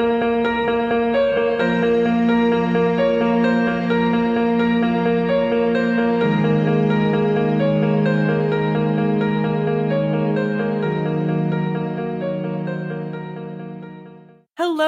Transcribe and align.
Hello, 0.00 0.08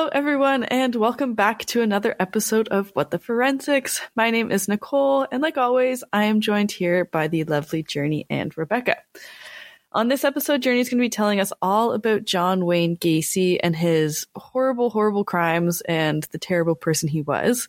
everyone, 0.08 0.64
and 0.64 0.94
welcome 0.94 1.34
back 1.34 1.66
to 1.66 1.82
another 1.82 2.16
episode 2.18 2.68
of 2.68 2.88
What 2.94 3.10
the 3.10 3.18
Forensics. 3.18 4.00
My 4.16 4.30
name 4.30 4.50
is 4.50 4.66
Nicole, 4.66 5.26
and 5.30 5.42
like 5.42 5.58
always, 5.58 6.02
I 6.10 6.24
am 6.24 6.40
joined 6.40 6.72
here 6.72 7.04
by 7.04 7.28
the 7.28 7.44
lovely 7.44 7.82
Journey 7.82 8.24
and 8.30 8.56
Rebecca. 8.56 8.96
On 9.94 10.08
this 10.08 10.24
episode, 10.24 10.62
Journey 10.62 10.80
is 10.80 10.88
going 10.88 10.98
to 10.98 11.04
be 11.04 11.10
telling 11.10 11.38
us 11.38 11.52
all 11.60 11.92
about 11.92 12.24
John 12.24 12.64
Wayne 12.64 12.96
Gacy 12.96 13.58
and 13.62 13.76
his 13.76 14.26
horrible, 14.34 14.88
horrible 14.88 15.22
crimes 15.22 15.82
and 15.82 16.22
the 16.32 16.38
terrible 16.38 16.74
person 16.74 17.10
he 17.10 17.20
was. 17.20 17.68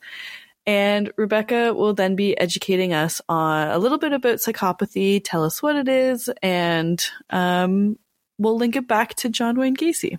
And 0.65 1.11
Rebecca 1.17 1.73
will 1.73 1.93
then 1.93 2.15
be 2.15 2.39
educating 2.39 2.93
us 2.93 3.21
on 3.27 3.67
a 3.67 3.77
little 3.77 3.97
bit 3.97 4.13
about 4.13 4.37
psychopathy, 4.37 5.19
tell 5.21 5.43
us 5.43 5.61
what 5.61 5.75
it 5.75 5.89
is, 5.89 6.29
and 6.41 7.05
um, 7.29 7.99
we'll 8.37 8.55
link 8.55 8.77
it 8.77 8.87
back 8.87 9.15
to 9.15 9.27
John 9.27 9.59
Wayne 9.59 9.75
Gacy. 9.75 10.17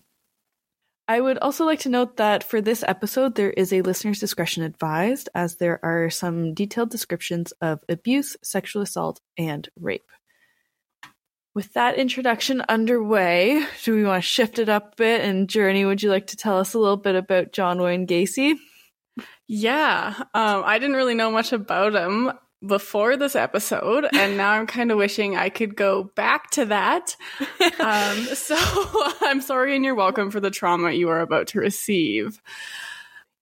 I 1.09 1.23
would 1.23 1.39
also 1.39 1.65
like 1.65 1.81
to 1.81 1.89
note 1.89 2.19
that 2.19 2.45
for 2.45 2.61
this 2.61 2.85
episode, 2.87 3.35
there 3.35 3.51
is 3.51 3.73
a 3.73 3.81
listener's 3.81 4.21
discretion 4.21 4.63
advised, 4.63 5.31
as 5.35 5.57
there 5.57 5.83
are 5.83 6.11
some 6.11 6.53
detailed 6.53 6.91
descriptions 6.91 7.53
of 7.63 7.81
abuse, 7.89 8.37
sexual 8.43 8.83
assault, 8.83 9.23
and 9.39 9.71
rape. 9.81 10.11
With 11.55 11.73
that 11.75 11.95
introduction 11.95 12.65
underway, 12.69 13.65
do 13.85 13.95
we 13.95 14.03
want 14.03 14.25
to 14.25 14.29
shift 14.29 14.59
it 14.59 14.69
up 14.69 14.95
a 14.95 14.97
bit? 14.97 15.21
And 15.21 15.49
Journey, 15.49 15.85
would 15.85 16.03
you 16.03 16.11
like 16.11 16.27
to 16.29 16.37
tell 16.37 16.59
us 16.59 16.75
a 16.75 16.81
little 16.81 16.97
bit 16.97 17.15
about 17.15 17.53
John 17.53 17.81
Wayne 17.81 18.09
Gacy? 18.09 18.57
Yeah, 19.47 20.15
um, 20.35 20.63
I 20.65 20.81
didn't 20.81 20.97
really 20.97 21.15
know 21.15 21.31
much 21.31 21.53
about 21.53 21.95
him 21.95 22.33
before 22.67 23.17
this 23.17 23.37
episode, 23.37 24.09
and 24.13 24.37
now 24.37 24.51
I'm 24.51 24.67
kind 24.67 24.91
of 24.91 24.99
wishing 24.99 25.37
I 25.37 25.49
could 25.49 25.77
go 25.77 26.03
back 26.03 26.51
to 26.53 26.65
that. 26.65 27.15
um, 27.79 28.17
so 28.35 28.57
I'm 29.21 29.41
sorry 29.41 29.77
and 29.77 29.85
you're 29.85 29.95
welcome 29.95 30.33
for 30.33 30.41
the 30.41 30.51
trauma 30.51 30.91
you 30.91 31.09
are 31.11 31.21
about 31.21 31.49
to 31.49 31.61
receive. 31.61 32.43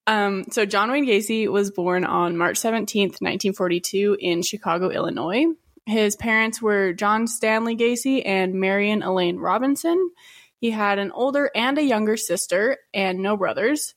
Um, 0.07 0.45
so 0.51 0.67
John 0.67 0.91
Wayne 0.91 1.07
Gacy 1.07 1.49
was 1.49 1.71
born 1.71 2.05
on 2.05 2.37
March 2.37 2.59
17th, 2.59 3.23
1942 3.23 4.19
in 4.21 4.43
Chicago, 4.43 4.91
Illinois. 4.91 5.47
His 5.87 6.17
parents 6.17 6.63
were 6.63 6.93
John 6.93 7.27
Stanley 7.27 7.77
Gacy 7.77 8.23
and 8.25 8.55
Marion 8.55 9.03
Elaine 9.03 9.39
Robinson. 9.39 10.11
He 10.57 10.71
had 10.71 10.99
an 10.99 11.11
older 11.11 11.51
and 11.55 11.77
a 11.77 11.83
younger 11.83 12.17
sister 12.17 12.79
and 12.95 13.19
no 13.19 13.37
brothers. 13.37 13.95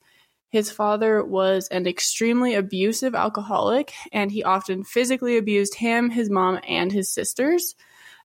His 0.49 0.71
father 0.71 1.23
was 1.23 1.67
an 1.67 1.85
extremely 1.85 2.55
abusive 2.55 3.13
alcoholic, 3.13 3.93
and 4.11 4.31
he 4.31 4.43
often 4.43 4.83
physically 4.83 5.37
abused 5.37 5.75
him, 5.75 6.09
his 6.09 6.29
mom, 6.29 6.59
and 6.67 6.91
his 6.91 7.13
sisters. 7.13 7.75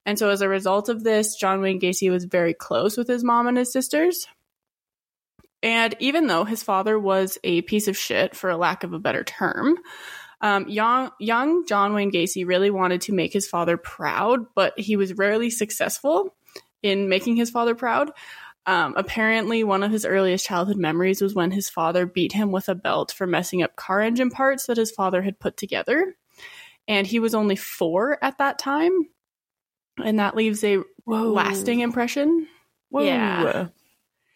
And 0.06 0.18
so, 0.18 0.30
as 0.30 0.40
a 0.40 0.48
result 0.48 0.88
of 0.88 1.04
this, 1.04 1.36
John 1.36 1.60
Wayne 1.60 1.80
Gacy 1.80 2.10
was 2.10 2.24
very 2.24 2.54
close 2.54 2.96
with 2.96 3.08
his 3.08 3.24
mom 3.24 3.46
and 3.46 3.58
his 3.58 3.72
sisters. 3.72 4.26
And 5.62 5.94
even 5.98 6.26
though 6.26 6.44
his 6.44 6.62
father 6.62 6.98
was 6.98 7.36
a 7.44 7.62
piece 7.62 7.88
of 7.88 7.96
shit, 7.96 8.34
for 8.34 8.48
a 8.48 8.56
lack 8.56 8.82
of 8.84 8.92
a 8.94 8.98
better 8.98 9.24
term, 9.24 9.76
um, 10.40 10.68
young, 10.68 11.10
young 11.18 11.66
John 11.66 11.94
Wayne 11.94 12.10
Gacy 12.12 12.46
really 12.46 12.70
wanted 12.70 13.02
to 13.02 13.12
make 13.12 13.32
his 13.32 13.46
father 13.46 13.76
proud, 13.76 14.46
but 14.54 14.78
he 14.78 14.96
was 14.96 15.14
rarely 15.14 15.50
successful 15.50 16.34
in 16.82 17.08
making 17.08 17.36
his 17.36 17.50
father 17.50 17.74
proud. 17.74 18.10
Um, 18.66 18.94
apparently, 18.96 19.64
one 19.64 19.82
of 19.82 19.90
his 19.90 20.04
earliest 20.04 20.46
childhood 20.46 20.76
memories 20.76 21.20
was 21.20 21.34
when 21.34 21.50
his 21.50 21.68
father 21.68 22.06
beat 22.06 22.32
him 22.32 22.52
with 22.52 22.68
a 22.68 22.74
belt 22.74 23.12
for 23.12 23.26
messing 23.26 23.62
up 23.62 23.76
car 23.76 24.00
engine 24.00 24.30
parts 24.30 24.66
that 24.66 24.76
his 24.76 24.90
father 24.90 25.22
had 25.22 25.38
put 25.38 25.56
together. 25.56 26.16
And 26.86 27.06
he 27.06 27.18
was 27.18 27.34
only 27.34 27.56
four 27.56 28.18
at 28.22 28.38
that 28.38 28.58
time. 28.58 28.92
And 30.02 30.18
that 30.18 30.36
leaves 30.36 30.62
a 30.64 30.78
Whoa. 31.04 31.32
lasting 31.32 31.80
impression. 31.80 32.48
Whoa. 32.90 33.02
Yeah. 33.02 33.68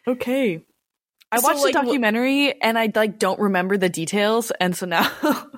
Okay. 0.06 0.62
I 1.34 1.40
watched 1.40 1.62
like, 1.62 1.72
the 1.74 1.80
documentary 1.80 2.60
and 2.60 2.78
I 2.78 2.90
like 2.94 3.18
don't 3.18 3.40
remember 3.40 3.76
the 3.76 3.88
details, 3.88 4.52
and 4.52 4.76
so 4.76 4.86
now 4.86 5.10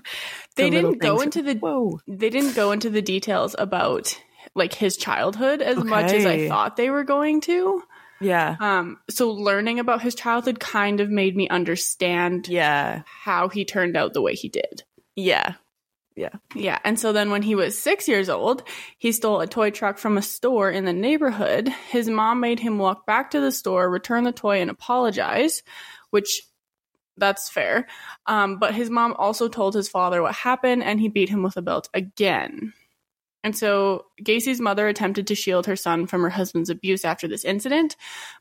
they 0.56 0.70
didn't 0.70 0.98
go 0.98 1.20
into 1.20 1.42
the 1.42 1.54
whoa. 1.54 2.00
They 2.06 2.30
didn't 2.30 2.54
go 2.54 2.72
into 2.72 2.90
the 2.90 3.02
details 3.02 3.54
about 3.58 4.18
like 4.54 4.72
his 4.72 4.96
childhood 4.96 5.62
as 5.62 5.78
okay. 5.78 5.88
much 5.88 6.12
as 6.12 6.26
I 6.26 6.48
thought 6.48 6.76
they 6.76 6.90
were 6.90 7.04
going 7.04 7.40
to. 7.42 7.82
Yeah. 8.20 8.56
Um, 8.58 8.98
so 9.10 9.30
learning 9.30 9.78
about 9.78 10.02
his 10.02 10.14
childhood 10.14 10.58
kind 10.58 11.00
of 11.00 11.10
made 11.10 11.36
me 11.36 11.48
understand 11.48 12.48
yeah 12.48 13.02
how 13.06 13.48
he 13.48 13.64
turned 13.64 13.96
out 13.96 14.14
the 14.14 14.22
way 14.22 14.34
he 14.34 14.48
did. 14.48 14.82
Yeah. 15.14 15.54
Yeah. 16.16 16.30
Yeah. 16.54 16.78
And 16.82 16.98
so 16.98 17.12
then 17.12 17.30
when 17.30 17.42
he 17.42 17.54
was 17.54 17.78
six 17.78 18.08
years 18.08 18.30
old, 18.30 18.62
he 18.96 19.12
stole 19.12 19.42
a 19.42 19.46
toy 19.46 19.70
truck 19.70 19.98
from 19.98 20.16
a 20.16 20.22
store 20.22 20.70
in 20.70 20.86
the 20.86 20.92
neighborhood. 20.94 21.68
His 21.90 22.08
mom 22.08 22.40
made 22.40 22.58
him 22.58 22.78
walk 22.78 23.04
back 23.04 23.32
to 23.32 23.40
the 23.40 23.52
store, 23.52 23.90
return 23.90 24.24
the 24.24 24.32
toy, 24.32 24.62
and 24.62 24.70
apologize, 24.70 25.62
which 26.08 26.40
that's 27.16 27.48
fair. 27.48 27.86
Um, 28.26 28.58
but 28.58 28.74
his 28.74 28.90
mom 28.90 29.14
also 29.18 29.48
told 29.48 29.74
his 29.74 29.88
father 29.88 30.22
what 30.22 30.34
happened 30.34 30.82
and 30.82 31.00
he 31.00 31.08
beat 31.08 31.28
him 31.28 31.42
with 31.42 31.56
a 31.56 31.62
belt 31.62 31.88
again. 31.94 32.72
And 33.46 33.56
so 33.56 34.06
Gacy's 34.20 34.60
mother 34.60 34.88
attempted 34.88 35.28
to 35.28 35.36
shield 35.36 35.66
her 35.66 35.76
son 35.76 36.08
from 36.08 36.22
her 36.22 36.30
husband's 36.30 36.68
abuse 36.68 37.04
after 37.04 37.28
this 37.28 37.44
incident, 37.44 37.94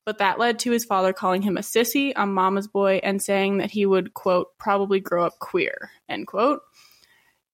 but 0.03 0.17
that 0.17 0.39
led 0.39 0.57
to 0.59 0.71
his 0.71 0.83
father 0.83 1.13
calling 1.13 1.43
him 1.43 1.57
a 1.57 1.61
sissy, 1.61 2.11
a 2.15 2.25
mama's 2.25 2.67
boy, 2.67 3.01
and 3.03 3.21
saying 3.21 3.59
that 3.59 3.69
he 3.69 3.85
would, 3.85 4.15
quote, 4.15 4.57
probably 4.57 4.99
grow 4.99 5.23
up 5.23 5.37
queer, 5.37 5.91
end 6.09 6.25
quote. 6.25 6.61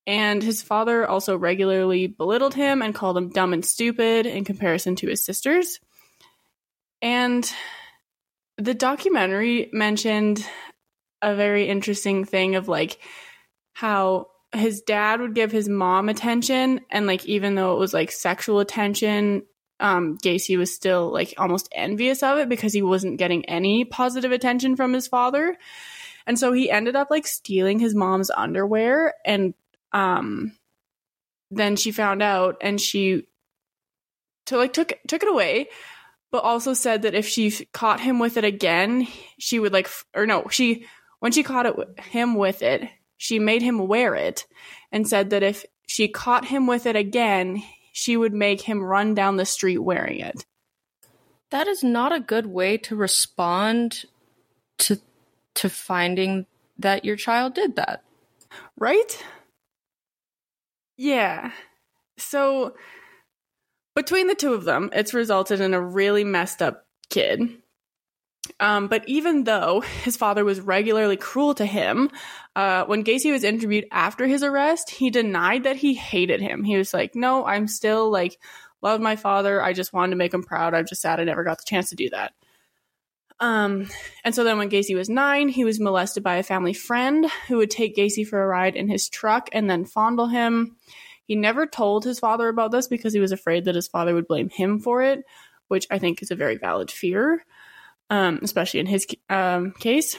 And 0.08 0.42
his 0.42 0.62
father 0.62 1.06
also 1.06 1.38
regularly 1.38 2.08
belittled 2.08 2.54
him 2.54 2.82
and 2.82 2.96
called 2.96 3.18
him 3.18 3.30
dumb 3.30 3.52
and 3.52 3.66
stupid 3.66 4.26
in 4.26 4.46
comparison 4.46 4.96
to 4.98 5.08
his 5.08 5.26
sisters. 5.26 5.82
And 7.02 7.52
the 8.58 8.74
documentary 8.74 9.70
mentioned 9.74 10.46
a 11.22 11.36
very 11.36 11.68
interesting 11.68 12.26
thing 12.26 12.56
of 12.56 12.68
like 12.68 13.00
how 13.74 14.28
his 14.54 14.82
dad 14.82 15.22
would 15.22 15.36
give 15.36 15.52
his 15.52 15.70
mom 15.70 16.10
attention 16.10 16.82
and 16.90 17.08
like 17.08 17.26
even 17.26 17.56
though 17.56 17.74
it 17.74 17.80
was 17.80 17.94
like 17.94 18.12
sexual 18.12 18.60
attention 18.60 19.44
um 19.80 20.18
Gacy 20.18 20.58
was 20.58 20.74
still 20.74 21.12
like 21.12 21.34
almost 21.38 21.70
envious 21.72 22.22
of 22.22 22.38
it 22.38 22.50
because 22.50 22.74
he 22.74 22.82
wasn't 22.82 23.18
getting 23.18 23.46
any 23.46 23.86
positive 23.86 24.32
attention 24.32 24.76
from 24.76 24.94
his 24.94 25.08
father. 25.08 25.58
And 26.28 26.38
so 26.38 26.54
he 26.54 26.70
ended 26.70 26.96
up 26.96 27.10
like 27.10 27.26
stealing 27.26 27.80
his 27.80 27.96
mom's 27.96 28.30
underwear 28.30 29.14
and 29.26 29.54
um 29.92 30.54
then 31.50 31.76
she 31.76 31.92
found 31.92 32.22
out 32.22 32.58
and 32.62 32.80
she 32.80 33.28
to 34.46 34.58
like 34.58 34.74
took 34.74 34.94
took 35.08 35.24
it 35.24 35.30
away 35.30 35.68
but 36.32 36.44
also 36.44 36.74
said 36.74 37.02
that 37.02 37.14
if 37.14 37.28
she 37.28 37.52
caught 37.74 38.00
him 38.00 38.20
with 38.20 38.38
it 38.38 38.46
again 38.46 39.08
she 39.38 39.60
would 39.60 39.74
like 39.74 39.90
or 40.16 40.26
no 40.26 40.48
she 40.50 40.86
when 41.22 41.32
she 41.32 41.42
caught 41.42 41.66
it 41.66 41.76
him 42.00 42.36
with 42.36 42.62
it 42.62 42.90
she 43.22 43.38
made 43.38 43.62
him 43.62 43.88
wear 43.88 44.16
it 44.16 44.48
and 44.92 45.08
said 45.08 45.30
that 45.30 45.44
if 45.44 45.64
she 45.86 46.08
caught 46.08 46.46
him 46.46 46.66
with 46.66 46.88
it 46.88 46.96
again, 46.96 47.62
she 47.92 48.18
would 48.18 48.34
make 48.34 48.62
him 48.62 48.82
run 48.82 49.14
down 49.14 49.38
the 49.38 49.46
street 49.46 49.78
wearing 49.78 50.22
it. 50.22 50.44
That 51.52 51.68
is 51.68 51.84
not 51.84 52.12
a 52.12 52.20
good 52.20 52.48
way 52.48 52.78
to 52.78 52.96
respond 52.96 54.06
to 54.80 55.00
to 55.54 55.70
finding 55.70 56.48
that 56.80 57.06
your 57.06 57.16
child 57.16 57.54
did 57.54 57.76
that. 57.76 58.02
Right? 58.76 59.24
Yeah. 60.98 61.52
So 62.18 62.74
between 63.96 64.26
the 64.26 64.34
two 64.34 64.56
of 64.56 64.64
them, 64.64 64.90
it's 64.94 65.14
resulted 65.14 65.62
in 65.62 65.76
a 65.76 65.82
really 65.82 66.24
messed 66.24 66.64
up 66.64 66.88
kid 67.12 67.61
um, 68.60 68.88
but 68.88 69.08
even 69.08 69.44
though 69.44 69.82
his 70.04 70.18
father 70.18 70.44
was 70.44 70.60
regularly 70.60 71.18
cruel 71.18 71.54
to 71.56 71.66
him, 71.66 72.10
uh, 72.56 72.86
when 72.86 73.04
Gacy 73.04 73.32
was 73.32 73.44
interviewed 73.44 73.88
after 73.92 74.28
his 74.28 74.44
arrest, 74.44 74.90
he 74.90 75.10
denied 75.10 75.64
that 75.64 75.78
he 75.78 75.94
hated 75.94 76.42
him. 76.42 76.64
He 76.64 76.78
was 76.78 76.94
like, 76.94 77.16
"No, 77.16 77.46
I'm 77.46 77.68
still 77.68 78.10
like 78.10 78.40
love 78.82 79.00
my 79.02 79.16
father. 79.16 79.62
I 79.62 79.74
just 79.74 79.94
wanted 79.94 80.12
to 80.12 80.18
make 80.18 80.34
him 80.34 80.44
proud. 80.44 80.74
I'm 80.74 80.88
just 80.88 81.02
sad 81.02 81.20
I 81.20 81.24
never 81.24 81.44
got 81.44 81.60
the 81.60 81.66
chance 81.66 81.90
to 81.90 81.96
do 81.96 82.10
that." 82.10 82.34
Um, 83.40 83.90
and 84.24 84.36
so 84.36 84.44
then 84.44 84.60
when 84.60 84.70
Gacy 84.70 84.96
was 84.96 85.10
nine, 85.10 85.50
he 85.50 85.64
was 85.64 85.80
molested 85.80 86.24
by 86.24 86.36
a 86.36 86.44
family 86.44 86.74
friend 86.74 87.26
who 87.48 87.58
would 87.58 87.72
take 87.72 87.96
Gacy 87.96 88.26
for 88.26 88.42
a 88.42 88.48
ride 88.48 88.76
in 88.76 88.88
his 88.88 89.10
truck 89.10 89.50
and 89.52 89.68
then 89.68 89.84
fondle 89.84 90.28
him. 90.28 90.76
He 91.26 91.36
never 91.36 91.66
told 91.66 92.04
his 92.04 92.20
father 92.20 92.50
about 92.50 92.72
this 92.72 92.88
because 92.88 93.14
he 93.14 93.20
was 93.20 93.32
afraid 93.32 93.66
that 93.66 93.76
his 93.76 93.88
father 93.88 94.14
would 94.14 94.28
blame 94.28 94.50
him 94.50 94.80
for 94.80 95.02
it, 95.02 95.24
which 95.70 95.88
I 95.90 95.98
think 95.98 96.22
is 96.22 96.30
a 96.30 96.36
very 96.36 96.58
valid 96.58 96.92
fear 96.92 97.44
um, 98.12 98.40
especially 98.44 98.82
in 98.82 98.86
his 98.86 99.08
um, 99.30 99.72
case. 99.72 100.18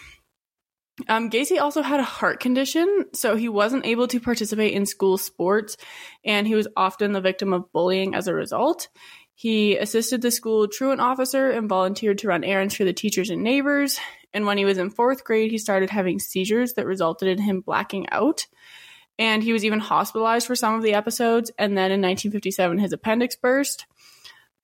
Um, 1.08 1.30
Gacy 1.30 1.60
also 1.60 1.82
had 1.82 2.00
a 2.00 2.04
heart 2.04 2.40
condition, 2.40 3.06
so 3.14 3.36
he 3.36 3.48
wasn't 3.48 3.86
able 3.86 4.08
to 4.08 4.20
participate 4.20 4.74
in 4.74 4.86
school 4.86 5.16
sports, 5.18 5.76
and 6.24 6.46
he 6.46 6.54
was 6.54 6.68
often 6.76 7.12
the 7.12 7.20
victim 7.20 7.52
of 7.52 7.70
bullying 7.72 8.14
as 8.14 8.28
a 8.28 8.34
result. 8.34 8.88
He 9.34 9.76
assisted 9.76 10.22
the 10.22 10.30
school 10.30 10.68
truant 10.68 11.00
officer 11.00 11.50
and 11.50 11.68
volunteered 11.68 12.18
to 12.18 12.28
run 12.28 12.44
errands 12.44 12.74
for 12.74 12.84
the 12.84 12.92
teachers 12.92 13.30
and 13.30 13.42
neighbors. 13.42 13.98
And 14.32 14.46
when 14.46 14.58
he 14.58 14.64
was 14.64 14.78
in 14.78 14.90
fourth 14.90 15.24
grade, 15.24 15.50
he 15.50 15.58
started 15.58 15.90
having 15.90 16.18
seizures 16.18 16.74
that 16.74 16.86
resulted 16.86 17.28
in 17.28 17.38
him 17.42 17.60
blacking 17.60 18.08
out. 18.10 18.46
And 19.18 19.42
he 19.42 19.52
was 19.52 19.64
even 19.64 19.80
hospitalized 19.80 20.46
for 20.46 20.54
some 20.54 20.74
of 20.74 20.82
the 20.82 20.94
episodes. 20.94 21.50
And 21.58 21.76
then 21.76 21.90
in 21.90 22.00
1957, 22.00 22.78
his 22.78 22.92
appendix 22.92 23.34
burst. 23.34 23.86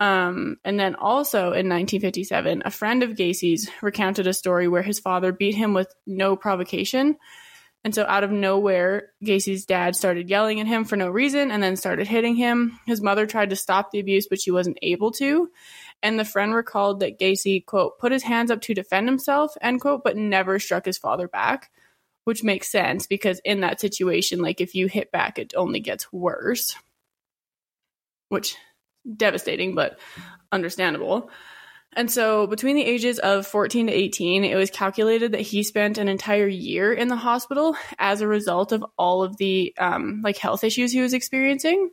Um, 0.01 0.59
and 0.65 0.79
then 0.79 0.95
also 0.95 1.39
in 1.39 1.69
1957, 1.69 2.63
a 2.65 2.71
friend 2.71 3.03
of 3.03 3.17
Gacy's 3.17 3.69
recounted 3.83 4.27
a 4.27 4.33
story 4.33 4.69
where 4.69 4.83
his 4.83 5.01
father 5.01 5.33
beat 5.33 5.57
him 5.57 5.75
with 5.75 5.93
no 6.07 6.37
provocation. 6.37 7.17
And 7.85 7.95
so, 7.95 8.05
out 8.05 8.25
of 8.25 8.31
nowhere, 8.31 9.11
Gacy's 9.25 9.65
dad 9.65 9.97
started 9.97 10.29
yelling 10.29 10.61
at 10.61 10.67
him 10.67 10.85
for 10.85 10.97
no 10.97 11.09
reason 11.09 11.51
and 11.51 11.63
then 11.63 11.77
started 11.77 12.07
hitting 12.07 12.35
him. 12.35 12.79
His 12.87 13.01
mother 13.01 13.27
tried 13.27 13.51
to 13.51 13.57
stop 13.57 13.91
the 13.91 14.01
abuse, 14.01 14.27
but 14.29 14.41
she 14.41 14.51
wasn't 14.51 14.79
able 14.83 15.13
to. 15.13 15.51
And 16.03 16.19
the 16.19 16.25
friend 16.25 16.55
recalled 16.55 17.01
that 17.01 17.19
Gacy, 17.19 17.65
quote, 17.65 17.99
put 17.99 18.13
his 18.13 18.23
hands 18.23 18.51
up 18.51 18.61
to 18.63 18.75
defend 18.75 19.09
himself, 19.09 19.57
end 19.61 19.81
quote, 19.81 20.05
but 20.05 20.17
never 20.17 20.59
struck 20.59 20.85
his 20.85 20.99
father 20.99 21.29
back, 21.29 21.71
which 22.25 22.45
makes 22.45 22.71
sense 22.71 23.07
because 23.07 23.41
in 23.45 23.61
that 23.61 23.81
situation, 23.81 24.41
like 24.41 24.61
if 24.61 24.75
you 24.75 24.87
hit 24.87 25.11
back, 25.11 25.39
it 25.39 25.55
only 25.57 25.81
gets 25.81 26.13
worse, 26.13 26.77
which 28.29 28.57
devastating, 29.17 29.75
but 29.75 29.99
understandable. 30.53 31.31
And 31.95 32.11
so, 32.11 32.47
between 32.47 32.77
the 32.77 32.85
ages 32.85 33.19
of 33.19 33.47
14 33.47 33.87
to 33.87 33.93
18, 33.93 34.45
it 34.45 34.55
was 34.55 34.71
calculated 34.71 35.33
that 35.33 35.41
he 35.41 35.63
spent 35.63 35.99
an 35.99 36.09
entire 36.09 36.47
year 36.47 36.93
in 36.93 37.09
the 37.09 37.17
hospital 37.17 37.77
as 37.99 38.21
a 38.21 38.29
result 38.29 38.73
of 38.73 38.85
all 38.99 39.23
of 39.23 39.37
the 39.39 39.75
um, 39.79 40.21
like 40.23 40.37
health 40.37 40.65
issues 40.65 40.93
he 40.93 41.01
was 41.01 41.15
experiencing. 41.15 41.91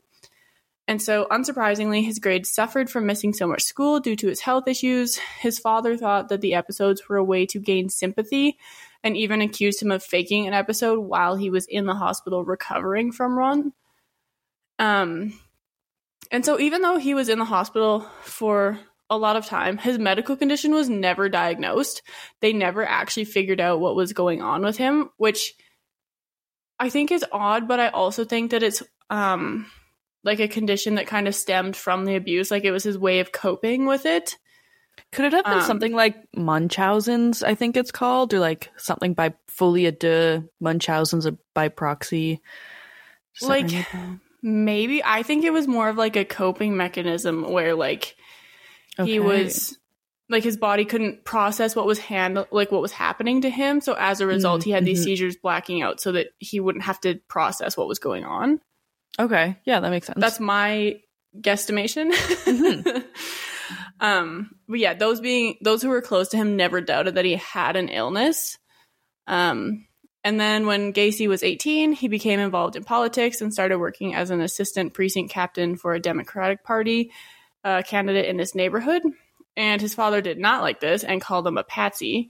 And 0.88 1.02
so, 1.02 1.26
unsurprisingly, 1.32 2.06
his 2.06 2.20
grades 2.20 2.52
suffered 2.52 2.90
from 2.90 3.08
missing 3.08 3.34
so 3.34 3.48
much 3.48 3.64
school 3.64 4.00
due 4.00 4.16
to 4.18 4.28
his 4.28 4.42
health 4.42 4.68
issues. 4.68 5.18
His 5.40 5.58
father 5.58 5.98
thought 5.98 6.30
that 6.30 6.42
the 6.42 6.54
episodes 6.54 7.08
were 7.10 7.18
a 7.18 7.24
way 7.24 7.46
to 7.48 7.60
gain 7.60 7.90
sympathy 7.90 8.58
and 9.04 9.18
even 9.18 9.42
accused 9.42 9.82
him 9.82 9.92
of 9.92 10.04
faking 10.04 10.46
an 10.46 10.54
episode 10.54 11.00
while 11.00 11.36
he 11.36 11.50
was 11.50 11.66
in 11.66 11.86
the 11.86 11.96
hospital 11.96 12.44
recovering 12.44 13.12
from 13.12 13.38
one. 13.38 13.74
Um, 14.78 15.40
and 16.31 16.45
so, 16.45 16.60
even 16.60 16.81
though 16.81 16.98
he 16.98 17.13
was 17.13 17.30
in 17.30 17.39
the 17.39 17.45
hospital 17.45 18.01
for 18.22 18.80
a 19.10 19.18
lot 19.18 19.36
of 19.36 19.45
time, 19.45 19.77
his 19.77 20.00
medical 20.00 20.36
condition 20.36 20.74
was 20.74 20.89
never 20.89 21.30
diagnosed. 21.30 22.01
They 22.42 22.54
never 22.54 22.86
actually 22.86 23.25
figured 23.25 23.62
out 23.62 23.80
what 23.80 23.95
was 23.95 24.13
going 24.13 24.42
on 24.42 24.63
with 24.63 24.77
him, 24.77 25.10
which 25.18 25.54
I 26.80 26.89
think 26.89 27.12
is 27.12 27.25
odd, 27.31 27.68
but 27.68 27.80
I 27.80 27.89
also 27.89 28.25
think 28.25 28.51
that 28.51 28.63
it's 28.63 28.81
um 29.10 29.68
like 30.24 30.39
a 30.39 30.48
condition 30.48 30.95
that 30.95 31.06
kind 31.07 31.27
of 31.27 31.36
stemmed 31.36 31.75
from 31.75 32.06
the 32.06 32.16
abuse. 32.16 32.50
Like 32.50 32.63
it 32.63 32.71
was 32.71 32.83
his 32.83 32.98
way 32.98 33.19
of 33.19 33.31
coping 33.31 33.86
with 33.86 34.06
it. 34.07 34.38
Could 35.12 35.25
it 35.25 35.33
have 35.33 35.45
been 35.45 35.60
Um, 35.60 35.62
something 35.62 35.94
like 35.94 36.16
Munchausen's, 36.36 37.44
I 37.44 37.54
think 37.54 37.78
it's 37.78 37.92
called, 37.92 38.33
or 38.33 38.39
like 38.39 38.71
something 38.78 39.13
by 39.13 39.33
folia 39.48 39.98
de 39.98 40.44
Munchausen's 40.60 41.28
by 41.54 41.68
proxy? 41.68 42.42
Like- 43.42 43.68
bell? 43.92 44.19
Maybe 44.47 45.03
I 45.03 45.24
think 45.24 45.44
it 45.44 45.51
was 45.51 45.68
more 45.68 45.89
of 45.89 45.97
like 45.97 46.15
a 46.15 46.24
coping 46.24 46.77
mechanism 46.77 47.51
where 47.51 47.74
like 47.74 48.15
he 49.03 49.19
was 49.19 49.75
like 50.30 50.44
his 50.44 50.56
body 50.56 50.86
couldn't 50.86 51.25
process 51.25 51.75
what 51.75 51.88
was 51.88 51.97
hand 51.97 52.45
like 52.51 52.71
what 52.71 52.81
was 52.83 52.92
happening 52.92 53.42
to 53.42 53.50
him. 53.50 53.81
So 53.81 53.95
as 53.97 54.21
a 54.21 54.27
result, 54.27 54.63
he 54.63 54.69
had 54.69 54.86
these 54.86 55.01
mhm. 55.01 55.06
seizures 55.06 55.36
blacking 55.36 55.81
out 55.81 56.00
so 56.00 56.12
that 56.12 56.27
he 56.38 56.59
wouldn't 56.59 56.83
have 56.83 57.01
to 57.01 57.15
process 57.27 57.75
what 57.75 57.88
was 57.88 57.97
going 57.97 58.24
on. 58.24 58.62
Okay, 59.18 59.57
yeah, 59.65 59.80
that 59.80 59.89
makes 59.89 60.06
sense. 60.06 60.19
That's 60.19 60.39
my 60.39 61.00
guesstimation. 61.36 62.12
Mm-hmm. 62.12 63.00
um, 64.00 64.51
but 64.68 64.77
yeah, 64.77 64.94
those 64.94 65.21
being 65.21 65.56
those 65.62 65.81
who 65.81 65.89
were 65.89 66.03
close 66.03 66.30
to 66.30 66.38
him 66.38 66.56
never 66.56 66.81
doubted 66.81 67.15
that 67.15 67.25
he 67.25 67.36
had 67.36 67.75
an 67.75 67.89
illness. 67.89 68.59
Um, 69.25 69.85
and 70.25 70.39
then 70.39 70.66
when 70.66 70.92
Gacy 70.92 71.27
was 71.27 71.44
18, 71.44 71.92
he 71.92 72.07
became 72.07 72.39
involved 72.39 72.75
in 72.75 72.83
politics 72.83 73.42
and 73.42 73.54
started 73.54 73.77
working 73.77 74.16
as 74.16 74.31
an 74.31 74.42
assistant 74.42 74.95
precinct 74.95 75.31
captain 75.31 75.75
for 75.75 75.94
a 75.94 76.00
Democratic 76.00 76.63
Party 76.63 77.12
uh, 77.63 77.83
candidate 77.83 78.25
in 78.25 78.39
his 78.39 78.56
neighborhood. 78.56 79.04
And 79.56 79.80
his 79.80 79.94
father 79.94 80.22
did 80.22 80.39
not 80.39 80.63
like 80.63 80.80
this 80.80 81.04
and 81.04 81.22
called 81.22 81.45
him 81.45 81.60
a 81.60 81.63
patsy. 81.63 82.30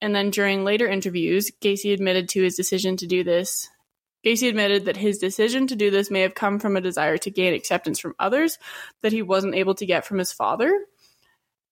And 0.00 0.12
then 0.12 0.30
during 0.30 0.64
later 0.64 0.88
interviews, 0.88 1.52
Gacy 1.62 1.92
admitted 1.94 2.28
to 2.30 2.42
his 2.42 2.56
decision 2.56 2.96
to 2.96 3.06
do 3.06 3.22
this. 3.22 3.68
Gacy 4.26 4.48
admitted 4.48 4.86
that 4.86 4.96
his 4.96 5.18
decision 5.18 5.68
to 5.68 5.76
do 5.76 5.92
this 5.92 6.10
may 6.10 6.22
have 6.22 6.34
come 6.34 6.58
from 6.58 6.76
a 6.76 6.80
desire 6.80 7.16
to 7.18 7.30
gain 7.30 7.54
acceptance 7.54 8.00
from 8.00 8.16
others 8.18 8.58
that 9.02 9.12
he 9.12 9.22
wasn't 9.22 9.54
able 9.54 9.76
to 9.76 9.86
get 9.86 10.04
from 10.04 10.18
his 10.18 10.32
father. 10.32 10.72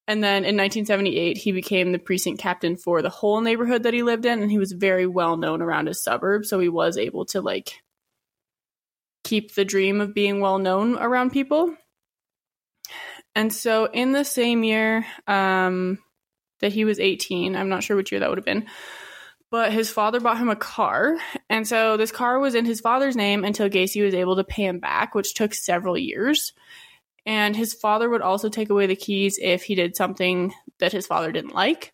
And 0.09 0.25
then 0.25 0.47
in 0.47 0.57
1978, 0.57 1.37
he 1.37 1.53
became 1.53 1.93
the 1.93 1.99
precinct 1.99 2.41
captain 2.41 2.79
for 2.79 3.03
the 3.03 3.11
whole 3.11 3.43
neighborhood 3.43 3.83
that 3.83 3.93
he 3.93 4.03
lived 4.03 4.25
in, 4.25 4.41
and 4.41 4.51
he 4.51 4.57
was 4.57 4.73
very 4.73 5.07
well 5.07 5.37
known 5.37 5.61
around 5.61 5.87
his 5.87 6.03
suburb. 6.03 6.47
So 6.47 6.59
he 6.59 6.71
was 6.71 6.97
able 6.97 7.27
to 7.27 7.43
like 7.43 7.83
keep 9.23 9.55
the 9.55 9.67
dream 9.67 10.01
of 10.01 10.15
being 10.15 10.41
well 10.41 10.59
known 10.59 10.97
around 10.97 11.33
people. 11.33 11.77
And 13.35 13.53
so 13.53 13.85
in 13.85 14.13
the 14.13 14.25
same 14.25 14.65
year 14.65 15.05
um, 15.27 15.99
that 16.61 16.73
he 16.73 16.87
was 16.87 16.99
18, 16.99 17.55
I'm 17.55 17.69
not 17.69 17.83
sure 17.83 17.95
which 17.95 18.11
year 18.11 18.21
that 18.21 18.31
would 18.31 18.39
have 18.39 18.47
been, 18.47 18.67
but 19.51 19.73
his 19.73 19.91
father 19.91 20.21
bought 20.21 20.39
him 20.39 20.49
a 20.49 20.57
car. 20.57 21.19
And 21.51 21.69
so 21.69 21.99
this 21.99 22.13
car 22.13 22.39
was 22.39 22.55
in 22.55 22.65
his 22.65 22.81
father's 22.81 23.15
name 23.15 23.45
until 23.45 23.69
Gacy 23.69 24.03
was 24.03 24.15
able 24.15 24.37
to 24.37 24.45
pay 24.45 24.65
him 24.65 24.81
back, 24.81 25.15
which 25.15 25.35
took 25.35 25.53
several 25.53 25.99
years. 25.99 26.55
And 27.27 27.57
his 27.57 27.75
father 27.75 28.09
would 28.09 28.23
also 28.23 28.49
take 28.49 28.71
away 28.71 28.87
the 28.87 28.97
keys 28.97 29.39
if 29.41 29.65
he 29.65 29.75
did 29.75 29.97
something 29.97 30.55
that 30.79 30.93
his 30.93 31.07
father 31.07 31.33
didn't 31.33 31.55
like. 31.55 31.93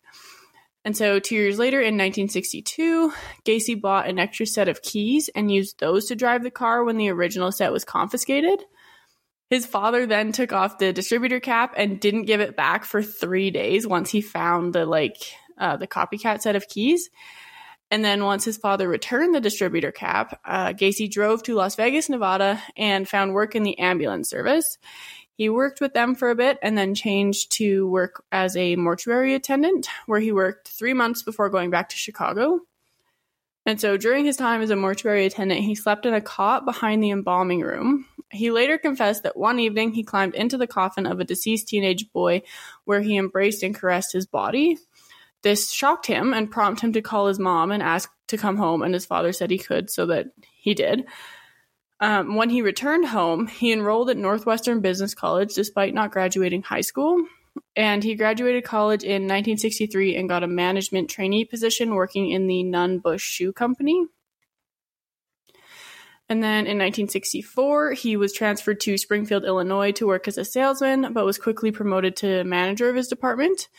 And 0.85 0.95
so, 0.95 1.19
two 1.19 1.33
years 1.33 1.57
later, 1.57 1.79
in 1.79 1.97
1962, 1.97 3.11
Gacy 3.43 3.79
bought 3.79 4.07
an 4.07 4.19
extra 4.19 4.45
set 4.45 4.67
of 4.67 4.83
keys 4.83 5.31
and 5.33 5.51
used 5.51 5.79
those 5.79 6.05
to 6.05 6.15
drive 6.15 6.43
the 6.43 6.51
car 6.51 6.83
when 6.83 6.97
the 6.97 7.09
original 7.09 7.51
set 7.51 7.71
was 7.71 7.83
confiscated. 7.83 8.63
His 9.49 9.65
father 9.65 10.05
then 10.05 10.31
took 10.31 10.53
off 10.53 10.77
the 10.77 10.93
distributor 10.93 11.39
cap 11.39 11.73
and 11.75 11.99
didn't 11.99 12.25
give 12.25 12.39
it 12.39 12.55
back 12.55 12.85
for 12.85 13.01
three 13.01 13.49
days 13.49 13.87
once 13.87 14.11
he 14.11 14.21
found 14.21 14.73
the 14.73 14.85
like 14.85 15.17
uh, 15.57 15.75
the 15.77 15.87
copycat 15.87 16.41
set 16.41 16.55
of 16.55 16.67
keys. 16.67 17.09
And 17.91 18.03
then 18.03 18.23
once 18.23 18.43
his 18.43 18.57
father 18.57 18.87
returned 18.87 19.35
the 19.35 19.39
distributor 19.39 19.91
cap, 19.91 20.39
uh, 20.43 20.69
Gacy 20.69 21.09
drove 21.09 21.43
to 21.43 21.55
Las 21.55 21.75
Vegas, 21.75 22.09
Nevada, 22.09 22.61
and 22.75 23.07
found 23.07 23.33
work 23.33 23.55
in 23.55 23.63
the 23.63 23.77
ambulance 23.79 24.29
service. 24.29 24.77
He 25.37 25.49
worked 25.49 25.81
with 25.81 25.93
them 25.93 26.15
for 26.15 26.29
a 26.29 26.35
bit 26.35 26.57
and 26.61 26.77
then 26.77 26.95
changed 26.95 27.51
to 27.53 27.87
work 27.87 28.23
as 28.31 28.55
a 28.55 28.75
mortuary 28.75 29.35
attendant, 29.35 29.87
where 30.05 30.19
he 30.19 30.31
worked 30.31 30.69
three 30.69 30.93
months 30.93 31.23
before 31.23 31.49
going 31.49 31.69
back 31.69 31.89
to 31.89 31.97
Chicago. 31.97 32.61
And 33.65 33.81
so 33.81 33.97
during 33.97 34.25
his 34.25 34.37
time 34.37 34.61
as 34.61 34.69
a 34.69 34.75
mortuary 34.75 35.25
attendant, 35.25 35.61
he 35.61 35.75
slept 35.75 36.05
in 36.05 36.13
a 36.13 36.21
cot 36.21 36.65
behind 36.65 37.03
the 37.03 37.09
embalming 37.09 37.61
room. 37.61 38.05
He 38.31 38.51
later 38.51 38.77
confessed 38.77 39.23
that 39.23 39.37
one 39.37 39.59
evening 39.59 39.91
he 39.91 40.03
climbed 40.03 40.35
into 40.35 40.57
the 40.57 40.67
coffin 40.67 41.05
of 41.05 41.19
a 41.19 41.25
deceased 41.25 41.67
teenage 41.67 42.11
boy 42.11 42.43
where 42.85 43.01
he 43.01 43.17
embraced 43.17 43.63
and 43.63 43.75
caressed 43.75 44.13
his 44.13 44.25
body. 44.25 44.77
This 45.45 45.71
shocked 45.71 46.07
him 46.07 46.33
and 46.33 46.49
prompted 46.49 46.85
him 46.85 46.93
to 46.93 47.03
call 47.03 47.27
his 47.27 47.37
mom 47.37 47.71
and 47.71 47.83
ask 47.83 48.11
to 48.29 48.37
come 48.37 48.57
home, 48.57 48.81
and 48.81 48.91
his 48.91 49.05
father 49.05 49.31
said 49.31 49.51
he 49.51 49.59
could, 49.59 49.91
so 49.91 50.07
that 50.07 50.31
he 50.57 50.73
did. 50.73 51.05
Um, 51.99 52.35
when 52.35 52.49
he 52.49 52.63
returned 52.63 53.05
home, 53.05 53.45
he 53.45 53.71
enrolled 53.71 54.09
at 54.09 54.17
Northwestern 54.17 54.81
Business 54.81 55.13
College 55.13 55.53
despite 55.53 55.93
not 55.93 56.09
graduating 56.09 56.63
high 56.63 56.81
school. 56.81 57.23
And 57.75 58.03
he 58.03 58.15
graduated 58.15 58.63
college 58.63 59.03
in 59.03 59.27
1963 59.27 60.15
and 60.15 60.27
got 60.27 60.41
a 60.41 60.47
management 60.47 61.11
trainee 61.11 61.45
position 61.45 61.93
working 61.93 62.31
in 62.31 62.47
the 62.47 62.63
Nunn 62.63 62.97
Bush 62.97 63.23
Shoe 63.23 63.53
Company. 63.53 64.03
And 66.27 66.41
then 66.41 66.65
in 66.65 66.79
1964, 66.79 67.91
he 67.91 68.17
was 68.17 68.33
transferred 68.33 68.79
to 68.79 68.97
Springfield, 68.97 69.45
Illinois 69.45 69.91
to 69.91 70.07
work 70.07 70.27
as 70.27 70.39
a 70.39 70.43
salesman, 70.43 71.13
but 71.13 71.23
was 71.23 71.37
quickly 71.37 71.71
promoted 71.71 72.15
to 72.15 72.43
manager 72.45 72.89
of 72.89 72.95
his 72.95 73.09
department. 73.09 73.69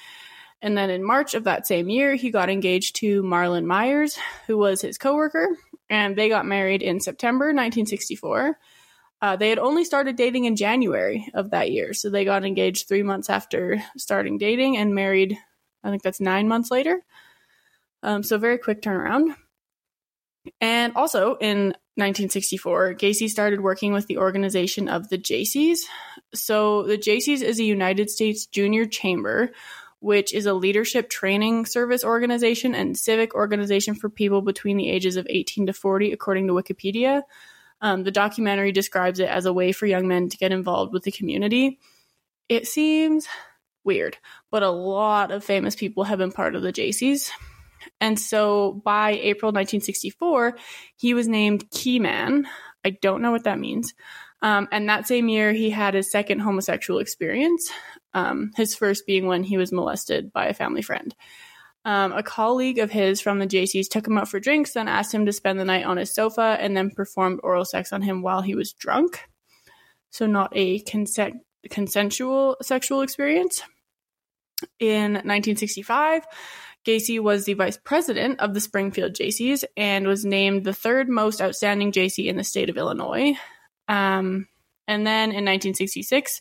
And 0.66 0.76
then 0.76 0.90
in 0.90 1.04
March 1.04 1.34
of 1.34 1.44
that 1.44 1.64
same 1.64 1.88
year, 1.88 2.16
he 2.16 2.32
got 2.32 2.50
engaged 2.50 2.96
to 2.96 3.22
Marlynn 3.22 3.66
Myers, 3.66 4.18
who 4.48 4.58
was 4.58 4.82
his 4.82 4.98
coworker, 4.98 5.46
and 5.88 6.16
they 6.16 6.28
got 6.28 6.44
married 6.44 6.82
in 6.82 6.98
September 6.98 7.44
1964. 7.46 8.58
Uh, 9.22 9.36
they 9.36 9.48
had 9.48 9.60
only 9.60 9.84
started 9.84 10.16
dating 10.16 10.44
in 10.44 10.56
January 10.56 11.30
of 11.34 11.50
that 11.50 11.70
year, 11.70 11.94
so 11.94 12.10
they 12.10 12.24
got 12.24 12.44
engaged 12.44 12.88
three 12.88 13.04
months 13.04 13.30
after 13.30 13.80
starting 13.96 14.38
dating 14.38 14.76
and 14.76 14.92
married. 14.92 15.38
I 15.84 15.90
think 15.90 16.02
that's 16.02 16.18
nine 16.18 16.48
months 16.48 16.72
later. 16.72 17.00
Um, 18.02 18.24
so 18.24 18.36
very 18.36 18.58
quick 18.58 18.82
turnaround. 18.82 19.36
And 20.60 20.96
also 20.96 21.36
in 21.36 21.76
1964, 21.94 22.94
Gacy 22.94 23.30
started 23.30 23.60
working 23.60 23.92
with 23.92 24.08
the 24.08 24.18
organization 24.18 24.88
of 24.88 25.10
the 25.10 25.18
Jaycees. 25.18 25.82
So 26.34 26.82
the 26.82 26.98
Jaycees 26.98 27.42
is 27.42 27.60
a 27.60 27.64
United 27.64 28.10
States 28.10 28.46
junior 28.46 28.84
chamber, 28.84 29.52
which 30.06 30.32
is 30.32 30.46
a 30.46 30.54
leadership 30.54 31.10
training 31.10 31.66
service 31.66 32.04
organization 32.04 32.76
and 32.76 32.96
civic 32.96 33.34
organization 33.34 33.96
for 33.96 34.08
people 34.08 34.40
between 34.40 34.76
the 34.76 34.88
ages 34.88 35.16
of 35.16 35.26
18 35.28 35.66
to 35.66 35.72
40, 35.72 36.12
according 36.12 36.46
to 36.46 36.52
Wikipedia. 36.52 37.22
Um, 37.80 38.04
the 38.04 38.12
documentary 38.12 38.70
describes 38.70 39.18
it 39.18 39.28
as 39.28 39.46
a 39.46 39.52
way 39.52 39.72
for 39.72 39.84
young 39.84 40.06
men 40.06 40.28
to 40.28 40.36
get 40.36 40.52
involved 40.52 40.92
with 40.92 41.02
the 41.02 41.10
community. 41.10 41.80
It 42.48 42.68
seems 42.68 43.26
weird. 43.82 44.16
But 44.52 44.62
a 44.62 44.70
lot 44.70 45.32
of 45.32 45.42
famous 45.42 45.74
people 45.74 46.04
have 46.04 46.20
been 46.20 46.30
part 46.30 46.54
of 46.54 46.62
the 46.62 46.72
Jaycees. 46.72 47.32
And 48.00 48.16
so 48.16 48.80
by 48.84 49.10
April 49.10 49.48
1964, 49.48 50.56
he 50.94 51.14
was 51.14 51.26
named 51.26 51.68
Keyman. 51.70 52.44
I 52.84 52.90
don't 52.90 53.22
know 53.22 53.32
what 53.32 53.42
that 53.42 53.58
means. 53.58 53.92
Um, 54.40 54.68
and 54.70 54.88
that 54.88 55.08
same 55.08 55.28
year, 55.28 55.52
he 55.52 55.70
had 55.70 55.94
his 55.94 56.12
second 56.12 56.38
homosexual 56.38 57.00
experience, 57.00 57.72
um, 58.16 58.50
his 58.56 58.74
first 58.74 59.06
being 59.06 59.26
when 59.26 59.44
he 59.44 59.58
was 59.58 59.72
molested 59.72 60.32
by 60.32 60.46
a 60.46 60.54
family 60.54 60.80
friend. 60.80 61.14
Um, 61.84 62.12
a 62.12 62.22
colleague 62.22 62.78
of 62.78 62.90
his 62.90 63.20
from 63.20 63.38
the 63.38 63.46
Jaycees 63.46 63.88
took 63.88 64.06
him 64.06 64.16
out 64.16 64.28
for 64.28 64.40
drinks, 64.40 64.72
then 64.72 64.88
asked 64.88 65.14
him 65.14 65.26
to 65.26 65.32
spend 65.32 65.60
the 65.60 65.66
night 65.66 65.84
on 65.84 65.98
his 65.98 66.12
sofa, 66.12 66.56
and 66.58 66.74
then 66.74 66.90
performed 66.90 67.40
oral 67.42 67.66
sex 67.66 67.92
on 67.92 68.00
him 68.00 68.22
while 68.22 68.40
he 68.40 68.54
was 68.54 68.72
drunk. 68.72 69.20
So, 70.10 70.26
not 70.26 70.50
a 70.56 70.80
consensual 71.70 72.56
sexual 72.62 73.02
experience. 73.02 73.62
In 74.80 75.12
1965, 75.12 76.26
Gacy 76.86 77.20
was 77.20 77.44
the 77.44 77.52
vice 77.52 77.76
president 77.76 78.40
of 78.40 78.54
the 78.54 78.60
Springfield 78.60 79.12
JCs 79.12 79.64
and 79.76 80.06
was 80.06 80.24
named 80.24 80.64
the 80.64 80.72
third 80.72 81.10
most 81.10 81.42
outstanding 81.42 81.92
Jaycee 81.92 82.28
in 82.28 82.38
the 82.38 82.44
state 82.44 82.70
of 82.70 82.78
Illinois. 82.78 83.34
Um, 83.88 84.48
and 84.88 85.06
then 85.06 85.30
in 85.30 85.44
1966, 85.44 86.40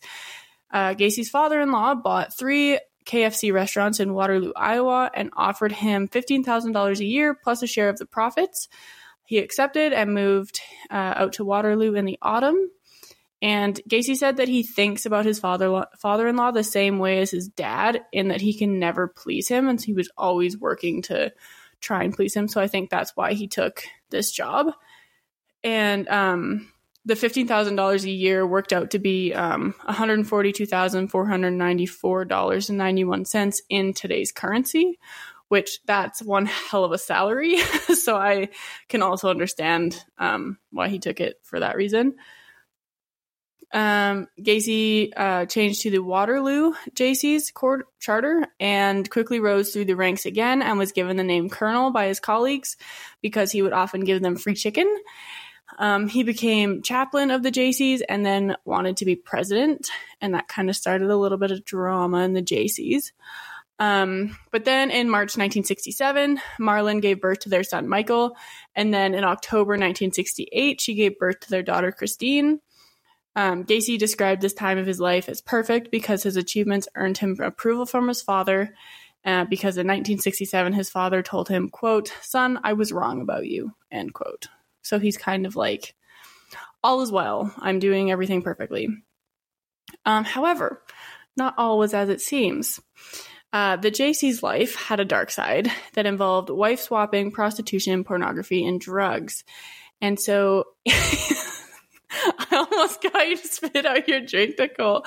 uh, 0.72 0.94
Gacy's 0.94 1.30
father 1.30 1.62
in 1.62 1.72
law 1.72 1.96
bought 1.96 2.38
three 2.38 2.80
KFC 3.06 3.54
restaurants 3.54 4.00
in 4.00 4.14
Waterloo, 4.14 4.52
Iowa, 4.56 5.12
and 5.14 5.30
offered 5.36 5.72
him 5.72 6.08
$15,000 6.08 7.00
a 7.00 7.06
year 7.06 7.36
plus 7.36 7.62
a 7.62 7.68
share 7.68 7.90
of 7.90 7.98
the 7.98 8.06
profits. 8.06 8.68
He 9.26 9.38
accepted 9.38 9.94
and 9.94 10.14
moved 10.14 10.60
uh, 10.90 11.14
out 11.16 11.34
to 11.34 11.46
Waterloo 11.46 11.94
in 11.94 12.06
the 12.06 12.18
autumn. 12.22 12.70
And 13.42 13.80
Gacy 13.88 14.16
said 14.16 14.38
that 14.38 14.48
he 14.48 14.64
thinks 14.64 15.06
about 15.06 15.26
his 15.26 15.40
father 15.40 15.86
father 16.00 16.28
in 16.28 16.36
law 16.36 16.52
the 16.52 16.64
same 16.64 17.00
way 17.00 17.20
as 17.20 17.32
his 17.32 17.48
dad, 17.48 18.02
in 18.12 18.30
that 18.30 18.42
he 18.42 18.58
can 18.58 18.80
never 18.80 19.08
please 19.08 19.48
him, 19.48 19.68
and 19.68 19.80
so 19.80 19.86
he 19.86 19.94
was 19.94 20.10
always 20.18 20.58
working 20.58 21.02
to 21.04 21.32
try 21.82 22.04
and 22.04 22.16
please 22.16 22.36
him. 22.36 22.48
So 22.48 22.62
I 22.62 22.68
think 22.68 22.90
that's 22.90 23.16
why 23.16 23.34
he 23.34 23.48
took 23.48 23.84
this 24.10 24.32
job. 24.32 24.72
And 25.64 26.08
um, 26.08 26.72
the 27.06 27.16
fifteen 27.16 27.48
thousand 27.48 27.76
dollars 27.76 28.04
a 28.04 28.10
year 28.10 28.46
worked 28.46 28.74
out 28.74 28.92
to 28.92 29.00
be 29.00 29.34
um, 29.34 29.76
one 29.84 29.96
hundred 29.96 30.28
forty 30.28 30.52
two 30.52 30.66
thousand 30.66 31.10
four 31.10 31.28
hundred 31.28 31.52
ninety 31.52 31.86
four 31.86 32.26
dollars 32.26 32.70
and 32.70 32.78
ninety 32.78 33.04
one 33.04 33.26
cents 33.26 33.62
in 33.70 33.94
today's 33.94 34.32
currency, 34.32 35.00
which 35.48 35.80
that's 35.86 36.22
one 36.22 36.48
hell 36.48 36.84
of 36.84 36.92
a 36.92 36.98
salary. 36.98 37.58
so 37.94 38.16
I 38.18 38.50
can 38.90 39.02
also 39.04 39.30
understand 39.30 40.04
um, 40.18 40.58
why 40.72 40.90
he 40.90 41.00
took 41.00 41.20
it 41.20 41.40
for 41.44 41.60
that 41.60 41.76
reason. 41.76 42.16
Um, 43.74 44.28
Gacy 44.40 45.12
uh, 45.16 45.46
changed 45.48 45.82
to 45.82 45.92
the 45.92 46.00
Waterloo 46.00 46.74
Jaycee's 46.94 47.52
court 47.52 47.88
charter 48.00 48.48
and 48.60 49.10
quickly 49.10 49.40
rose 49.40 49.74
through 49.74 49.86
the 49.86 49.98
ranks 49.98 50.26
again 50.26 50.62
and 50.62 50.80
was 50.80 50.94
given 50.94 51.18
the 51.18 51.24
name 51.24 51.50
Colonel 51.50 51.92
by 51.92 52.08
his 52.08 52.22
colleagues 52.22 52.78
because 53.22 53.52
he 53.52 53.62
would 53.62 53.74
often 53.74 54.06
give 54.06 54.22
them 54.22 54.38
free 54.38 54.56
chicken. 54.56 54.88
Um, 55.78 56.08
he 56.08 56.24
became 56.24 56.82
chaplain 56.82 57.32
of 57.32 57.44
the 57.44 57.52
Jaycees 57.52 58.02
and 58.08 58.26
then 58.26 58.56
wanted 58.66 58.98
to 58.98 59.06
be 59.06 59.16
president, 59.16 59.90
and 60.22 60.34
that 60.34 60.48
kind 60.48 60.70
of 60.70 60.76
started 60.76 61.10
a 61.10 61.18
little 61.18 61.38
bit 61.38 61.52
of 61.52 61.66
drama 61.66 62.20
in 62.20 62.34
the 62.34 62.42
Jaycees. 62.42 63.12
Um, 63.78 64.38
but 64.52 64.64
then 64.64 64.90
in 64.90 65.10
March 65.10 65.36
1967, 65.38 66.40
Marlynn 66.60 67.02
gave 67.02 67.20
birth 67.20 67.40
to 67.40 67.50
their 67.50 67.64
son 67.64 67.90
Michael, 67.90 68.38
and 68.74 68.94
then 68.94 69.14
in 69.14 69.26
October 69.26 69.72
1968, 69.72 70.80
she 70.80 70.94
gave 70.94 71.20
birth 71.20 71.42
to 71.42 71.50
their 71.50 71.64
daughter 71.64 71.92
Christine. 71.92 72.62
Um, 73.36 73.66
Gacy 73.66 73.98
described 73.98 74.42
this 74.42 74.54
time 74.54 74.78
of 74.78 74.88
his 74.88 75.02
life 75.02 75.28
as 75.28 75.42
perfect 75.42 75.92
because 75.92 76.24
his 76.24 76.38
achievements 76.38 76.88
earned 76.96 77.18
him 77.18 77.38
approval 77.42 77.86
from 77.86 78.08
his 78.08 78.22
father. 78.22 78.74
Uh, 79.26 79.44
because 79.44 79.76
in 79.76 79.88
1967, 79.88 80.72
his 80.74 80.90
father 80.90 81.24
told 81.24 81.50
him, 81.50 81.68
"quote 81.68 82.14
Son, 82.22 82.60
I 82.64 82.74
was 82.74 82.94
wrong 82.94 83.22
about 83.22 83.48
you." 83.48 83.74
End 83.92 84.14
quote. 84.14 84.48
So 84.86 85.00
he's 85.00 85.18
kind 85.18 85.48
of 85.48 85.56
like, 85.56 85.96
all 86.84 87.02
is 87.02 87.12
well. 87.12 87.52
I'm 87.58 87.80
doing 87.80 88.12
everything 88.12 88.44
perfectly. 88.44 88.88
Um, 90.06 90.24
however, 90.24 90.84
not 91.36 91.56
all 91.58 91.80
was 91.80 91.96
as 91.96 92.10
it 92.10 92.22
seems. 92.22 92.80
Uh, 93.52 93.78
the 93.78 93.90
Jaycee's 93.90 94.44
life 94.44 94.76
had 94.76 95.00
a 95.00 95.06
dark 95.06 95.32
side 95.32 95.72
that 95.94 96.06
involved 96.06 96.52
wife 96.52 96.80
swapping, 96.80 97.32
prostitution, 97.32 98.04
pornography, 98.04 98.64
and 98.64 98.80
drugs. 98.80 99.44
And 100.02 100.20
so 100.20 100.66
I 100.88 102.46
almost 102.52 103.02
got 103.02 103.28
you 103.28 103.38
to 103.38 103.48
spit 103.48 103.86
out 103.88 104.08
your 104.08 104.22
drink, 104.22 104.60
Nicole. 104.60 105.04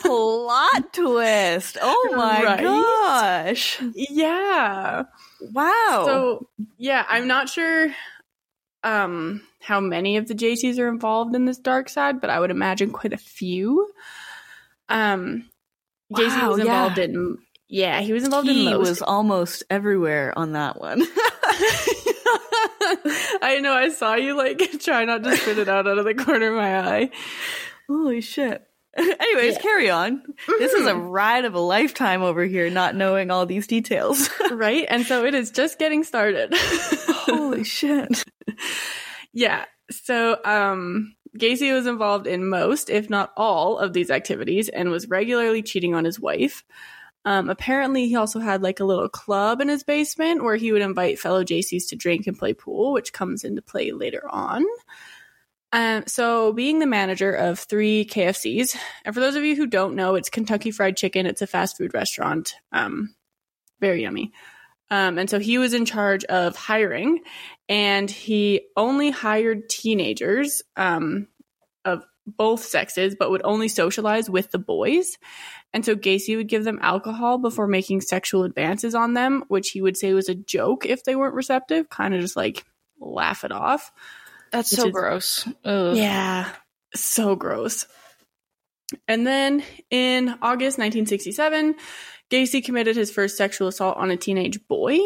Plot 0.00 0.92
twist. 0.92 1.78
Oh 1.80 2.14
my 2.16 2.42
right? 2.42 2.62
gosh. 2.62 3.80
Yeah. 3.94 5.04
Wow. 5.52 6.02
So, 6.04 6.48
yeah, 6.78 7.04
I'm 7.08 7.28
not 7.28 7.48
sure 7.48 7.94
um, 8.84 9.42
how 9.60 9.80
many 9.80 10.16
of 10.18 10.28
the 10.28 10.34
Jaycees 10.34 10.78
are 10.78 10.88
involved 10.88 11.34
in 11.34 11.46
this 11.46 11.58
dark 11.58 11.88
side, 11.88 12.20
but 12.20 12.30
I 12.30 12.38
would 12.38 12.50
imagine 12.50 12.92
quite 12.92 13.12
a 13.12 13.18
few. 13.18 13.90
Um, 14.88 15.50
wow, 16.10 16.20
Gacy 16.20 16.48
was 16.48 16.58
involved 16.60 16.98
yeah. 16.98 17.04
in 17.04 17.38
yeah, 17.66 18.00
he 18.02 18.12
was 18.12 18.24
involved 18.24 18.46
he 18.46 18.66
in 18.68 18.72
most. 18.72 18.88
was 18.88 19.02
almost 19.02 19.64
everywhere 19.70 20.32
on 20.38 20.52
that 20.52 20.78
one. 20.78 21.02
I 23.42 23.58
know. 23.60 23.72
I 23.72 23.88
saw 23.88 24.14
you 24.14 24.36
like 24.36 24.58
try 24.80 25.04
not 25.06 25.24
to 25.24 25.36
spit 25.36 25.58
it 25.58 25.68
out 25.68 25.88
out 25.88 25.98
of 25.98 26.04
the 26.04 26.14
corner 26.14 26.50
of 26.50 26.56
my 26.56 26.78
eye. 26.78 27.10
Holy 27.88 28.20
shit. 28.20 28.64
Anyways, 29.20 29.54
yeah. 29.54 29.60
carry 29.60 29.90
on. 29.90 30.22
This 30.46 30.72
is 30.72 30.86
a 30.86 30.92
mm-hmm. 30.92 31.08
ride 31.08 31.44
of 31.44 31.54
a 31.54 31.60
lifetime 31.60 32.22
over 32.22 32.44
here, 32.44 32.70
not 32.70 32.94
knowing 32.94 33.30
all 33.30 33.46
these 33.46 33.66
details. 33.66 34.30
right? 34.50 34.86
And 34.88 35.04
so 35.04 35.24
it 35.24 35.34
is 35.34 35.50
just 35.50 35.78
getting 35.78 36.04
started. 36.04 36.54
Holy 36.54 37.64
shit. 37.64 38.24
Yeah. 39.32 39.64
So, 39.90 40.38
um, 40.44 41.14
Gacy 41.36 41.74
was 41.74 41.86
involved 41.86 42.28
in 42.28 42.48
most, 42.48 42.88
if 42.88 43.10
not 43.10 43.32
all, 43.36 43.78
of 43.78 43.92
these 43.92 44.10
activities 44.10 44.68
and 44.68 44.90
was 44.90 45.08
regularly 45.08 45.62
cheating 45.62 45.94
on 45.94 46.04
his 46.04 46.20
wife. 46.20 46.62
Um, 47.24 47.48
apparently, 47.48 48.08
he 48.08 48.16
also 48.16 48.38
had 48.38 48.62
like 48.62 48.80
a 48.80 48.84
little 48.84 49.08
club 49.08 49.60
in 49.60 49.68
his 49.68 49.82
basement 49.82 50.44
where 50.44 50.56
he 50.56 50.72
would 50.72 50.82
invite 50.82 51.18
fellow 51.18 51.42
Jaycees 51.42 51.88
to 51.88 51.96
drink 51.96 52.26
and 52.26 52.38
play 52.38 52.52
pool, 52.52 52.92
which 52.92 53.12
comes 53.12 53.42
into 53.42 53.62
play 53.62 53.90
later 53.92 54.22
on. 54.30 54.64
Um, 55.74 56.04
so, 56.06 56.52
being 56.52 56.78
the 56.78 56.86
manager 56.86 57.32
of 57.32 57.58
three 57.58 58.04
KFCs, 58.04 58.76
and 59.04 59.12
for 59.12 59.20
those 59.20 59.34
of 59.34 59.42
you 59.42 59.56
who 59.56 59.66
don't 59.66 59.96
know, 59.96 60.14
it's 60.14 60.30
Kentucky 60.30 60.70
Fried 60.70 60.96
Chicken. 60.96 61.26
It's 61.26 61.42
a 61.42 61.48
fast 61.48 61.76
food 61.76 61.92
restaurant. 61.92 62.54
Um, 62.70 63.16
very 63.80 64.02
yummy. 64.02 64.30
Um, 64.92 65.18
and 65.18 65.28
so 65.28 65.40
he 65.40 65.58
was 65.58 65.74
in 65.74 65.84
charge 65.84 66.22
of 66.26 66.54
hiring, 66.54 67.22
and 67.68 68.08
he 68.08 68.68
only 68.76 69.10
hired 69.10 69.68
teenagers 69.68 70.62
um, 70.76 71.26
of 71.84 72.04
both 72.24 72.64
sexes, 72.64 73.16
but 73.18 73.32
would 73.32 73.42
only 73.42 73.66
socialize 73.66 74.30
with 74.30 74.52
the 74.52 74.60
boys. 74.60 75.18
And 75.72 75.84
so 75.84 75.96
Gacy 75.96 76.36
would 76.36 76.48
give 76.48 76.62
them 76.62 76.78
alcohol 76.82 77.38
before 77.38 77.66
making 77.66 78.02
sexual 78.02 78.44
advances 78.44 78.94
on 78.94 79.14
them, 79.14 79.42
which 79.48 79.70
he 79.70 79.82
would 79.82 79.96
say 79.96 80.14
was 80.14 80.28
a 80.28 80.36
joke 80.36 80.86
if 80.86 81.02
they 81.02 81.16
weren't 81.16 81.34
receptive, 81.34 81.88
kind 81.90 82.14
of 82.14 82.20
just 82.20 82.36
like 82.36 82.64
laugh 83.00 83.42
it 83.42 83.50
off. 83.50 83.90
That's 84.54 84.70
so 84.70 84.86
is, 84.86 84.92
gross. 84.92 85.48
Ugh. 85.64 85.96
Yeah, 85.96 86.48
so 86.94 87.34
gross. 87.34 87.86
And 89.08 89.26
then 89.26 89.64
in 89.90 90.28
August 90.28 90.78
1967, 90.78 91.74
Gacy 92.30 92.64
committed 92.64 92.96
his 92.96 93.10
first 93.10 93.36
sexual 93.36 93.68
assault 93.68 93.96
on 93.96 94.10
a 94.10 94.16
teenage 94.16 94.66
boy. 94.68 94.98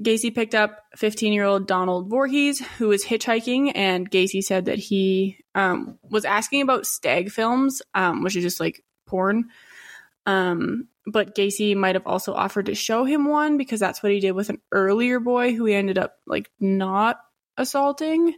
Gacy 0.00 0.32
picked 0.32 0.54
up 0.54 0.84
15 0.96 1.32
year 1.32 1.44
old 1.44 1.66
Donald 1.66 2.08
Voorhees, 2.08 2.64
who 2.78 2.88
was 2.88 3.04
hitchhiking, 3.04 3.72
and 3.74 4.08
Gacy 4.08 4.42
said 4.42 4.66
that 4.66 4.78
he 4.78 5.38
um, 5.54 5.98
was 6.02 6.24
asking 6.24 6.62
about 6.62 6.86
stag 6.86 7.30
films, 7.30 7.82
um, 7.94 8.22
which 8.22 8.36
is 8.36 8.44
just 8.44 8.60
like 8.60 8.84
porn. 9.06 9.46
Um, 10.24 10.88
but 11.04 11.34
Gacy 11.34 11.74
might 11.74 11.96
have 11.96 12.06
also 12.06 12.32
offered 12.32 12.66
to 12.66 12.74
show 12.74 13.04
him 13.04 13.24
one 13.24 13.56
because 13.56 13.80
that's 13.80 14.02
what 14.02 14.12
he 14.12 14.20
did 14.20 14.32
with 14.32 14.50
an 14.50 14.60
earlier 14.70 15.18
boy 15.18 15.54
who 15.54 15.64
he 15.64 15.74
ended 15.74 15.98
up 15.98 16.14
like 16.26 16.48
not 16.60 17.18
assaulting. 17.56 18.34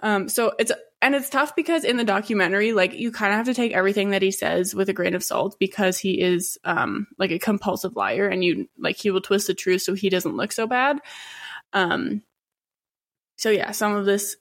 Um, 0.00 0.28
so 0.28 0.52
it's 0.58 0.72
and 1.00 1.14
it's 1.14 1.30
tough 1.30 1.54
because 1.54 1.84
in 1.84 1.96
the 1.96 2.04
documentary, 2.04 2.72
like 2.72 2.94
you 2.94 3.12
kind 3.12 3.32
of 3.32 3.36
have 3.36 3.46
to 3.46 3.54
take 3.54 3.72
everything 3.72 4.10
that 4.10 4.22
he 4.22 4.30
says 4.30 4.74
with 4.74 4.88
a 4.88 4.92
grain 4.92 5.14
of 5.14 5.22
salt 5.22 5.56
because 5.58 5.98
he 5.98 6.20
is 6.20 6.58
um 6.64 7.06
like 7.18 7.30
a 7.30 7.38
compulsive 7.38 7.96
liar 7.96 8.28
and 8.28 8.42
you 8.42 8.68
like 8.78 8.96
he 8.96 9.10
will 9.10 9.20
twist 9.20 9.46
the 9.46 9.54
truth 9.54 9.82
so 9.82 9.94
he 9.94 10.08
doesn't 10.08 10.36
look 10.36 10.52
so 10.52 10.66
bad. 10.66 10.98
Um 11.72 12.22
so 13.36 13.50
yeah, 13.50 13.70
some 13.70 13.94
of 13.94 14.06
this 14.06 14.36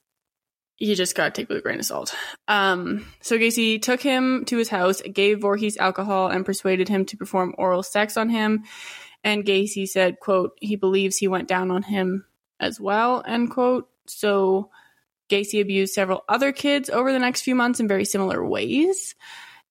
you 0.79 0.95
just 0.95 1.15
gotta 1.15 1.31
take 1.31 1.49
with 1.49 1.57
a 1.57 1.61
grain 1.61 1.79
of 1.79 1.85
salt. 1.85 2.15
Um, 2.47 3.05
so 3.21 3.37
Gacy 3.37 3.81
took 3.81 4.01
him 4.01 4.45
to 4.45 4.57
his 4.57 4.69
house, 4.69 5.01
gave 5.01 5.41
Voorhees 5.41 5.77
alcohol, 5.77 6.27
and 6.27 6.45
persuaded 6.45 6.87
him 6.87 7.05
to 7.05 7.17
perform 7.17 7.55
oral 7.57 7.81
sex 7.81 8.15
on 8.15 8.29
him. 8.29 8.63
And 9.23 9.43
Gacy 9.43 9.87
said, 9.87 10.19
"quote 10.19 10.51
He 10.61 10.75
believes 10.75 11.17
he 11.17 11.27
went 11.27 11.47
down 11.47 11.71
on 11.71 11.83
him 11.83 12.25
as 12.59 12.79
well." 12.79 13.23
End 13.25 13.49
quote. 13.49 13.89
So 14.05 14.69
Gacy 15.29 15.61
abused 15.61 15.93
several 15.93 16.23
other 16.27 16.51
kids 16.51 16.89
over 16.89 17.11
the 17.11 17.19
next 17.19 17.41
few 17.41 17.55
months 17.55 17.79
in 17.79 17.87
very 17.87 18.05
similar 18.05 18.45
ways. 18.45 19.15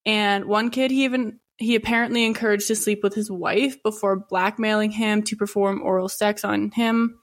And 0.05 0.45
one 0.45 0.71
kid 0.71 0.91
he 0.91 1.05
even 1.05 1.41
he 1.59 1.75
apparently 1.75 2.25
encouraged 2.25 2.69
to 2.69 2.77
sleep 2.77 3.03
with 3.03 3.15
his 3.15 3.31
wife 3.31 3.83
before 3.83 4.17
blackmailing 4.17 4.91
him 4.91 5.23
to 5.23 5.37
perform 5.37 5.83
oral 5.83 6.09
sex 6.09 6.45
on 6.45 6.71
him. 6.71 7.19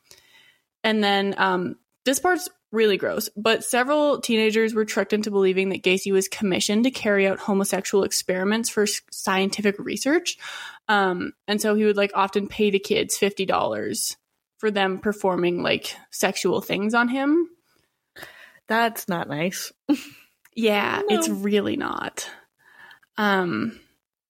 And 0.84 1.04
then 1.04 1.36
um, 1.38 1.76
this 2.04 2.20
part's 2.20 2.50
really 2.72 2.98
gross, 2.98 3.30
but 3.38 3.64
several 3.64 4.20
teenagers 4.20 4.74
were 4.74 4.86
tricked 4.86 5.14
into 5.14 5.30
believing 5.30 5.70
that 5.70 5.84
Gacy 5.84 6.12
was 6.12 6.28
commissioned 6.28 6.86
to 6.86 6.92
carry 6.92 7.28
out 7.28 7.38
homosexual 7.38 8.04
experiments 8.04 8.70
for 8.70 8.88
scientific 9.12 9.76
research. 9.78 10.38
Um, 10.90 11.34
and 11.48 11.62
so 11.62 11.76
he 11.76 11.86
would 11.86 11.98
like 11.98 12.12
often 12.16 12.48
pay 12.48 12.72
the 12.72 12.80
kids 12.80 13.18
$50 13.18 14.16
for 14.58 14.72
them 14.72 14.98
performing 14.98 15.62
like 15.62 15.96
sexual 16.10 16.62
things 16.62 16.96
on 16.96 17.08
him. 17.10 17.48
That's 18.68 19.08
not 19.08 19.28
nice. 19.28 19.72
yeah, 20.56 21.02
no. 21.08 21.16
it's 21.16 21.30
really 21.30 21.78
not. 21.78 22.30
Um, 23.18 23.80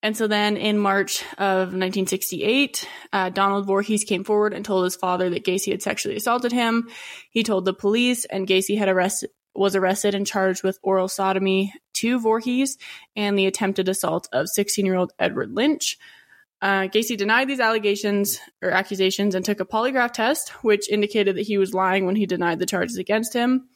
and 0.02 0.18
so 0.18 0.28
then 0.28 0.58
in 0.58 0.78
March 0.78 1.24
of 1.38 1.70
1968, 1.70 2.88
uh, 3.13 3.30
Donald 3.30 3.66
Voorhees 3.66 4.04
came 4.04 4.25
forward 4.25 4.54
and 4.54 4.66
told 4.66 4.84
his 4.84 4.98
father 4.98 5.30
that 5.30 5.46
Gacy 5.46 5.72
had 5.72 5.82
sexually 5.82 6.18
assaulted 6.18 6.52
him. 6.52 6.90
He 7.30 7.44
told 7.44 7.63
the 7.63 7.74
police, 7.74 8.25
and 8.25 8.48
Gacy 8.48 8.78
had 8.78 8.90
arrested 8.90 9.30
was 9.56 9.75
arrested 9.75 10.16
and 10.16 10.25
charged 10.25 10.63
with 10.63 10.80
oral 10.82 11.08
sodomy 11.08 11.74
to 11.94 12.20
Voorhees 12.20 12.78
and 13.16 13.38
the 13.38 13.46
attempted 13.46 13.88
assault 13.88 14.28
of 14.34 14.50
16 14.50 14.86
year 14.86 14.96
old 14.96 15.13
Edward 15.20 15.54
Lynch. 15.54 15.98
Uh, 16.62 16.88
Gacy 16.88 17.18
denied 17.18 17.48
these 17.48 17.60
allegations 17.60 18.40
or 18.62 18.72
accusations 18.72 19.36
and 19.36 19.44
took 19.44 19.60
a 19.60 19.66
polygraph 19.66 20.13
test, 20.13 20.50
which 20.63 20.90
indicated 20.90 21.36
that 21.36 21.46
he 21.46 21.58
was 21.58 21.74
lying 21.74 22.06
when 22.06 22.16
he 22.16 22.25
denied 22.25 22.60
the 22.60 22.66
charges 22.66 22.98
against 22.98 23.34
him. 23.34 23.68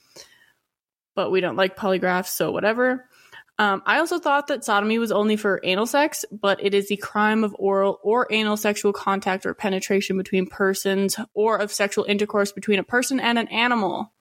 But 1.18 1.32
we 1.32 1.42
don't 1.42 1.56
like 1.56 1.76
polygraphs, 1.76 2.28
so 2.28 2.52
whatever. 2.52 3.10
Um, 3.58 3.82
I 3.88 3.98
also 3.98 4.20
thought 4.20 4.48
that 4.48 4.64
sodomy 4.64 5.00
was 5.00 5.12
only 5.12 5.36
for 5.36 5.60
anal 5.64 5.88
sex, 5.88 6.24
but 6.32 6.64
it 6.64 6.76
is 6.76 6.90
the 6.90 6.98
crime 6.98 7.44
of 7.44 7.56
oral 7.58 8.00
or 8.04 8.28
anal 8.30 8.56
sexual 8.56 8.94
contact 8.94 9.48
or 9.48 9.56
penetration 9.56 10.16
between 10.16 10.46
persons 10.46 11.18
or 11.34 11.58
of 11.58 11.74
sexual 11.74 12.06
intercourse 12.06 12.52
between 12.52 12.78
a 12.78 12.84
person 12.84 13.20
and 13.20 13.40
an 13.40 13.48
animal. 13.48 14.14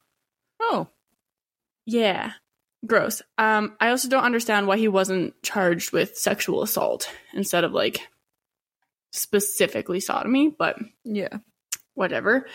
Oh. 0.59 0.89
Yeah. 1.85 2.33
Gross. 2.87 3.21
Um, 3.37 3.77
I 3.79 3.91
also 3.91 4.09
don't 4.09 4.25
understand 4.25 4.67
why 4.67 4.79
he 4.79 4.89
wasn't 4.89 5.35
charged 5.43 5.93
with 5.93 6.17
sexual 6.17 6.63
assault 6.63 7.13
instead 7.35 7.65
of 7.65 7.73
like 7.73 8.09
specifically 9.13 10.01
sodomy, 10.01 10.49
but 10.49 10.77
yeah, 11.05 11.39
whatever. 11.93 12.47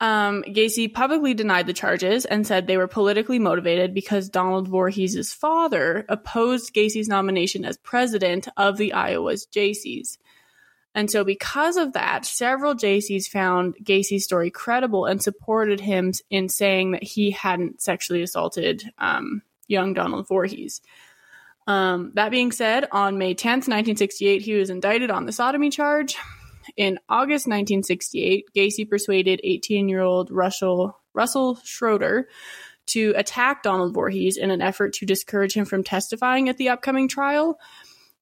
Um, 0.00 0.42
Gacy 0.44 0.92
publicly 0.92 1.34
denied 1.34 1.66
the 1.66 1.74
charges 1.74 2.24
and 2.24 2.46
said 2.46 2.66
they 2.66 2.78
were 2.78 2.88
politically 2.88 3.38
motivated 3.38 3.92
because 3.92 4.30
Donald 4.30 4.66
Voorhees' 4.66 5.34
father 5.34 6.06
opposed 6.08 6.72
Gacy's 6.72 7.08
nomination 7.08 7.66
as 7.66 7.76
president 7.76 8.48
of 8.56 8.78
the 8.78 8.94
Iowa's 8.94 9.46
Jaycees. 9.46 10.16
And 10.94 11.10
so, 11.10 11.22
because 11.22 11.76
of 11.76 11.92
that, 11.92 12.24
several 12.24 12.74
Jaycees 12.74 13.28
found 13.28 13.76
Gacy's 13.82 14.24
story 14.24 14.50
credible 14.50 15.04
and 15.04 15.22
supported 15.22 15.80
him 15.80 16.12
in 16.30 16.48
saying 16.48 16.92
that 16.92 17.04
he 17.04 17.30
hadn't 17.30 17.80
sexually 17.80 18.22
assaulted 18.22 18.90
um, 18.98 19.42
young 19.68 19.94
Donald 19.94 20.26
Voorhees. 20.26 20.80
Um, 21.66 22.10
that 22.14 22.30
being 22.30 22.50
said, 22.50 22.88
on 22.90 23.18
May 23.18 23.34
10th, 23.34 23.68
1968, 23.68 24.42
he 24.42 24.54
was 24.54 24.70
indicted 24.70 25.10
on 25.10 25.26
the 25.26 25.32
sodomy 25.32 25.70
charge. 25.70 26.16
In 26.76 26.98
August 27.08 27.46
1968, 27.46 28.46
Gacy 28.54 28.88
persuaded 28.88 29.40
18 29.42 29.88
year 29.88 30.00
old 30.00 30.30
Russell, 30.30 30.98
Russell 31.14 31.58
Schroeder 31.64 32.28
to 32.86 33.12
attack 33.16 33.62
Donald 33.62 33.94
Voorhees 33.94 34.36
in 34.36 34.50
an 34.50 34.60
effort 34.60 34.94
to 34.94 35.06
discourage 35.06 35.54
him 35.54 35.64
from 35.64 35.84
testifying 35.84 36.48
at 36.48 36.56
the 36.56 36.68
upcoming 36.70 37.08
trial. 37.08 37.58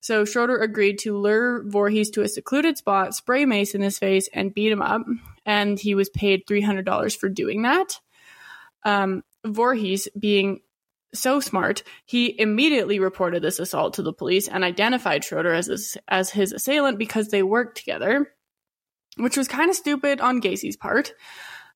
So 0.00 0.24
Schroeder 0.24 0.58
agreed 0.58 0.98
to 1.00 1.16
lure 1.16 1.64
Voorhees 1.64 2.10
to 2.10 2.22
a 2.22 2.28
secluded 2.28 2.78
spot, 2.78 3.14
spray 3.14 3.44
mace 3.46 3.74
in 3.74 3.80
his 3.80 3.98
face, 3.98 4.28
and 4.32 4.54
beat 4.54 4.70
him 4.70 4.82
up. 4.82 5.02
And 5.44 5.78
he 5.78 5.94
was 5.94 6.08
paid 6.10 6.46
$300 6.46 7.16
for 7.16 7.28
doing 7.28 7.62
that. 7.62 7.98
Um, 8.84 9.24
Voorhees, 9.44 10.08
being 10.18 10.60
so 11.14 11.40
smart, 11.40 11.82
he 12.04 12.38
immediately 12.38 13.00
reported 13.00 13.42
this 13.42 13.58
assault 13.58 13.94
to 13.94 14.02
the 14.02 14.12
police 14.12 14.46
and 14.46 14.62
identified 14.62 15.24
Schroeder 15.24 15.54
as 15.54 15.66
his, 15.66 15.96
as 16.06 16.30
his 16.30 16.52
assailant 16.52 16.98
because 16.98 17.28
they 17.28 17.42
worked 17.42 17.78
together 17.78 18.30
which 19.18 19.36
was 19.36 19.48
kind 19.48 19.70
of 19.70 19.76
stupid 19.76 20.20
on 20.20 20.40
Gacy's 20.40 20.76
part. 20.76 21.12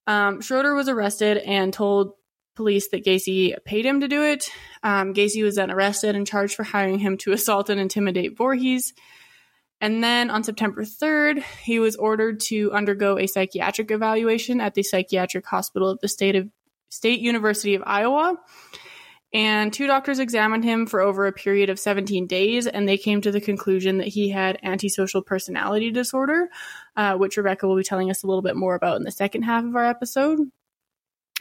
Um, 0.07 0.41
Schroeder 0.41 0.75
was 0.75 0.89
arrested 0.89 1.39
and 1.39 1.73
told 1.73 2.15
police 2.55 2.89
that 2.89 3.05
Gacy 3.05 3.55
paid 3.65 3.87
him 3.87 4.01
to 4.01 4.09
do 4.09 4.23
it. 4.23 4.49
Um, 4.83 5.15
Gacy 5.15 5.43
was 5.43 5.57
then 5.57 5.71
arrested 5.71 6.17
and 6.17 6.27
charged 6.27 6.55
for 6.55 6.65
hiring 6.65 6.99
him 6.99 7.17
to 7.19 7.33
assault 7.33 7.71
and 7.71 7.81
intimidate 7.81 8.37
Voorhees. 8.37 8.93
And 9.81 10.03
then 10.03 10.31
on 10.31 10.45
September 10.45 10.85
3rd, 10.85 11.43
he 11.63 11.81
was 11.81 11.97
ordered 11.97 12.41
to 12.41 12.73
undergo 12.73 13.19
a 13.19 13.27
psychiatric 13.27 13.91
evaluation 13.91 14.61
at 14.61 14.75
the 14.75 14.83
psychiatric 14.83 15.47
hospital 15.47 15.89
of 15.89 15.99
the 16.01 16.09
state 16.09 16.37
of 16.37 16.49
State 16.89 17.21
University 17.21 17.75
of 17.75 17.83
Iowa. 17.87 18.37
And 19.35 19.73
two 19.73 19.87
doctors 19.87 20.19
examined 20.19 20.63
him 20.63 20.87
for 20.87 21.01
over 21.01 21.27
a 21.27 21.33
period 21.33 21.71
of 21.71 21.81
17 21.81 22.27
days, 22.27 22.67
and 22.67 22.87
they 22.87 22.99
came 22.99 23.23
to 23.23 23.33
the 23.33 23.41
conclusion 23.41 23.99
that 23.99 24.09
he 24.09 24.29
had 24.29 24.59
antisocial 24.63 25.23
personality 25.23 25.91
disorder, 25.91 26.51
uh, 26.97 27.17
which 27.17 27.37
Rebecca 27.37 27.67
will 27.67 27.77
be 27.77 27.83
telling 27.83 28.11
us 28.11 28.23
a 28.23 28.27
little 28.27 28.43
bit 28.43 28.57
more 28.57 28.75
about 28.75 28.97
in 28.97 29.03
the 29.03 29.11
second 29.11 29.43
half 29.43 29.65
of 29.65 29.75
our 29.77 29.85
episode. 29.85 30.41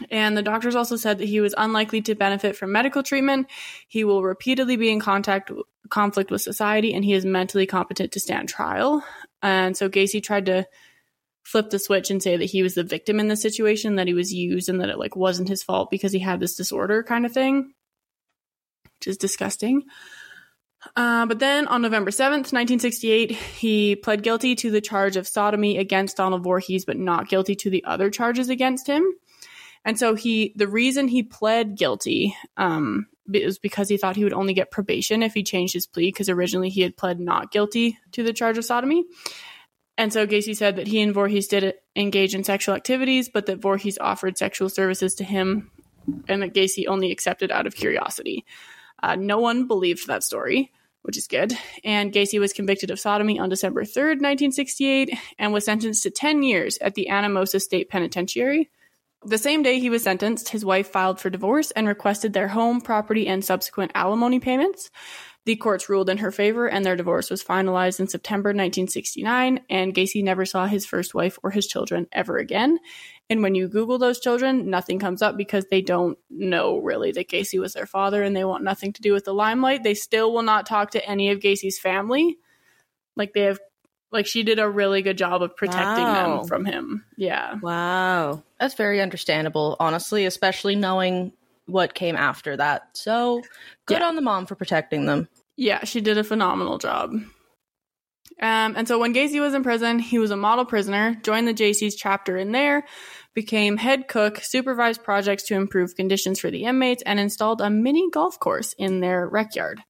And 0.10 0.36
the 0.36 0.42
doctors 0.42 0.76
also 0.76 0.96
said 0.96 1.18
that 1.20 1.28
he 1.28 1.42
was 1.42 1.54
unlikely 1.58 2.02
to 2.04 2.16
benefit 2.16 2.56
from 2.56 2.72
medical 2.72 3.04
treatment. 3.04 3.48
He 3.88 4.04
will 4.04 4.24
repeatedly 4.24 4.78
be 4.78 4.90
in 4.90 5.00
contact 5.00 5.52
conflict 5.90 6.32
with 6.32 6.42
society, 6.42 6.94
and 6.94 7.04
he 7.04 7.14
is 7.14 7.26
mentally 7.26 7.66
competent 7.66 8.14
to 8.14 8.20
stand 8.20 8.50
trial. 8.50 9.04
And 9.42 9.76
so 9.76 9.90
Gacy 9.90 10.24
tried 10.24 10.46
to 10.46 10.66
flip 11.44 11.70
the 11.70 11.80
switch 11.80 12.10
and 12.10 12.24
say 12.24 12.38
that 12.38 12.46
he 12.46 12.64
was 12.64 12.76
the 12.76 12.84
victim 12.84 13.20
in 13.20 13.28
the 13.28 13.36
situation, 13.36 13.96
that 13.96 14.08
he 14.08 14.14
was 14.14 14.34
used, 14.34 14.70
and 14.70 14.80
that 14.80 14.90
it 14.90 14.98
like 14.98 15.16
wasn't 15.16 15.50
his 15.50 15.64
fault 15.64 15.92
because 15.92 16.14
he 16.14 16.20
had 16.20 16.40
this 16.40 16.56
disorder, 16.56 17.04
kind 17.04 17.26
of 17.26 17.34
thing 17.34 17.74
which 19.02 19.08
is 19.08 19.18
disgusting. 19.18 19.84
Uh, 20.96 21.26
but 21.28 21.40
then 21.40 21.68
on 21.68 21.82
November 21.82 22.12
7th, 22.12 22.52
1968, 22.52 23.32
he 23.32 23.96
pled 23.96 24.24
guilty 24.24 24.56
to 24.56 24.72
the 24.72 24.82
charge 24.82 25.16
of 25.16 25.28
sodomy 25.28 25.78
against 25.78 26.18
Donald 26.18 26.44
Voorhees, 26.44 26.86
but 26.86 26.98
not 26.98 27.30
guilty 27.30 27.56
to 27.56 27.70
the 27.70 27.84
other 27.86 28.10
charges 28.10 28.50
against 28.50 28.88
him. 28.88 29.04
And 29.86 29.98
so 29.98 30.16
he, 30.16 30.54
the 30.56 30.68
reason 30.68 31.08
he 31.08 31.24
pled 31.24 31.78
guilty, 31.78 32.36
um, 32.58 33.08
was 33.28 33.60
because 33.60 33.90
he 33.90 33.98
thought 33.98 34.16
he 34.16 34.24
would 34.24 34.34
only 34.34 34.54
get 34.54 34.72
probation 34.72 35.24
if 35.24 35.34
he 35.34 35.44
changed 35.44 35.74
his 35.74 35.88
plea, 35.88 36.10
because 36.10 36.30
originally 36.30 36.70
he 36.70 36.82
had 36.82 36.98
pled 36.98 37.20
not 37.20 37.52
guilty 37.52 37.98
to 38.12 38.24
the 38.24 38.34
charge 38.34 38.58
of 38.58 38.66
sodomy. 38.66 39.06
And 39.98 40.12
so 40.12 40.26
Gacy 40.26 40.56
said 40.56 40.78
that 40.78 40.88
he 40.88 41.02
and 41.02 41.14
Voorhees 41.14 41.48
did 41.48 41.76
engage 41.96 42.34
in 42.34 42.44
sexual 42.44 42.76
activities, 42.76 43.30
but 43.30 43.46
that 43.46 43.60
Voorhees 43.60 44.00
offered 44.00 44.38
sexual 44.38 44.70
services 44.70 45.16
to 45.16 45.24
him 45.24 45.70
and 46.28 46.42
that 46.42 46.54
Gacy 46.54 46.88
only 46.88 47.12
accepted 47.12 47.52
out 47.52 47.68
of 47.68 47.76
curiosity. 47.76 48.46
Uh, 49.02 49.16
no 49.16 49.40
one 49.40 49.68
believed 49.68 50.08
that 50.08 50.24
story, 50.24 50.72
which 51.02 51.18
is 51.18 51.28
good. 51.28 51.54
And 51.84 52.14
Gacy 52.14 52.40
was 52.40 52.54
convicted 52.54 52.92
of 52.92 53.00
sodomy 53.00 53.40
on 53.40 53.50
December 53.50 53.84
3rd, 53.84 54.22
1968, 54.22 55.18
and 55.40 55.54
was 55.54 55.66
sentenced 55.66 56.04
to 56.04 56.12
10 56.12 56.44
years 56.44 56.78
at 56.80 56.96
the 56.96 57.08
Anamosa 57.10 57.60
State 57.62 57.90
Penitentiary. 57.90 58.70
The 59.24 59.38
same 59.38 59.62
day 59.62 59.80
he 59.80 59.92
was 59.92 60.04
sentenced, 60.04 60.50
his 60.50 60.66
wife 60.66 60.88
filed 60.88 61.20
for 61.20 61.30
divorce 61.30 61.70
and 61.72 61.88
requested 61.88 62.34
their 62.34 62.48
home, 62.48 62.82
property, 62.82 63.28
and 63.28 63.46
subsequent 63.46 63.92
alimony 63.94 64.40
payments. 64.40 64.90
The 65.46 65.56
courts 65.56 65.90
ruled 65.90 66.10
in 66.10 66.20
her 66.20 66.32
favor, 66.32 66.70
and 66.70 66.86
their 66.86 66.96
divorce 66.96 67.32
was 67.32 67.44
finalized 67.44 68.00
in 68.00 68.08
September 68.08 68.50
1969. 68.50 69.62
And 69.70 69.94
Gacy 69.94 70.24
never 70.24 70.46
saw 70.46 70.68
his 70.68 70.86
first 70.86 71.16
wife 71.16 71.40
or 71.42 71.50
his 71.50 71.66
children 71.66 72.08
ever 72.12 72.38
again. 72.38 72.78
And 73.28 73.42
when 73.42 73.56
you 73.56 73.68
Google 73.68 73.98
those 73.98 74.20
children, 74.20 74.70
nothing 74.70 75.00
comes 75.00 75.22
up 75.22 75.38
because 75.38 75.66
they 75.72 75.82
don't 75.82 76.18
know 76.30 76.78
really 76.78 77.12
that 77.14 77.30
Gacy 77.30 77.60
was 77.60 77.74
their 77.74 77.88
father 77.88 78.22
and 78.22 78.36
they 78.36 78.44
want 78.44 78.64
nothing 78.64 78.94
to 78.94 79.02
do 79.02 79.14
with 79.14 79.26
the 79.26 79.34
limelight. 79.34 79.84
They 79.84 79.96
still 79.96 80.32
will 80.32 80.44
not 80.44 80.68
talk 80.68 80.92
to 80.92 81.10
any 81.10 81.32
of 81.32 81.40
Gacy's 81.40 81.80
family. 81.80 82.38
Like 83.16 83.34
they 83.34 83.44
have, 83.44 83.60
like 84.12 84.28
she 84.28 84.44
did 84.44 84.60
a 84.60 84.70
really 84.70 85.02
good 85.02 85.18
job 85.18 85.42
of 85.42 85.56
protecting 85.56 86.04
wow. 86.04 86.38
them 86.38 86.48
from 86.48 86.66
him. 86.66 87.06
Yeah. 87.18 87.56
Wow. 87.62 88.44
That's 88.60 88.76
very 88.76 89.02
understandable, 89.02 89.76
honestly, 89.80 90.26
especially 90.26 90.76
knowing 90.76 91.32
what 91.68 91.94
came 91.94 92.16
after 92.16 92.58
that. 92.58 92.90
So 92.94 93.42
good 93.92 94.02
yeah. 94.02 94.08
on 94.08 94.16
the 94.16 94.22
mom 94.22 94.46
for 94.46 94.56
protecting 94.56 95.06
them. 95.06 95.28
Yeah, 95.58 95.84
she 95.84 96.02
did 96.02 96.18
a 96.18 96.24
phenomenal 96.24 96.78
job. 96.78 97.12
Um, 98.42 98.74
and 98.76 98.88
so 98.88 98.98
when 98.98 99.14
Gacy 99.14 99.40
was 99.40 99.54
in 99.54 99.62
prison, 99.62 100.00
he 100.00 100.18
was 100.18 100.32
a 100.32 100.38
model 100.38 100.66
prisoner, 100.66 101.16
joined 101.22 101.48
the 101.48 101.54
Jaycees 101.54 101.94
chapter 101.96 102.38
in 102.38 102.52
there, 102.52 102.86
became 103.36 103.78
head 103.78 104.08
cook, 104.08 104.40
supervised 104.40 105.04
projects 105.04 105.44
to 105.44 105.56
improve 105.56 105.96
conditions 105.96 106.40
for 106.40 106.50
the 106.50 106.64
inmates, 106.64 107.04
and 107.06 107.20
installed 107.20 107.62
a 107.62 107.70
mini 107.70 108.10
golf 108.10 108.40
course 108.40 108.74
in 108.78 109.00
their 109.00 109.28
rec 109.28 109.56
yard. 109.56 109.82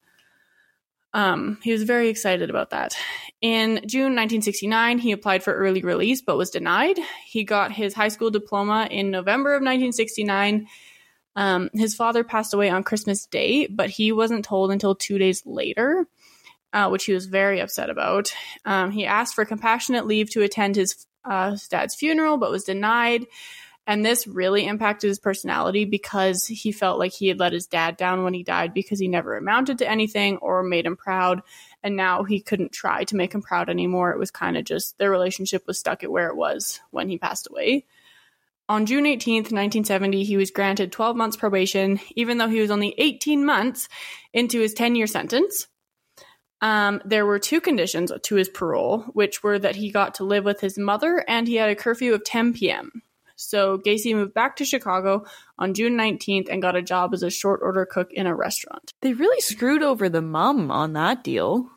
Um, 1.13 1.59
he 1.61 1.71
was 1.71 1.83
very 1.83 2.09
excited 2.09 2.49
about 2.49 2.69
that. 2.71 2.95
In 3.41 3.81
June 3.85 4.15
1969, 4.15 4.99
he 4.99 5.11
applied 5.11 5.43
for 5.43 5.53
early 5.53 5.81
release 5.81 6.21
but 6.21 6.37
was 6.37 6.49
denied. 6.49 6.97
He 7.25 7.43
got 7.43 7.71
his 7.71 7.93
high 7.93 8.07
school 8.07 8.31
diploma 8.31 8.87
in 8.89 9.11
November 9.11 9.51
of 9.51 9.61
1969 9.61 10.67
um, 11.35 11.69
his 11.73 11.95
father 11.95 12.23
passed 12.23 12.53
away 12.53 12.69
on 12.69 12.83
Christmas 12.83 13.25
Day, 13.25 13.67
but 13.67 13.89
he 13.89 14.11
wasn't 14.11 14.45
told 14.45 14.71
until 14.71 14.95
two 14.95 15.17
days 15.17 15.43
later. 15.45 16.07
uh, 16.73 16.89
which 16.89 17.05
he 17.05 17.13
was 17.13 17.25
very 17.25 17.59
upset 17.59 17.89
about. 17.89 18.33
Um, 18.65 18.91
he 18.91 19.05
asked 19.05 19.35
for 19.35 19.45
compassionate 19.45 20.07
leave 20.07 20.29
to 20.31 20.41
attend 20.41 20.75
his, 20.75 21.05
uh, 21.25 21.57
dad's 21.69 21.95
funeral, 21.95 22.37
but 22.37 22.51
was 22.51 22.63
denied. 22.63 23.27
And 23.87 24.05
this 24.05 24.27
really 24.27 24.65
impacted 24.67 25.07
his 25.09 25.19
personality 25.19 25.85
because 25.85 26.45
he 26.45 26.71
felt 26.71 26.99
like 26.99 27.11
he 27.11 27.27
had 27.27 27.39
let 27.39 27.51
his 27.51 27.67
dad 27.67 27.97
down 27.97 28.23
when 28.23 28.33
he 28.33 28.43
died 28.43 28.73
because 28.73 28.99
he 28.99 29.07
never 29.07 29.35
amounted 29.35 29.79
to 29.79 29.89
anything 29.89 30.37
or 30.37 30.63
made 30.63 30.85
him 30.85 30.95
proud. 30.95 31.41
And 31.83 31.95
now 31.95 32.23
he 32.23 32.39
couldn't 32.41 32.71
try 32.71 33.03
to 33.05 33.15
make 33.15 33.33
him 33.33 33.41
proud 33.41 33.69
anymore. 33.69 34.11
It 34.11 34.19
was 34.19 34.31
kind 34.31 34.55
of 34.55 34.63
just 34.63 34.97
their 34.97 35.09
relationship 35.09 35.65
was 35.67 35.79
stuck 35.79 36.03
at 36.03 36.11
where 36.11 36.27
it 36.29 36.37
was 36.37 36.79
when 36.91 37.09
he 37.09 37.17
passed 37.17 37.47
away. 37.49 37.85
On 38.69 38.85
June 38.85 39.03
18th, 39.03 39.51
1970, 39.51 40.23
he 40.23 40.37
was 40.37 40.49
granted 40.51 40.91
12 40.91 41.15
months 41.17 41.35
probation, 41.35 41.99
even 42.15 42.37
though 42.37 42.47
he 42.47 42.61
was 42.61 42.71
only 42.71 42.95
18 42.97 43.45
months 43.45 43.89
into 44.33 44.59
his 44.61 44.73
10 44.73 44.95
year 44.95 45.07
sentence. 45.07 45.67
Um, 46.61 47.01
there 47.03 47.25
were 47.25 47.39
two 47.39 47.59
conditions 47.59 48.11
to 48.23 48.35
his 48.35 48.47
parole, 48.47 48.99
which 49.13 49.41
were 49.43 49.57
that 49.59 49.75
he 49.75 49.91
got 49.91 50.15
to 50.15 50.23
live 50.23 50.45
with 50.45 50.61
his 50.61 50.77
mother 50.77 51.25
and 51.27 51.47
he 51.47 51.55
had 51.55 51.69
a 51.69 51.75
curfew 51.75 52.13
of 52.13 52.23
10 52.23 52.53
p.m. 52.53 53.01
So 53.35 53.79
Gacy 53.79 54.13
moved 54.13 54.35
back 54.35 54.57
to 54.57 54.65
Chicago 54.65 55.25
on 55.57 55.73
June 55.73 55.97
19th 55.97 56.47
and 56.51 56.61
got 56.61 56.75
a 56.75 56.81
job 56.83 57.15
as 57.15 57.23
a 57.23 57.31
short 57.31 57.61
order 57.63 57.87
cook 57.87 58.09
in 58.13 58.27
a 58.27 58.35
restaurant. 58.35 58.93
They 59.01 59.13
really 59.13 59.41
screwed 59.41 59.81
over 59.81 60.07
the 60.07 60.21
mom 60.21 60.69
on 60.69 60.93
that 60.93 61.23
deal. 61.23 61.67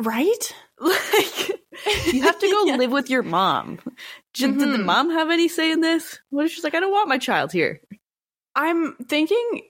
Right? 0.00 0.54
Like, 1.86 2.12
you 2.12 2.22
have 2.22 2.38
to 2.38 2.50
go 2.50 2.64
Yeah. 2.66 2.76
live 2.76 2.90
with 2.90 3.08
your 3.08 3.22
mom. 3.22 3.78
Did, 4.36 4.58
did 4.58 4.72
the 4.72 4.78
Mhm. 4.78 4.84
mom 4.84 5.10
have 5.10 5.30
any 5.30 5.48
say 5.48 5.70
in 5.72 5.80
this? 5.80 6.18
What 6.30 6.46
if 6.46 6.52
she's 6.52 6.64
like, 6.64 6.74
I 6.74 6.80
don't 6.80 6.92
want 6.92 7.08
my 7.08 7.18
child 7.18 7.52
here? 7.52 7.80
I'm 8.54 8.94
thinking 9.08 9.62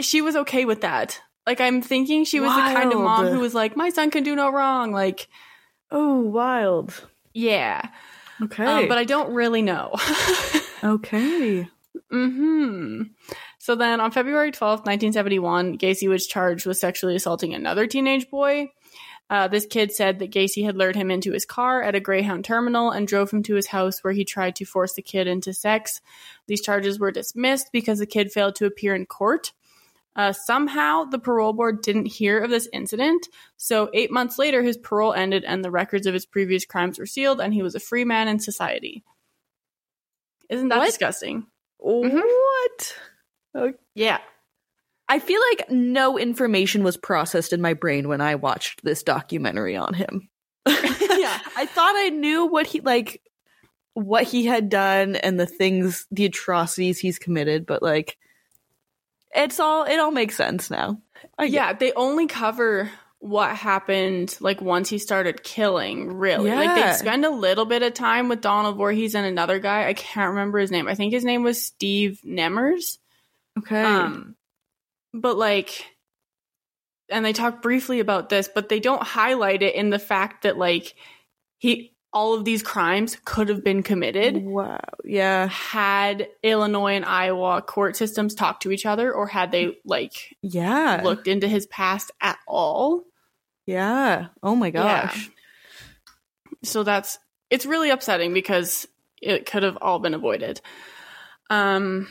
she 0.00 0.22
was 0.22 0.36
okay 0.36 0.64
with 0.64 0.80
that. 0.82 1.20
Like, 1.46 1.60
I'm 1.60 1.80
thinking 1.82 2.24
she 2.24 2.40
was 2.40 2.54
the 2.54 2.62
kind 2.74 2.92
of 2.92 2.98
mom 2.98 3.26
who 3.28 3.38
was 3.40 3.54
like, 3.54 3.76
my 3.76 3.90
son 3.90 4.10
can 4.10 4.24
do 4.24 4.34
no 4.34 4.50
wrong. 4.50 4.92
Like, 4.92 5.28
Oh, 5.90 6.20
wild. 6.20 7.06
yeah. 7.32 7.88
Okay. 8.42 8.64
Um, 8.64 8.88
but 8.88 8.98
I 8.98 9.04
don't 9.04 9.32
really 9.32 9.62
know. 9.62 9.94
okay. 10.84 11.68
hmm 12.10 13.02
So 13.58 13.74
then 13.76 14.00
on 14.00 14.10
February 14.10 14.50
12th, 14.52 14.84
1971, 14.86 15.78
Gacy 15.78 16.08
was 16.08 16.26
charged 16.26 16.66
with 16.66 16.76
sexually 16.78 17.16
assaulting 17.16 17.54
another 17.54 17.86
teenage 17.86 18.28
boy. 18.30 18.70
Uh, 19.28 19.48
this 19.48 19.66
kid 19.66 19.92
said 19.92 20.20
that 20.20 20.30
Gacy 20.30 20.64
had 20.64 20.76
lured 20.76 20.94
him 20.94 21.10
into 21.10 21.32
his 21.32 21.44
car 21.44 21.82
at 21.82 21.96
a 21.96 22.00
Greyhound 22.00 22.44
terminal 22.44 22.90
and 22.90 23.08
drove 23.08 23.30
him 23.32 23.42
to 23.44 23.56
his 23.56 23.66
house 23.66 24.04
where 24.04 24.12
he 24.12 24.24
tried 24.24 24.54
to 24.56 24.64
force 24.64 24.94
the 24.94 25.02
kid 25.02 25.26
into 25.26 25.52
sex. 25.52 26.00
These 26.46 26.62
charges 26.62 27.00
were 27.00 27.10
dismissed 27.10 27.70
because 27.72 27.98
the 27.98 28.06
kid 28.06 28.30
failed 28.30 28.54
to 28.56 28.66
appear 28.66 28.94
in 28.94 29.04
court. 29.06 29.52
Uh, 30.14 30.32
somehow, 30.32 31.04
the 31.04 31.18
parole 31.18 31.52
board 31.52 31.82
didn't 31.82 32.06
hear 32.06 32.38
of 32.38 32.48
this 32.50 32.68
incident. 32.72 33.28
So, 33.58 33.90
eight 33.92 34.10
months 34.10 34.38
later, 34.38 34.62
his 34.62 34.78
parole 34.78 35.12
ended 35.12 35.44
and 35.44 35.62
the 35.62 35.70
records 35.70 36.06
of 36.06 36.14
his 36.14 36.24
previous 36.24 36.64
crimes 36.64 36.98
were 36.98 37.04
sealed, 37.04 37.38
and 37.40 37.52
he 37.52 37.62
was 37.62 37.74
a 37.74 37.80
free 37.80 38.04
man 38.04 38.26
in 38.28 38.38
society. 38.38 39.02
Isn't 40.48 40.68
that 40.68 40.78
What? 40.78 40.86
disgusting? 40.86 41.46
What? 41.78 42.96
Yeah. 43.94 44.20
I 45.08 45.18
feel 45.18 45.40
like 45.50 45.70
no 45.70 46.18
information 46.18 46.82
was 46.82 46.96
processed 46.96 47.52
in 47.52 47.60
my 47.60 47.74
brain 47.74 48.08
when 48.08 48.20
I 48.20 48.34
watched 48.34 48.82
this 48.84 49.02
documentary 49.02 49.76
on 49.76 49.94
him. 49.94 50.28
Yeah. 51.16 51.40
I 51.56 51.66
thought 51.66 51.94
I 51.96 52.10
knew 52.10 52.46
what 52.46 52.66
he 52.66 52.80
like 52.80 53.22
what 53.94 54.24
he 54.24 54.44
had 54.44 54.68
done 54.68 55.16
and 55.16 55.40
the 55.40 55.46
things 55.46 56.06
the 56.10 56.26
atrocities 56.26 56.98
he's 56.98 57.18
committed, 57.18 57.64
but 57.64 57.82
like 57.82 58.18
it's 59.34 59.58
all 59.58 59.84
it 59.84 59.98
all 59.98 60.10
makes 60.10 60.36
sense 60.36 60.70
now. 60.70 61.00
Yeah, 61.40 61.72
they 61.72 61.92
only 61.92 62.26
cover 62.26 62.90
what 63.18 63.56
happened 63.56 64.36
like 64.40 64.60
once 64.60 64.88
he 64.88 64.98
started 64.98 65.42
killing, 65.42 66.12
really. 66.12 66.50
Like 66.50 66.74
they 66.74 66.92
spend 66.92 67.24
a 67.24 67.30
little 67.30 67.64
bit 67.64 67.82
of 67.82 67.94
time 67.94 68.28
with 68.28 68.40
Donald 68.40 68.76
Voorhees 68.76 69.14
and 69.14 69.26
another 69.26 69.58
guy. 69.58 69.88
I 69.88 69.94
can't 69.94 70.30
remember 70.30 70.58
his 70.58 70.70
name. 70.70 70.88
I 70.88 70.94
think 70.94 71.12
his 71.12 71.24
name 71.24 71.42
was 71.42 71.64
Steve 71.64 72.20
Nemmers. 72.24 72.98
Okay. 73.58 73.82
Um 73.82 74.35
but 75.20 75.36
like 75.36 75.86
and 77.08 77.24
they 77.24 77.32
talk 77.32 77.62
briefly 77.62 78.00
about 78.00 78.28
this, 78.28 78.48
but 78.52 78.68
they 78.68 78.80
don't 78.80 79.02
highlight 79.02 79.62
it 79.62 79.74
in 79.74 79.90
the 79.90 79.98
fact 79.98 80.42
that 80.42 80.58
like 80.58 80.94
he 81.58 81.92
all 82.12 82.34
of 82.34 82.44
these 82.44 82.62
crimes 82.62 83.16
could 83.24 83.48
have 83.50 83.62
been 83.62 83.82
committed 83.82 84.42
wow. 84.42 84.80
Yeah. 85.04 85.48
had 85.48 86.28
Illinois 86.42 86.94
and 86.94 87.04
Iowa 87.04 87.60
court 87.60 87.94
systems 87.96 88.34
talked 88.34 88.62
to 88.62 88.72
each 88.72 88.86
other 88.86 89.12
or 89.12 89.26
had 89.26 89.52
they 89.52 89.76
like 89.84 90.34
Yeah. 90.42 91.02
looked 91.04 91.28
into 91.28 91.46
his 91.46 91.66
past 91.66 92.10
at 92.20 92.38
all. 92.46 93.04
Yeah. 93.66 94.28
Oh 94.42 94.56
my 94.56 94.70
gosh. 94.70 95.30
So 96.64 96.82
that's 96.84 97.18
it's 97.50 97.66
really 97.66 97.90
upsetting 97.90 98.32
because 98.32 98.88
it 99.20 99.46
could 99.46 99.62
have 99.62 99.78
all 99.80 99.98
been 99.98 100.14
avoided. 100.14 100.60
Um 101.50 102.08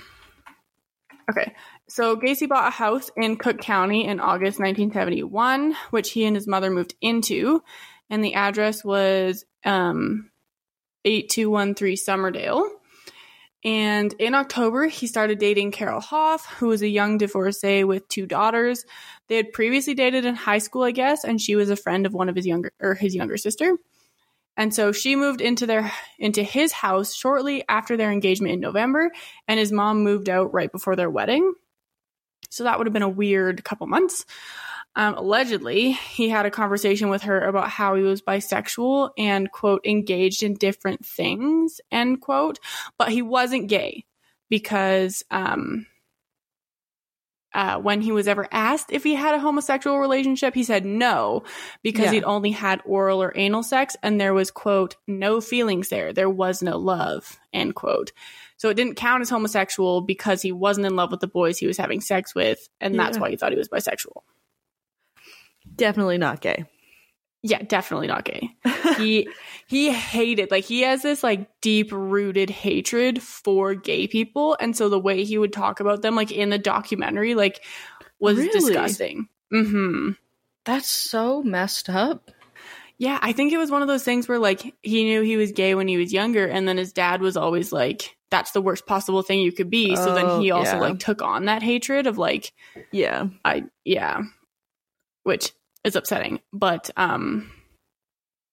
okay. 1.32 1.54
So 1.88 2.16
Gacy 2.16 2.50
bought 2.50 2.68
a 2.68 2.72
house 2.72 3.12
in 3.16 3.38
Cook 3.38 3.60
County 3.60 4.06
in 4.06 4.20
August 4.20 4.60
1971, 4.60 5.76
which 5.92 6.12
he 6.12 6.26
and 6.26 6.36
his 6.36 6.48
mother 6.48 6.72
moved 6.72 6.96
into, 7.00 7.62
and 8.10 8.24
the 8.24 8.34
address 8.34 8.84
was 8.84 9.46
um 9.64 10.32
8213 11.06 11.96
Summerdale. 11.96 12.68
And 13.64 14.14
in 14.20 14.36
October, 14.36 14.86
he 14.86 15.08
started 15.08 15.40
dating 15.40 15.72
Carol 15.72 16.00
Hoff, 16.00 16.46
who 16.46 16.68
was 16.68 16.84
a 16.84 16.88
young 16.88 17.18
divorcee 17.18 17.84
with 17.84 18.08
two 18.08 18.28
daughters. 18.28 18.86
They 19.28 19.38
had 19.38 19.54
previously 19.54 19.96
dated 19.96 20.24
in 20.24 20.36
high 20.36 20.60
school, 20.60 20.84
I 20.84 20.92
guess, 20.92 21.24
and 21.24 21.42
she 21.42 21.56
was 21.56 21.72
a 21.72 21.76
friend 21.76 22.06
of 22.06 22.14
one 22.14 22.30
of 22.30 22.36
his 22.36 22.46
younger 22.46 22.72
or 22.80 22.94
his 22.94 23.16
younger 23.16 23.38
sister. 23.38 23.76
And 24.58 24.74
so 24.74 24.92
she 24.92 25.16
moved 25.16 25.42
into 25.42 25.66
their 25.66 25.92
into 26.20 26.44
his 26.44 26.72
house 26.72 27.14
shortly 27.14 27.64
after 27.68 27.98
their 27.98 28.12
engagement 28.12 28.54
in 28.54 28.60
November, 28.60 29.12
and 29.48 29.60
his 29.60 29.72
mom 29.72 30.04
moved 30.04 30.30
out 30.30 30.54
right 30.54 30.72
before 30.72 30.96
their 30.96 31.10
wedding. 31.10 31.54
So 32.56 32.64
that 32.64 32.78
would 32.78 32.88
have 32.88 32.94
been 32.94 33.02
a 33.02 33.10
weird 33.10 33.64
couple 33.64 33.88
months. 33.88 34.26
Um, 34.96 35.16
allegedly, 35.16 35.92
he 35.92 36.30
had 36.30 36.46
a 36.46 36.52
conversation 36.52 37.10
with 37.10 37.24
her 37.24 37.42
about 37.42 37.70
how 37.70 37.96
he 37.96 38.04
was 38.04 38.22
bisexual 38.22 39.12
and 39.18 39.52
quote 39.52 39.86
engaged 39.86 40.42
in 40.42 40.54
different 40.54 41.06
things 41.06 41.82
end 41.92 42.22
quote, 42.22 42.60
but 42.98 43.10
he 43.10 43.22
wasn't 43.22 43.68
gay 43.68 44.06
because 44.50 45.24
um, 45.32 45.86
uh, 47.54 47.78
when 47.80 48.02
he 48.02 48.12
was 48.12 48.28
ever 48.28 48.48
asked 48.52 48.92
if 48.92 49.04
he 49.04 49.16
had 49.16 49.36
a 49.36 49.40
homosexual 49.40 50.00
relationship, 50.00 50.54
he 50.54 50.64
said 50.64 50.86
no 50.86 51.44
because 51.84 52.06
Yeah. 52.06 52.12
he'd 52.12 52.24
only 52.24 52.52
had 52.52 52.82
oral 52.86 53.22
or 53.22 53.34
anal 53.36 53.64
sex 53.64 53.96
and 54.04 54.20
there 54.20 54.34
was, 54.34 54.52
quote, 54.52 54.96
no 55.08 55.42
feelings 55.42 55.90
there. 55.90 56.14
There 56.14 56.30
was 56.30 56.62
no 56.62 56.78
love, 56.78 57.38
end 57.54 57.76
quote. 57.76 58.12
So 58.58 58.70
it 58.70 58.76
didn't 58.76 58.96
count 58.96 59.22
as 59.22 59.30
homosexual 59.30 60.02
because 60.02 60.42
he 60.42 60.52
wasn't 60.52 60.88
in 60.88 60.96
love 60.96 61.12
with 61.12 61.20
the 61.20 61.28
boys 61.28 61.58
he 61.58 61.68
was 61.68 61.78
having 61.78 62.02
sex 62.02 62.34
with, 62.34 62.70
and 62.80 62.98
that's 62.98 63.18
Yeah. 63.18 63.22
why 63.22 63.30
he 63.32 63.36
thought 63.36 63.52
he 63.52 63.58
was 63.58 63.68
bisexual. 63.70 64.22
Definitely 65.76 66.18
not 66.18 66.42
gay. 66.42 66.66
Yeah, 67.42 67.62
definitely 67.62 68.08
not 68.08 68.24
gay. 68.26 68.50
he 68.98 69.28
he 69.68 69.92
hated 69.92 70.50
like 70.52 70.64
he 70.64 70.82
has 70.82 71.02
this 71.04 71.22
like 71.24 71.48
deep 71.62 71.92
rooted 71.92 72.50
hatred 72.50 73.22
for 73.22 73.76
gay 73.76 74.08
people 74.08 74.58
and 74.60 74.76
so 74.76 74.90
the 74.90 74.98
way 75.00 75.24
he 75.24 75.38
would 75.38 75.54
talk 75.54 75.80
about 75.80 76.02
them 76.02 76.16
like 76.16 76.32
in 76.32 76.50
the 76.50 76.58
documentary 76.58 77.36
like 77.36 77.64
was 78.20 78.38
Really? 78.38 78.50
disgusting. 78.52 79.28
Mhm. 79.54 80.18
That's 80.64 80.88
so 80.88 81.44
messed 81.44 81.90
up. 81.90 82.32
Yeah, 82.98 83.20
I 83.22 83.32
think 83.34 83.52
it 83.54 83.58
was 83.58 83.70
one 83.70 83.82
of 83.84 83.88
those 83.88 84.04
things 84.04 84.28
where 84.28 84.40
like 84.40 84.74
he 84.82 85.04
knew 85.04 85.22
he 85.22 85.38
was 85.38 85.52
gay 85.52 85.76
when 85.76 85.88
he 85.88 85.98
was 85.98 86.14
younger 86.14 86.48
and 86.48 86.68
then 86.68 86.78
his 86.78 86.94
dad 86.94 87.22
was 87.22 87.38
always 87.38 87.72
like 87.72 88.15
that's 88.32 88.52
the 88.52 88.62
worst 88.62 88.86
possible 88.86 89.22
thing 89.22 89.40
you 89.40 89.52
could 89.52 89.70
be. 89.70 89.96
So 89.96 90.14
then 90.16 90.26
Oh, 90.26 90.40
he 90.40 90.52
also 90.52 90.74
yeah. 90.74 90.80
like 90.80 91.00
took 91.00 91.22
on 91.22 91.46
that 91.46 91.64
hatred 91.64 92.08
of 92.08 92.18
like 92.18 92.54
yeah. 92.92 93.28
I 93.44 93.66
yeah, 93.84 94.22
which 95.24 95.52
is 95.84 95.96
upsetting. 95.96 96.40
But 96.52 96.90
um, 96.98 97.52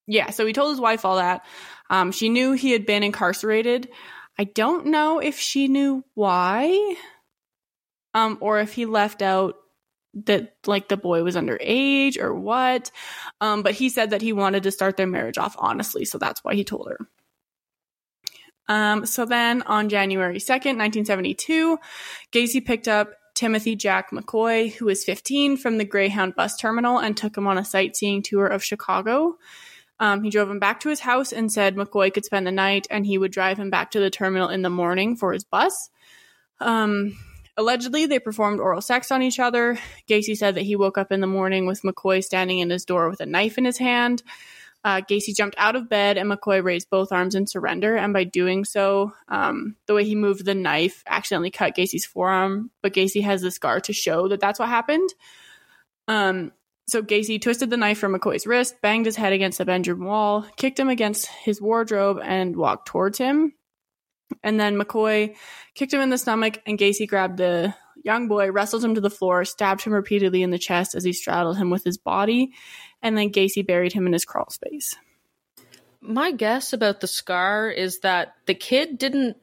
yeah. 0.06 0.30
So 0.30 0.46
he 0.46 0.52
told 0.52 0.70
his 0.72 0.80
wife 0.80 1.04
all 1.04 1.16
that. 1.16 1.44
Um, 1.90 2.12
she 2.12 2.28
knew 2.28 2.52
he 2.52 2.72
had 2.72 2.86
been 2.86 3.02
incarcerated. 3.02 3.88
I 4.38 4.44
don't 4.44 4.86
know 4.86 5.18
if 5.18 5.38
she 5.38 5.68
knew 5.68 6.04
why, 6.14 6.96
um, 8.14 8.38
or 8.40 8.60
if 8.60 8.72
he 8.72 8.86
left 8.86 9.22
out 9.22 9.56
that 10.26 10.54
like 10.66 10.88
the 10.88 10.96
boy 10.96 11.22
was 11.22 11.36
underage 11.36 12.18
or 12.18 12.34
what. 12.34 12.90
Um, 13.40 13.62
but 13.62 13.74
he 13.74 13.88
said 13.88 14.10
that 14.10 14.22
he 14.22 14.32
wanted 14.32 14.62
to 14.64 14.70
start 14.70 14.96
their 14.96 15.06
marriage 15.06 15.38
off 15.38 15.54
honestly, 15.58 16.04
so 16.04 16.18
that's 16.18 16.44
why 16.44 16.54
he 16.54 16.64
told 16.64 16.88
her. 16.90 16.98
Um, 18.68 19.06
so 19.06 19.24
then 19.24 19.62
on 19.62 19.88
January 19.88 20.38
2nd, 20.38 20.78
1972, 20.78 21.78
Gacy 22.30 22.64
picked 22.64 22.88
up 22.88 23.10
Timothy 23.34 23.76
Jack 23.76 24.10
McCoy, 24.10 24.72
who 24.72 24.86
was 24.86 25.04
15, 25.04 25.56
from 25.56 25.78
the 25.78 25.84
Greyhound 25.84 26.34
bus 26.34 26.56
terminal 26.56 26.98
and 26.98 27.16
took 27.16 27.36
him 27.36 27.46
on 27.46 27.58
a 27.58 27.64
sightseeing 27.64 28.22
tour 28.22 28.46
of 28.46 28.64
Chicago. 28.64 29.36
Um, 29.98 30.22
he 30.22 30.30
drove 30.30 30.50
him 30.50 30.58
back 30.58 30.80
to 30.80 30.88
his 30.88 31.00
house 31.00 31.32
and 31.32 31.50
said 31.52 31.76
McCoy 31.76 32.12
could 32.12 32.24
spend 32.24 32.46
the 32.46 32.52
night 32.52 32.86
and 32.90 33.06
he 33.06 33.18
would 33.18 33.32
drive 33.32 33.58
him 33.58 33.70
back 33.70 33.92
to 33.92 34.00
the 34.00 34.10
terminal 34.10 34.48
in 34.48 34.62
the 34.62 34.70
morning 34.70 35.16
for 35.16 35.32
his 35.32 35.44
bus. 35.44 35.90
Um, 36.60 37.16
Allegedly, 37.56 38.06
they 38.06 38.18
performed 38.18 38.60
oral 38.60 38.80
sex 38.80 39.12
on 39.12 39.22
each 39.22 39.38
other. 39.38 39.78
Gacy 40.08 40.36
said 40.36 40.54
that 40.54 40.62
he 40.62 40.74
woke 40.74 40.96
up 40.96 41.12
in 41.12 41.20
the 41.20 41.26
morning 41.26 41.66
with 41.66 41.82
McCoy 41.82 42.24
standing 42.24 42.60
in 42.60 42.70
his 42.70 42.86
door 42.86 43.10
with 43.10 43.20
a 43.20 43.26
knife 43.26 43.58
in 43.58 43.66
his 43.66 43.76
hand. 43.76 44.22
Uh, 44.84 45.00
Gacy 45.00 45.34
jumped 45.34 45.54
out 45.58 45.76
of 45.76 45.88
bed 45.88 46.16
and 46.16 46.30
McCoy 46.30 46.62
raised 46.62 46.90
both 46.90 47.12
arms 47.12 47.34
in 47.34 47.46
surrender. 47.46 47.96
And 47.96 48.12
by 48.12 48.24
doing 48.24 48.64
so, 48.64 49.12
um, 49.28 49.76
the 49.86 49.94
way 49.94 50.04
he 50.04 50.16
moved 50.16 50.44
the 50.44 50.54
knife 50.54 51.04
accidentally 51.06 51.52
cut 51.52 51.76
Gacy's 51.76 52.04
forearm, 52.04 52.70
but 52.82 52.92
Gacy 52.92 53.22
has 53.22 53.42
the 53.42 53.52
scar 53.52 53.80
to 53.82 53.92
show 53.92 54.28
that 54.28 54.40
that's 54.40 54.58
what 54.58 54.68
happened. 54.68 55.08
Um, 56.08 56.52
so 56.88 57.00
Gacy 57.00 57.40
twisted 57.40 57.70
the 57.70 57.76
knife 57.76 57.98
from 57.98 58.14
McCoy's 58.14 58.46
wrist, 58.46 58.80
banged 58.82 59.06
his 59.06 59.16
head 59.16 59.32
against 59.32 59.58
the 59.58 59.64
bedroom 59.64 60.04
wall, 60.04 60.44
kicked 60.56 60.80
him 60.80 60.88
against 60.88 61.26
his 61.26 61.62
wardrobe, 61.62 62.18
and 62.22 62.56
walked 62.56 62.88
towards 62.88 63.18
him. 63.18 63.54
And 64.42 64.58
then 64.58 64.76
McCoy 64.76 65.36
kicked 65.74 65.94
him 65.94 66.00
in 66.00 66.10
the 66.10 66.18
stomach, 66.18 66.60
and 66.66 66.78
Gacy 66.78 67.06
grabbed 67.06 67.36
the 67.36 67.74
young 68.04 68.26
boy, 68.26 68.50
wrestled 68.50 68.84
him 68.84 68.96
to 68.96 69.00
the 69.00 69.10
floor, 69.10 69.44
stabbed 69.44 69.82
him 69.82 69.92
repeatedly 69.92 70.42
in 70.42 70.50
the 70.50 70.58
chest 70.58 70.94
as 70.94 71.04
he 71.04 71.12
straddled 71.12 71.56
him 71.56 71.70
with 71.70 71.84
his 71.84 71.98
body, 71.98 72.52
and 73.02 73.16
then 73.16 73.30
Gacy 73.30 73.66
buried 73.66 73.92
him 73.92 74.06
in 74.06 74.12
his 74.12 74.24
crawl 74.24 74.50
space. 74.50 74.94
My 76.00 76.32
guess 76.32 76.72
about 76.72 77.00
the 77.00 77.06
scar 77.06 77.70
is 77.70 78.00
that 78.00 78.34
the 78.46 78.54
kid 78.54 78.98
didn't 78.98 79.36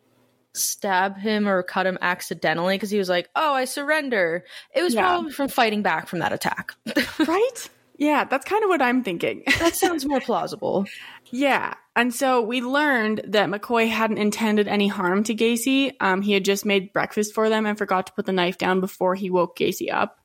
stab 0.54 1.15
him 1.17 1.48
or 1.48 1.63
cut 1.63 1.86
him 1.86 1.98
accidentally 2.02 2.76
because 2.76 2.89
he 2.89 2.98
was 2.98 3.08
like, 3.10 3.30
"Oh, 3.36 3.54
I 3.54 3.65
surrender." 3.65 4.43
It 4.76 4.82
was 4.82 4.93
Yeah. 4.93 5.02
probably 5.08 5.32
from 5.32 5.48
fighting 5.48 5.84
back 5.84 6.08
from 6.08 6.19
that 6.19 6.34
attack. 6.34 6.74
Right? 7.28 7.69
Yeah, 7.98 8.24
that's 8.24 8.45
kind 8.45 8.63
of 8.63 8.69
what 8.69 8.82
I'm 8.82 9.04
thinking. 9.04 9.43
that 9.60 9.76
sounds 9.78 10.06
more 10.06 10.22
plausible. 10.22 10.86
Yeah. 11.32 11.74
And 11.98 12.13
so 12.15 12.41
we 12.41 12.62
learned 12.62 13.22
that 13.28 13.50
McCoy 13.50 13.89
hadn't 13.89 14.17
intended 14.19 14.69
any 14.69 14.88
harm 14.88 15.24
to 15.26 15.36
Gacy. 15.36 15.93
Um, 16.00 16.22
he 16.22 16.32
had 16.32 16.45
just 16.45 16.65
made 16.65 16.93
breakfast 16.93 17.34
for 17.34 17.50
them 17.50 17.65
and 17.65 17.78
forgot 17.78 18.08
to 18.08 18.13
put 18.13 18.26
the 18.26 18.32
knife 18.32 18.58
down 18.58 18.80
before 18.80 19.15
he 19.15 19.30
woke 19.30 19.58
Gacy 19.58 19.91
up. 19.93 20.17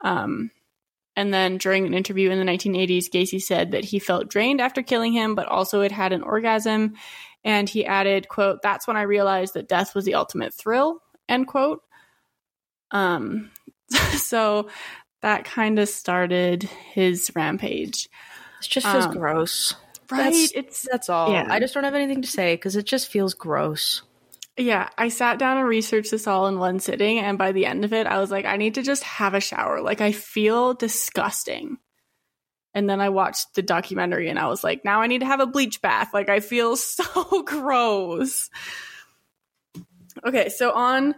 Um, 0.00 0.50
and 1.20 1.34
then 1.34 1.58
during 1.58 1.84
an 1.86 1.92
interview 1.92 2.30
in 2.30 2.38
the 2.38 2.50
1980s, 2.50 3.10
Gacy 3.10 3.42
said 3.42 3.72
that 3.72 3.84
he 3.84 3.98
felt 3.98 4.30
drained 4.30 4.58
after 4.58 4.82
killing 4.82 5.12
him, 5.12 5.34
but 5.34 5.46
also 5.48 5.82
had 5.82 5.92
had 5.92 6.14
an 6.14 6.22
orgasm. 6.22 6.94
And 7.44 7.68
he 7.68 7.84
added, 7.84 8.26
quote, 8.26 8.62
that's 8.62 8.86
when 8.86 8.96
I 8.96 9.02
realized 9.02 9.52
that 9.52 9.68
death 9.68 9.94
was 9.94 10.06
the 10.06 10.14
ultimate 10.14 10.54
thrill, 10.54 11.02
end 11.28 11.46
quote. 11.46 11.82
Um, 12.90 13.50
so 14.16 14.70
that 15.20 15.44
kind 15.44 15.78
of 15.78 15.90
started 15.90 16.62
his 16.62 17.30
rampage. 17.34 18.08
It 18.62 18.68
just 18.68 18.86
feels 18.86 19.04
Um, 19.04 19.12
gross. 19.12 19.74
Right? 20.10 20.24
That's- 20.24 20.52
it's 20.54 20.88
That's 20.90 21.10
all. 21.10 21.32
Yeah. 21.32 21.46
I 21.50 21.60
just 21.60 21.74
don't 21.74 21.84
have 21.84 21.94
anything 21.94 22.22
to 22.22 22.28
say 22.28 22.54
because 22.54 22.76
it 22.76 22.86
just 22.86 23.08
feels 23.08 23.34
gross. 23.34 24.00
Yeah, 24.56 24.88
I 24.98 25.08
sat 25.08 25.38
down 25.38 25.56
and 25.56 25.66
researched 25.66 26.10
this 26.10 26.26
all 26.26 26.46
in 26.46 26.58
one 26.58 26.80
sitting, 26.80 27.18
and 27.18 27.38
by 27.38 27.52
the 27.52 27.66
end 27.66 27.84
of 27.84 27.92
it, 27.92 28.06
I 28.06 28.18
was 28.18 28.30
like, 28.30 28.44
I 28.44 28.56
need 28.56 28.74
to 28.74 28.82
just 28.82 29.02
have 29.04 29.34
a 29.34 29.40
shower. 29.40 29.80
Like, 29.80 30.00
I 30.00 30.12
feel 30.12 30.74
disgusting. 30.74 31.78
And 32.74 32.88
then 32.88 33.00
I 33.00 33.08
watched 33.08 33.54
the 33.54 33.62
documentary, 33.62 34.28
and 34.28 34.38
I 34.38 34.48
was 34.48 34.62
like, 34.62 34.84
now 34.84 35.00
I 35.00 35.06
need 35.06 35.20
to 35.20 35.26
have 35.26 35.40
a 35.40 35.46
bleach 35.46 35.80
bath. 35.80 36.10
Like, 36.12 36.28
I 36.28 36.40
feel 36.40 36.76
so 36.76 37.42
gross. 37.42 38.50
Okay, 40.24 40.48
so 40.50 40.72
on 40.72 41.14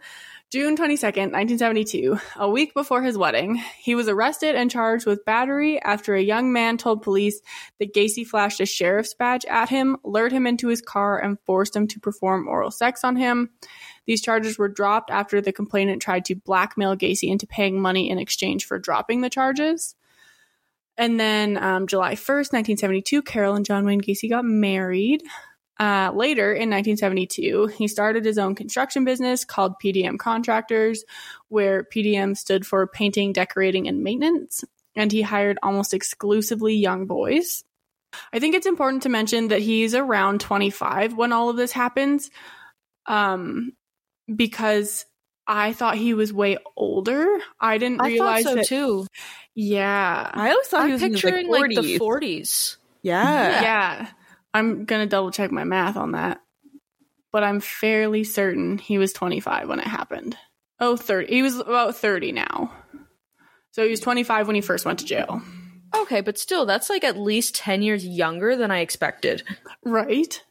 June 0.53 0.77
22nd, 0.77 1.33
1972, 1.33 2.19
a 2.37 2.47
week 2.47 2.75
before 2.75 3.03
his 3.03 3.17
wedding, 3.17 3.59
he 3.79 3.95
was 3.95 4.07
arrested 4.07 4.55
and 4.55 4.71
charged 4.71 5.07
with 5.07 5.25
battery 5.25 5.81
after 5.81 6.15
a 6.15 6.21
young 6.21 6.53
man 6.53 6.77
told 6.77 7.01
police 7.01 7.41
that 7.79 7.95
Gacy 7.95 8.27
flashed 8.27 8.61
a 8.61 8.67
sheriff's 8.67 9.15
badge 9.15 9.47
at 9.47 9.71
him, 9.71 9.97
lured 10.05 10.31
him 10.31 10.47
into 10.47 10.69
his 10.69 10.83
car, 10.83 11.19
and 11.19 11.41
forced 11.47 11.75
him 11.75 11.89
to 11.89 11.99
perform 11.99 12.49
oral 12.49 12.71
sex 12.71 13.03
on 13.03 13.17
him. 13.17 13.49
These 14.05 14.21
charges 14.21 14.59
were 14.59 14.69
dropped 14.69 15.11
after 15.11 15.41
the 15.41 15.55
complainant 15.55 16.03
tried 16.03 16.27
to 16.27 16.35
blackmail 16.35 16.97
Gacy 16.97 17.31
into 17.31 17.47
paying 17.47 17.81
money 17.81 18.11
in 18.11 18.19
exchange 18.19 18.67
for 18.67 18.79
dropping 18.79 19.23
the 19.23 19.31
charges. 19.31 19.95
And 20.99 21.19
then 21.19 21.57
um, 21.57 21.87
July 21.87 22.15
1st, 22.15 22.53
1972, 22.53 23.23
Carol 23.23 23.55
and 23.55 23.65
John 23.65 23.87
Wayne 23.87 24.03
Gacy 24.03 24.29
got 24.29 24.45
married. 24.45 25.23
Uh, 25.81 26.13
later 26.15 26.53
in 26.53 26.71
1972, 26.71 27.67
he 27.67 27.89
started 27.89 28.25
his 28.25 28.39
own 28.39 28.55
construction 28.55 29.05
business 29.05 29.45
called 29.45 29.75
PDM 29.83 30.19
Contractors, 30.19 31.05
where 31.49 31.85
PDM 31.85 32.37
stood 32.37 32.67
for 32.67 32.87
painting, 32.87 33.33
decorating, 33.33 33.89
and 33.89 34.03
maintenance. 34.03 34.65
And 34.95 35.11
he 35.11 35.23
hired 35.23 35.59
almost 35.63 35.95
exclusively 35.95 36.75
young 36.75 37.07
boys. 37.07 37.65
I 38.33 38.39
think 38.39 38.55
it's 38.55 38.67
important 38.67 39.05
to 39.05 39.09
mention 39.09 39.49
that 39.49 39.61
he's 39.61 39.95
around 39.95 40.41
25 40.43 41.17
when 41.17 41.33
all 41.33 41.49
of 41.49 41.57
this 41.57 41.73
happens, 41.73 42.31
um, 43.07 43.73
because 44.33 45.07
I 45.47 45.73
thought 45.73 45.97
he 45.97 46.15
was 46.15 46.33
way 46.33 46.59
older. 46.77 47.27
I 47.59 47.79
didn't 47.79 48.01
I 48.03 48.05
thought 48.05 48.09
realize 48.13 48.45
so 48.45 48.55
that. 48.57 48.67
too. 48.67 49.07
Yeah, 49.55 50.31
I 50.33 50.51
always 50.51 50.69
thought 50.69 50.83
he 50.83 50.89
I'm 50.89 50.93
was 50.93 51.03
in 51.03 51.13
his, 51.13 51.23
picturing 51.23 51.49
like, 51.49 51.63
like, 51.63 51.77
the 51.77 51.99
40s. 51.99 52.77
yeah. 53.03 53.63
yeah. 53.63 54.09
I'm 54.55 54.85
gonna 54.85 55.07
double 55.07 55.31
check 55.31 55.51
my 55.51 55.65
math 55.65 55.97
on 55.97 56.13
that, 56.13 56.41
but 57.33 57.43
I'm 57.43 57.61
fairly 57.61 58.25
certain 58.25 58.79
he 58.79 58.99
was 58.99 59.13
25 59.13 59.69
when 59.69 59.81
it 59.81 59.87
happened. 59.87 60.37
Oh, 60.81 60.97
30. 60.97 61.33
He 61.33 61.43
was 61.43 61.59
about 61.59 61.97
30 61.97 62.33
now. 62.33 62.73
So 63.71 63.85
he 63.85 63.91
was 63.91 64.01
25 64.01 64.47
when 64.47 64.57
he 64.57 64.61
first 64.61 64.85
went 64.85 64.99
to 64.99 65.07
jail. 65.07 65.41
Okay, 65.95 66.21
but 66.21 66.39
still, 66.39 66.67
that's 66.67 66.91
like 66.91 67.05
at 67.05 67.19
least 67.19 67.55
10 67.55 67.83
years 67.83 68.07
younger 68.07 68.57
than 68.57 68.71
I 68.71 68.81
expected. 68.81 69.43
Right? 69.85 70.43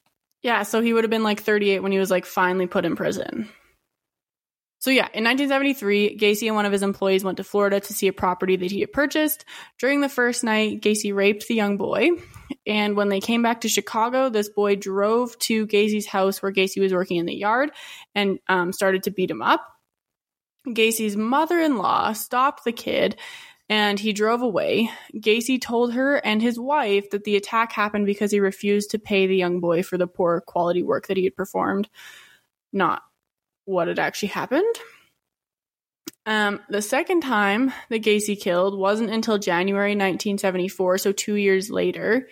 Yeah, 0.42 0.64
so 0.64 0.82
he 0.82 0.94
would 0.94 1.04
have 1.04 1.12
been 1.12 1.24
like 1.24 1.40
38 1.42 1.80
when 1.80 1.92
he 1.92 2.00
was 2.00 2.12
like 2.12 2.26
finally 2.26 2.68
put 2.68 2.86
in 2.86 2.96
prison. 2.96 3.50
So 4.82 4.90
yeah, 4.90 5.08
in 5.14 5.24
1973, 5.24 6.18
Gacy 6.18 6.48
and 6.48 6.56
one 6.56 6.66
of 6.66 6.72
his 6.72 6.82
employees 6.82 7.24
went 7.24 7.38
to 7.38 7.44
Florida 7.44 7.80
to 7.80 7.94
see 7.94 8.08
a 8.08 8.14
property 8.14 8.56
that 8.56 8.72
he 8.72 8.80
had 8.80 8.92
purchased. 8.92 9.46
During 9.78 10.02
the 10.02 10.10
first 10.10 10.44
night, 10.44 10.82
Gacy 10.82 11.14
raped 11.14 11.48
the 11.48 11.54
young 11.54 11.78
boy, 11.78 12.10
and 12.66 12.98
when 12.98 13.10
they 13.10 13.20
came 13.20 13.44
back 13.44 13.62
to 13.62 13.70
Chicago, 13.70 14.30
this 14.30 14.50
boy 14.50 14.76
drove 14.76 15.38
to 15.40 15.68
Gacy's 15.68 16.08
house 16.08 16.42
where 16.42 16.52
Gacy 16.52 16.82
was 16.82 16.94
working 16.94 17.18
in 17.18 17.28
the 17.28 17.36
yard 17.36 17.70
and 18.16 18.40
um, 18.50 18.74
started 18.74 19.04
to 19.04 19.12
beat 19.12 19.30
him 19.30 19.44
up. 19.44 19.64
Gacy's 20.68 21.16
mother-in-law 21.16 22.14
stopped 22.14 22.64
the 22.64 22.72
kid 22.72 23.18
and 23.70 24.00
he 24.00 24.14
drove 24.14 24.42
away. 24.42 24.90
Gacy 25.14 25.62
told 25.62 25.94
her 25.94 26.16
and 26.16 26.42
his 26.42 26.60
wife 26.60 27.12
that 27.12 27.24
the 27.24 27.36
attack 27.36 27.72
happened 27.72 28.08
because 28.08 28.32
he 28.32 28.40
refused 28.40 28.90
to 28.92 29.00
pay 29.00 29.28
the 29.28 29.38
young 29.38 29.60
boy 29.60 29.84
for 29.84 30.00
the 30.00 30.08
poor 30.08 30.42
quality 30.42 30.82
work 30.82 31.06
that 31.06 31.18
he 31.18 31.26
had 31.26 31.36
performed, 31.36 31.88
not 32.74 33.04
what 33.72 33.88
had 33.88 34.00
actually 34.00 34.30
happened. 34.30 34.76
Um, 36.26 36.60
the 36.70 36.82
second 36.82 37.22
time 37.22 37.74
that 37.90 38.04
Gacy 38.04 38.40
killed 38.40 38.78
wasn't 38.78 39.10
until 39.10 39.40
January 39.40 39.92
1974, 39.92 41.00
so 41.00 41.12
two 41.12 41.36
years 41.36 41.70
later. 41.70 42.28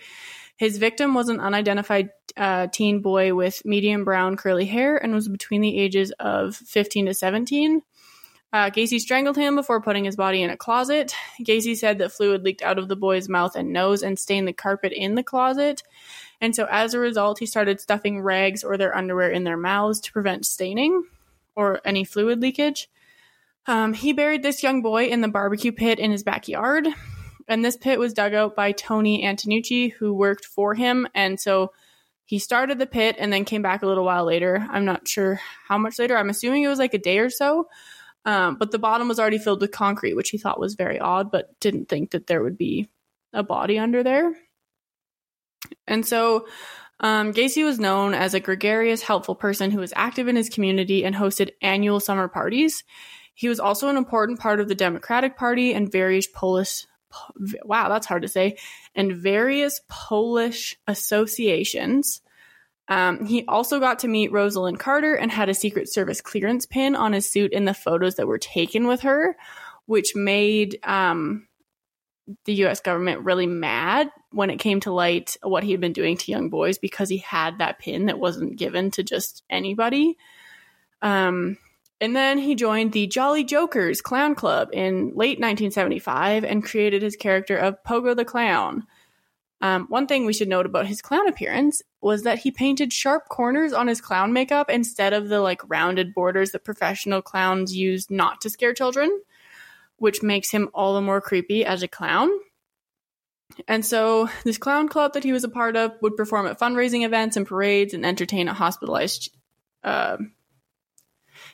His 0.56 0.76
victim 0.76 1.14
was 1.14 1.28
an 1.28 1.40
unidentified 1.40 2.10
uh, 2.36 2.66
teen 2.66 3.00
boy 3.00 3.34
with 3.34 3.64
medium 3.64 4.04
brown 4.04 4.36
curly 4.36 4.66
hair 4.66 4.96
and 4.96 5.14
was 5.14 5.26
between 5.26 5.62
the 5.62 5.78
ages 5.78 6.12
of 6.20 6.54
15 6.54 7.06
to 7.06 7.14
17. 7.14 7.80
Uh, 8.52 8.68
Gacy 8.68 8.98
strangled 9.00 9.36
him 9.36 9.54
before 9.54 9.80
putting 9.80 10.04
his 10.04 10.16
body 10.16 10.42
in 10.42 10.50
a 10.50 10.56
closet. 10.56 11.14
Gacy 11.42 11.76
said 11.76 11.98
that 11.98 12.12
fluid 12.12 12.42
leaked 12.42 12.62
out 12.62 12.78
of 12.78 12.88
the 12.88 12.96
boy's 12.96 13.28
mouth 13.28 13.56
and 13.56 13.72
nose 13.72 14.02
and 14.02 14.18
stained 14.18 14.46
the 14.46 14.52
carpet 14.52 14.92
in 14.92 15.14
the 15.14 15.22
closet. 15.22 15.82
And 16.40 16.54
so, 16.54 16.66
as 16.70 16.92
a 16.92 16.98
result, 16.98 17.38
he 17.38 17.46
started 17.46 17.80
stuffing 17.80 18.20
rags 18.20 18.64
or 18.64 18.76
their 18.76 18.94
underwear 18.94 19.30
in 19.30 19.44
their 19.44 19.56
mouths 19.56 20.00
to 20.00 20.12
prevent 20.12 20.46
staining 20.46 21.04
or 21.60 21.82
any 21.84 22.04
fluid 22.04 22.40
leakage. 22.40 22.88
Um, 23.66 23.92
he 23.92 24.14
buried 24.14 24.42
this 24.42 24.62
young 24.62 24.80
boy 24.80 25.04
in 25.04 25.20
the 25.20 25.28
barbecue 25.28 25.72
pit 25.72 25.98
in 25.98 26.10
his 26.10 26.22
backyard. 26.22 26.88
And 27.46 27.62
this 27.62 27.76
pit 27.76 27.98
was 27.98 28.14
dug 28.14 28.32
out 28.32 28.56
by 28.56 28.72
Tony 28.72 29.22
Antonucci, 29.22 29.92
who 29.92 30.14
worked 30.14 30.46
for 30.46 30.74
him. 30.74 31.06
And 31.14 31.38
so 31.38 31.72
he 32.24 32.38
started 32.38 32.78
the 32.78 32.86
pit 32.86 33.16
and 33.18 33.30
then 33.30 33.44
came 33.44 33.60
back 33.60 33.82
a 33.82 33.86
little 33.86 34.04
while 34.04 34.24
later. 34.24 34.66
I'm 34.70 34.86
not 34.86 35.06
sure 35.06 35.38
how 35.68 35.76
much 35.76 35.98
later. 35.98 36.16
I'm 36.16 36.30
assuming 36.30 36.62
it 36.62 36.68
was 36.68 36.78
like 36.78 36.94
a 36.94 36.98
day 36.98 37.18
or 37.18 37.28
so. 37.28 37.68
Um, 38.24 38.56
but 38.56 38.70
the 38.70 38.78
bottom 38.78 39.08
was 39.08 39.20
already 39.20 39.38
filled 39.38 39.60
with 39.60 39.70
concrete, 39.70 40.14
which 40.14 40.30
he 40.30 40.38
thought 40.38 40.60
was 40.60 40.74
very 40.74 40.98
odd, 40.98 41.30
but 41.30 41.58
didn't 41.60 41.88
think 41.90 42.12
that 42.12 42.26
there 42.26 42.42
would 42.42 42.56
be 42.56 42.88
a 43.34 43.42
body 43.42 43.78
under 43.78 44.02
there. 44.02 44.34
And 45.86 46.06
so 46.06 46.46
um, 47.00 47.32
Gacy 47.32 47.64
was 47.64 47.80
known 47.80 48.14
as 48.14 48.34
a 48.34 48.40
gregarious, 48.40 49.02
helpful 49.02 49.34
person 49.34 49.70
who 49.70 49.80
was 49.80 49.92
active 49.96 50.28
in 50.28 50.36
his 50.36 50.50
community 50.50 51.04
and 51.04 51.14
hosted 51.14 51.50
annual 51.62 51.98
summer 51.98 52.28
parties. 52.28 52.84
He 53.34 53.48
was 53.48 53.58
also 53.58 53.88
an 53.88 53.96
important 53.96 54.38
part 54.38 54.60
of 54.60 54.68
the 54.68 54.74
Democratic 54.74 55.36
Party 55.36 55.72
and 55.72 55.90
various 55.90 56.26
Polish, 56.26 56.84
wow, 57.64 57.88
that's 57.88 58.06
hard 58.06 58.22
to 58.22 58.28
say, 58.28 58.58
and 58.94 59.16
various 59.16 59.80
Polish 59.88 60.76
associations. 60.86 62.20
Um, 62.88 63.24
he 63.24 63.46
also 63.46 63.80
got 63.80 64.00
to 64.00 64.08
meet 64.08 64.32
Rosalynn 64.32 64.78
Carter 64.78 65.14
and 65.14 65.30
had 65.30 65.48
a 65.48 65.54
Secret 65.54 65.90
Service 65.90 66.20
clearance 66.20 66.66
pin 66.66 66.96
on 66.96 67.14
his 67.14 67.30
suit 67.30 67.52
in 67.52 67.64
the 67.64 67.72
photos 67.72 68.16
that 68.16 68.26
were 68.26 68.38
taken 68.38 68.86
with 68.86 69.02
her, 69.02 69.36
which 69.86 70.14
made 70.14 70.78
um, 70.84 71.48
the 72.44 72.64
US 72.64 72.80
government 72.80 73.24
really 73.24 73.46
mad 73.46 74.10
when 74.32 74.50
it 74.50 74.58
came 74.58 74.80
to 74.80 74.92
light 74.92 75.36
what 75.42 75.64
he 75.64 75.72
had 75.72 75.80
been 75.80 75.92
doing 75.92 76.16
to 76.16 76.30
young 76.30 76.48
boys 76.50 76.78
because 76.78 77.08
he 77.08 77.18
had 77.18 77.58
that 77.58 77.78
pin 77.78 78.06
that 78.06 78.18
wasn't 78.18 78.56
given 78.56 78.90
to 78.92 79.02
just 79.02 79.42
anybody. 79.50 80.16
Um, 81.02 81.58
And 82.00 82.16
then 82.16 82.38
he 82.38 82.54
joined 82.54 82.92
the 82.92 83.06
Jolly 83.06 83.44
Jokers 83.44 84.00
Clown 84.00 84.34
Club 84.34 84.70
in 84.72 85.08
late 85.14 85.38
1975 85.38 86.44
and 86.44 86.64
created 86.64 87.02
his 87.02 87.14
character 87.14 87.56
of 87.56 87.82
Pogo 87.84 88.16
the 88.16 88.24
Clown. 88.24 88.86
Um, 89.60 89.86
one 89.90 90.06
thing 90.06 90.24
we 90.24 90.32
should 90.32 90.48
note 90.48 90.64
about 90.64 90.86
his 90.86 91.02
clown 91.02 91.28
appearance 91.28 91.82
was 92.00 92.22
that 92.22 92.38
he 92.38 92.50
painted 92.50 92.94
sharp 92.94 93.28
corners 93.28 93.74
on 93.74 93.88
his 93.88 94.00
clown 94.00 94.32
makeup 94.32 94.70
instead 94.70 95.12
of 95.12 95.28
the 95.28 95.40
like 95.40 95.60
rounded 95.68 96.14
borders 96.14 96.52
that 96.52 96.64
professional 96.64 97.20
clowns 97.20 97.76
use 97.76 98.10
not 98.10 98.40
to 98.40 98.48
scare 98.48 98.72
children, 98.72 99.20
which 99.98 100.22
makes 100.22 100.50
him 100.50 100.70
all 100.72 100.94
the 100.94 101.02
more 101.02 101.20
creepy 101.20 101.62
as 101.66 101.82
a 101.82 101.88
clown. 101.88 102.30
And 103.66 103.84
so, 103.84 104.28
this 104.44 104.58
clown 104.58 104.88
club 104.88 105.14
that 105.14 105.24
he 105.24 105.32
was 105.32 105.44
a 105.44 105.48
part 105.48 105.76
of 105.76 105.92
would 106.02 106.16
perform 106.16 106.46
at 106.46 106.58
fundraising 106.58 107.04
events 107.04 107.36
and 107.36 107.46
parades 107.46 107.94
and 107.94 108.04
entertain 108.06 108.48
a 108.48 108.54
hospitalized, 108.54 109.30
uh, 109.84 110.16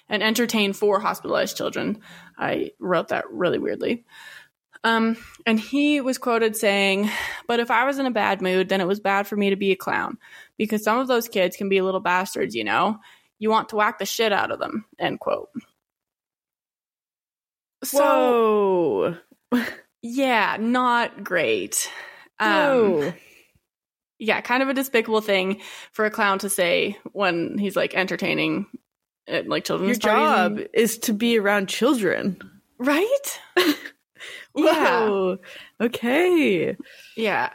and 0.08 0.22
entertain 0.22 0.72
for 0.72 1.00
hospitalized 1.00 1.56
children. 1.56 2.00
I 2.38 2.72
wrote 2.78 3.08
that 3.08 3.30
really 3.30 3.58
weirdly. 3.58 4.04
Um, 4.84 5.16
and 5.44 5.58
he 5.58 6.00
was 6.00 6.16
quoted 6.16 6.56
saying, 6.56 7.10
But 7.48 7.60
if 7.60 7.70
I 7.70 7.84
was 7.84 7.98
in 7.98 8.06
a 8.06 8.10
bad 8.10 8.40
mood, 8.40 8.68
then 8.68 8.80
it 8.80 8.86
was 8.86 9.00
bad 9.00 9.26
for 9.26 9.36
me 9.36 9.50
to 9.50 9.56
be 9.56 9.72
a 9.72 9.76
clown 9.76 10.18
because 10.56 10.84
some 10.84 10.98
of 10.98 11.08
those 11.08 11.28
kids 11.28 11.56
can 11.56 11.68
be 11.68 11.80
little 11.80 12.00
bastards, 12.00 12.54
you 12.54 12.62
know? 12.62 12.98
You 13.38 13.50
want 13.50 13.70
to 13.70 13.76
whack 13.76 13.98
the 13.98 14.06
shit 14.06 14.32
out 14.32 14.52
of 14.52 14.60
them, 14.60 14.84
end 14.98 15.18
quote. 15.18 15.50
Whoa. 17.92 19.16
yeah, 20.14 20.56
not 20.60 21.24
great. 21.24 21.90
Um, 22.38 23.12
yeah, 24.18 24.40
kind 24.40 24.62
of 24.62 24.68
a 24.68 24.74
despicable 24.74 25.20
thing 25.20 25.60
for 25.92 26.04
a 26.04 26.10
clown 26.10 26.38
to 26.40 26.48
say 26.50 26.98
when 27.12 27.58
he's 27.58 27.76
like 27.76 27.94
entertaining 27.94 28.66
at 29.28 29.48
like 29.48 29.68
Your 29.68 29.78
children's 29.78 29.98
parties 29.98 30.24
job 30.26 30.52
and- 30.58 30.68
is 30.74 30.98
to 30.98 31.12
be 31.12 31.38
around 31.38 31.68
children. 31.68 32.38
right? 32.78 33.40
Whoa. 34.52 35.38
Okay. 35.80 36.76
Yeah. 37.16 37.52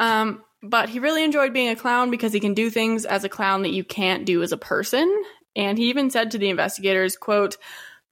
Um, 0.00 0.42
but 0.62 0.88
he 0.88 0.98
really 0.98 1.24
enjoyed 1.24 1.52
being 1.52 1.68
a 1.68 1.76
clown 1.76 2.10
because 2.10 2.32
he 2.32 2.40
can 2.40 2.54
do 2.54 2.70
things 2.70 3.04
as 3.04 3.24
a 3.24 3.28
clown 3.28 3.62
that 3.62 3.72
you 3.72 3.84
can't 3.84 4.24
do 4.24 4.42
as 4.42 4.52
a 4.52 4.56
person. 4.56 5.22
And 5.54 5.76
he 5.78 5.88
even 5.90 6.10
said 6.10 6.30
to 6.32 6.38
the 6.38 6.48
investigators, 6.50 7.16
quote, 7.16 7.56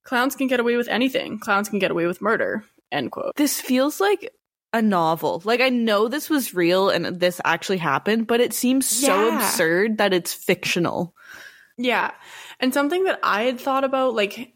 clowns 0.03 0.35
can 0.35 0.47
get 0.47 0.59
away 0.59 0.77
with 0.77 0.87
anything. 0.87 1.39
Clowns 1.39 1.69
can 1.69 1.79
get 1.79 1.91
away 1.91 2.05
with 2.05 2.21
murder, 2.21 2.63
end 2.91 3.11
quote. 3.11 3.35
This 3.35 3.59
feels 3.61 3.99
like 3.99 4.29
a 4.73 4.81
novel. 4.81 5.41
Like 5.45 5.61
I 5.61 5.69
know 5.69 6.07
this 6.07 6.29
was 6.29 6.53
real 6.53 6.89
and 6.89 7.05
this 7.19 7.41
actually 7.43 7.77
happened, 7.77 8.27
but 8.27 8.39
it 8.39 8.53
seems 8.53 8.87
so 8.87 9.27
Yeah. 9.27 9.37
absurd 9.37 9.97
that 9.97 10.13
it's 10.13 10.33
fictional. 10.33 11.13
Yeah. 11.77 12.11
And 12.59 12.73
something 12.73 13.03
that 13.05 13.19
I 13.23 13.43
had 13.43 13.59
thought 13.59 13.83
about, 13.83 14.13
like, 14.13 14.53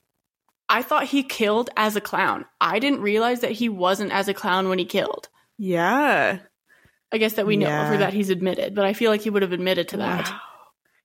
I 0.69 0.81
thought 0.83 1.05
he 1.05 1.23
killed 1.23 1.69
as 1.75 1.95
a 1.95 2.01
clown. 2.01 2.45
I 2.61 2.79
didn't 2.79 3.01
realize 3.01 3.41
that 3.41 3.51
he 3.51 3.67
wasn't 3.69 4.11
as 4.11 4.27
a 4.27 4.33
clown 4.33 4.69
when 4.69 4.79
he 4.79 4.85
killed. 4.85 5.29
Yeah. 5.57 6.39
I 7.11 7.17
guess 7.17 7.33
that 7.33 7.45
we 7.47 7.55
know 7.57 7.67
Yeah. 7.67 7.91
for 7.91 7.97
that 7.97 8.13
he's 8.13 8.29
admitted, 8.29 8.75
but 8.75 8.85
I 8.85 8.93
feel 8.93 9.11
like 9.11 9.21
he 9.21 9.29
would 9.29 9.41
have 9.41 9.53
admitted 9.53 9.89
to 9.89 9.97
that. 9.97 10.25
Wow. 10.29 10.39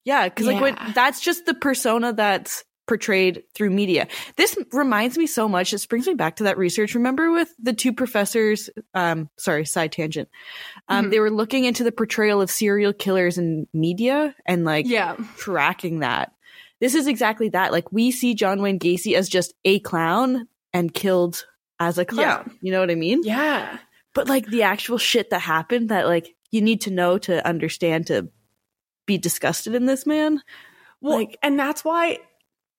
Yeah, 0.04 0.28
because 0.28 0.46
like 0.46 0.60
when 0.60 0.78
that's 0.94 1.20
just 1.20 1.44
the 1.46 1.52
persona 1.54 2.12
that's 2.14 2.64
portrayed 2.90 3.44
through 3.54 3.70
media. 3.70 4.08
This 4.34 4.58
reminds 4.72 5.16
me 5.16 5.28
so 5.28 5.48
much. 5.48 5.70
This 5.70 5.86
brings 5.86 6.08
me 6.08 6.14
back 6.14 6.34
to 6.36 6.42
that 6.42 6.58
research. 6.58 6.96
Remember 6.96 7.30
with 7.30 7.54
the 7.62 7.72
two 7.72 7.92
professors? 7.92 8.68
Um, 8.94 9.30
sorry, 9.38 9.64
side 9.64 9.92
tangent. 9.92 10.28
Um, 10.88 11.04
Mhm. 11.06 11.10
they 11.12 11.20
were 11.20 11.30
looking 11.30 11.64
into 11.66 11.84
the 11.84 11.92
portrayal 11.92 12.40
of 12.40 12.50
serial 12.50 12.92
killers 12.92 13.38
in 13.38 13.68
media 13.72 14.34
and 14.44 14.64
like 14.64 14.88
Yeah. 14.88 15.14
tracking 15.36 16.00
that. 16.00 16.32
This 16.80 16.96
is 16.96 17.06
exactly 17.06 17.50
that. 17.50 17.70
Like 17.70 17.92
we 17.92 18.10
see 18.10 18.34
John 18.34 18.60
Wayne 18.60 18.80
Gacy 18.80 19.14
as 19.14 19.28
just 19.28 19.54
a 19.64 19.78
clown 19.78 20.48
and 20.72 20.92
killed 20.92 21.44
as 21.78 21.96
a 21.96 22.04
clown. 22.04 22.58
You 22.60 22.72
know 22.72 22.80
what 22.80 22.90
I 22.90 22.96
mean? 22.96 23.20
Yeah. 23.22 23.78
But 24.16 24.28
like 24.28 24.46
the 24.46 24.64
actual 24.64 24.98
shit 24.98 25.30
that 25.30 25.42
happened 25.42 25.90
that 25.90 26.06
like 26.08 26.34
you 26.50 26.60
need 26.60 26.80
to 26.80 26.90
know 26.90 27.18
to 27.18 27.46
understand 27.46 28.08
to 28.08 28.30
be 29.06 29.16
disgusted 29.16 29.76
in 29.76 29.86
this 29.86 30.06
man. 30.06 30.42
Well, 31.00 31.18
Like- 31.18 31.38
and 31.42 31.56
that's 31.58 31.84
why 31.84 32.18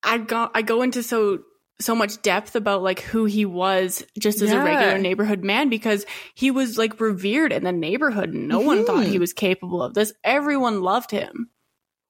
I 0.04 0.18
go 0.18 0.50
I 0.54 0.62
go 0.62 0.82
into 0.82 1.04
so 1.04 1.40
so 1.80 1.96
much 1.96 2.22
depth 2.22 2.56
about 2.56 2.84
like 2.84 3.02
who 3.02 3.26
he 3.26 3.46
was 3.46 4.06
just 4.20 4.42
as 4.42 4.52
Yeah. 4.52 4.62
a 4.62 4.66
regular 4.66 4.98
neighborhood 4.98 5.44
man 5.44 5.70
because 5.70 6.06
he 6.36 6.52
was 6.52 6.78
like 6.78 7.00
revered 7.00 7.52
in 7.52 7.64
the 7.64 7.72
neighborhood. 7.72 8.30
And 8.30 8.48
no 8.48 8.60
one 8.60 8.78
mm-hmm. 8.80 8.86
thought 8.86 9.06
he 9.06 9.20
was 9.20 9.34
capable 9.34 9.82
of 9.82 9.94
this. 9.94 10.14
Everyone 10.24 10.82
loved 10.82 11.12
him. 11.12 11.50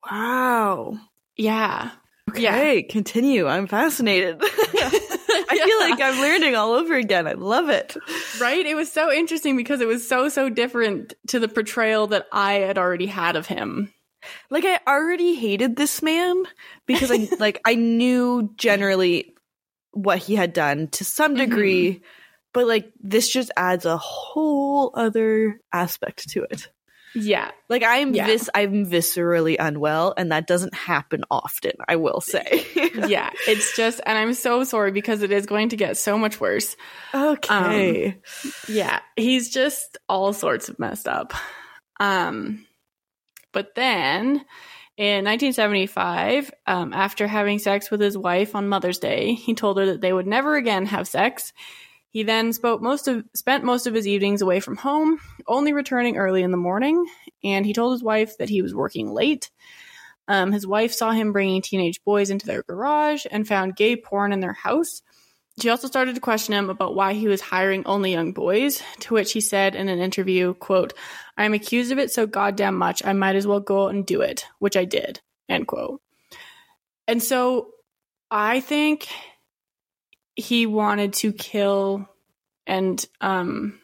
Wow. 0.10 0.98
Yeah. 1.38 1.92
Okay, 2.30 2.84
continue. 2.84 3.48
I'm 3.48 3.68
fascinated. 3.68 4.38
I 5.52 5.64
feel 5.66 5.80
like 5.90 6.02
I'm 6.02 6.22
learning 6.22 6.56
all 6.56 6.74
over 6.74 6.96
again. 6.96 7.28
I 7.28 7.34
love 7.34 7.70
it. 7.70 7.96
right? 8.40 8.66
It 8.66 8.76
was 8.76 8.92
so 8.92 9.12
interesting 9.12 9.58
because 9.58 9.82
it 9.82 9.88
was 9.88 10.08
so 10.08 10.30
so 10.30 10.50
different 10.50 11.14
to 11.28 11.40
the 11.40 11.48
portrayal 11.48 12.08
that 12.08 12.28
I 12.32 12.54
had 12.54 12.78
already 12.78 13.08
had 13.08 13.36
of 13.36 13.48
him. 13.48 13.94
Like 14.50 14.66
I 14.66 14.80
already 14.88 15.36
hated 15.36 15.76
this 15.76 16.02
man 16.02 16.44
because 16.86 17.12
I 17.12 17.28
like 17.40 17.60
I 17.66 17.76
knew 17.76 18.52
generally 18.58 19.34
what 19.92 20.20
he 20.20 20.36
had 20.36 20.54
done 20.54 20.88
to 20.90 21.04
some 21.06 21.36
degree, 21.36 22.02
but 22.54 22.68
like 22.68 22.92
this 23.02 23.32
just 23.32 23.52
adds 23.58 23.86
a 23.86 23.98
whole 23.98 24.92
other 24.94 25.60
aspect 25.74 26.30
to 26.30 26.44
it. 26.44 26.70
Yeah. 27.14 27.52
Like 27.68 27.84
I'm 27.86 28.16
Yeah. 28.16 28.26
vis 28.26 28.50
I'm 28.56 28.86
viscerally 28.86 29.58
unwell 29.60 30.14
and 30.16 30.32
that 30.32 30.48
doesn't 30.48 30.74
happen 30.74 31.26
often, 31.30 31.74
I 31.86 31.98
will 31.98 32.22
say. 32.22 32.66
Yeah. 33.08 33.30
It's 33.48 33.76
just 33.76 34.00
and 34.06 34.18
I'm 34.18 34.34
so 34.34 34.64
sorry 34.64 34.92
because 34.94 35.22
it 35.22 35.32
is 35.32 35.46
going 35.46 35.70
to 35.70 35.76
get 35.76 35.98
so 35.98 36.18
much 36.18 36.40
worse. 36.40 36.78
okay. 37.14 38.18
Yeah, 38.70 39.00
he's 39.18 39.50
just 39.50 39.98
all 40.08 40.32
sorts 40.32 40.70
of 40.70 40.80
messed 40.80 41.08
up. 41.10 41.34
Um, 42.00 42.66
but 43.52 43.76
then 43.76 44.46
in 44.98 45.26
1975, 45.26 46.52
um, 46.68 46.94
after 46.94 47.28
having 47.28 47.60
sex 47.60 47.90
with 47.90 48.02
his 48.02 48.18
wife 48.18 48.56
on 48.56 48.70
Mother's 48.70 49.00
Day, 49.00 49.34
he 49.34 49.54
told 49.54 49.78
her 49.78 49.86
that 49.88 50.02
they 50.02 50.14
would 50.14 50.28
never 50.28 50.56
again 50.56 50.86
have 50.86 51.08
sex. 51.08 51.54
He 52.10 52.24
then 52.24 52.52
most 52.62 53.08
of 53.08 53.24
spent 53.34 53.64
most 53.64 53.88
of 53.88 53.94
his 53.94 54.06
evenings 54.06 54.42
away 54.42 54.60
from 54.60 54.76
home, 54.76 55.20
only 55.48 55.72
returning 55.72 56.18
early 56.18 56.44
in 56.44 56.52
the 56.52 56.58
morning. 56.58 57.06
And 57.44 57.66
he 57.66 57.74
told 57.74 57.94
his 57.94 58.04
wife 58.04 58.38
that 58.38 58.50
he 58.50 58.62
was 58.62 58.76
working 58.76 59.12
late. 59.12 59.50
Um, 60.28 60.52
his 60.52 60.68
wife 60.68 60.94
saw 60.94 61.12
him 61.12 61.32
bringing 61.32 61.62
teenage 61.62 62.04
boys 62.04 62.30
into 62.30 62.46
their 62.46 62.64
garage 62.64 63.26
and 63.32 63.48
found 63.48 63.76
gay 63.76 63.96
porn 63.96 64.34
in 64.34 64.40
their 64.42 64.54
house. 64.54 65.02
She 65.60 65.70
also 65.70 65.88
started 65.88 66.16
to 66.16 66.22
question 66.22 66.54
him 66.54 66.70
about 66.70 66.96
why 66.96 67.14
he 67.14 67.28
was 67.28 67.42
hiring 67.42 67.86
only 67.86 68.12
young 68.12 68.32
boys, 68.32 68.82
to 69.02 69.14
which 69.14 69.34
he 69.34 69.42
said 69.42 69.76
in 69.76 69.90
an 69.90 70.00
interview, 70.00 70.54
quote, 70.54 70.94
I 71.38 71.46
am 71.46 71.54
accused 71.54 71.92
of 71.92 72.00
it 72.00 72.12
so 72.12 72.26
goddamn 72.26 72.78
much, 72.78 73.06
I 73.06 73.14
might 73.14 73.36
as 73.36 73.46
well 73.46 73.60
go 73.60 73.86
out 73.86 73.94
and 73.94 74.06
do 74.06 74.22
it, 74.22 74.46
which 74.60 74.78
I 74.78 74.86
did, 74.86 75.20
end 75.50 75.68
quote. 75.68 76.02
And 77.08 77.22
so 77.22 77.72
I 78.30 78.62
think 78.62 79.08
he 80.36 80.66
wanted 80.66 81.14
to 81.14 81.34
kill 81.34 82.08
and 82.66 83.06
um, 83.20 83.80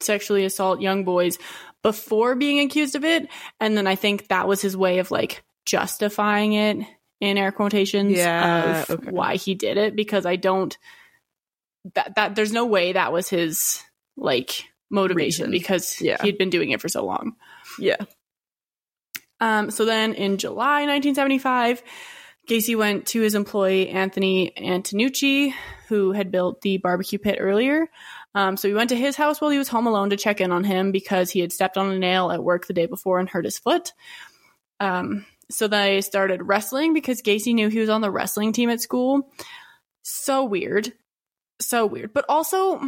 sexually 0.00 0.44
assault 0.44 0.80
young 0.80 1.04
boys 1.04 1.38
before 1.82 2.34
being 2.34 2.60
accused 2.60 2.96
of 2.96 3.04
it. 3.04 3.28
And 3.60 3.76
then 3.76 3.86
I 3.86 3.94
think 3.94 4.28
that 4.28 4.48
was 4.48 4.62
his 4.62 4.76
way 4.76 4.98
of 4.98 5.10
like 5.10 5.44
justifying 5.66 6.54
it 6.54 6.86
in 7.24 7.38
air 7.38 7.52
quotations 7.52 8.12
Yeah, 8.16 8.82
of 8.82 8.90
okay. 8.90 9.10
why 9.10 9.36
he 9.36 9.54
did 9.54 9.76
it 9.78 9.96
because 9.96 10.26
I 10.26 10.36
don't 10.36 10.76
that 11.94 12.14
that 12.16 12.34
there's 12.34 12.52
no 12.52 12.66
way 12.66 12.92
that 12.92 13.12
was 13.12 13.28
his 13.28 13.82
like 14.16 14.64
motivation 14.90 15.46
Reason. 15.46 15.50
because 15.50 16.00
Yeah. 16.00 16.22
he'd 16.22 16.38
been 16.38 16.50
doing 16.50 16.70
it 16.70 16.80
for 16.80 16.88
so 16.88 17.04
long. 17.04 17.36
Yeah. 17.78 17.96
Um, 19.40 19.70
so 19.70 19.84
then 19.84 20.14
in 20.14 20.38
July 20.38 20.86
1975, 20.86 21.82
Gacy 22.48 22.76
went 22.76 23.06
to 23.08 23.20
his 23.20 23.34
employee 23.34 23.88
Anthony 23.88 24.52
Antonucci, 24.56 25.52
who 25.88 26.12
had 26.12 26.30
built 26.30 26.60
the 26.60 26.78
barbecue 26.78 27.18
pit 27.18 27.38
earlier. 27.40 27.88
Um, 28.34 28.56
so 28.56 28.68
he 28.68 28.74
went 28.74 28.90
to 28.90 28.96
his 28.96 29.16
house 29.16 29.40
while 29.40 29.50
he 29.50 29.58
was 29.58 29.68
home 29.68 29.86
alone 29.86 30.10
to 30.10 30.16
check 30.16 30.40
in 30.40 30.52
on 30.52 30.64
him 30.64 30.92
because 30.92 31.30
he 31.30 31.40
had 31.40 31.52
stepped 31.52 31.76
on 31.76 31.90
a 31.90 31.98
nail 31.98 32.30
at 32.30 32.42
work 32.42 32.66
the 32.66 32.72
day 32.74 32.86
before 32.86 33.18
and 33.18 33.28
hurt 33.28 33.44
his 33.44 33.58
foot. 33.58 33.92
Um, 34.80 35.24
so 35.50 35.68
they 35.68 36.00
started 36.00 36.42
wrestling 36.42 36.94
because 36.94 37.22
Gacy 37.22 37.54
knew 37.54 37.68
he 37.68 37.80
was 37.80 37.88
on 37.88 38.00
the 38.00 38.10
wrestling 38.10 38.52
team 38.52 38.70
at 38.70 38.80
school. 38.80 39.30
So 40.02 40.44
weird. 40.44 40.92
So 41.60 41.86
weird. 41.86 42.12
But 42.12 42.24
also, 42.28 42.80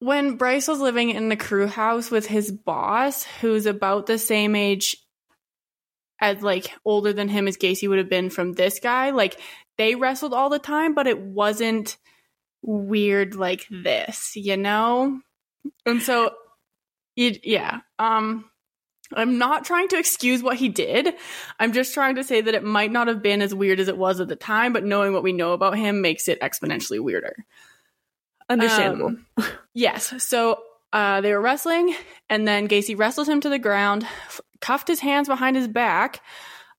when 0.00 0.36
Bryce 0.36 0.68
was 0.68 0.80
living 0.80 1.10
in 1.10 1.28
the 1.28 1.36
crew 1.36 1.66
house 1.66 2.10
with 2.10 2.26
his 2.26 2.52
boss, 2.52 3.24
who's 3.24 3.66
about 3.66 4.06
the 4.06 4.18
same 4.18 4.54
age 4.54 4.96
as 6.20 6.42
like 6.42 6.72
older 6.84 7.12
than 7.12 7.28
him 7.28 7.48
as 7.48 7.56
Gacy 7.56 7.88
would 7.88 7.98
have 7.98 8.08
been 8.08 8.30
from 8.30 8.52
this 8.52 8.80
guy, 8.80 9.10
like 9.10 9.40
they 9.76 9.94
wrestled 9.94 10.34
all 10.34 10.50
the 10.50 10.58
time, 10.58 10.94
but 10.94 11.06
it 11.06 11.20
wasn't 11.20 11.96
weird 12.62 13.34
like 13.34 13.66
this, 13.70 14.32
you 14.34 14.56
know? 14.56 15.20
And 15.86 16.02
so, 16.02 16.34
it, 17.16 17.44
yeah. 17.44 17.80
Um, 17.98 18.47
I'm 19.14 19.38
not 19.38 19.64
trying 19.64 19.88
to 19.88 19.98
excuse 19.98 20.42
what 20.42 20.56
he 20.56 20.68
did. 20.68 21.14
I'm 21.58 21.72
just 21.72 21.94
trying 21.94 22.16
to 22.16 22.24
say 22.24 22.40
that 22.40 22.54
it 22.54 22.62
might 22.62 22.92
not 22.92 23.08
have 23.08 23.22
been 23.22 23.40
as 23.40 23.54
weird 23.54 23.80
as 23.80 23.88
it 23.88 23.96
was 23.96 24.20
at 24.20 24.28
the 24.28 24.36
time, 24.36 24.72
but 24.72 24.84
knowing 24.84 25.12
what 25.12 25.22
we 25.22 25.32
know 25.32 25.52
about 25.52 25.78
him 25.78 26.02
makes 26.02 26.28
it 26.28 26.40
exponentially 26.40 27.00
weirder. 27.00 27.34
Understandable. 28.50 29.16
Um, 29.36 29.44
yes. 29.74 30.12
So 30.22 30.60
uh, 30.92 31.20
they 31.20 31.32
were 31.32 31.40
wrestling, 31.40 31.94
and 32.28 32.46
then 32.46 32.68
Gacy 32.68 32.98
wrestled 32.98 33.28
him 33.28 33.40
to 33.40 33.48
the 33.48 33.58
ground, 33.58 34.04
f- 34.04 34.40
cuffed 34.60 34.88
his 34.88 35.00
hands 35.00 35.28
behind 35.28 35.56
his 35.56 35.68
back. 35.68 36.22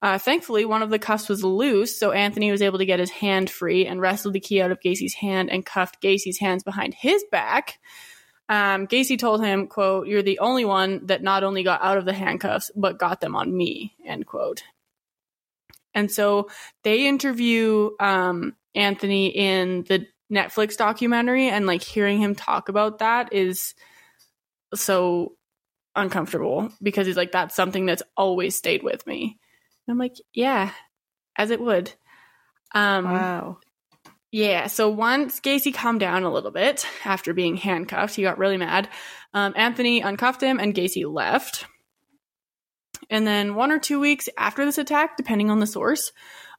Uh, 0.01 0.17
thankfully, 0.17 0.65
one 0.65 0.81
of 0.81 0.89
the 0.89 0.99
cuffs 0.99 1.27
was 1.27 1.43
loose, 1.43 1.99
so 1.99 2.11
Anthony 2.11 2.51
was 2.51 2.61
able 2.61 2.77
to 2.77 2.85
get 2.85 2.99
his 2.99 3.09
hand 3.09 3.49
free 3.49 3.85
and 3.85 3.99
wrestled 3.99 4.33
the 4.33 4.39
key 4.39 4.61
out 4.61 4.71
of 4.71 4.79
Gacy's 4.79 5.13
hand 5.13 5.49
and 5.49 5.65
cuffed 5.65 6.01
Gacy's 6.01 6.39
hands 6.39 6.63
behind 6.63 6.93
his 6.93 7.23
back. 7.31 7.79
Um, 8.49 8.87
Gacy 8.87 9.17
told 9.17 9.43
him, 9.43 9.67
"quote 9.67 10.07
You're 10.07 10.23
the 10.23 10.39
only 10.39 10.65
one 10.65 11.05
that 11.05 11.21
not 11.21 11.43
only 11.43 11.63
got 11.63 11.83
out 11.83 11.97
of 11.97 12.05
the 12.05 12.13
handcuffs 12.13 12.71
but 12.75 12.97
got 12.97 13.21
them 13.21 13.35
on 13.35 13.55
me." 13.55 13.95
End 14.05 14.25
quote. 14.25 14.63
And 15.93 16.11
so 16.11 16.49
they 16.83 17.07
interview 17.07 17.91
um, 17.99 18.55
Anthony 18.75 19.27
in 19.27 19.83
the 19.83 20.07
Netflix 20.31 20.77
documentary, 20.77 21.47
and 21.47 21.65
like 21.67 21.83
hearing 21.83 22.19
him 22.19 22.35
talk 22.35 22.69
about 22.69 22.99
that 22.99 23.33
is 23.33 23.75
so 24.73 25.35
uncomfortable 25.95 26.71
because 26.81 27.07
he's 27.07 27.17
like, 27.17 27.31
"That's 27.31 27.55
something 27.55 27.85
that's 27.85 28.03
always 28.17 28.55
stayed 28.55 28.83
with 28.83 29.05
me." 29.05 29.39
And 29.87 29.93
I'm 29.93 29.97
like, 29.99 30.15
"Yeah, 30.33 30.71
as 31.35 31.51
it 31.51 31.61
would." 31.61 31.93
Um, 32.73 33.05
wow. 33.05 33.57
Yeah, 34.31 34.67
so 34.67 34.89
once 34.89 35.39
Gacy 35.39 35.73
calmed 35.73 35.99
down 35.99 36.23
a 36.23 36.31
little 36.31 36.51
bit 36.51 36.85
after 37.03 37.33
being 37.33 37.57
handcuffed, 37.57 38.15
he 38.15 38.21
got 38.21 38.37
really 38.37 38.57
mad. 38.57 38.87
Um, 39.33 39.53
Anthony 39.55 40.01
uncuffed 40.01 40.41
him 40.41 40.59
and 40.59 40.75
Gacy 40.75 41.11
left. 41.11 41.65
And 43.09 43.25
then 43.25 43.55
one 43.55 43.71
or 43.71 43.79
two 43.79 43.99
weeks 43.99 44.29
after 44.37 44.65
this 44.65 44.77
attack, 44.77 45.17
depending 45.17 45.49
on 45.49 45.59
the 45.59 45.65
source, 45.65 46.11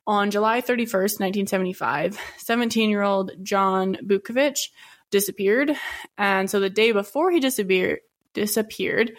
on 0.06 0.32
July 0.32 0.60
31st, 0.60 1.20
1975, 1.20 2.18
17 2.38 2.90
year 2.90 3.02
old 3.02 3.32
John 3.42 3.96
Butkovich 4.04 4.70
disappeared. 5.12 5.76
And 6.18 6.50
so 6.50 6.58
the 6.58 6.70
day 6.70 6.90
before 6.90 7.30
he 7.30 7.38
disappeared, 7.38 8.00
disappeared, 8.34 9.12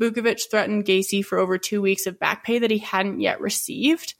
Butkovich 0.00 0.50
threatened 0.50 0.84
Gacy 0.84 1.24
for 1.24 1.38
over 1.38 1.58
two 1.58 1.82
weeks 1.82 2.06
of 2.06 2.20
back 2.20 2.44
pay 2.44 2.60
that 2.60 2.70
he 2.70 2.78
hadn't 2.78 3.20
yet 3.20 3.40
received. 3.40 4.14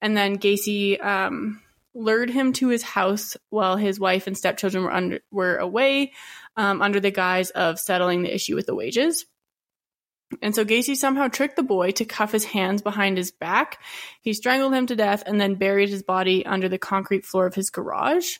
And 0.00 0.16
then 0.16 0.38
Gacy 0.38 1.02
um, 1.04 1.60
lured 1.96 2.30
him 2.30 2.52
to 2.52 2.68
his 2.68 2.82
house 2.82 3.36
while 3.50 3.76
his 3.76 3.98
wife 3.98 4.26
and 4.26 4.36
stepchildren 4.36 4.84
were 4.84 4.92
under, 4.92 5.20
were 5.30 5.56
away, 5.56 6.12
um, 6.56 6.82
under 6.82 7.00
the 7.00 7.10
guise 7.10 7.50
of 7.50 7.80
settling 7.80 8.22
the 8.22 8.34
issue 8.34 8.54
with 8.54 8.66
the 8.66 8.74
wages. 8.74 9.24
And 10.42 10.54
so 10.54 10.64
Gacy 10.64 10.96
somehow 10.96 11.28
tricked 11.28 11.56
the 11.56 11.62
boy 11.62 11.92
to 11.92 12.04
cuff 12.04 12.32
his 12.32 12.44
hands 12.44 12.82
behind 12.82 13.16
his 13.16 13.30
back. 13.30 13.80
He 14.22 14.32
strangled 14.32 14.74
him 14.74 14.86
to 14.86 14.96
death 14.96 15.22
and 15.24 15.40
then 15.40 15.54
buried 15.54 15.88
his 15.88 16.02
body 16.02 16.44
under 16.44 16.68
the 16.68 16.78
concrete 16.78 17.24
floor 17.24 17.46
of 17.46 17.54
his 17.54 17.70
garage. 17.70 18.38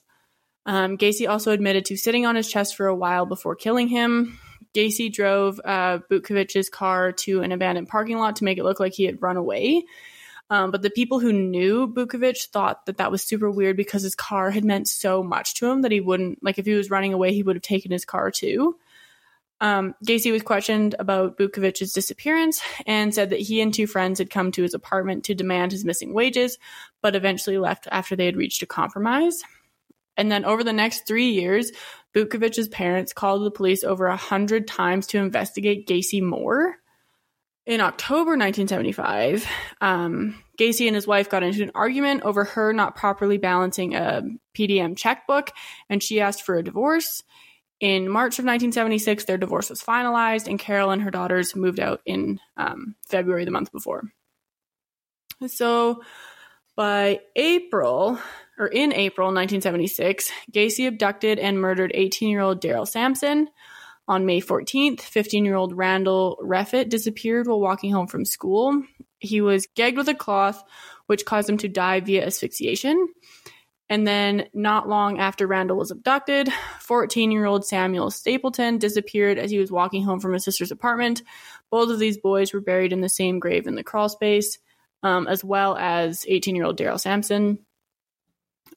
Um, 0.66 0.98
Gacy 0.98 1.28
also 1.28 1.52
admitted 1.52 1.84
to 1.86 1.96
sitting 1.96 2.26
on 2.26 2.34
his 2.34 2.50
chest 2.50 2.76
for 2.76 2.88
a 2.88 2.94
while 2.94 3.24
before 3.24 3.54
killing 3.54 3.88
him. 3.88 4.38
Gacy 4.74 5.12
drove 5.12 5.60
uh, 5.64 6.00
Butkovich's 6.10 6.68
car 6.68 7.12
to 7.12 7.42
an 7.42 7.52
abandoned 7.52 7.88
parking 7.88 8.18
lot 8.18 8.36
to 8.36 8.44
make 8.44 8.58
it 8.58 8.64
look 8.64 8.80
like 8.80 8.92
he 8.92 9.04
had 9.04 9.22
run 9.22 9.36
away. 9.36 9.84
Um, 10.48 10.70
but 10.70 10.82
the 10.82 10.90
people 10.90 11.18
who 11.18 11.32
knew 11.32 11.88
Butkovich 11.88 12.48
thought 12.48 12.86
that 12.86 12.98
that 12.98 13.10
was 13.10 13.22
super 13.22 13.50
weird 13.50 13.76
because 13.76 14.02
his 14.02 14.14
car 14.14 14.50
had 14.50 14.64
meant 14.64 14.86
so 14.86 15.22
much 15.22 15.54
to 15.54 15.68
him 15.68 15.82
that 15.82 15.90
he 15.90 16.00
wouldn't, 16.00 16.42
like, 16.42 16.58
if 16.58 16.66
he 16.66 16.74
was 16.74 16.90
running 16.90 17.12
away, 17.12 17.32
he 17.32 17.42
would 17.42 17.56
have 17.56 17.62
taken 17.62 17.90
his 17.90 18.04
car 18.04 18.30
too. 18.30 18.76
Um, 19.60 19.94
Gacy 20.04 20.30
was 20.30 20.42
questioned 20.42 20.94
about 20.98 21.38
Butkovich's 21.38 21.92
disappearance 21.92 22.60
and 22.86 23.14
said 23.14 23.30
that 23.30 23.40
he 23.40 23.60
and 23.60 23.72
two 23.72 23.86
friends 23.86 24.18
had 24.18 24.30
come 24.30 24.52
to 24.52 24.62
his 24.62 24.74
apartment 24.74 25.24
to 25.24 25.34
demand 25.34 25.72
his 25.72 25.84
missing 25.84 26.12
wages, 26.12 26.58
but 27.02 27.16
eventually 27.16 27.58
left 27.58 27.88
after 27.90 28.14
they 28.14 28.26
had 28.26 28.36
reached 28.36 28.62
a 28.62 28.66
compromise. 28.66 29.42
And 30.16 30.30
then 30.30 30.44
over 30.44 30.62
the 30.62 30.72
next 30.72 31.06
three 31.06 31.30
years, 31.30 31.72
Butkovich's 32.14 32.68
parents 32.68 33.12
called 33.12 33.44
the 33.44 33.50
police 33.50 33.82
over 33.82 34.06
a 34.06 34.16
hundred 34.16 34.68
times 34.68 35.06
to 35.08 35.18
investigate 35.18 35.88
Gacy 35.88 36.22
more. 36.22 36.76
In 37.66 37.80
October 37.80 38.36
1975, 38.36 39.44
um, 39.80 40.40
Gacy 40.56 40.86
and 40.86 40.94
his 40.94 41.06
wife 41.06 41.28
got 41.28 41.42
into 41.42 41.64
an 41.64 41.72
argument 41.74 42.22
over 42.22 42.44
her 42.44 42.72
not 42.72 42.94
properly 42.94 43.38
balancing 43.38 43.96
a 43.96 44.22
PDM 44.56 44.96
checkbook, 44.96 45.50
and 45.90 46.00
she 46.00 46.20
asked 46.20 46.42
for 46.42 46.56
a 46.56 46.62
divorce. 46.62 47.24
In 47.80 48.08
March 48.08 48.38
of 48.38 48.44
1976, 48.44 49.24
their 49.24 49.36
divorce 49.36 49.68
was 49.68 49.82
finalized, 49.82 50.46
and 50.46 50.60
Carol 50.60 50.92
and 50.92 51.02
her 51.02 51.10
daughters 51.10 51.56
moved 51.56 51.80
out 51.80 52.00
in 52.06 52.38
um, 52.56 52.94
February 53.08 53.44
the 53.44 53.50
month 53.50 53.72
before. 53.72 54.04
So 55.48 56.02
by 56.76 57.20
April, 57.34 58.18
or 58.58 58.68
in 58.68 58.92
April 58.92 59.26
1976, 59.26 60.30
Gacy 60.52 60.86
abducted 60.86 61.40
and 61.40 61.60
murdered 61.60 61.90
18 61.94 62.28
year 62.28 62.40
old 62.40 62.60
Darrell 62.60 62.86
Samson. 62.86 63.48
On 64.08 64.24
May 64.24 64.40
14th, 64.40 65.00
15 65.00 65.44
year 65.44 65.56
old 65.56 65.76
Randall 65.76 66.38
Reffett 66.40 66.88
disappeared 66.88 67.46
while 67.46 67.60
walking 67.60 67.92
home 67.92 68.06
from 68.06 68.24
school. 68.24 68.82
He 69.18 69.40
was 69.40 69.66
gagged 69.74 69.96
with 69.96 70.08
a 70.08 70.14
cloth, 70.14 70.62
which 71.06 71.24
caused 71.24 71.48
him 71.50 71.58
to 71.58 71.68
die 71.68 72.00
via 72.00 72.24
asphyxiation. 72.24 73.08
And 73.88 74.06
then, 74.06 74.48
not 74.52 74.88
long 74.88 75.20
after 75.20 75.46
Randall 75.46 75.76
was 75.76 75.92
abducted, 75.92 76.52
14 76.80 77.30
year 77.30 77.46
old 77.46 77.64
Samuel 77.64 78.10
Stapleton 78.10 78.78
disappeared 78.78 79.38
as 79.38 79.50
he 79.50 79.58
was 79.58 79.70
walking 79.70 80.02
home 80.02 80.20
from 80.20 80.32
his 80.32 80.44
sister's 80.44 80.72
apartment. 80.72 81.22
Both 81.70 81.90
of 81.90 81.98
these 81.98 82.18
boys 82.18 82.52
were 82.52 82.60
buried 82.60 82.92
in 82.92 83.00
the 83.00 83.08
same 83.08 83.38
grave 83.38 83.66
in 83.66 83.76
the 83.76 83.84
crawl 83.84 84.08
space, 84.08 84.58
um, 85.02 85.28
as 85.28 85.44
well 85.44 85.76
as 85.76 86.24
18 86.28 86.56
year 86.56 86.64
old 86.64 86.76
Darrell 86.76 86.98
Samson. 86.98 87.58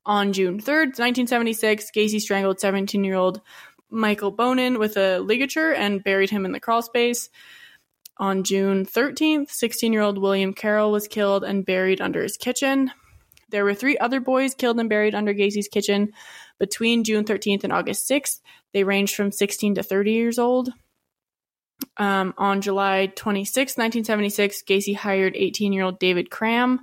On 0.06 0.32
June 0.32 0.60
3rd, 0.60 0.98
1976, 0.98 1.92
Gacy 1.96 2.20
strangled 2.20 2.60
17 2.60 3.04
year 3.04 3.16
old 3.16 3.42
Michael 3.90 4.32
Bonnin 4.32 4.80
with 4.80 4.98
a 4.98 5.20
ligature 5.20 5.74
and 5.74 6.04
buried 6.04 6.30
him 6.30 6.46
in 6.46 6.52
the 6.52 6.60
crawlspace. 6.60 7.30
On 8.18 8.44
June 8.44 8.86
13th, 8.86 9.50
16 9.50 9.94
year 9.94 10.02
old 10.02 10.18
William 10.18 10.54
Carroll 10.54 10.92
was 10.92 11.08
killed 11.08 11.44
and 11.44 11.66
buried 11.66 12.02
under 12.02 12.22
his 12.22 12.38
kitchen. 12.38 12.92
There 13.50 13.64
were 13.64 13.74
three 13.74 13.98
other 13.98 14.20
boys 14.20 14.54
killed 14.54 14.80
and 14.80 14.90
buried 14.90 15.16
under 15.16 15.34
Gacy's 15.34 15.68
kitchen 15.68 16.12
between 16.60 17.04
June 17.04 17.24
13th 17.24 17.64
and 17.64 17.74
August 17.74 18.10
6th. 18.10 18.42
They 18.74 18.84
ranged 18.84 19.16
from 19.16 19.32
16 19.32 19.76
to 19.76 19.84
30 19.84 20.12
years 20.12 20.38
old. 20.38 20.70
Um, 21.98 22.34
on 22.38 22.62
July 22.62 23.08
26, 23.08 23.78
1976, 23.78 24.64
Gacy 24.64 24.96
hired 24.96 25.36
18 25.36 25.74
year 25.74 25.84
old 25.84 26.00
David 26.00 26.30
Cram. 26.30 26.82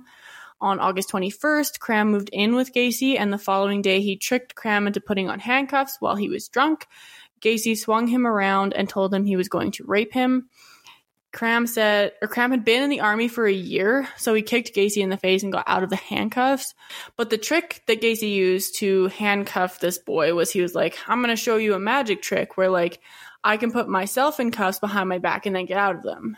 On 0.59 0.79
August 0.79 1.11
21st, 1.11 1.79
Cram 1.79 2.11
moved 2.11 2.29
in 2.33 2.55
with 2.55 2.73
Gacy, 2.73 3.19
and 3.19 3.31
the 3.31 3.37
following 3.37 3.83
day 3.83 4.01
he 4.01 4.17
tricked 4.17 4.55
Cram 4.55 4.87
into 4.87 4.99
putting 4.99 5.29
on 5.29 5.39
handcuffs 5.39 5.97
while 5.99 6.15
he 6.15 6.29
was 6.29 6.47
drunk. 6.47 6.87
Gacy 7.41 7.77
swung 7.77 8.07
him 8.07 8.25
around 8.25 8.73
and 8.73 8.89
told 8.89 9.13
him 9.13 9.23
he 9.23 9.35
was 9.35 9.49
going 9.49 9.71
to 9.73 9.83
rape 9.85 10.13
him. 10.13 10.49
Cram 11.31 11.67
said, 11.67 12.13
or 12.21 12.27
Cram 12.27 12.49
had 12.49 12.65
been 12.65 12.81
in 12.81 12.89
the 12.89 13.01
army 13.01 13.27
for 13.27 13.45
a 13.45 13.53
year, 13.53 14.07
so 14.17 14.33
he 14.33 14.41
kicked 14.41 14.73
Gacy 14.73 15.03
in 15.03 15.09
the 15.09 15.17
face 15.17 15.43
and 15.43 15.51
got 15.51 15.65
out 15.67 15.83
of 15.83 15.91
the 15.91 15.95
handcuffs. 15.95 16.73
But 17.17 17.29
the 17.29 17.37
trick 17.37 17.83
that 17.85 18.01
Gacy 18.01 18.33
used 18.33 18.77
to 18.77 19.09
handcuff 19.09 19.79
this 19.79 19.99
boy 19.99 20.33
was 20.33 20.49
he 20.49 20.61
was 20.61 20.73
like, 20.73 20.97
I'm 21.07 21.21
going 21.21 21.35
to 21.35 21.41
show 21.41 21.57
you 21.57 21.75
a 21.75 21.79
magic 21.79 22.23
trick 22.23 22.57
where, 22.57 22.71
like, 22.71 22.99
I 23.43 23.57
can 23.57 23.71
put 23.71 23.87
myself 23.87 24.39
in 24.39 24.49
cuffs 24.49 24.79
behind 24.79 25.09
my 25.09 25.19
back 25.19 25.45
and 25.45 25.55
then 25.55 25.65
get 25.65 25.77
out 25.77 25.97
of 25.97 26.03
them 26.03 26.37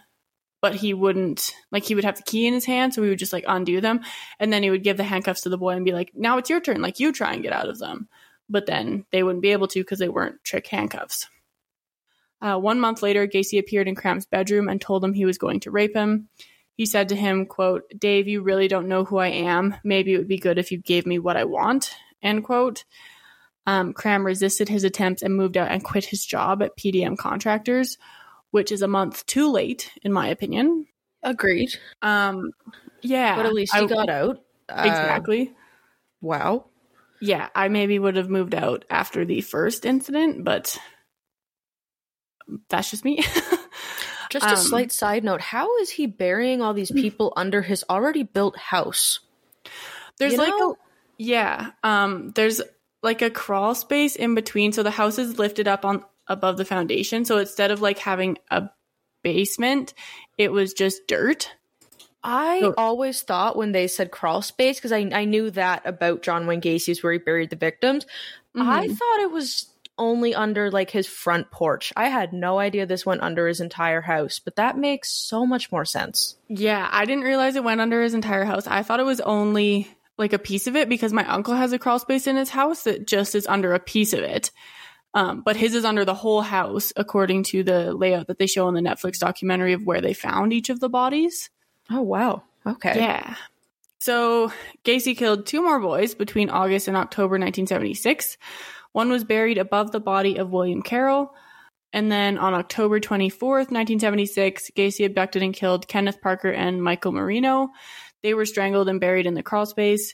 but 0.62 0.76
he 0.76 0.93
wouldn't 0.93 1.51
like 1.72 1.84
he 1.84 1.95
would 1.95 2.03
have 2.03 2.18
the 2.18 2.24
key 2.24 2.47
in 2.47 2.53
his 2.53 2.66
hand 2.66 2.93
so 2.93 3.01
he 3.01 3.10
would 3.10 3.20
just 3.20 3.34
like 3.34 3.45
undo 3.47 3.82
them. 3.82 4.01
And 4.39 4.51
then 4.51 4.64
he 4.64 4.70
would 4.70 4.84
give 4.84 4.97
the 4.97 5.03
handcuffs 5.03 5.41
to 5.41 5.49
the 5.49 5.57
boy 5.57 5.72
and 5.72 5.86
be 5.86 5.93
like 5.93 6.12
now 6.14 6.38
it's 6.38 6.49
your 6.49 6.62
turn. 6.62 6.82
Like 6.82 6.99
you 6.99 7.12
try 7.12 7.34
and 7.34 7.43
get 7.43 7.53
out 7.53 7.70
of 7.70 7.80
them. 7.80 8.07
But 8.49 8.66
then 8.66 9.05
they 9.12 9.24
wouldn't 9.24 9.43
be 9.43 9.51
able 9.51 9.68
to 9.68 9.80
because 9.80 9.99
they 9.99 10.10
weren't 10.10 10.43
trick 10.43 10.68
handcuffs. 10.68 11.28
Uh, 12.41 12.57
one 12.57 12.80
month 12.80 13.01
later 13.01 13.28
gacy 13.28 13.60
appeared 13.60 13.88
in 13.88 13.95
cram's 13.95 14.26
bedroom 14.26 14.70
and 14.70 14.80
told 14.82 15.03
him 15.03 15.14
he 15.14 15.26
was 15.26 15.38
going 15.38 15.60
to 15.62 15.72
rape 15.72 15.95
him. 15.95 16.30
He 16.76 16.86
said 16.86 17.10
to 17.10 17.16
him 17.16 17.45
quote 17.45 17.84
dave 17.97 18.28
you 18.28 18.41
really 18.41 18.68
don't 18.68 18.88
know 18.88 19.05
who 19.05 19.18
i 19.18 19.28
am. 19.28 19.76
Maybe 19.84 20.14
it 20.14 20.18
would 20.18 20.28
be 20.28 20.38
good 20.38 20.57
if 20.57 20.72
you 20.72 20.78
gave 20.78 21.05
me 21.05 21.20
what 21.20 21.38
i 21.38 21.45
want 21.45 21.93
end 22.22 22.43
quote. 22.43 22.86
Um, 23.66 23.93
cram 23.93 24.26
resisted 24.26 24.68
his 24.68 24.84
attempts 24.84 25.22
and 25.22 25.36
moved 25.36 25.55
out 25.55 25.70
and 25.70 25.84
quit 25.84 26.05
his 26.05 26.26
job 26.26 26.64
at 26.64 26.78
pdm 26.78 27.18
contractors 27.18 27.97
which 28.51 28.71
is 28.71 28.81
a 28.81 28.87
month 28.87 29.25
too 29.25 29.51
late, 29.51 29.91
in 30.03 30.11
my 30.13 30.27
opinion. 30.27 30.87
Agreed. 31.23 31.69
Um, 32.01 32.51
yeah, 33.01 33.35
But 33.35 33.45
at 33.45 33.53
least 33.53 33.73
he 33.75 33.81
I- 33.81 33.85
got 33.87 34.09
out. 34.09 34.37
Uh, 34.69 34.83
exactly. 34.85 35.53
wow. 36.21 36.65
yeah, 37.21 37.49
I 37.55 37.67
maybe 37.69 37.97
would 37.99 38.15
have 38.17 38.29
moved 38.29 38.53
out 38.55 38.85
after 38.89 39.25
the 39.25 39.41
first 39.41 39.85
incident, 39.85 40.43
but 40.43 40.77
that's 42.69 42.91
just 42.91 43.05
me. 43.05 43.23
Just 44.29 44.45
a 44.45 44.49
Um, 44.51 44.57
slight 44.57 44.91
side 44.91 45.23
note: 45.23 45.41
How 45.41 45.77
is 45.77 45.89
he 45.89 46.05
burying 46.05 46.61
all 46.61 46.75
these 46.75 46.91
people 46.91 47.33
under 47.35 47.63
his 47.63 47.83
already 47.89 48.21
built 48.21 48.55
house? 48.57 49.21
there's 50.19 50.33
You 50.33 50.37
like 50.37 50.49
know? 50.49 50.73
a 50.73 50.75
yeah, 51.17 51.71
um, 51.83 52.29
there's 52.35 52.61
like 53.01 53.23
a 53.23 53.31
crawl 53.31 53.73
space 53.73 54.15
in 54.15 54.35
between, 54.35 54.71
so 54.71 54.83
the 54.83 54.91
house 54.91 55.17
is 55.17 55.39
lifted 55.39 55.67
up 55.67 55.83
on 55.83 56.05
above 56.30 56.57
the 56.57 56.65
foundation. 56.65 57.25
So 57.25 57.38
instead 57.39 57.71
of 57.71 57.82
like 57.82 57.97
having 57.99 58.38
a 58.49 58.69
basement, 59.23 59.93
it 60.38 60.51
was 60.51 60.73
just 60.73 61.07
dirt. 61.07 61.51
I 62.23 62.59
So- 62.61 62.73
always 62.77 63.21
thought 63.21 63.55
when 63.57 63.71
they 63.71 63.88
said 63.88 64.11
crawl 64.11 64.41
space, 64.41 64.77
because 64.77 64.91
I, 64.91 65.09
I 65.13 65.25
knew 65.25 65.51
that 65.51 65.82
about 65.86 66.21
John 66.21 66.47
Wayne 66.47 66.59
Gacy's 66.59 67.01
where 67.03 67.13
he 67.13 67.19
buried 67.19 67.49
the 67.49 67.55
victims. 67.55 68.05
I 68.55 68.88
Mhm. 68.88 68.97
thought 68.97 69.19
it 69.21 69.32
was 69.32 69.67
only 69.97 70.34
under 70.34 70.71
like 70.71 70.91
his 70.91 71.07
front 71.07 71.51
porch. 71.51 71.91
I 71.97 72.07
had 72.07 72.32
no 72.34 72.57
idea 72.59 72.86
this 72.86 73.05
went 73.05 73.21
under 73.21 73.47
his 73.47 73.59
entire 73.59 74.01
house, 74.01 74.39
but 74.39 74.55
that 74.55 74.77
makes 74.77 75.11
so 75.11 75.45
much 75.45 75.71
more 75.71 75.84
sense. 75.86 76.36
Yeah, 76.47 76.88
I 76.91 77.03
didn't 77.05 77.25
realize 77.25 77.55
it 77.55 77.63
went 77.65 77.82
under 77.82 78.01
his 78.01 78.13
entire 78.13 78.45
house. 78.45 78.65
I 78.65 78.82
thought 78.84 79.01
it 79.01 79.05
was 79.05 79.19
only 79.21 79.89
like 80.17 80.34
a 80.34 80.39
piece 80.39 80.67
of 80.67 80.75
it 80.75 80.88
because 80.89 81.13
my 81.13 81.25
uncle 81.25 81.53
has 81.53 81.71
a 81.73 81.80
crawl 81.80 81.99
space 81.99 82.27
in 82.27 82.36
his 82.38 82.49
house 82.49 82.84
that 82.84 83.07
just 83.07 83.36
is 83.36 83.47
under 83.47 83.73
a 83.73 83.80
piece 83.80 84.13
of 84.13 84.19
it. 84.19 84.51
Um, 85.14 85.41
but 85.41 85.55
his 85.55 85.74
is 85.74 85.86
under 85.86 86.05
the 86.05 86.14
whole 86.14 86.41
house, 86.41 86.93
according 86.95 87.43
to 87.45 87.64
the 87.64 87.93
layout 87.93 88.28
that 88.28 88.38
they 88.38 88.47
show 88.47 88.68
in 88.68 88.76
the 88.76 88.82
Netflix 88.82 89.18
documentary 89.18 89.74
of 89.74 89.84
where 89.84 90.01
they 90.01 90.14
found 90.14 90.53
each 90.53 90.70
of 90.70 90.80
the 90.80 90.89
bodies. 90.89 91.49
Oh 91.89 92.01
wow. 92.01 92.43
Okay. 92.66 92.95
Yeah. 92.95 93.36
So 93.99 94.51
Gacy 94.86 95.18
killed 95.18 95.45
two 95.45 95.62
more 95.62 95.80
boys 95.80 96.16
between 96.16 96.49
August 96.49 96.88
and 96.88 96.95
October 96.95 97.34
1976. 97.34 98.38
One 98.91 99.10
was 99.10 99.24
buried 99.24 99.57
above 99.57 99.91
the 99.91 99.99
body 99.99 100.38
of 100.38 100.51
William 100.51 100.82
Carroll. 100.82 101.34
And 101.91 102.12
then 102.12 102.38
on 102.38 102.53
October 102.53 102.99
24th, 102.99 103.72
1976, 103.72 104.72
Gacy 104.76 105.05
abducted 105.05 105.41
and 105.41 105.53
killed 105.53 105.88
Kenneth 105.88 106.22
Parker 106.22 106.51
and 106.51 106.84
Michael 106.84 107.12
Marino. 107.12 107.70
They 108.22 108.34
were 108.34 108.45
strangled 108.45 108.89
and 108.89 108.99
buried 108.99 109.26
in 109.26 109.34
the 109.34 109.43
crawl 109.43 109.66
space. 109.66 110.14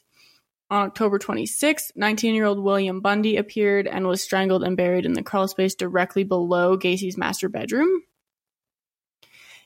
On 0.75 0.81
October 0.81 1.17
26th, 1.17 1.93
19 1.95 2.35
year 2.35 2.43
old 2.43 2.59
William 2.59 2.99
Bundy 2.99 3.37
appeared 3.37 3.87
and 3.87 4.05
was 4.05 4.21
strangled 4.21 4.61
and 4.61 4.75
buried 4.75 5.05
in 5.05 5.13
the 5.13 5.23
crawl 5.23 5.47
space 5.47 5.73
directly 5.73 6.25
below 6.25 6.77
Gacy's 6.77 7.17
master 7.17 7.47
bedroom. 7.47 8.03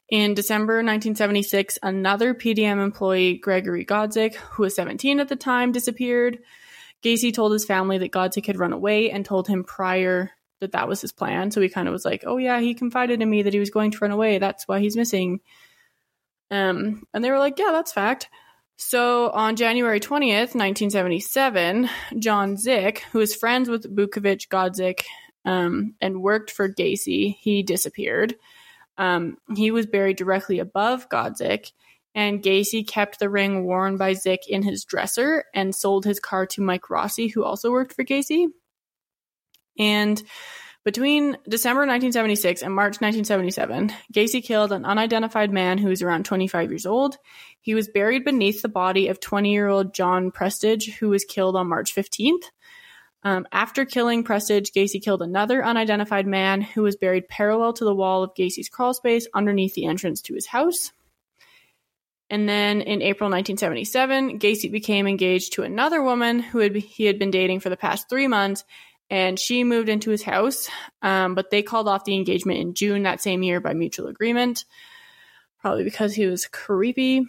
In 0.08 0.36
December 0.36 0.76
1976, 0.76 1.80
another 1.82 2.36
PDM 2.36 2.80
employee, 2.84 3.40
Gregory 3.40 3.86
Godzik, 3.86 4.36
who 4.36 4.62
was 4.62 4.76
17 4.76 5.20
at 5.20 5.30
the 5.30 5.36
time, 5.36 5.72
disappeared. 5.72 6.44
Gacy 7.02 7.34
told 7.34 7.54
his 7.54 7.66
family 7.66 7.98
that 7.98 8.12
Godzik 8.12 8.46
had 8.46 8.60
run 8.60 8.72
away 8.72 9.10
and 9.10 9.26
told 9.26 9.48
him 9.48 9.64
prior 9.64 10.30
that 10.60 10.74
that 10.74 10.88
was 10.88 11.02
his 11.02 11.12
plan. 11.12 11.50
So 11.50 11.60
he 11.60 11.70
kind 11.70 11.88
of 11.88 11.92
was 11.92 12.06
like, 12.06 12.24
"Oh 12.28 12.38
yeah, 12.38 12.60
he 12.60 12.76
confided 12.76 13.20
in 13.20 13.30
me 13.32 13.42
that 13.42 13.54
he 13.54 13.60
was 13.60 13.72
going 13.72 13.90
to 13.90 14.00
run 14.00 14.12
away. 14.12 14.38
That's 14.38 14.68
why 14.68 14.80
he's 14.80 14.96
missing." 14.96 15.40
Um, 16.52 17.02
and 17.16 17.24
they 17.24 17.32
were 17.32 17.40
like, 17.40 17.58
"Yeah, 17.58 17.72
that's 17.72 17.92
fact." 17.94 18.30
So 18.82 19.30
on 19.32 19.58
January 19.58 20.00
20th, 20.00 20.56
1977, 20.56 21.90
John 22.18 22.56
Szyc, 22.56 23.00
who 23.12 23.20
was 23.20 23.36
friends 23.36 23.68
with 23.68 23.94
Bukovic 23.94 24.48
Godzik 24.48 25.04
um, 25.44 25.96
and 26.00 26.22
worked 26.22 26.50
for 26.50 26.70
Gacy, 26.70 27.36
he 27.42 27.62
disappeared. 27.62 28.36
Um, 28.98 29.38
he 29.54 29.72
was 29.72 29.86
buried 29.86 30.16
directly 30.16 30.60
above 30.60 31.10
Godzik, 31.10 31.74
and 32.16 32.42
Gacy 32.42 32.88
kept 32.88 33.20
the 33.20 33.30
ring 33.30 33.66
worn 33.66 33.98
by 33.98 34.14
Szyc 34.14 34.48
in 34.48 34.64
his 34.64 34.86
dresser 34.86 35.44
and 35.54 35.76
sold 35.76 36.06
his 36.06 36.22
car 36.22 36.46
to 36.46 36.62
Mike 36.62 36.90
Rossi, 36.90 37.28
who 37.28 37.44
also 37.44 37.72
worked 37.72 37.94
for 37.94 38.06
Gacy. 38.06 38.48
And 39.78 40.24
between 40.86 41.38
December 41.48 41.82
1976 41.82 42.62
and 42.62 42.74
March 42.74 43.02
1977, 43.02 43.92
Gacy 44.14 44.44
killed 44.44 44.72
an 44.72 44.86
unidentified 44.86 45.52
man 45.52 45.78
who 45.78 45.90
was 45.90 46.02
around 46.02 46.26
25 46.26 46.70
years 46.72 46.86
old. 46.86 47.18
He 47.60 47.76
was 47.76 47.90
buried 47.90 48.24
beneath 48.24 48.62
the 48.62 48.70
body 48.70 49.10
of 49.10 49.20
20 49.20 49.52
year 49.52 49.68
old 49.68 49.94
John 49.94 50.32
Prestidge, 50.32 50.94
who 50.94 51.10
was 51.10 51.26
killed 51.26 51.56
on 51.56 51.68
March 51.68 51.94
15th. 51.94 52.44
Um, 53.24 53.46
after 53.52 53.84
killing 53.84 54.24
Prestidge, 54.24 54.72
Gacy 54.72 55.02
killed 55.04 55.22
another 55.22 55.64
unidentified 55.64 56.26
man 56.26 56.62
who 56.62 56.84
was 56.84 56.96
buried 56.96 57.28
parallel 57.28 57.74
to 57.74 57.84
the 57.84 57.94
wall 57.94 58.24
of 58.24 58.34
Gacy's 58.34 58.70
crawlspace 58.70 59.26
underneath 59.34 59.74
the 59.74 59.86
entrance 59.86 60.22
to 60.24 60.34
his 60.34 60.48
house. 60.48 60.94
And 62.30 62.48
then 62.48 62.82
in 62.82 63.02
April 63.02 63.30
1977, 63.30 64.40
Gacy 64.40 64.72
became 64.72 65.08
engaged 65.08 65.54
to 65.54 65.64
another 65.64 66.02
woman 66.02 66.40
who 66.40 66.60
had, 66.60 66.76
he 66.76 67.06
had 67.06 67.18
been 67.18 67.32
dating 67.32 67.60
for 67.60 67.70
the 67.70 67.78
past 67.78 68.08
three 68.08 68.28
months, 68.28 68.64
and 69.10 69.40
she 69.40 69.64
moved 69.64 69.90
into 69.90 70.12
his 70.12 70.24
house. 70.24 70.70
Um, 71.02 71.36
but 71.36 71.50
they 71.50 71.64
called 71.64 71.88
off 71.88 72.06
the 72.06 72.16
engagement 72.16 72.60
in 72.60 72.74
June 72.74 73.04
that 73.04 73.22
same 73.22 73.44
year 73.44 73.60
by 73.60 73.74
mutual 73.74 74.08
agreement, 74.08 74.66
probably 75.62 75.84
because 75.84 76.14
he 76.14 76.28
was 76.28 76.48
creepy. 76.48 77.26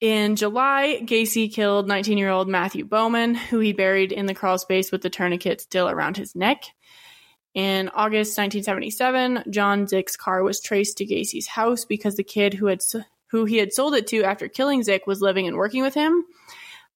In 0.00 0.34
July, 0.34 1.00
Gacy 1.04 1.52
killed 1.52 1.86
19 1.86 2.18
year 2.18 2.30
old 2.30 2.48
Matthew 2.48 2.84
Bowman, 2.84 3.34
who 3.34 3.60
he 3.60 3.72
buried 3.72 4.10
in 4.10 4.26
the 4.26 4.34
crawl 4.34 4.58
space 4.58 4.90
with 4.90 5.02
the 5.02 5.10
tourniquet 5.10 5.60
still 5.60 5.88
around 5.88 6.16
his 6.16 6.34
neck. 6.34 6.64
In 7.54 7.88
August 7.90 8.36
1977, 8.38 9.44
John 9.50 9.86
Szyc's 9.86 10.16
car 10.16 10.42
was 10.42 10.60
traced 10.60 10.98
to 10.98 11.06
Gacy's 11.06 11.46
house 11.46 11.84
because 11.84 12.16
the 12.16 12.24
kid 12.24 12.54
who 12.54 12.66
had 12.66 12.80
who 13.30 13.44
he 13.44 13.58
had 13.58 13.72
sold 13.72 13.94
it 13.94 14.06
to 14.08 14.24
after 14.24 14.48
killing 14.48 14.82
Szyc 14.82 15.06
was 15.06 15.20
living 15.20 15.46
and 15.46 15.56
working 15.56 15.82
with 15.82 15.94
him. 15.94 16.24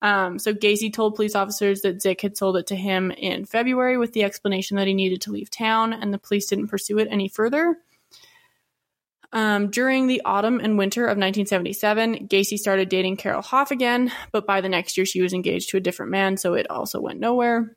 Um, 0.02 0.38
so 0.38 0.52
Gacy 0.52 0.92
told 0.92 1.14
police 1.14 1.34
officers 1.34 1.80
that 1.82 1.98
Szyc 1.98 2.20
had 2.20 2.36
sold 2.36 2.56
it 2.56 2.66
to 2.68 2.76
him 2.76 3.10
in 3.10 3.44
February 3.44 3.96
with 3.96 4.12
the 4.12 4.24
explanation 4.24 4.76
that 4.76 4.86
he 4.86 4.94
needed 4.94 5.22
to 5.22 5.32
leave 5.32 5.50
town, 5.50 5.92
and 5.92 6.12
the 6.12 6.18
police 6.18 6.46
didn't 6.46 6.68
pursue 6.68 6.98
it 6.98 7.08
any 7.10 7.28
further. 7.28 7.76
Um, 9.32 9.70
during 9.70 10.06
the 10.06 10.22
autumn 10.24 10.60
and 10.60 10.78
winter 10.78 11.04
of 11.04 11.18
1977, 11.18 12.28
Gacy 12.28 12.58
started 12.58 12.88
dating 12.88 13.16
Carol 13.16 13.42
Hoff 13.42 13.70
again, 13.70 14.12
but 14.32 14.46
by 14.46 14.60
the 14.60 14.68
next 14.68 14.96
year 14.96 15.06
she 15.06 15.20
was 15.20 15.32
engaged 15.32 15.70
to 15.70 15.76
a 15.76 15.80
different 15.80 16.12
man, 16.12 16.36
so 16.36 16.54
it 16.54 16.70
also 16.70 17.00
went 17.00 17.20
nowhere. 17.20 17.76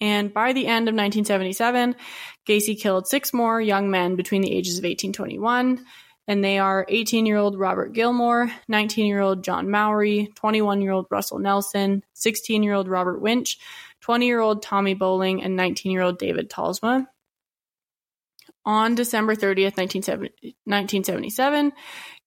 And 0.00 0.32
by 0.32 0.52
the 0.52 0.66
end 0.66 0.88
of 0.88 0.94
1977, 0.94 1.96
Gacy 2.46 2.80
killed 2.80 3.06
six 3.06 3.32
more 3.32 3.60
young 3.60 3.90
men 3.90 4.16
between 4.16 4.42
the 4.42 4.52
ages 4.52 4.78
of 4.78 4.84
18 4.84 5.12
21, 5.12 5.84
and 6.28 6.42
they 6.42 6.58
are 6.58 6.86
18 6.88 7.26
year 7.26 7.36
old 7.36 7.58
Robert 7.58 7.92
Gilmore, 7.92 8.50
19 8.68 9.06
year 9.06 9.20
old 9.20 9.44
John 9.44 9.70
Mowery, 9.70 10.32
21 10.34 10.80
year 10.80 10.92
old 10.92 11.06
Russell 11.10 11.38
Nelson, 11.38 12.02
16 12.14 12.62
year 12.62 12.74
old 12.74 12.88
Robert 12.88 13.20
Winch, 13.20 13.58
20 14.00 14.26
year 14.26 14.40
old 14.40 14.62
Tommy 14.62 14.94
Boling, 14.94 15.42
and 15.42 15.56
19 15.56 15.92
year 15.92 16.02
old 16.02 16.18
David 16.18 16.50
Talsma. 16.50 17.06
On 18.64 18.96
December 18.96 19.36
30th, 19.36 19.76
1977, 19.76 21.72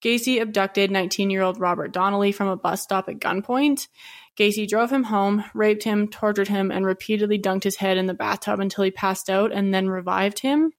Gacy 0.02 0.42
abducted 0.42 0.90
19 0.90 1.30
year 1.30 1.42
old 1.42 1.60
Robert 1.60 1.92
Donnelly 1.92 2.32
from 2.32 2.48
a 2.48 2.56
bus 2.56 2.82
stop 2.82 3.10
at 3.10 3.20
gunpoint. 3.20 3.90
Gacy 4.40 4.66
drove 4.66 4.90
him 4.90 5.04
home, 5.04 5.44
raped 5.54 5.84
him, 5.84 6.08
tortured 6.08 6.48
him, 6.48 6.72
and 6.72 6.86
repeatedly 6.86 7.38
dunked 7.38 7.66
his 7.66 7.76
head 7.76 7.98
in 7.98 8.08
the 8.08 8.14
bathtub 8.14 8.62
until 8.62 8.86
he 8.86 8.92
passed 8.92 9.30
out 9.30 9.52
and 9.52 9.74
then 9.74 9.90
revived 9.90 10.40
him. 10.40 10.72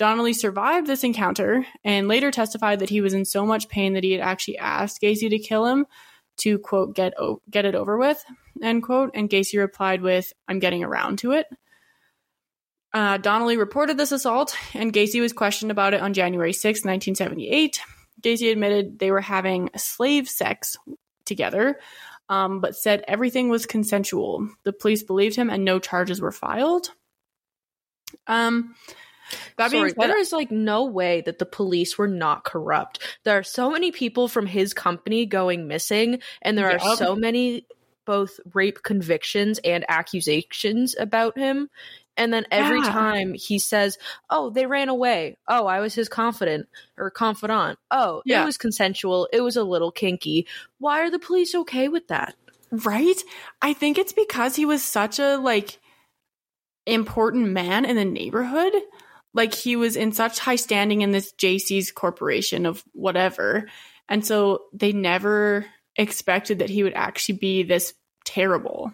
Donnelly 0.00 0.32
survived 0.32 0.86
this 0.86 1.04
encounter 1.04 1.66
and 1.84 2.08
later 2.08 2.30
testified 2.30 2.78
that 2.78 2.88
he 2.88 3.02
was 3.02 3.12
in 3.12 3.26
so 3.26 3.44
much 3.44 3.68
pain 3.68 3.92
that 3.92 4.02
he 4.02 4.12
had 4.12 4.22
actually 4.22 4.56
asked 4.56 5.02
Gacy 5.02 5.28
to 5.28 5.38
kill 5.38 5.66
him 5.66 5.84
to 6.38 6.58
quote 6.58 6.94
get 6.94 7.12
o- 7.18 7.42
get 7.50 7.66
it 7.66 7.74
over 7.74 7.98
with 7.98 8.24
end 8.62 8.82
quote 8.82 9.10
and 9.12 9.28
Gacy 9.28 9.58
replied 9.58 10.00
with 10.00 10.32
I'm 10.48 10.58
getting 10.58 10.82
around 10.82 11.18
to 11.18 11.32
it. 11.32 11.48
Uh, 12.94 13.18
Donnelly 13.18 13.58
reported 13.58 13.98
this 13.98 14.10
assault 14.10 14.56
and 14.72 14.90
Gacy 14.90 15.20
was 15.20 15.34
questioned 15.34 15.70
about 15.70 15.92
it 15.92 16.00
on 16.00 16.14
January 16.14 16.54
6, 16.54 16.78
1978. 16.78 17.82
Gacy 18.22 18.50
admitted 18.50 18.98
they 18.98 19.10
were 19.10 19.20
having 19.20 19.68
slave 19.76 20.30
sex 20.30 20.78
together, 21.26 21.78
um, 22.30 22.62
but 22.62 22.74
said 22.74 23.04
everything 23.06 23.50
was 23.50 23.66
consensual. 23.66 24.48
The 24.62 24.72
police 24.72 25.02
believed 25.02 25.36
him 25.36 25.50
and 25.50 25.62
no 25.62 25.78
charges 25.78 26.22
were 26.22 26.32
filed. 26.32 26.90
Um, 28.26 28.74
that 29.56 29.70
being 29.70 29.82
Sorry, 29.82 29.90
said, 29.90 30.10
there 30.10 30.18
is 30.18 30.32
like 30.32 30.50
no 30.50 30.84
way 30.84 31.22
that 31.22 31.38
the 31.38 31.46
police 31.46 31.96
were 31.98 32.08
not 32.08 32.44
corrupt. 32.44 32.98
There 33.24 33.38
are 33.38 33.42
so 33.42 33.70
many 33.70 33.92
people 33.92 34.28
from 34.28 34.46
his 34.46 34.74
company 34.74 35.26
going 35.26 35.68
missing, 35.68 36.20
and 36.42 36.56
there 36.56 36.70
are 36.70 36.96
so 36.96 37.14
many 37.16 37.66
both 38.06 38.40
rape 38.54 38.82
convictions 38.82 39.60
and 39.64 39.84
accusations 39.88 40.96
about 40.98 41.38
him. 41.38 41.68
And 42.16 42.32
then 42.32 42.44
every 42.50 42.80
Yeah. 42.80 42.90
time 42.92 43.34
he 43.34 43.58
says, 43.58 43.96
"Oh, 44.28 44.50
they 44.50 44.66
ran 44.66 44.88
away. 44.88 45.38
Oh, 45.46 45.66
I 45.66 45.80
was 45.80 45.94
his 45.94 46.08
confidant 46.08 46.66
or 46.98 47.10
confidant. 47.10 47.78
Oh, 47.90 48.22
Yeah. 48.24 48.42
it 48.42 48.46
was 48.46 48.58
consensual. 48.58 49.28
It 49.32 49.42
was 49.42 49.56
a 49.56 49.64
little 49.64 49.92
kinky." 49.92 50.46
Why 50.78 51.00
are 51.00 51.10
the 51.10 51.18
police 51.20 51.54
okay 51.54 51.88
with 51.88 52.08
that? 52.08 52.34
Right? 52.72 53.22
I 53.62 53.72
think 53.72 53.96
it's 53.96 54.12
because 54.12 54.56
he 54.56 54.64
was 54.64 54.82
such 54.82 55.18
a 55.18 55.36
like 55.36 55.78
important 56.86 57.50
man 57.50 57.84
in 57.84 57.96
the 57.96 58.04
neighborhood. 58.04 58.72
Like 59.32 59.54
he 59.54 59.76
was 59.76 59.96
in 59.96 60.12
such 60.12 60.38
high 60.38 60.56
standing 60.56 61.02
in 61.02 61.12
this 61.12 61.32
Jaycees 61.32 61.94
corporation 61.94 62.66
of 62.66 62.82
whatever. 62.92 63.68
And 64.08 64.26
so 64.26 64.64
they 64.72 64.92
never 64.92 65.66
expected 65.96 66.58
that 66.58 66.70
he 66.70 66.82
would 66.82 66.94
actually 66.94 67.38
be 67.38 67.62
this 67.62 67.94
terrible. 68.24 68.92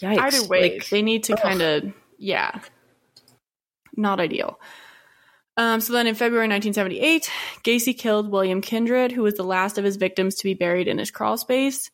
Yikes! 0.00 0.18
Either 0.18 0.48
way, 0.48 0.74
Like, 0.74 0.88
they 0.88 1.02
need 1.02 1.24
to 1.24 1.36
kind 1.36 1.62
of 1.62 1.92
yeah. 2.18 2.60
Not 3.96 4.20
ideal. 4.20 4.58
Um, 5.56 5.80
so 5.80 5.92
then 5.92 6.06
in 6.06 6.14
February 6.14 6.48
1978, 6.48 7.30
Gacy 7.64 7.98
killed 7.98 8.30
William 8.30 8.60
Kindred, 8.62 9.12
who 9.12 9.22
was 9.22 9.34
the 9.34 9.42
last 9.42 9.78
of 9.78 9.84
his 9.84 9.96
victims 9.96 10.36
to 10.36 10.44
be 10.44 10.54
buried 10.54 10.88
in 10.88 10.98
his 10.98 11.10
crawl 11.10 11.36
space. 11.36 11.90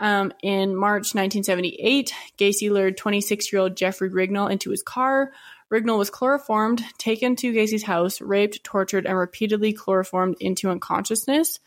Um, 0.00 0.32
in 0.42 0.74
March 0.74 1.14
1978, 1.14 2.12
Gacy 2.38 2.70
lured 2.70 2.96
26 2.96 3.52
year 3.52 3.62
old 3.62 3.76
Jeffrey 3.76 4.10
Rignall 4.10 4.50
into 4.50 4.70
his 4.70 4.82
car, 4.82 5.32
Rignall 5.72 5.98
was 5.98 6.10
chloroformed, 6.10 6.82
taken 6.96 7.36
to 7.36 7.52
Gacy's 7.52 7.82
house, 7.82 8.20
raped, 8.20 8.64
tortured, 8.64 9.06
and 9.06 9.16
repeatedly 9.16 9.72
chloroformed 9.72 10.36
into 10.40 10.70
unconsciousness. 10.70 11.60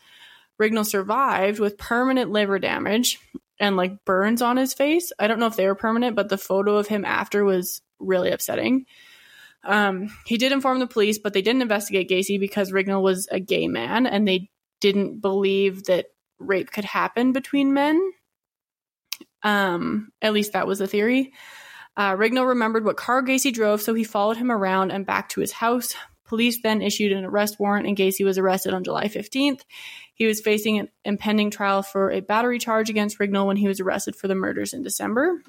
Rignall 0.60 0.86
survived 0.86 1.60
with 1.60 1.78
permanent 1.78 2.30
liver 2.30 2.58
damage 2.58 3.20
and 3.60 3.76
like 3.76 4.04
burns 4.04 4.42
on 4.42 4.56
his 4.56 4.74
face. 4.74 5.12
I 5.18 5.28
don't 5.28 5.38
know 5.38 5.46
if 5.46 5.56
they 5.56 5.66
were 5.66 5.74
permanent, 5.74 6.16
but 6.16 6.28
the 6.28 6.38
photo 6.38 6.76
of 6.76 6.88
him 6.88 7.04
after 7.04 7.44
was 7.44 7.80
really 8.00 8.32
upsetting. 8.32 8.86
Um, 9.64 10.08
he 10.26 10.38
did 10.38 10.50
inform 10.50 10.80
the 10.80 10.88
police, 10.88 11.18
but 11.18 11.32
they 11.32 11.42
didn't 11.42 11.62
investigate 11.62 12.10
Gacy 12.10 12.40
because 12.40 12.72
Rignall 12.72 13.02
was 13.02 13.28
a 13.30 13.38
gay 13.38 13.68
man 13.68 14.06
and 14.06 14.26
they 14.26 14.50
didn't 14.80 15.20
believe 15.20 15.84
that 15.84 16.06
rape 16.40 16.72
could 16.72 16.84
happen 16.84 17.32
between 17.32 17.72
men. 17.72 18.00
Um, 19.44 20.10
at 20.20 20.32
least 20.32 20.52
that 20.52 20.66
was 20.66 20.80
the 20.80 20.88
theory. 20.88 21.32
Uh, 21.96 22.16
Rignall 22.16 22.48
remembered 22.48 22.84
what 22.84 22.96
car 22.96 23.22
Gacy 23.22 23.52
drove, 23.52 23.82
so 23.82 23.94
he 23.94 24.04
followed 24.04 24.36
him 24.36 24.50
around 24.50 24.90
and 24.90 25.06
back 25.06 25.28
to 25.30 25.40
his 25.40 25.52
house. 25.52 25.94
Police 26.24 26.62
then 26.62 26.80
issued 26.80 27.12
an 27.12 27.24
arrest 27.24 27.60
warrant, 27.60 27.86
and 27.86 27.96
Gacy 27.96 28.24
was 28.24 28.38
arrested 28.38 28.72
on 28.72 28.84
July 28.84 29.08
15th. 29.08 29.60
He 30.14 30.26
was 30.26 30.40
facing 30.40 30.78
an 30.78 30.88
impending 31.04 31.50
trial 31.50 31.82
for 31.82 32.10
a 32.10 32.20
battery 32.20 32.58
charge 32.58 32.88
against 32.88 33.18
Rignall 33.18 33.46
when 33.46 33.58
he 33.58 33.68
was 33.68 33.80
arrested 33.80 34.16
for 34.16 34.28
the 34.28 34.34
murders 34.34 34.72
in 34.72 34.82
December. 34.82 35.42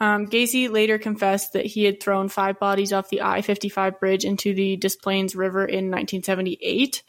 Um, 0.00 0.26
Gacy 0.26 0.70
later 0.70 0.96
confessed 0.96 1.54
that 1.54 1.66
he 1.66 1.84
had 1.84 2.00
thrown 2.00 2.28
five 2.28 2.58
bodies 2.58 2.92
off 2.92 3.10
the 3.10 3.22
I 3.22 3.42
55 3.42 3.98
bridge 3.98 4.24
into 4.24 4.54
the 4.54 4.76
Des 4.76 4.96
Plaines 5.02 5.34
River 5.34 5.64
in 5.64 5.90
1978, 5.90 7.02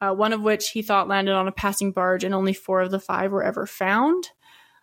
uh, 0.00 0.14
one 0.14 0.32
of 0.32 0.40
which 0.40 0.70
he 0.70 0.82
thought 0.82 1.06
landed 1.06 1.34
on 1.34 1.48
a 1.48 1.52
passing 1.52 1.92
barge, 1.92 2.24
and 2.24 2.34
only 2.34 2.54
four 2.54 2.80
of 2.80 2.90
the 2.90 2.98
five 2.98 3.30
were 3.30 3.44
ever 3.44 3.66
found. 3.66 4.30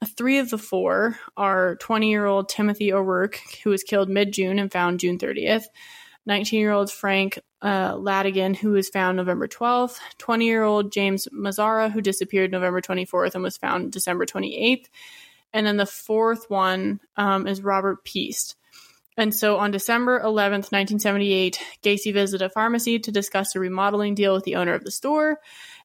Three 0.06 0.38
of 0.38 0.50
the 0.50 0.58
four 0.58 1.18
are 1.36 1.76
20 1.78 2.10
year 2.10 2.26
old 2.26 2.50
Timothy 2.50 2.94
O'Rourke, 2.94 3.40
who 3.64 3.72
was 3.72 3.84
killed 3.84 4.10
mid 4.10 4.32
June 4.32 4.60
and 4.60 4.72
found 4.72 5.00
June 5.00 5.18
30th, 5.18 5.66
19 6.26 6.60
year 6.60 6.72
old 6.72 6.92
Frank 6.92 7.40
uh, 7.62 7.94
Landingin, 7.94 8.56
who 8.56 8.72
was 8.72 8.90
found 8.90 9.18
November 9.18 9.48
12th, 9.48 9.98
20 10.20 10.46
year 10.46 10.64
old 10.64 10.92
James 10.92 11.28
Mazzara, 11.34 11.92
who 11.92 12.02
disappeared 12.02 12.52
November 12.52 12.82
24th 12.82 13.34
and 13.34 13.44
was 13.44 13.58
found 13.58 13.92
December 13.92 14.26
28th. 14.26 14.86
And 15.54 15.66
then 15.66 15.78
the 15.78 15.86
fourth 15.86 16.50
one 16.50 17.00
um, 17.16 17.48
is 17.48 17.62
Robert 17.62 18.04
Piest. 18.04 18.56
And 19.18 19.34
so 19.34 19.58
on 19.58 19.72
December 19.72 20.20
11th, 20.20 20.72
1978, 20.72 21.60
Gacy 21.82 22.14
visited 22.14 22.46
a 22.46 22.50
pharmacy 22.50 23.00
to 23.00 23.12
discuss 23.12 23.56
a 23.56 23.60
remodeling 23.60 24.14
deal 24.14 24.36
with 24.36 24.44
the 24.44 24.58
owner 24.58 24.76
of 24.76 24.84
the 24.84 24.92
store. 24.92 25.40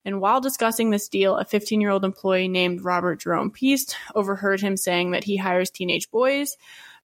And 0.05 0.21
while 0.21 0.41
discussing 0.41 0.91
this 0.91 1.09
deal, 1.09 1.37
a 1.37 1.45
15 1.45 1.81
year 1.81 1.91
old 1.91 2.05
employee 2.05 2.49
named 2.49 2.85
Robert 2.85 3.21
Jerome 3.21 3.51
Piest 3.51 3.97
overheard 4.15 4.61
him 4.61 4.77
saying 4.77 5.13
that 5.13 5.25
he 5.25 5.37
hires 5.37 5.71
teenage 5.71 6.11
boys. 6.11 6.57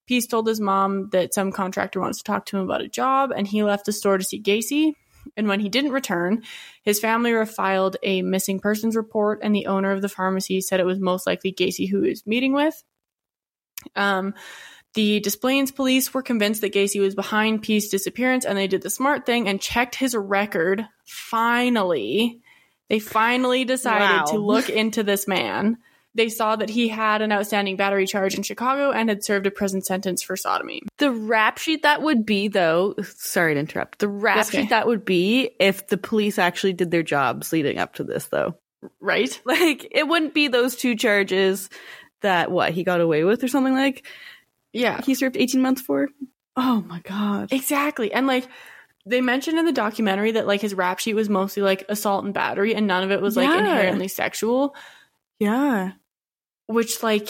Piest 0.07 0.31
told 0.31 0.47
his 0.47 0.61
mom 0.61 1.11
that 1.11 1.35
some 1.35 1.53
contractor 1.53 2.01
wants 2.01 2.19
to 2.19 2.25
talk 2.25 2.47
to 2.47 2.57
him 2.57 2.65
about 2.65 2.81
a 2.81 2.89
job, 2.89 3.31
and 3.31 3.47
he 3.47 3.63
left 3.63 3.85
the 3.85 3.93
store 3.93 4.19
to 4.19 4.25
see 4.25 4.43
Gacy. 4.43 4.95
And 5.37 5.47
when 5.47 5.61
he 5.61 5.69
didn't 5.69 5.93
return, 5.93 6.43
his 6.83 6.99
family 6.99 7.45
filed 7.45 7.99
a 8.03 8.23
missing 8.23 8.59
persons 8.59 8.97
report, 8.97 9.41
and 9.43 9.55
the 9.55 9.67
owner 9.67 9.93
of 9.93 10.01
the 10.01 10.09
pharmacy 10.09 10.63
said 10.63 10.81
it 10.81 10.87
was 10.87 10.99
most 10.99 11.27
likely 11.27 11.53
Gacy 11.53 11.89
who 11.89 12.03
he 12.03 12.11
was 12.11 12.27
meeting 12.27 12.55
with. 12.55 12.83
Um, 13.95 14.35
the 14.95 15.21
Des 15.21 15.37
Plaines 15.37 15.71
police 15.71 16.13
were 16.15 16.23
convinced 16.23 16.63
that 16.63 16.73
Gacy 16.73 17.01
was 17.01 17.15
behind 17.15 17.63
Piest's 17.63 17.91
disappearance, 17.91 18.47
and 18.47 18.57
they 18.57 18.67
did 18.67 18.83
the 18.83 18.91
smart 18.91 19.27
thing 19.27 19.47
and 19.47 19.61
checked 19.61 19.95
his 19.95 20.17
record. 20.17 20.89
Finally, 21.05 22.41
they 22.89 22.99
finally 22.99 23.65
decided 23.65 24.05
Wow. 24.21 24.25
to 24.27 24.39
look 24.39 24.69
into 24.83 25.03
this 25.03 25.27
man. 25.29 25.79
They 26.15 26.31
saw 26.31 26.57
that 26.57 26.71
he 26.71 26.89
had 26.89 27.23
an 27.23 27.31
outstanding 27.31 27.77
battery 27.77 28.07
charge 28.07 28.35
in 28.35 28.43
Chicago 28.43 28.91
and 28.91 29.09
had 29.09 29.23
served 29.23 29.47
a 29.47 29.51
prison 29.53 29.83
sentence 29.83 30.23
for 30.23 30.37
sodomy. 30.37 30.83
The 30.97 31.13
rap 31.13 31.59
sheet 31.59 31.83
that 31.83 32.03
would 32.03 32.27
be, 32.27 32.49
though, 32.49 32.95
sorry 33.05 33.55
to 33.55 33.61
interrupt, 33.61 33.99
the 34.01 34.09
rap 34.09 34.47
okay. 34.49 34.63
sheet 34.63 34.71
that 34.71 34.87
would 34.87 35.05
be 35.05 35.51
if 35.61 35.87
the 35.87 35.99
police 35.99 36.39
actually 36.39 36.73
did 36.73 36.91
their 36.91 37.03
jobs 37.05 37.53
leading 37.53 37.79
up 37.79 37.95
to 37.95 38.05
this, 38.05 38.27
though. 38.27 38.57
Right? 39.01 39.41
Like, 39.45 39.87
it 39.93 40.09
wouldn't 40.09 40.35
be 40.35 40.49
those 40.49 40.75
two 40.77 40.97
charges 40.97 41.69
that, 42.23 42.51
what, 42.51 42.73
he 42.73 42.83
got 42.85 43.01
away 43.01 43.23
with 43.23 43.45
or 43.45 43.49
something 43.49 43.75
like 43.75 44.05
Yeah. 44.73 45.01
he 45.03 45.15
served 45.15 45.37
18 45.37 45.61
months 45.61 45.83
for? 45.83 46.09
Oh 46.57 46.83
my 46.89 47.01
God. 47.01 47.53
Exactly. 47.53 48.13
And 48.13 48.27
like 48.27 48.49
they 49.09 49.21
mentioned 49.21 49.59
in 49.59 49.65
the 49.65 49.73
documentary 49.73 50.33
that 50.33 50.47
like 50.47 50.61
his 50.61 50.75
rap 50.75 50.99
sheet 50.99 51.15
was 51.15 51.29
mostly 51.29 51.63
like 51.63 51.85
assault 51.89 52.25
and 52.25 52.35
battery 52.35 52.75
and 52.75 52.87
none 52.87 53.03
of 53.03 53.11
it 53.11 53.21
was 53.21 53.37
like 53.37 53.49
Yeah. 53.49 53.59
inherently 53.59 54.09
sexual, 54.09 54.75
Yeah. 55.39 55.93
which 56.67 57.03
like 57.03 57.29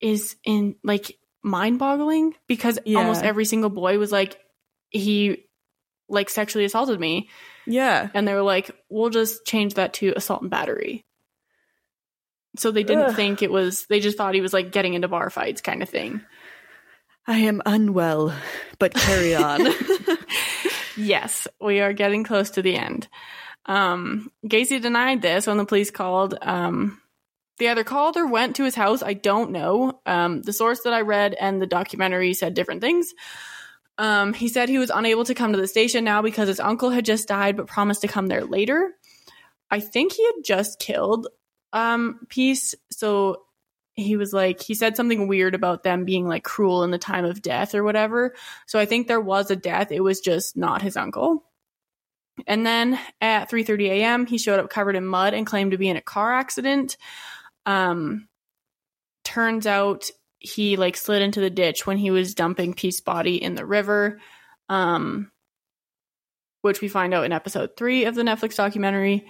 is 0.00 0.36
in 0.44 0.76
like 0.84 1.18
mind-boggling 1.42 2.34
because 2.46 2.78
Yeah. 2.84 2.98
almost 2.98 3.24
every 3.24 3.44
single 3.44 3.70
boy 3.70 3.98
was 3.98 4.12
like 4.12 4.38
he 4.90 5.44
like 6.08 6.30
sexually 6.30 6.64
assaulted 6.64 6.98
me 7.00 7.28
Yeah. 7.66 8.08
and 8.14 8.26
they 8.26 8.34
were 8.34 8.42
like 8.42 8.70
we'll 8.88 9.10
just 9.10 9.44
change 9.46 9.74
that 9.74 9.94
to 9.94 10.12
assault 10.16 10.42
and 10.42 10.50
battery. 10.50 11.04
So 12.56 12.70
they 12.70 12.82
didn't 12.82 13.10
Ugh. 13.10 13.16
think 13.16 13.42
it 13.42 13.50
was 13.50 13.86
they 13.88 14.00
just 14.00 14.16
thought 14.16 14.34
he 14.34 14.40
was 14.40 14.52
like 14.52 14.72
getting 14.72 14.94
into 14.94 15.08
bar 15.08 15.30
fights 15.30 15.60
kind 15.60 15.82
of 15.82 15.88
thing. 15.88 16.20
I 17.26 17.40
am 17.40 17.60
unwell, 17.66 18.34
but 18.78 18.94
carry 18.94 19.34
on. 19.34 19.60
Yes, 20.98 21.48
we 21.60 21.80
are 21.80 21.92
getting 21.92 22.24
close 22.24 22.50
to 22.50 22.62
the 22.62 22.76
end. 22.76 23.08
Um, 23.66 24.30
Gacy 24.44 24.80
denied 24.80 25.22
this 25.22 25.46
when 25.46 25.56
the 25.56 25.64
police 25.64 25.90
called. 25.90 26.36
Um, 26.40 27.00
they 27.58 27.68
either 27.68 27.84
called 27.84 28.16
or 28.16 28.26
went 28.26 28.56
to 28.56 28.64
his 28.64 28.74
house. 28.74 29.02
I 29.02 29.14
don't 29.14 29.50
know. 29.50 30.00
Um, 30.06 30.42
the 30.42 30.52
source 30.52 30.82
that 30.82 30.92
I 30.92 31.00
read 31.00 31.34
and 31.34 31.60
the 31.60 31.66
documentary 31.66 32.34
said 32.34 32.54
different 32.54 32.80
things. 32.80 33.12
Um, 33.98 34.32
he 34.32 34.48
said 34.48 34.68
he 34.68 34.78
was 34.78 34.92
unable 34.94 35.24
to 35.24 35.34
come 35.34 35.52
to 35.52 35.60
the 35.60 35.66
station 35.66 36.04
now 36.04 36.22
because 36.22 36.48
his 36.48 36.60
uncle 36.60 36.90
had 36.90 37.04
just 37.04 37.28
died, 37.28 37.56
but 37.56 37.66
promised 37.66 38.02
to 38.02 38.08
come 38.08 38.28
there 38.28 38.44
later. 38.44 38.92
I 39.70 39.80
think 39.80 40.12
he 40.12 40.24
had 40.24 40.44
just 40.44 40.78
killed 40.78 41.26
um, 41.72 42.20
Piest, 42.28 42.76
so 42.90 43.42
he 43.98 44.16
was 44.16 44.32
like 44.32 44.62
he 44.62 44.74
said 44.74 44.96
something 44.96 45.26
weird 45.26 45.54
about 45.54 45.82
them 45.82 46.04
being 46.04 46.26
like 46.26 46.44
cruel 46.44 46.84
in 46.84 46.90
the 46.90 46.98
time 46.98 47.24
of 47.24 47.42
death 47.42 47.74
or 47.74 47.82
whatever. 47.82 48.34
So 48.66 48.78
I 48.78 48.86
think 48.86 49.06
there 49.06 49.20
was 49.20 49.50
a 49.50 49.56
death. 49.56 49.90
It 49.90 50.00
was 50.00 50.20
just 50.20 50.56
not 50.56 50.82
his 50.82 50.96
uncle. 50.96 51.44
And 52.46 52.64
then 52.64 52.98
at 53.20 53.50
3:30 53.50 53.88
a.m., 53.88 54.26
he 54.26 54.38
showed 54.38 54.60
up 54.60 54.70
covered 54.70 54.94
in 54.94 55.04
mud 55.04 55.34
and 55.34 55.46
claimed 55.46 55.72
to 55.72 55.78
be 55.78 55.88
in 55.88 55.96
a 55.96 56.02
car 56.02 56.32
accident. 56.34 56.96
Um, 57.66 58.28
turns 59.24 59.66
out 59.66 60.10
he 60.38 60.76
like 60.76 60.96
slid 60.96 61.22
into 61.22 61.40
the 61.40 61.50
ditch 61.50 61.86
when 61.86 61.98
he 61.98 62.12
was 62.12 62.34
dumping 62.34 62.74
Piest 62.74 63.04
body 63.04 63.42
in 63.42 63.56
the 63.56 63.66
river. 63.66 64.20
Um, 64.68 65.32
which 66.62 66.80
we 66.80 66.88
find 66.88 67.14
out 67.14 67.24
in 67.24 67.32
episode 67.32 67.76
three 67.76 68.04
of 68.04 68.14
the 68.14 68.22
Netflix 68.22 68.56
documentary. 68.56 69.26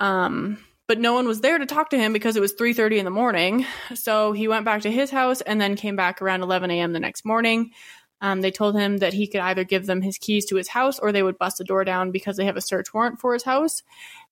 Um, 0.00 0.58
but 0.86 1.00
no 1.00 1.14
one 1.14 1.26
was 1.26 1.40
there 1.40 1.58
to 1.58 1.66
talk 1.66 1.90
to 1.90 1.98
him 1.98 2.12
because 2.12 2.36
it 2.36 2.40
was 2.40 2.54
3.30 2.54 2.98
in 2.98 3.04
the 3.04 3.10
morning. 3.10 3.66
So 3.94 4.32
he 4.32 4.48
went 4.48 4.64
back 4.64 4.82
to 4.82 4.90
his 4.90 5.10
house 5.10 5.40
and 5.40 5.60
then 5.60 5.76
came 5.76 5.96
back 5.96 6.22
around 6.22 6.42
11 6.42 6.70
a.m 6.70 6.92
the 6.92 7.00
next 7.00 7.24
morning. 7.24 7.72
Um, 8.20 8.40
they 8.40 8.50
told 8.50 8.76
him 8.76 8.98
that 8.98 9.12
he 9.12 9.26
could 9.26 9.40
either 9.40 9.64
give 9.64 9.86
them 9.86 10.00
his 10.00 10.16
keys 10.16 10.46
to 10.46 10.56
his 10.56 10.68
house 10.68 10.98
or 10.98 11.12
they 11.12 11.22
would 11.22 11.38
bust 11.38 11.58
the 11.58 11.64
door 11.64 11.84
down 11.84 12.12
because 12.12 12.36
they 12.36 12.46
have 12.46 12.56
a 12.56 12.62
search 12.62 12.94
warrant 12.94 13.20
for 13.20 13.34
his 13.34 13.42
house. 13.42 13.82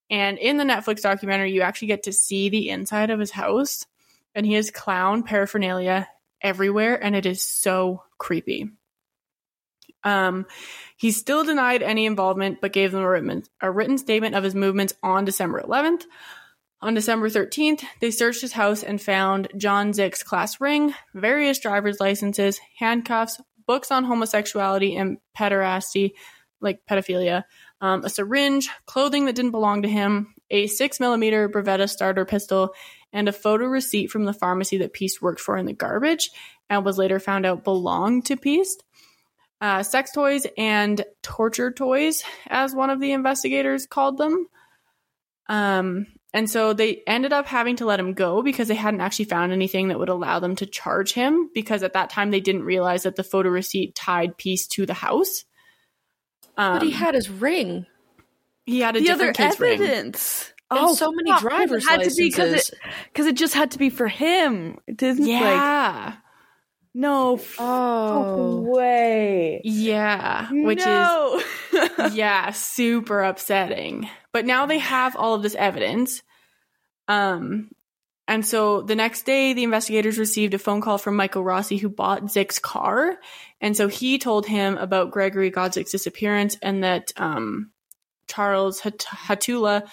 And 0.09 0.37
in 0.37 0.57
the 0.57 0.63
netflix 0.63 1.01
documentary 1.01 1.51
you 1.51 1.61
actually 1.61 1.89
get 1.89 2.03
to 2.03 2.13
see 2.13 2.49
the 2.49 2.69
inside 2.69 3.09
of 3.09 3.19
his 3.19 3.31
house 3.31 3.85
and 4.33 4.45
he 4.45 4.53
has 4.53 4.71
clown 4.71 5.23
paraphernalia 5.23 6.07
everywhere 6.41 7.01
and 7.03 7.15
it 7.15 7.25
is 7.25 7.45
so 7.45 8.03
creepy. 8.17 8.69
Um, 10.03 10.45
he 10.97 11.11
still 11.11 11.43
denied 11.43 11.81
any 11.81 12.05
involvement, 12.05 12.61
but 12.61 12.73
gave 12.73 12.91
them 12.91 13.01
a 13.01 13.09
written, 13.09 13.43
a 13.59 13.71
written 13.71 13.97
statement 13.97 14.35
of 14.35 14.43
his 14.43 14.53
movements 14.53 14.93
on 15.01 15.25
December 15.25 15.61
11th. 15.61 16.03
On 16.81 16.93
December 16.93 17.29
13th, 17.29 17.83
they 17.99 18.11
searched 18.11 18.41
his 18.41 18.53
house 18.53 18.83
and 18.83 19.01
found 19.01 19.47
John 19.57 19.91
Szyc's 19.91 20.23
class 20.23 20.61
ring, 20.61 20.93
various 21.13 21.59
driver's 21.59 21.99
licenses, 21.99 22.59
handcuffs, 22.77 23.41
books 23.65 23.91
on 23.91 24.03
homosexuality 24.03 24.95
and 24.95 25.17
pederasty, 25.37 26.11
like 26.61 26.85
pedophilia, 26.89 27.43
um, 27.81 28.03
a 28.03 28.09
syringe, 28.09 28.69
clothing 28.85 29.25
that 29.25 29.35
didn't 29.35 29.51
belong 29.51 29.81
to 29.81 29.89
him, 29.89 30.33
a 30.51 30.65
6mm 30.65 31.51
Beretta 31.51 31.89
starter 31.89 32.25
pistol, 32.25 32.73
and 33.11 33.27
a 33.27 33.33
photo 33.33 33.65
receipt 33.65 34.11
from 34.11 34.25
the 34.25 34.33
pharmacy 34.33 34.77
that 34.77 34.93
Piest 34.93 35.21
worked 35.21 35.39
for 35.39 35.57
in 35.57 35.65
the 35.65 35.73
garbage 35.73 36.29
and 36.69 36.85
was 36.85 36.97
later 36.97 37.19
found 37.19 37.45
out 37.45 37.63
belonged 37.63 38.25
to 38.25 38.37
Piest 38.37 38.83
uh, 39.61 39.83
sex 39.83 40.11
toys 40.11 40.45
and 40.57 41.03
torture 41.21 41.71
toys, 41.71 42.23
as 42.47 42.75
one 42.75 42.89
of 42.89 42.99
the 42.99 43.11
investigators 43.11 43.87
called 43.87 44.17
them. 44.17 44.47
Um, 45.47 46.07
and 46.35 46.47
so 46.49 46.73
they 46.73 47.01
ended 47.07 47.33
up 47.33 47.47
having 47.47 47.77
to 47.77 47.85
let 47.85 47.99
him 47.99 48.13
go 48.13 48.43
because 48.43 48.67
they 48.67 48.75
hadn't 48.75 49.01
actually 49.01 49.25
found 49.25 49.51
anything 49.51 49.87
that 49.87 49.97
would 49.97 50.09
allow 50.09 50.39
them 50.39 50.55
to 50.57 50.65
charge 50.67 51.13
him 51.13 51.49
because 51.55 51.81
at 51.81 51.93
that 51.93 52.11
time 52.11 52.29
they 52.29 52.39
didn't 52.41 52.63
realize 52.63 53.03
that 53.03 53.15
the 53.15 53.23
photo 53.23 53.49
receipt 53.49 53.95
tied 53.95 54.37
Piest 54.37 54.71
to 54.73 54.85
the 54.85 54.93
house. 54.93 55.45
Um, 56.57 56.73
But 56.75 56.83
he 56.83 56.91
had 56.91 57.15
his 57.15 57.29
ring 57.29 57.87
he 58.67 58.81
had 58.81 58.95
a 58.95 58.99
the 58.99 59.09
other 59.11 59.31
different 59.31 59.37
kid's 59.51 59.59
ring. 59.59 59.81
evidence. 59.81 60.53
and 60.71 60.95
so 60.97 61.11
many 61.11 61.31
fuck, 61.31 61.41
driver's 61.41 61.85
it 61.85 61.89
had 61.89 62.03
to 62.03 62.15
be 62.15 62.31
'cause 62.31 62.39
licenses. 62.51 62.69
it, 62.69 62.79
because 63.05 63.25
it 63.27 63.35
just 63.35 63.53
had 63.53 63.71
to 63.71 63.77
be 63.79 63.89
for 63.89 64.07
him. 64.07 64.77
It 64.87 64.97
didn't 64.97 65.19
like 65.25 65.29
Yeah. 65.29 66.13
No. 66.97 67.39
Oh. 67.59 68.61
way. 68.61 69.61
Yeah, 69.65 70.47
which 70.51 70.79
no. 70.85 71.41
is 71.73 72.13
yeah, 72.15 72.51
super 72.51 73.21
upsetting. 73.21 74.09
But 74.35 74.45
now 74.45 74.65
they 74.65 74.79
have 74.79 75.15
all 75.15 75.33
of 75.33 75.43
this 75.43 75.55
evidence. 75.55 76.21
Um 77.07 77.71
and 78.27 78.45
so 78.45 78.81
the 78.81 78.95
next 78.95 79.25
day 79.25 79.53
the 79.53 79.63
investigators 79.63 80.19
received 80.19 80.53
a 80.53 80.59
phone 80.59 80.81
call 80.81 80.97
from 80.97 81.15
Michael 81.15 81.41
Rossi 81.41 81.77
who 81.77 81.87
bought 81.87 82.23
Szyc's 82.23 82.59
car. 82.59 83.15
And 83.61 83.77
so 83.77 83.87
he 83.87 84.19
told 84.19 84.45
him 84.45 84.75
about 84.75 85.11
Gregory 85.11 85.51
Godzik 85.51 85.89
disappearance 85.89 86.57
and 86.61 86.83
that 86.83 87.13
um 87.15 87.71
Charles 88.27 88.81
Hat- 88.81 89.05
Hattula 89.07 89.87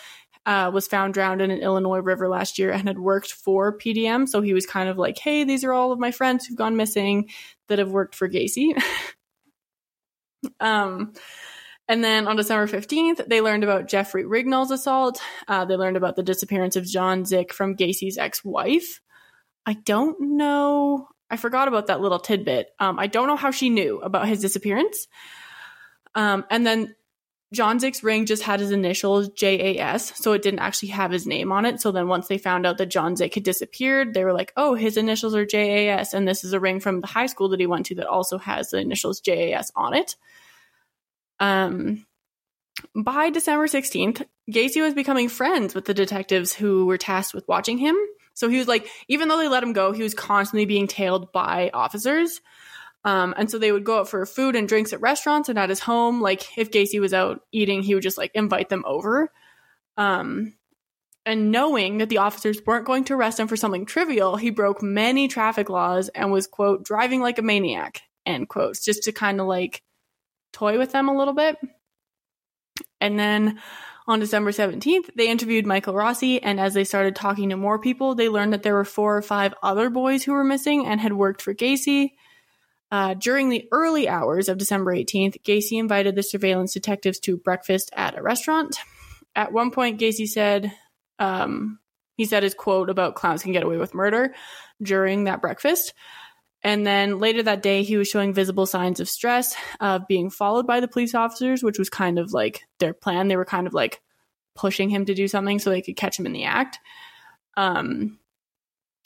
uh, 0.44 0.72
was 0.74 0.88
found 0.88 1.14
drowned 1.14 1.40
in 1.40 1.52
an 1.52 1.60
Illinois 1.60 2.00
river 2.00 2.28
last 2.28 2.58
year 2.58 2.72
and 2.72 2.88
had 2.88 2.98
worked 2.98 3.30
for 3.30 3.78
PDM. 3.78 4.28
So 4.28 4.40
he 4.40 4.54
was 4.54 4.66
kind 4.66 4.88
of 4.88 4.98
like, 4.98 5.18
hey, 5.18 5.44
these 5.44 5.62
are 5.62 5.72
all 5.72 5.92
of 5.92 6.00
my 6.00 6.10
friends 6.10 6.46
who've 6.46 6.58
gone 6.58 6.76
missing 6.76 7.30
that 7.68 7.78
have 7.78 7.92
worked 7.92 8.16
for 8.16 8.28
Gacy. 8.28 8.74
um, 10.60 11.12
and 11.88 12.02
then 12.02 12.28
on 12.28 12.36
December 12.36 12.66
15th, 12.66 13.28
they 13.28 13.40
learned 13.40 13.64
about 13.64 13.88
Jeffrey 13.88 14.24
Rignall's 14.24 14.70
assault. 14.70 15.20
Uh, 15.48 15.64
they 15.64 15.76
learned 15.76 15.96
about 15.96 16.16
the 16.16 16.22
disappearance 16.22 16.76
of 16.76 16.84
John 16.86 17.24
Szyc 17.24 17.52
from 17.52 17.74
Gacy's 17.74 18.18
ex 18.18 18.44
wife. 18.44 19.00
I 19.66 19.74
don't 19.74 20.36
know. 20.36 21.08
I 21.30 21.36
forgot 21.36 21.68
about 21.68 21.86
that 21.86 22.00
little 22.00 22.18
tidbit. 22.18 22.68
Um, 22.78 22.98
I 22.98 23.06
don't 23.06 23.26
know 23.26 23.36
how 23.36 23.50
she 23.50 23.70
knew 23.70 24.00
about 24.00 24.28
his 24.28 24.40
disappearance. 24.40 25.08
Um, 26.14 26.44
and 26.50 26.66
then 26.66 26.94
John 27.52 27.78
Szyc's 27.78 28.02
ring 28.02 28.26
just 28.26 28.42
had 28.42 28.60
his 28.60 28.70
initials 28.70 29.28
JAS, 29.30 30.12
so 30.16 30.32
it 30.32 30.42
didn't 30.42 30.60
actually 30.60 30.88
have 30.90 31.10
his 31.10 31.26
name 31.26 31.52
on 31.52 31.66
it. 31.66 31.80
So 31.80 31.92
then 31.92 32.08
once 32.08 32.28
they 32.28 32.38
found 32.38 32.64
out 32.64 32.78
that 32.78 32.86
John 32.86 33.14
Szyc 33.14 33.34
had 33.34 33.44
disappeared, 33.44 34.14
they 34.14 34.24
were 34.24 34.32
like, 34.32 34.52
oh, 34.56 34.74
his 34.74 34.96
initials 34.96 35.34
are 35.34 35.44
JAS, 35.44 36.14
and 36.14 36.26
this 36.26 36.44
is 36.44 36.54
a 36.54 36.60
ring 36.60 36.80
from 36.80 37.00
the 37.00 37.06
high 37.06 37.26
school 37.26 37.50
that 37.50 37.60
he 37.60 37.66
went 37.66 37.86
to 37.86 37.94
that 37.96 38.06
also 38.06 38.38
has 38.38 38.70
the 38.70 38.78
initials 38.78 39.20
JAS 39.20 39.70
on 39.76 39.94
it. 39.94 40.16
Um, 41.42 42.06
by 42.94 43.30
December 43.30 43.66
16th, 43.66 44.24
Gacy 44.50 44.80
was 44.80 44.94
becoming 44.94 45.28
friends 45.28 45.74
with 45.74 45.84
the 45.84 45.92
detectives 45.92 46.54
who 46.54 46.86
were 46.86 46.96
tasked 46.96 47.34
with 47.34 47.46
watching 47.48 47.78
him. 47.78 47.96
So 48.34 48.48
he 48.48 48.58
was 48.58 48.68
like, 48.68 48.88
even 49.08 49.28
though 49.28 49.36
they 49.36 49.48
let 49.48 49.62
him 49.62 49.72
go, 49.72 49.92
he 49.92 50.04
was 50.04 50.14
constantly 50.14 50.64
being 50.64 50.86
tailed 50.86 51.32
by 51.32 51.70
officers. 51.74 52.40
Um, 53.04 53.34
and 53.36 53.50
so 53.50 53.58
they 53.58 53.72
would 53.72 53.84
go 53.84 53.98
out 53.98 54.08
for 54.08 54.24
food 54.24 54.54
and 54.54 54.68
drinks 54.68 54.92
at 54.92 55.00
restaurants 55.00 55.48
and 55.48 55.58
at 55.58 55.68
his 55.68 55.80
home. 55.80 56.20
Like 56.20 56.56
if 56.56 56.70
Gacy 56.70 57.00
was 57.00 57.12
out 57.12 57.42
eating, 57.50 57.82
he 57.82 57.94
would 57.94 58.04
just 58.04 58.18
like 58.18 58.30
invite 58.34 58.68
them 58.68 58.84
over. 58.86 59.30
Um, 59.96 60.54
and 61.26 61.50
knowing 61.50 61.98
that 61.98 62.08
the 62.08 62.18
officers 62.18 62.60
weren't 62.64 62.86
going 62.86 63.04
to 63.04 63.14
arrest 63.14 63.40
him 63.40 63.48
for 63.48 63.56
something 63.56 63.84
trivial, 63.84 64.36
he 64.36 64.50
broke 64.50 64.80
many 64.80 65.26
traffic 65.26 65.68
laws 65.68 66.08
and 66.08 66.30
was, 66.30 66.46
quote, 66.46 66.84
driving 66.84 67.20
like 67.20 67.38
a 67.38 67.42
maniac, 67.42 68.02
end 68.24 68.48
quotes, 68.48 68.84
just 68.84 69.02
to 69.04 69.12
kind 69.12 69.40
of 69.40 69.46
like 69.48 69.82
toy 70.52 70.78
with 70.78 70.92
them 70.92 71.08
a 71.08 71.16
little 71.16 71.34
bit. 71.34 71.56
And 73.00 73.18
then 73.18 73.60
on 74.06 74.20
December 74.20 74.50
17th, 74.50 75.10
they 75.16 75.28
interviewed 75.28 75.66
Michael 75.66 75.94
Rossi, 75.94 76.42
and 76.42 76.58
as 76.58 76.74
they 76.74 76.84
started 76.84 77.14
talking 77.14 77.50
to 77.50 77.56
more 77.56 77.78
people, 77.78 78.14
they 78.14 78.28
learned 78.28 78.52
that 78.52 78.62
there 78.62 78.74
were 78.74 78.84
four 78.84 79.16
or 79.16 79.22
five 79.22 79.54
other 79.62 79.90
boys 79.90 80.24
who 80.24 80.32
were 80.32 80.44
missing 80.44 80.86
and 80.86 81.00
had 81.00 81.12
worked 81.12 81.42
for 81.42 81.54
Gacy. 81.54 82.12
Uh, 82.90 83.14
during 83.14 83.48
the 83.48 83.66
early 83.72 84.08
hours 84.08 84.48
of 84.48 84.58
December 84.58 84.94
18th, 84.94 85.40
Gacy 85.42 85.78
invited 85.78 86.14
the 86.14 86.22
surveillance 86.22 86.74
detectives 86.74 87.18
to 87.20 87.38
breakfast 87.38 87.90
at 87.94 88.18
a 88.18 88.22
restaurant. 88.22 88.76
At 89.34 89.52
one 89.52 89.70
point, 89.70 90.00
Gacy 90.00 90.26
said, 90.26 90.72
um, 91.18 91.78
he 92.16 92.26
said 92.26 92.42
his 92.42 92.54
quote 92.54 92.90
about 92.90 93.14
clowns 93.14 93.42
can 93.42 93.52
get 93.52 93.62
away 93.62 93.78
with 93.78 93.94
murder 93.94 94.34
during 94.82 95.24
that 95.24 95.40
breakfast. 95.40 95.94
And 96.64 96.86
then 96.86 97.18
later 97.18 97.42
that 97.42 97.62
day, 97.62 97.82
he 97.82 97.96
was 97.96 98.08
showing 98.08 98.32
visible 98.32 98.66
signs 98.66 99.00
of 99.00 99.08
stress 99.08 99.56
of 99.80 100.06
being 100.06 100.30
followed 100.30 100.66
by 100.66 100.80
the 100.80 100.88
police 100.88 101.14
officers, 101.14 101.62
which 101.62 101.78
was 101.78 101.90
kind 101.90 102.18
of 102.18 102.32
like 102.32 102.62
their 102.78 102.94
plan. 102.94 103.28
They 103.28 103.36
were 103.36 103.44
kind 103.44 103.66
of 103.66 103.74
like 103.74 104.00
pushing 104.54 104.88
him 104.88 105.04
to 105.06 105.14
do 105.14 105.26
something 105.26 105.58
so 105.58 105.70
they 105.70 105.82
could 105.82 105.96
catch 105.96 106.18
him 106.18 106.26
in 106.26 106.32
the 106.32 106.44
act. 106.44 106.78
Um, 107.56 108.18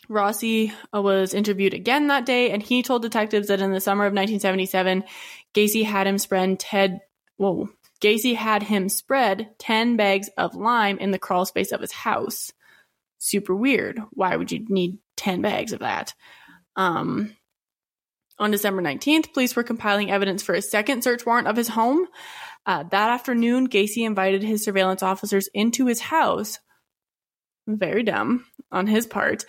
Rossi 0.08 0.72
uh, 0.94 1.02
was 1.02 1.34
interviewed 1.34 1.74
again 1.74 2.08
that 2.08 2.26
day, 2.26 2.50
and 2.50 2.62
he 2.62 2.82
told 2.82 3.02
detectives 3.02 3.48
that 3.48 3.60
in 3.60 3.72
the 3.72 3.80
summer 3.80 4.04
of 4.04 4.12
1977, 4.12 5.04
Gacy 5.54 5.84
had 5.84 6.06
him 6.06 6.18
spread 6.18 6.60
Ted. 6.60 7.00
Whoa, 7.38 7.68
Gacy 8.00 8.36
had 8.36 8.62
him 8.62 8.88
spread 8.88 9.50
ten 9.58 9.96
bags 9.96 10.28
of 10.36 10.54
lime 10.54 10.98
in 10.98 11.10
the 11.10 11.18
crawl 11.18 11.44
space 11.44 11.72
of 11.72 11.80
his 11.80 11.92
house. 11.92 12.52
Super 13.18 13.54
weird. 13.54 14.00
Why 14.10 14.36
would 14.36 14.52
you 14.52 14.64
need 14.68 14.98
ten 15.16 15.42
bags 15.42 15.72
of 15.72 15.80
that? 15.80 16.14
Um, 16.76 17.34
on 18.38 18.50
December 18.50 18.82
19th, 18.82 19.32
police 19.32 19.56
were 19.56 19.62
compiling 19.62 20.10
evidence 20.10 20.42
for 20.42 20.54
a 20.54 20.62
second 20.62 21.02
search 21.02 21.24
warrant 21.24 21.48
of 21.48 21.56
his 21.56 21.68
home. 21.68 22.06
Uh, 22.66 22.82
that 22.82 23.10
afternoon, 23.10 23.68
Gacy 23.68 24.04
invited 24.04 24.42
his 24.42 24.64
surveillance 24.64 25.02
officers 25.02 25.48
into 25.54 25.86
his 25.86 26.00
house. 26.00 26.58
Very 27.66 28.02
dumb 28.02 28.44
on 28.70 28.86
his 28.86 29.06
part, 29.06 29.44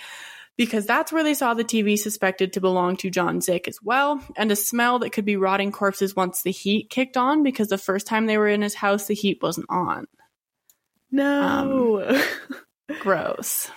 because 0.56 0.86
that's 0.86 1.12
where 1.12 1.24
they 1.24 1.34
saw 1.34 1.54
the 1.54 1.64
TV 1.64 1.98
suspected 1.98 2.54
to 2.54 2.62
belong 2.62 2.98
to 2.98 3.10
John 3.10 3.40
Szyc 3.40 3.68
as 3.68 3.80
well, 3.84 4.24
and 4.36 4.52
a 4.52 4.56
smell 4.56 5.00
that 5.00 5.12
could 5.12 5.26
be 5.26 5.36
rotting 5.36 5.72
corpses 5.72 6.16
once 6.16 6.42
the 6.42 6.52
heat 6.52 6.90
kicked 6.90 7.18
on, 7.18 7.44
because 7.44 7.68
the 7.68 7.78
first 7.78 8.08
time 8.08 8.26
they 8.26 8.38
were 8.38 8.48
in 8.48 8.62
his 8.62 8.76
house, 8.76 9.08
the 9.08 9.14
heat 9.14 9.40
wasn't 9.42 9.68
on. 9.70 10.06
No. 11.12 12.22
Gross. 13.00 13.70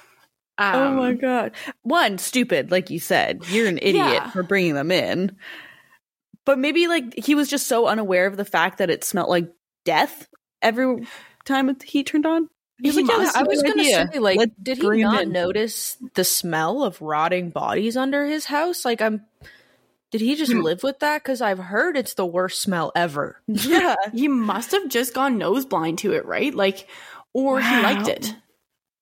Oh 0.60 0.92
my 0.94 1.10
Um, 1.10 1.16
god. 1.16 1.52
One, 1.82 2.18
stupid, 2.18 2.70
like 2.70 2.90
you 2.90 3.00
said. 3.00 3.42
You're 3.48 3.68
an 3.68 3.78
idiot 3.78 3.94
Yeah. 4.06 4.30
for 4.30 4.42
bringing 4.42 4.74
them 4.74 4.90
in. 4.90 5.36
But 6.44 6.58
maybe 6.58 6.86
like 6.88 7.14
he 7.16 7.34
was 7.34 7.48
just 7.48 7.66
so 7.66 7.86
unaware 7.86 8.26
of 8.26 8.36
the 8.36 8.44
fact 8.44 8.78
that 8.78 8.90
it 8.90 9.04
smelled 9.04 9.28
like 9.28 9.52
death 9.84 10.28
every 10.62 11.06
time 11.44 11.66
the 11.66 11.76
heat 11.84 12.06
turned 12.06 12.26
on. 12.26 12.48
He's 12.82 12.94
He 12.96 13.02
like, 13.02 13.10
yeah, 13.10 13.18
must. 13.18 13.34
that's 13.34 13.36
a 13.36 13.40
I 13.40 13.42
was 13.52 13.62
gonna 13.62 13.84
say, 13.84 14.18
like, 14.18 14.38
Let's 14.38 14.52
did 14.62 14.78
he 14.78 15.02
not 15.02 15.22
in. 15.24 15.32
notice 15.32 15.96
the 16.14 16.24
smell 16.24 16.82
of 16.82 17.00
rotting 17.02 17.50
bodies 17.50 17.96
under 17.96 18.24
his 18.26 18.46
house? 18.46 18.84
Like, 18.86 19.02
I'm. 19.02 19.22
Did 20.10 20.22
he 20.22 20.34
just 20.34 20.50
Hmm. 20.50 20.62
live 20.62 20.82
with 20.82 20.98
that? 21.00 21.22
Because 21.22 21.40
I've 21.42 21.58
heard 21.58 21.96
it's 21.96 22.14
the 22.14 22.26
worst 22.26 22.62
smell 22.62 22.90
ever. 22.96 23.40
Yeah. 23.48 23.94
he 24.12 24.26
must 24.28 24.72
have 24.72 24.88
just 24.88 25.12
gone 25.14 25.36
nose 25.38 25.66
blind 25.66 25.98
to 25.98 26.12
it, 26.14 26.24
right? 26.24 26.54
Like, 26.54 26.88
or 27.34 27.60
he 27.60 27.82
liked 27.82 28.08
it. 28.08 28.34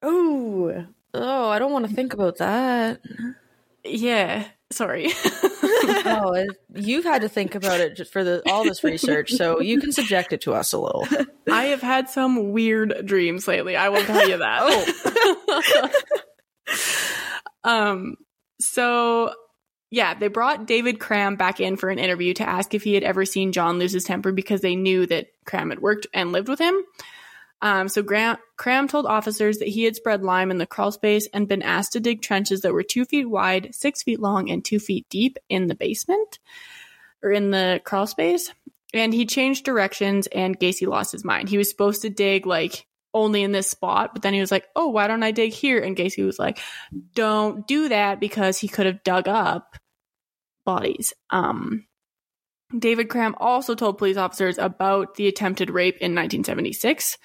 Oh. 0.02 0.84
Oh, 1.20 1.48
I 1.48 1.58
don't 1.58 1.72
want 1.72 1.88
to 1.88 1.94
think 1.94 2.12
about 2.12 2.38
that. 2.38 3.00
Yeah. 3.84 4.46
Sorry. 4.70 5.06
oh, 5.24 6.32
it, 6.36 6.50
you've 6.74 7.04
had 7.04 7.22
to 7.22 7.28
think 7.28 7.54
about 7.54 7.80
it 7.80 7.96
just 7.96 8.12
for 8.12 8.22
the 8.22 8.42
all 8.50 8.64
this 8.64 8.84
research, 8.84 9.32
so 9.32 9.60
you 9.60 9.80
can 9.80 9.92
subject 9.92 10.32
it 10.32 10.42
to 10.42 10.52
us 10.52 10.72
a 10.72 10.78
little. 10.78 11.06
I 11.50 11.66
have 11.66 11.80
had 11.80 12.10
some 12.10 12.52
weird 12.52 13.06
dreams 13.06 13.48
lately. 13.48 13.76
I 13.76 13.88
will 13.88 14.04
tell 14.04 14.28
you 14.28 14.36
that. 14.38 15.94
um. 17.64 18.16
So, 18.60 19.32
yeah, 19.90 20.14
they 20.14 20.26
brought 20.26 20.66
David 20.66 20.98
Cram 20.98 21.36
back 21.36 21.60
in 21.60 21.76
for 21.76 21.90
an 21.90 22.00
interview 22.00 22.34
to 22.34 22.48
ask 22.48 22.74
if 22.74 22.82
he 22.82 22.94
had 22.94 23.04
ever 23.04 23.24
seen 23.24 23.52
John 23.52 23.78
lose 23.78 23.92
his 23.92 24.02
temper 24.02 24.32
because 24.32 24.62
they 24.62 24.74
knew 24.74 25.06
that 25.06 25.28
Cram 25.46 25.70
had 25.70 25.78
worked 25.78 26.08
and 26.12 26.32
lived 26.32 26.48
with 26.48 26.58
him. 26.58 26.74
Um, 27.60 27.88
so 27.88 28.02
Grant, 28.02 28.38
Cram 28.56 28.86
told 28.86 29.06
officers 29.06 29.58
that 29.58 29.68
he 29.68 29.84
had 29.84 29.96
spread 29.96 30.22
lime 30.22 30.50
in 30.50 30.58
the 30.58 30.66
crawl 30.66 30.92
space 30.92 31.28
and 31.32 31.48
been 31.48 31.62
asked 31.62 31.92
to 31.92 32.00
dig 32.00 32.22
trenches 32.22 32.60
that 32.60 32.72
were 32.72 32.82
two 32.82 33.04
feet 33.04 33.28
wide, 33.28 33.74
six 33.74 34.02
feet 34.02 34.20
long, 34.20 34.50
and 34.50 34.64
two 34.64 34.78
feet 34.78 35.06
deep 35.08 35.38
in 35.48 35.66
the 35.66 35.74
basement 35.74 36.38
or 37.22 37.32
in 37.32 37.50
the 37.50 37.80
crawl 37.84 38.06
space. 38.06 38.52
And 38.94 39.12
he 39.12 39.26
changed 39.26 39.64
directions 39.64 40.28
and 40.28 40.58
Gacy 40.58 40.86
lost 40.86 41.12
his 41.12 41.24
mind. 41.24 41.48
He 41.48 41.58
was 41.58 41.68
supposed 41.68 42.02
to 42.02 42.10
dig 42.10 42.46
like 42.46 42.86
only 43.12 43.42
in 43.42 43.52
this 43.52 43.68
spot, 43.68 44.10
but 44.12 44.22
then 44.22 44.34
he 44.34 44.40
was 44.40 44.52
like, 44.52 44.66
oh, 44.76 44.88
why 44.88 45.08
don't 45.08 45.22
I 45.22 45.32
dig 45.32 45.52
here? 45.52 45.80
And 45.80 45.96
Gacy 45.96 46.24
was 46.24 46.38
like, 46.38 46.60
don't 47.14 47.66
do 47.66 47.88
that 47.88 48.20
because 48.20 48.58
he 48.58 48.68
could 48.68 48.86
have 48.86 49.02
dug 49.02 49.28
up 49.28 49.76
bodies. 50.64 51.12
Um, 51.30 51.86
David 52.76 53.08
Cram 53.08 53.34
also 53.38 53.74
told 53.74 53.98
police 53.98 54.16
officers 54.16 54.58
about 54.58 55.14
the 55.14 55.26
attempted 55.26 55.70
rape 55.70 55.96
in 55.96 56.14
1976. 56.14 57.16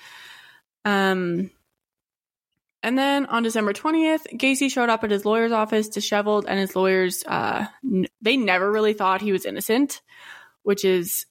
Um, 0.85 1.51
and 2.81 2.97
then 2.97 3.25
on 3.27 3.43
December 3.43 3.71
20th, 3.71 4.27
Gacy 4.37 4.69
showed 4.69 4.89
up 4.89 5.03
at 5.05 5.11
his 5.11 5.25
lawyer's 5.25 5.53
office 5.53 5.87
disheveled, 5.87 6.45
and 6.47 6.59
his 6.59 6.75
lawyers, 6.75 7.23
uh, 7.25 7.65
n- 7.83 8.07
they 8.21 8.35
never 8.35 8.69
really 8.69 8.93
thought 8.93 9.21
he 9.21 9.31
was 9.31 9.45
innocent, 9.45 10.01
which 10.63 10.83
is 10.83 11.25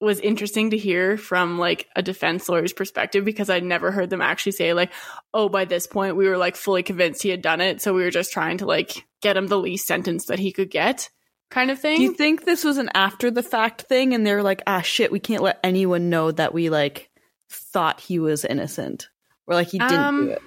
was 0.00 0.18
interesting 0.18 0.70
to 0.70 0.76
hear 0.76 1.16
from 1.16 1.60
like 1.60 1.86
a 1.94 2.02
defense 2.02 2.48
lawyer's 2.48 2.72
perspective 2.72 3.24
because 3.24 3.48
I'd 3.48 3.62
never 3.62 3.92
heard 3.92 4.10
them 4.10 4.20
actually 4.20 4.50
say 4.50 4.72
like, 4.72 4.92
oh, 5.32 5.48
by 5.48 5.64
this 5.64 5.86
point 5.86 6.16
we 6.16 6.26
were 6.26 6.36
like 6.36 6.56
fully 6.56 6.82
convinced 6.82 7.22
he 7.22 7.28
had 7.28 7.40
done 7.40 7.60
it, 7.60 7.80
so 7.80 7.94
we 7.94 8.02
were 8.02 8.10
just 8.10 8.32
trying 8.32 8.58
to 8.58 8.66
like 8.66 9.06
get 9.20 9.36
him 9.36 9.46
the 9.46 9.58
least 9.58 9.86
sentence 9.86 10.24
that 10.24 10.40
he 10.40 10.50
could 10.50 10.70
get, 10.70 11.08
kind 11.50 11.70
of 11.70 11.78
thing. 11.78 11.98
Do 11.98 12.02
you 12.02 12.14
think 12.14 12.44
this 12.44 12.64
was 12.64 12.78
an 12.78 12.90
after 12.94 13.30
the 13.30 13.44
fact 13.44 13.82
thing 13.82 14.12
and 14.12 14.26
they're 14.26 14.42
like, 14.42 14.62
ah 14.66 14.80
shit, 14.80 15.12
we 15.12 15.20
can't 15.20 15.42
let 15.42 15.60
anyone 15.62 16.10
know 16.10 16.32
that 16.32 16.52
we 16.52 16.68
like 16.70 17.10
thought 17.54 18.00
he 18.00 18.18
was 18.18 18.44
innocent. 18.44 19.08
Or 19.46 19.54
like 19.54 19.68
he 19.68 19.78
didn't 19.78 19.98
Um, 19.98 20.26
do 20.26 20.32
it. 20.32 20.42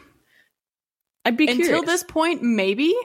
I'd 1.26 1.38
be 1.38 1.48
Until 1.48 1.66
curious. 1.66 1.86
this 1.86 2.04
point, 2.04 2.44
maybe. 2.44 2.96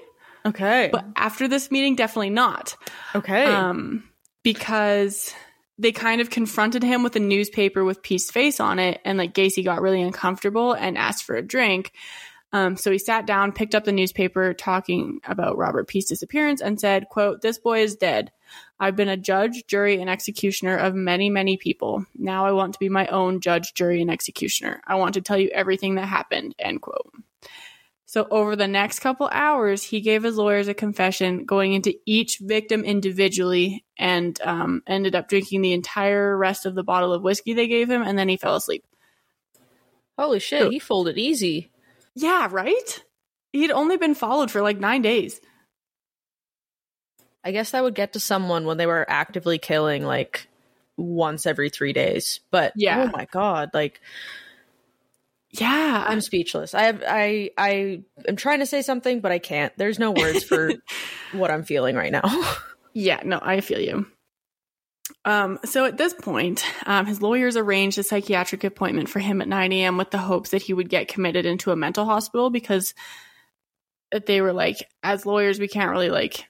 Okay. 0.44 0.88
But 0.92 1.04
after 1.16 1.48
this 1.48 1.70
meeting, 1.70 1.96
definitely 1.96 2.30
not. 2.30 2.76
okay. 3.14 3.44
Um, 3.46 4.04
because 4.42 5.32
they 5.78 5.92
kind 5.92 6.20
of 6.20 6.28
confronted 6.30 6.82
him 6.82 7.02
with 7.02 7.16
a 7.16 7.20
newspaper 7.20 7.84
with 7.84 8.02
Piest's 8.02 8.30
face 8.30 8.60
on 8.60 8.78
it, 8.78 9.00
and 9.04 9.16
like 9.18 9.32
Gacy 9.34 9.64
got 9.64 9.80
really 9.80 10.02
uncomfortable 10.02 10.72
and 10.72 10.96
asked 10.98 11.24
for 11.24 11.36
a 11.36 11.42
drink. 11.42 11.92
Um, 12.52 12.76
so 12.76 12.90
he 12.90 12.98
sat 12.98 13.26
down, 13.26 13.52
picked 13.52 13.74
up 13.74 13.84
the 13.84 13.92
newspaper 13.92 14.52
talking 14.54 15.20
about 15.24 15.56
Robert 15.56 15.86
Piest's 15.86 16.10
disappearance, 16.10 16.60
and 16.60 16.80
said, 16.80 17.08
quote, 17.08 17.42
This 17.42 17.58
boy 17.58 17.82
is 17.82 17.96
dead. 17.96 18.32
I've 18.80 18.96
been 18.96 19.08
a 19.08 19.16
judge, 19.16 19.66
jury, 19.66 20.00
and 20.00 20.10
executioner 20.10 20.76
of 20.76 20.94
many, 20.94 21.30
many 21.30 21.56
people. 21.56 22.04
Now 22.16 22.46
I 22.46 22.52
want 22.52 22.72
to 22.72 22.80
be 22.80 22.88
my 22.88 23.06
own 23.06 23.40
judge, 23.40 23.74
jury, 23.74 24.00
and 24.02 24.10
executioner. 24.10 24.82
I 24.86 24.96
want 24.96 25.14
to 25.14 25.20
tell 25.20 25.38
you 25.38 25.50
everything 25.50 25.94
that 25.94 26.06
happened, 26.06 26.54
end 26.58 26.82
quote. 26.82 27.12
So 28.06 28.26
over 28.28 28.56
the 28.56 28.66
next 28.66 28.98
couple 28.98 29.28
hours, 29.30 29.84
he 29.84 30.00
gave 30.00 30.24
his 30.24 30.36
lawyers 30.36 30.66
a 30.66 30.74
confession 30.74 31.44
going 31.44 31.74
into 31.74 31.94
each 32.04 32.38
victim 32.40 32.82
individually 32.82 33.84
and 33.96 34.36
um, 34.42 34.82
ended 34.84 35.14
up 35.14 35.28
drinking 35.28 35.62
the 35.62 35.74
entire 35.74 36.36
rest 36.36 36.66
of 36.66 36.74
the 36.74 36.82
bottle 36.82 37.12
of 37.12 37.22
whiskey 37.22 37.52
they 37.52 37.68
gave 37.68 37.88
him, 37.88 38.02
and 38.02 38.18
then 38.18 38.28
he 38.28 38.36
fell 38.36 38.56
asleep. 38.56 38.84
Holy 40.18 40.40
shit, 40.40 40.72
he 40.72 40.80
folded 40.80 41.18
easy. 41.18 41.69
Yeah, 42.14 42.48
right? 42.50 43.04
He'd 43.52 43.70
only 43.70 43.96
been 43.96 44.14
followed 44.14 44.50
for 44.50 44.62
like 44.62 44.78
nine 44.78 45.02
days. 45.02 45.40
I 47.42 47.52
guess 47.52 47.70
that 47.70 47.82
would 47.82 47.94
get 47.94 48.12
to 48.12 48.20
someone 48.20 48.66
when 48.66 48.76
they 48.76 48.86
were 48.86 49.06
actively 49.08 49.58
killing 49.58 50.04
like 50.04 50.46
once 50.96 51.46
every 51.46 51.70
three 51.70 51.92
days. 51.92 52.40
But 52.50 52.72
oh 52.72 52.74
Yeah. 52.76 53.08
oh 53.08 53.16
my 53.16 53.26
god, 53.30 53.70
like 53.72 54.00
Yeah. 55.50 56.04
I'm 56.06 56.20
speechless. 56.20 56.74
I 56.74 56.82
have 56.84 57.02
I 57.06 57.50
I 57.56 58.02
am 58.28 58.36
trying 58.36 58.60
to 58.60 58.66
say 58.66 58.82
something, 58.82 59.20
but 59.20 59.32
I 59.32 59.38
can't. 59.38 59.72
There's 59.78 59.98
no 59.98 60.10
words 60.12 60.44
for 60.44 60.72
what 61.32 61.50
I'm 61.50 61.64
feeling 61.64 61.96
right 61.96 62.12
now. 62.12 62.22
Yeah, 62.92 63.20
no, 63.24 63.38
I 63.40 63.60
feel 63.60 63.78
you. 63.78 64.08
Um, 65.24 65.58
so 65.64 65.84
at 65.84 65.98
this 65.98 66.14
point, 66.14 66.64
um, 66.86 67.06
his 67.06 67.22
lawyers 67.22 67.56
arranged 67.56 67.98
a 67.98 68.02
psychiatric 68.02 68.64
appointment 68.64 69.08
for 69.08 69.18
him 69.18 69.40
at 69.40 69.48
9 69.48 69.72
a.m. 69.72 69.96
with 69.96 70.10
the 70.10 70.18
hopes 70.18 70.50
that 70.50 70.62
he 70.62 70.72
would 70.72 70.88
get 70.88 71.08
committed 71.08 71.46
into 71.46 71.70
a 71.70 71.76
mental 71.76 72.04
hospital 72.04 72.50
because 72.50 72.94
they 74.26 74.40
were 74.40 74.52
like, 74.52 74.76
as 75.02 75.26
lawyers, 75.26 75.58
we 75.58 75.68
can't 75.68 75.90
really 75.90 76.10
like 76.10 76.46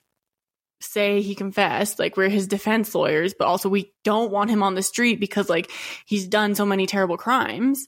say 0.79 1.21
he 1.21 1.35
confessed. 1.35 1.99
Like 1.99 2.17
we're 2.17 2.29
his 2.29 2.47
defense 2.47 2.93
lawyers, 2.95 3.33
but 3.37 3.47
also 3.47 3.69
we 3.69 3.93
don't 4.03 4.31
want 4.31 4.49
him 4.49 4.63
on 4.63 4.75
the 4.75 4.83
street 4.83 5.19
because 5.19 5.49
like 5.49 5.71
he's 6.05 6.27
done 6.27 6.55
so 6.55 6.65
many 6.65 6.85
terrible 6.85 7.17
crimes. 7.17 7.87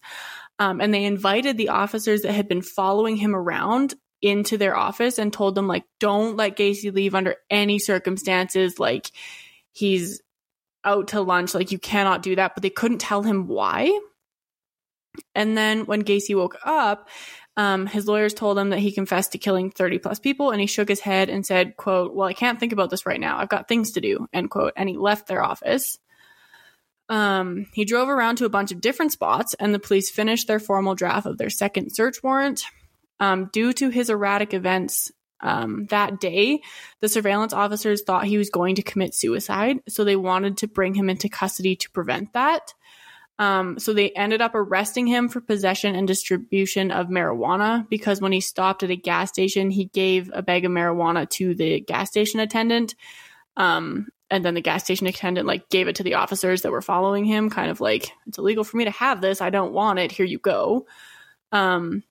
Um, 0.59 0.81
and 0.81 0.93
they 0.93 1.05
invited 1.05 1.57
the 1.57 1.69
officers 1.69 2.21
that 2.21 2.33
had 2.33 2.47
been 2.47 2.61
following 2.61 3.17
him 3.17 3.35
around 3.35 3.95
into 4.21 4.57
their 4.57 4.75
office 4.75 5.17
and 5.17 5.33
told 5.33 5.53
them 5.53 5.67
like 5.67 5.83
don't 5.99 6.37
let 6.37 6.55
Gacy 6.55 6.93
leave 6.93 7.13
under 7.13 7.35
any 7.49 7.77
circumstances 7.77 8.79
like 8.79 9.11
he's 9.73 10.22
out 10.85 11.09
to 11.09 11.21
lunch 11.21 11.53
like 11.53 11.71
you 11.71 11.79
cannot 11.79 12.21
do 12.21 12.35
that 12.35 12.55
but 12.55 12.63
they 12.63 12.69
couldn't 12.69 12.99
tell 12.99 13.23
him 13.23 13.47
why. 13.47 13.99
And 15.35 15.55
then 15.55 15.85
when 15.85 16.03
Gacy 16.03 16.35
woke 16.35 16.57
up 16.65 17.09
um, 17.55 17.85
his 17.85 18.07
lawyers 18.07 18.33
told 18.33 18.57
him 18.57 18.71
that 18.71 18.79
he 18.79 18.91
confessed 18.91 19.33
to 19.33 19.37
killing 19.37 19.69
30 19.69 19.99
plus 19.99 20.19
people 20.19 20.49
and 20.51 20.59
he 20.59 20.65
shook 20.65 20.89
his 20.89 20.99
head 20.99 21.29
and 21.29 21.45
said 21.45 21.77
quote 21.77 22.15
well 22.15 22.27
i 22.27 22.33
can't 22.33 22.59
think 22.59 22.73
about 22.73 22.89
this 22.89 23.05
right 23.05 23.19
now. 23.19 23.37
I've 23.37 23.49
got 23.49 23.67
things 23.67 23.91
to 23.91 24.01
do 24.01 24.27
end 24.33 24.49
quote 24.49 24.73
and 24.75 24.89
he 24.89 24.97
left 24.97 25.27
their 25.27 25.43
office. 25.43 25.99
Um, 27.09 27.67
he 27.73 27.85
drove 27.85 28.09
around 28.09 28.37
to 28.37 28.45
a 28.45 28.49
bunch 28.49 28.71
of 28.71 28.81
different 28.81 29.11
spots 29.11 29.53
and 29.55 29.73
the 29.73 29.79
police 29.79 30.09
finished 30.09 30.47
their 30.47 30.59
formal 30.59 30.95
draft 30.95 31.27
of 31.27 31.37
their 31.37 31.49
second 31.49 31.93
search 31.93 32.23
warrant. 32.23 32.63
Um, 33.19 33.49
due 33.53 33.71
to 33.73 33.89
his 33.89 34.09
erratic 34.09 34.53
events 34.53 35.11
um, 35.43 35.85
that 35.87 36.19
day, 36.19 36.61
the 37.01 37.09
surveillance 37.09 37.53
officers 37.53 38.01
thought 38.01 38.25
he 38.25 38.37
was 38.37 38.49
going 38.49 38.75
to 38.75 38.81
commit 38.81 39.13
suicide, 39.13 39.77
so 39.87 40.03
they 40.03 40.15
wanted 40.15 40.57
to 40.57 40.67
bring 40.67 40.95
him 40.95 41.09
into 41.09 41.29
custody 41.29 41.75
to 41.75 41.91
prevent 41.91 42.33
that. 42.33 42.73
Um, 43.39 43.77
so 43.77 43.93
they 43.93 44.11
ended 44.11 44.41
up 44.41 44.55
arresting 44.55 45.07
him 45.07 45.27
for 45.27 45.41
possession 45.41 45.95
and 45.95 46.07
distribution 46.07 46.91
of 46.91 47.07
marijuana 47.07 47.87
because 47.89 48.21
when 48.21 48.31
he 48.31 48.39
stopped 48.39 48.83
at 48.83 48.91
a 48.91 48.95
gas 48.95 49.29
station, 49.29 49.69
he 49.69 49.85
gave 49.85 50.31
a 50.33 50.43
bag 50.43 50.65
of 50.65 50.71
marijuana 50.71 51.29
to 51.31 51.55
the 51.55 51.81
gas 51.81 52.09
station 52.09 52.39
attendant. 52.39 52.95
Um, 53.57 54.07
and 54.29 54.45
then 54.45 54.53
the 54.53 54.61
gas 54.61 54.83
station 54.83 55.07
attendant 55.07 55.47
like 55.47 55.69
gave 55.69 55.87
it 55.87 55.95
to 55.97 56.03
the 56.03 56.13
officers 56.13 56.61
that 56.61 56.71
were 56.71 56.81
following 56.81 57.25
him, 57.25 57.49
kind 57.49 57.69
of 57.69 57.81
like, 57.81 58.11
it's 58.27 58.37
illegal 58.37 58.63
for 58.63 58.77
me 58.77 58.85
to 58.85 58.91
have 58.91 59.19
this. 59.19 59.41
I 59.41 59.49
don't 59.49 59.73
want 59.73 59.99
it. 59.99 60.11
Here 60.11 60.25
you 60.25 60.39
go. 60.39 60.85
Um, 61.51 62.03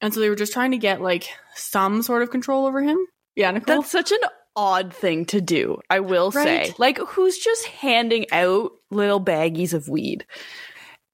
and 0.00 0.12
so 0.12 0.20
they 0.20 0.28
were 0.28 0.36
just 0.36 0.52
trying 0.52 0.72
to 0.72 0.78
get 0.78 1.00
like 1.00 1.28
some 1.54 2.02
sort 2.02 2.22
of 2.22 2.30
control 2.30 2.66
over 2.66 2.82
him. 2.82 2.98
Yeah, 3.36 3.50
Nicole. 3.50 3.76
That's 3.76 3.90
such 3.90 4.12
an 4.12 4.20
odd 4.56 4.94
thing 4.94 5.24
to 5.26 5.40
do, 5.40 5.80
I 5.90 6.00
will 6.00 6.30
say. 6.30 6.72
Like, 6.78 6.98
who's 6.98 7.38
just 7.38 7.66
handing 7.66 8.26
out 8.30 8.72
little 8.90 9.20
baggies 9.20 9.74
of 9.74 9.88
weed? 9.88 10.24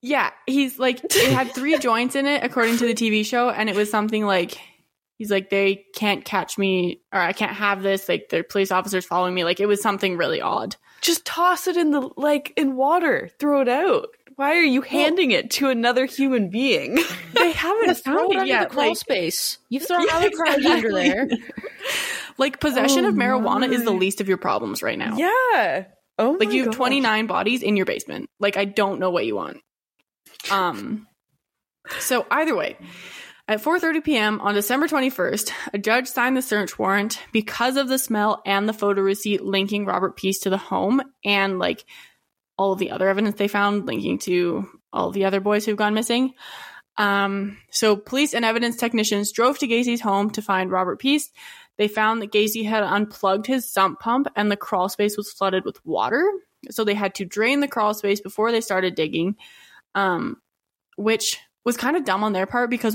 yeah, 0.02 0.30
he's 0.46 0.78
like 0.78 1.02
it 1.04 1.32
had 1.32 1.50
three 1.54 1.78
joints 1.78 2.16
in 2.16 2.26
it 2.26 2.42
according 2.42 2.78
to 2.78 2.86
the 2.86 2.94
TV 2.94 3.24
show, 3.24 3.50
and 3.50 3.68
it 3.68 3.76
was 3.76 3.90
something 3.90 4.24
like 4.24 4.58
he's 5.18 5.30
like 5.30 5.50
they 5.50 5.84
can't 5.94 6.24
catch 6.24 6.56
me 6.56 7.02
or 7.12 7.20
I 7.20 7.32
can't 7.32 7.52
have 7.52 7.82
this. 7.82 8.08
Like 8.08 8.28
the 8.30 8.42
police 8.42 8.72
officers 8.72 9.04
following 9.04 9.34
me. 9.34 9.44
Like 9.44 9.60
it 9.60 9.66
was 9.66 9.82
something 9.82 10.16
really 10.16 10.40
odd. 10.40 10.76
Just 11.00 11.24
toss 11.24 11.66
it 11.66 11.78
in 11.78 11.92
the, 11.92 12.10
like, 12.18 12.52
in 12.58 12.76
water. 12.76 13.30
Throw 13.38 13.62
it 13.62 13.68
out. 13.70 14.08
Why 14.36 14.56
are 14.56 14.62
you 14.62 14.80
handing 14.82 15.30
it 15.32 15.50
to 15.52 15.68
another 15.68 16.06
human 16.06 16.50
being? 16.50 16.98
They 17.32 17.52
haven't 17.52 17.96
found 17.98 18.34
it 18.34 18.46
yet. 18.48 18.68
the 18.68 18.74
crawl 18.74 18.88
Like, 18.88 18.96
space. 18.98 19.58
You've 19.70 19.86
thrown 19.86 20.02
Yeah, 20.06 20.16
other 20.16 20.30
crimes 20.30 20.66
under 20.66 20.92
there. 20.92 21.26
like 22.36 22.60
possession 22.60 23.06
Oh 23.06 23.08
of 23.08 23.14
marijuana 23.14 23.70
is 23.72 23.82
the 23.84 23.92
least 23.92 24.20
of 24.20 24.28
your 24.28 24.36
problems 24.36 24.82
right 24.82 24.98
now. 24.98 25.16
yeah. 25.16 25.84
Oh, 26.18 26.36
Like 26.38 26.48
my 26.48 26.54
you 26.54 26.60
have 26.64 26.72
gosh. 26.72 26.76
29 26.76 27.26
bodies 27.28 27.62
in 27.62 27.76
your 27.78 27.86
basement. 27.86 28.28
Like 28.40 28.58
I 28.58 28.66
don't 28.66 29.00
know 29.00 29.10
what 29.10 29.24
you 29.24 29.36
want. 29.36 29.58
Um 30.50 31.06
so 31.98 32.26
either 32.30 32.54
way, 32.54 32.76
at 33.48 33.62
4:30 33.62 34.04
p.m. 34.04 34.40
on 34.42 34.54
December 34.54 34.86
21st, 34.86 35.50
a 35.72 35.78
judge 35.78 36.08
signed 36.08 36.36
the 36.36 36.42
search 36.42 36.78
warrant 36.78 37.20
because 37.32 37.76
of 37.78 37.88
the 37.88 37.98
smell 37.98 38.42
and 38.44 38.68
the 38.68 38.74
photo 38.74 39.00
receipt 39.00 39.42
linking 39.42 39.86
Robert 39.86 40.16
Piest 40.16 40.42
to 40.42 40.50
the 40.50 40.58
home 40.58 41.00
and 41.24 41.58
like 41.58 41.84
all 42.60 42.74
the 42.76 42.90
other 42.90 43.08
evidence 43.08 43.36
they 43.36 43.48
found 43.48 43.86
linking 43.86 44.18
to 44.18 44.68
all 44.92 45.12
the 45.12 45.24
other 45.24 45.40
boys 45.40 45.64
who've 45.64 45.78
gone 45.78 45.94
missing. 45.94 46.34
Um, 46.98 47.56
so 47.70 47.96
police 47.96 48.34
and 48.34 48.44
evidence 48.44 48.76
technicians 48.76 49.32
drove 49.32 49.58
to 49.60 49.66
Gacy's 49.66 50.02
home 50.02 50.28
to 50.32 50.42
find 50.42 50.70
Robert 50.70 51.00
Piest. 51.00 51.34
They 51.78 51.88
found 51.88 52.20
that 52.20 52.32
Gacy 52.32 52.66
had 52.66 52.82
unplugged 52.82 53.46
his 53.46 53.72
sump 53.72 53.98
pump 53.98 54.26
and 54.36 54.50
the 54.50 54.58
crawl 54.58 54.90
space 54.90 55.16
was 55.16 55.32
flooded 55.32 55.64
with 55.64 55.82
water. 55.86 56.22
So 56.70 56.84
they 56.84 56.92
had 56.92 57.14
to 57.14 57.24
drain 57.24 57.60
the 57.60 57.68
crawl 57.68 57.94
space 57.94 58.20
before 58.20 58.52
they 58.52 58.60
started 58.60 58.94
digging, 58.94 59.36
um, 59.94 60.36
which 60.98 61.38
was 61.64 61.78
kind 61.78 61.96
of 61.96 62.04
dumb 62.04 62.22
on 62.22 62.34
their 62.34 62.46
part 62.46 62.68
because 62.68 62.94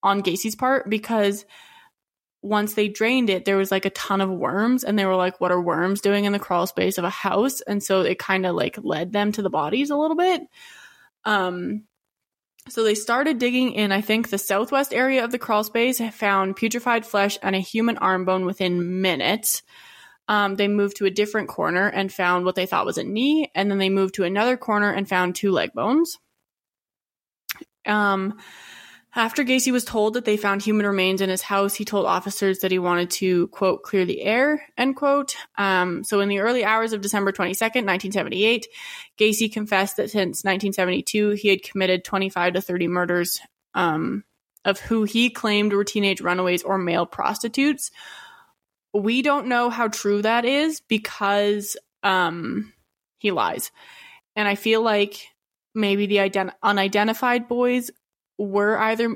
on 0.00 0.22
Gacy's 0.22 0.54
part 0.54 0.88
because 0.88 1.44
once 2.42 2.74
they 2.74 2.88
drained 2.88 3.30
it, 3.30 3.44
there 3.44 3.56
was 3.56 3.70
like 3.70 3.84
a 3.84 3.90
ton 3.90 4.20
of 4.20 4.28
worms, 4.28 4.84
and 4.84 4.98
they 4.98 5.06
were 5.06 5.16
like, 5.16 5.40
"What 5.40 5.52
are 5.52 5.60
worms 5.60 6.00
doing 6.00 6.24
in 6.24 6.32
the 6.32 6.38
crawl 6.38 6.66
space 6.66 6.98
of 6.98 7.04
a 7.04 7.10
house?" 7.10 7.60
And 7.62 7.82
so 7.82 8.02
it 8.02 8.18
kind 8.18 8.44
of 8.44 8.54
like 8.56 8.78
led 8.82 9.12
them 9.12 9.32
to 9.32 9.42
the 9.42 9.50
bodies 9.50 9.90
a 9.90 9.96
little 9.96 10.16
bit. 10.16 10.42
Um, 11.24 11.84
so 12.68 12.84
they 12.84 12.94
started 12.94 13.38
digging 13.38 13.72
in, 13.72 13.90
I 13.90 14.00
think, 14.00 14.28
the 14.30 14.38
southwest 14.38 14.92
area 14.92 15.24
of 15.24 15.32
the 15.32 15.38
crawl 15.38 15.64
space, 15.64 16.00
found 16.12 16.56
putrefied 16.56 17.04
flesh 17.04 17.38
and 17.42 17.56
a 17.56 17.60
human 17.60 17.98
arm 17.98 18.24
bone 18.24 18.44
within 18.44 19.00
minutes. 19.00 19.62
Um, 20.28 20.54
they 20.54 20.68
moved 20.68 20.98
to 20.98 21.06
a 21.06 21.10
different 21.10 21.48
corner 21.48 21.88
and 21.88 22.12
found 22.12 22.44
what 22.44 22.54
they 22.54 22.66
thought 22.66 22.86
was 22.86 22.98
a 22.98 23.04
knee, 23.04 23.50
and 23.54 23.70
then 23.70 23.78
they 23.78 23.90
moved 23.90 24.14
to 24.14 24.24
another 24.24 24.56
corner 24.56 24.92
and 24.92 25.08
found 25.08 25.34
two 25.34 25.50
leg 25.50 25.72
bones. 25.72 26.18
Um, 27.84 28.38
after 29.14 29.44
Gacy 29.44 29.70
was 29.72 29.84
told 29.84 30.14
that 30.14 30.24
they 30.24 30.38
found 30.38 30.62
human 30.62 30.86
remains 30.86 31.20
in 31.20 31.28
his 31.28 31.42
house, 31.42 31.74
he 31.74 31.84
told 31.84 32.06
officers 32.06 32.60
that 32.60 32.70
he 32.70 32.78
wanted 32.78 33.10
to, 33.10 33.48
quote, 33.48 33.82
clear 33.82 34.06
the 34.06 34.22
air, 34.22 34.62
end 34.78 34.96
quote. 34.96 35.36
Um, 35.58 36.02
so 36.02 36.20
in 36.20 36.30
the 36.30 36.38
early 36.38 36.64
hours 36.64 36.94
of 36.94 37.02
December 37.02 37.30
22nd, 37.30 37.84
1978, 37.84 38.66
Gacy 39.18 39.52
confessed 39.52 39.98
that 39.98 40.10
since 40.10 40.44
1972, 40.44 41.30
he 41.30 41.48
had 41.48 41.62
committed 41.62 42.04
25 42.04 42.54
to 42.54 42.60
30 42.62 42.88
murders, 42.88 43.40
um, 43.74 44.24
of 44.64 44.80
who 44.80 45.02
he 45.04 45.28
claimed 45.28 45.74
were 45.74 45.84
teenage 45.84 46.22
runaways 46.22 46.62
or 46.62 46.78
male 46.78 47.04
prostitutes. 47.04 47.90
We 48.94 49.20
don't 49.20 49.48
know 49.48 49.68
how 49.68 49.88
true 49.88 50.22
that 50.22 50.46
is 50.46 50.80
because, 50.80 51.76
um, 52.02 52.72
he 53.18 53.30
lies. 53.30 53.70
And 54.36 54.48
I 54.48 54.54
feel 54.54 54.80
like 54.80 55.28
maybe 55.74 56.06
the 56.06 56.16
ident- 56.16 56.54
unidentified 56.62 57.48
boys 57.48 57.90
were 58.48 58.78
either 58.78 59.14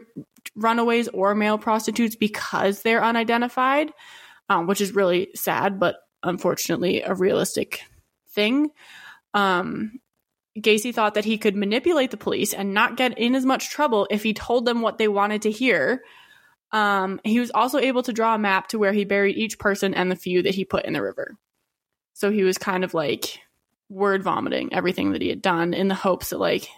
runaways 0.55 1.09
or 1.09 1.35
male 1.35 1.59
prostitutes 1.59 2.17
because 2.17 2.83
they're 2.83 3.05
unidentified, 3.05 3.93
um, 4.49 4.67
which 4.67 4.81
is 4.81 4.95
really 4.95 5.29
sad, 5.35 5.79
but 5.81 5.97
unfortunately 6.23 7.03
a 7.03 7.15
realistic 7.15 7.83
thing. 8.31 8.71
Um, 9.35 10.01
Gacy 10.59 10.95
thought 10.95 11.15
that 11.15 11.25
he 11.25 11.37
could 11.37 11.57
manipulate 11.57 12.11
the 12.11 12.17
police 12.17 12.55
and 12.55 12.73
not 12.73 12.97
get 12.97 13.19
in 13.19 13.35
as 13.35 13.45
much 13.45 13.71
trouble 13.71 14.07
if 14.11 14.23
he 14.23 14.33
told 14.33 14.65
them 14.65 14.81
what 14.81 14.99
they 14.99 15.09
wanted 15.09 15.43
to 15.43 15.51
hear. 15.51 16.03
Um, 16.73 17.21
he 17.25 17.39
was 17.39 17.51
also 17.51 17.79
able 17.79 18.03
to 18.05 18.13
draw 18.13 18.35
a 18.35 18.39
map 18.39 18.69
to 18.69 18.79
where 18.79 18.93
he 18.93 19.05
buried 19.05 19.37
each 19.37 19.59
person 19.59 19.95
and 19.95 20.11
the 20.11 20.17
few 20.17 20.43
that 20.43 20.55
he 20.55 20.65
put 20.65 20.85
in 20.85 20.95
the 20.95 21.03
river. 21.03 21.37
So 22.15 22.31
he 22.31 22.45
was 22.45 22.57
kind 22.57 22.85
of 22.85 22.95
like 22.95 23.41
word 23.89 24.23
vomiting 24.23 24.73
everything 24.73 25.13
that 25.13 25.23
he 25.23 25.29
had 25.29 25.43
done 25.43 25.75
in 25.75 25.89
the 25.89 25.95
hopes 25.95 26.31
that 26.31 26.41
like 26.41 26.69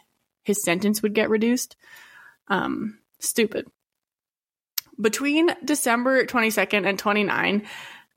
his 0.43 0.63
sentence 0.63 1.03
would 1.03 1.15
get 1.15 1.31
reduced. 1.31 1.77
Um, 2.49 2.99
stupid. 3.21 3.67
Between 5.01 5.51
December 5.65 6.25
22nd 6.25 6.87
and 6.87 6.99
29 6.99 7.67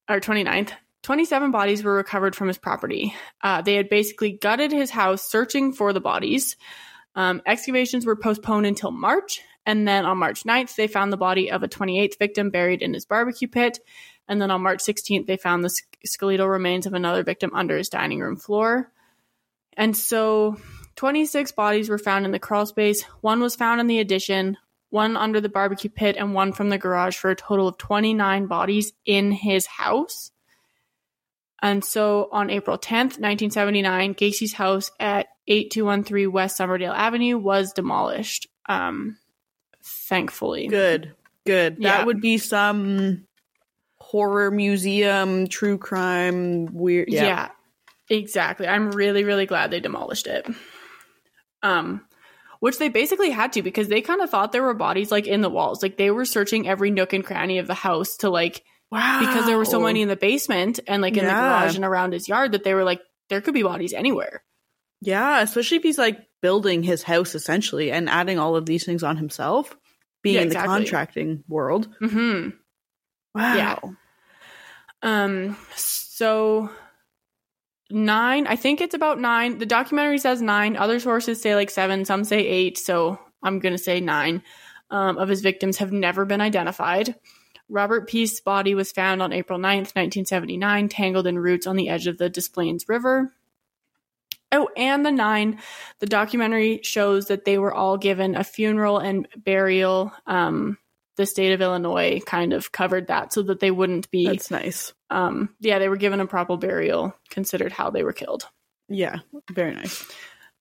or 0.09 0.19
29th, 0.19 0.71
27 1.03 1.51
bodies 1.51 1.83
were 1.83 1.95
recovered 1.95 2.35
from 2.35 2.47
his 2.47 2.57
property. 2.57 3.13
Uh, 3.41 3.61
they 3.61 3.75
had 3.75 3.89
basically 3.89 4.31
gutted 4.31 4.71
his 4.71 4.89
house 4.89 5.21
searching 5.21 5.73
for 5.73 5.93
the 5.93 6.01
bodies. 6.01 6.57
Um, 7.15 7.41
excavations 7.45 8.05
were 8.05 8.15
postponed 8.15 8.65
until 8.65 8.91
March, 8.91 9.41
and 9.65 9.87
then 9.87 10.05
on 10.05 10.17
March 10.17 10.43
9th, 10.43 10.75
they 10.75 10.87
found 10.87 11.11
the 11.11 11.17
body 11.17 11.51
of 11.51 11.63
a 11.63 11.67
28th 11.67 12.17
victim 12.17 12.49
buried 12.49 12.81
in 12.81 12.93
his 12.93 13.05
barbecue 13.05 13.47
pit. 13.47 13.79
And 14.27 14.41
then 14.41 14.51
on 14.51 14.61
March 14.61 14.79
16th, 14.79 15.27
they 15.27 15.37
found 15.37 15.63
the 15.63 15.81
skeletal 16.05 16.47
remains 16.47 16.85
of 16.85 16.93
another 16.93 17.23
victim 17.23 17.51
under 17.53 17.77
his 17.77 17.89
dining 17.89 18.19
room 18.19 18.37
floor. 18.37 18.91
And 19.75 19.95
so 19.95 20.57
26 20.95 21.51
bodies 21.53 21.89
were 21.89 21.97
found 21.97 22.25
in 22.25 22.31
the 22.31 22.39
crawl 22.39 22.65
space. 22.65 23.03
One 23.21 23.39
was 23.39 23.55
found 23.55 23.79
in 23.79 23.87
the 23.87 23.99
addition, 23.99 24.57
one 24.89 25.17
under 25.17 25.41
the 25.41 25.49
barbecue 25.49 25.89
pit, 25.89 26.15
and 26.17 26.33
one 26.33 26.53
from 26.53 26.69
the 26.69 26.77
garage 26.77 27.15
for 27.17 27.31
a 27.31 27.35
total 27.35 27.67
of 27.67 27.77
29 27.77 28.47
bodies 28.47 28.93
in 29.05 29.31
his 29.31 29.65
house. 29.65 30.31
And 31.61 31.85
so 31.85 32.27
on 32.31 32.49
April 32.49 32.77
10th, 32.77 33.19
1979, 33.19 34.13
Gacy's 34.13 34.53
house 34.53 34.91
at 34.99 35.27
8213 35.47 36.31
West 36.31 36.57
Somerdale 36.59 36.95
Avenue 36.95 37.37
was 37.37 37.71
demolished. 37.73 38.47
Um, 38.67 39.17
thankfully. 39.83 40.67
Good. 40.67 41.13
Good. 41.45 41.77
Yeah. 41.79 41.97
That 41.97 42.05
would 42.07 42.19
be 42.19 42.37
some 42.37 43.27
horror 43.97 44.51
museum, 44.51 45.47
true 45.47 45.77
crime, 45.77 46.65
weird. 46.73 47.09
Yeah. 47.09 47.23
Yeah. 47.23 47.49
exactly. 48.17 48.67
I'm 48.67 48.91
really, 48.91 49.23
really 49.23 49.45
glad 49.45 49.71
they 49.71 49.79
demolished 49.79 50.27
it. 50.27 50.47
Um, 51.63 52.05
which 52.59 52.77
they 52.77 52.89
basically 52.89 53.31
had 53.31 53.53
to 53.53 53.61
because 53.63 53.87
they 53.87 54.01
kind 54.01 54.21
of 54.21 54.29
thought 54.29 54.51
there 54.51 54.61
were 54.61 54.75
bodies 54.75 55.11
like 55.11 55.25
in 55.25 55.41
the 55.41 55.49
walls. 55.49 55.81
Like 55.81 55.97
they 55.97 56.11
were 56.11 56.25
searching 56.25 56.67
every 56.67 56.91
nook 56.91 57.11
and 57.13 57.25
cranny 57.25 57.57
of 57.57 57.65
the 57.67 57.73
house 57.73 58.17
to 58.17 58.29
like 58.29 58.63
Wow. 58.91 59.19
because 59.21 59.45
there 59.45 59.57
were 59.57 59.65
so 59.65 59.79
many 59.79 60.01
in 60.01 60.09
the 60.09 60.15
basement 60.17 60.79
and 60.85 61.01
like 61.01 61.15
in 61.17 61.25
the 61.25 61.31
garage 61.31 61.75
and 61.75 61.85
around 61.85 62.11
his 62.13 62.27
yard 62.27 62.51
that 62.51 62.63
they 62.63 62.73
were 62.73 62.83
like 62.83 63.01
there 63.29 63.41
could 63.41 63.53
be 63.53 63.63
bodies 63.63 63.93
anywhere. 63.93 64.43
Yeah, 65.01 65.41
especially 65.41 65.77
if 65.77 65.83
he's 65.83 65.97
like 65.97 66.19
building 66.41 66.83
his 66.83 67.01
house 67.01 67.33
essentially 67.33 67.91
and 67.91 68.09
adding 68.09 68.37
all 68.37 68.55
of 68.55 68.65
these 68.65 68.85
things 68.85 69.01
on 69.01 69.17
himself, 69.17 69.75
being 70.21 70.35
Yeah, 70.35 70.41
in 70.41 70.49
the 70.49 70.55
contracting 70.55 71.43
world. 71.47 71.87
Mm-hmm. 72.01 72.49
Wow. 73.33 73.55
Yeah. 73.55 73.79
Um, 75.01 75.57
so 75.75 76.69
nine, 77.91 78.47
I 78.47 78.55
think 78.55 78.81
it's 78.81 78.95
about 78.95 79.19
nine. 79.19 79.57
The 79.57 79.65
documentary 79.65 80.17
says 80.17 80.41
nine. 80.41 80.75
Other 80.75 80.99
sources 80.99 81.41
say 81.41 81.55
like 81.55 81.69
seven. 81.69 82.05
Some 82.05 82.23
say 82.23 82.45
eight. 82.45 82.77
So 82.77 83.19
I'm 83.43 83.59
going 83.59 83.73
to 83.73 83.77
say 83.77 83.99
nine 83.99 84.43
um, 84.89 85.17
of 85.17 85.29
his 85.29 85.41
victims 85.41 85.77
have 85.77 85.91
never 85.91 86.25
been 86.25 86.41
identified. 86.41 87.15
Robert 87.69 88.07
Piest's 88.07 88.41
body 88.41 88.75
was 88.75 88.91
found 88.91 89.21
on 89.21 89.31
April 89.31 89.57
9th, 89.57 89.95
1979, 89.95 90.89
tangled 90.89 91.25
in 91.25 91.39
roots 91.39 91.65
on 91.65 91.77
the 91.77 91.87
edge 91.87 92.05
of 92.05 92.17
the 92.17 92.29
Des 92.29 92.49
Plaines 92.53 92.89
River. 92.89 93.33
Oh, 94.51 94.67
and 94.75 95.05
the 95.05 95.11
nine, 95.11 95.59
the 95.99 96.05
documentary 96.05 96.81
shows 96.83 97.27
that 97.27 97.45
they 97.45 97.57
were 97.57 97.73
all 97.73 97.97
given 97.97 98.35
a 98.35 98.43
funeral 98.43 98.97
and 98.97 99.25
burial. 99.37 100.11
Um, 100.27 100.77
the 101.21 101.27
state 101.27 101.53
of 101.53 101.61
Illinois 101.61 102.19
kind 102.25 102.51
of 102.51 102.71
covered 102.71 103.07
that 103.07 103.31
so 103.31 103.43
that 103.43 103.59
they 103.59 103.69
wouldn't 103.69 104.09
be 104.09 104.25
That's 104.25 104.49
nice. 104.49 104.93
um 105.11 105.53
yeah 105.59 105.77
they 105.79 105.87
were 105.87 105.97
given 105.97 106.19
a 106.19 106.25
proper 106.25 106.57
burial 106.57 107.13
considered 107.29 107.71
how 107.71 107.91
they 107.91 108.03
were 108.03 108.11
killed 108.13 108.47
Yeah, 108.89 109.19
very 109.51 109.75
nice. 109.75 110.03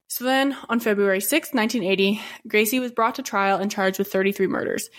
so 0.08 0.24
then 0.24 0.54
on 0.68 0.78
february 0.80 1.20
6 1.22 1.54
1980 1.54 2.20
gacy 2.46 2.78
was 2.80 2.92
brought 2.92 3.14
to 3.14 3.22
trial 3.22 3.58
and 3.58 3.70
charged 3.70 3.98
with 3.98 4.12
33 4.12 4.46
murders 4.48 4.90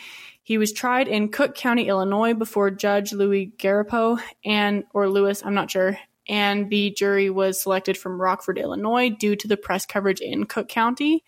he 0.43 0.57
was 0.57 0.73
tried 0.73 1.07
in 1.07 1.29
cook 1.29 1.53
county 1.53 1.87
illinois 1.87 2.33
before 2.33 2.71
judge 2.71 3.13
louis 3.13 3.51
garippo 3.57 4.19
and 4.43 4.83
or 4.93 5.07
lewis 5.07 5.43
i'm 5.45 5.53
not 5.53 5.69
sure 5.69 5.97
and 6.27 6.69
the 6.69 6.91
jury 6.91 7.29
was 7.29 7.61
selected 7.61 7.97
from 7.97 8.19
rockford 8.21 8.57
illinois 8.57 9.09
due 9.09 9.35
to 9.35 9.47
the 9.47 9.57
press 9.57 9.85
coverage 9.85 10.21
in 10.21 10.45
cook 10.45 10.67
county 10.67 11.23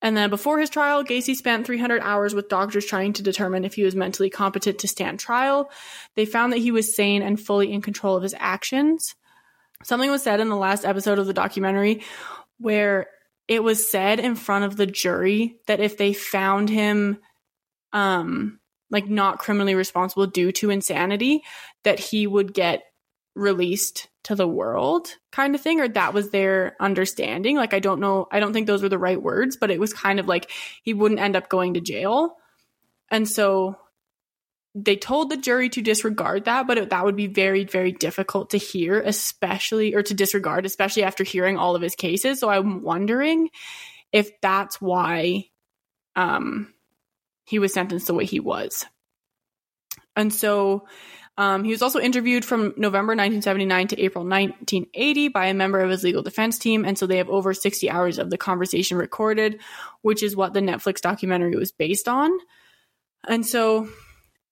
and 0.00 0.16
then 0.16 0.30
before 0.30 0.58
his 0.58 0.70
trial, 0.70 1.02
Gacy 1.02 1.34
spent 1.34 1.66
300 1.66 2.00
hours 2.02 2.34
with 2.34 2.48
doctors 2.48 2.86
trying 2.86 3.14
to 3.14 3.22
determine 3.22 3.64
if 3.64 3.74
he 3.74 3.82
was 3.82 3.96
mentally 3.96 4.30
competent 4.30 4.78
to 4.80 4.88
stand 4.88 5.18
trial. 5.18 5.70
They 6.14 6.24
found 6.24 6.52
that 6.52 6.58
he 6.60 6.70
was 6.70 6.94
sane 6.94 7.22
and 7.22 7.40
fully 7.40 7.72
in 7.72 7.82
control 7.82 8.16
of 8.16 8.22
his 8.22 8.34
actions. 8.38 9.16
Something 9.82 10.10
was 10.10 10.22
said 10.22 10.40
in 10.40 10.48
the 10.48 10.56
last 10.56 10.84
episode 10.84 11.18
of 11.18 11.26
the 11.26 11.32
documentary 11.32 12.02
where 12.58 13.08
it 13.48 13.62
was 13.62 13.90
said 13.90 14.20
in 14.20 14.36
front 14.36 14.64
of 14.64 14.76
the 14.76 14.86
jury 14.86 15.56
that 15.66 15.80
if 15.80 15.96
they 15.96 16.12
found 16.12 16.68
him 16.68 17.18
um 17.92 18.60
like 18.90 19.08
not 19.08 19.38
criminally 19.38 19.74
responsible 19.74 20.26
due 20.26 20.52
to 20.52 20.70
insanity 20.70 21.42
that 21.84 21.98
he 21.98 22.26
would 22.26 22.52
get 22.52 22.82
released 23.38 24.08
to 24.24 24.34
the 24.34 24.48
world 24.48 25.08
kind 25.30 25.54
of 25.54 25.60
thing 25.60 25.80
or 25.80 25.88
that 25.88 26.12
was 26.12 26.30
their 26.30 26.76
understanding. 26.80 27.56
Like 27.56 27.74
i 27.74 27.78
don't 27.78 28.00
know 28.00 28.26
i 28.30 28.40
don't 28.40 28.52
think 28.52 28.66
those 28.66 28.82
were 28.82 28.88
the 28.88 28.98
right 28.98 29.20
words 29.20 29.56
but 29.56 29.70
it 29.70 29.80
was 29.80 29.92
kind 29.92 30.20
of 30.20 30.26
like 30.26 30.50
he 30.82 30.94
wouldn't 30.94 31.20
end 31.20 31.36
up 31.36 31.48
going 31.48 31.74
to 31.74 31.80
jail. 31.80 32.36
And 33.10 33.26
so 33.26 33.76
they 34.74 34.96
told 34.96 35.30
the 35.30 35.36
jury 35.36 35.70
to 35.70 35.82
disregard 35.82 36.44
that 36.44 36.66
but 36.66 36.78
it, 36.78 36.90
that 36.90 37.04
would 37.04 37.16
be 37.16 37.26
very 37.26 37.64
very 37.64 37.92
difficult 37.92 38.50
to 38.50 38.58
hear 38.58 39.00
especially 39.00 39.94
or 39.94 40.02
to 40.02 40.14
disregard 40.14 40.66
especially 40.66 41.04
after 41.04 41.24
hearing 41.24 41.56
all 41.56 41.74
of 41.76 41.82
his 41.82 41.94
cases. 41.94 42.40
So 42.40 42.48
i'm 42.48 42.82
wondering 42.82 43.50
if 44.12 44.40
that's 44.40 44.80
why 44.80 45.44
um 46.16 46.72
he 47.44 47.58
was 47.58 47.72
sentenced 47.72 48.06
the 48.06 48.14
way 48.14 48.26
he 48.26 48.40
was. 48.40 48.84
And 50.14 50.34
so 50.34 50.86
um, 51.38 51.62
he 51.62 51.70
was 51.70 51.82
also 51.82 52.00
interviewed 52.00 52.44
from 52.44 52.74
November 52.76 53.12
1979 53.12 53.88
to 53.88 54.00
April 54.00 54.24
1980 54.24 55.28
by 55.28 55.46
a 55.46 55.54
member 55.54 55.78
of 55.78 55.88
his 55.88 56.02
legal 56.02 56.22
defense 56.22 56.58
team. 56.58 56.84
And 56.84 56.98
so 56.98 57.06
they 57.06 57.18
have 57.18 57.30
over 57.30 57.54
60 57.54 57.88
hours 57.88 58.18
of 58.18 58.28
the 58.28 58.36
conversation 58.36 58.98
recorded, 58.98 59.60
which 60.02 60.24
is 60.24 60.34
what 60.34 60.52
the 60.52 60.60
Netflix 60.60 61.00
documentary 61.00 61.54
was 61.54 61.70
based 61.70 62.08
on. 62.08 62.32
And 63.28 63.46
so 63.46 63.88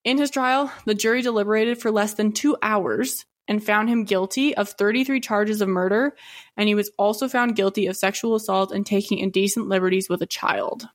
in 0.05 0.17
his 0.17 0.31
trial, 0.31 0.71
the 0.85 0.95
jury 0.95 1.21
deliberated 1.21 1.81
for 1.81 1.91
less 1.91 2.13
than 2.13 2.31
two 2.31 2.55
hours 2.61 3.25
and 3.49 3.61
found 3.61 3.89
him 3.89 4.05
guilty 4.05 4.55
of 4.55 4.69
33 4.69 5.19
charges 5.19 5.59
of 5.59 5.67
murder. 5.67 6.15
And 6.55 6.69
he 6.69 6.75
was 6.75 6.89
also 6.97 7.27
found 7.27 7.57
guilty 7.57 7.87
of 7.87 7.97
sexual 7.97 8.35
assault 8.35 8.71
and 8.71 8.85
taking 8.85 9.19
indecent 9.19 9.67
liberties 9.67 10.07
with 10.07 10.21
a 10.21 10.25
child. 10.25 10.87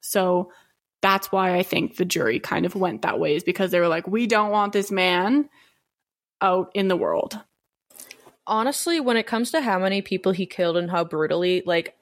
So 0.00 0.52
that's 1.02 1.32
why 1.32 1.56
I 1.56 1.62
think 1.62 1.96
the 1.96 2.04
jury 2.04 2.38
kind 2.40 2.66
of 2.66 2.74
went 2.74 3.02
that 3.02 3.18
way, 3.18 3.34
is 3.36 3.44
because 3.44 3.70
they 3.70 3.80
were 3.80 3.88
like, 3.88 4.06
we 4.06 4.26
don't 4.26 4.50
want 4.50 4.72
this 4.72 4.90
man 4.90 5.48
out 6.40 6.70
in 6.74 6.88
the 6.88 6.96
world. 6.96 7.38
honestly, 8.46 9.00
when 9.00 9.16
it 9.16 9.26
comes 9.26 9.50
to 9.52 9.60
how 9.60 9.78
many 9.78 10.02
people 10.02 10.32
he 10.32 10.46
killed 10.46 10.76
and 10.76 10.90
how 10.90 11.04
brutally, 11.04 11.62
like 11.64 11.96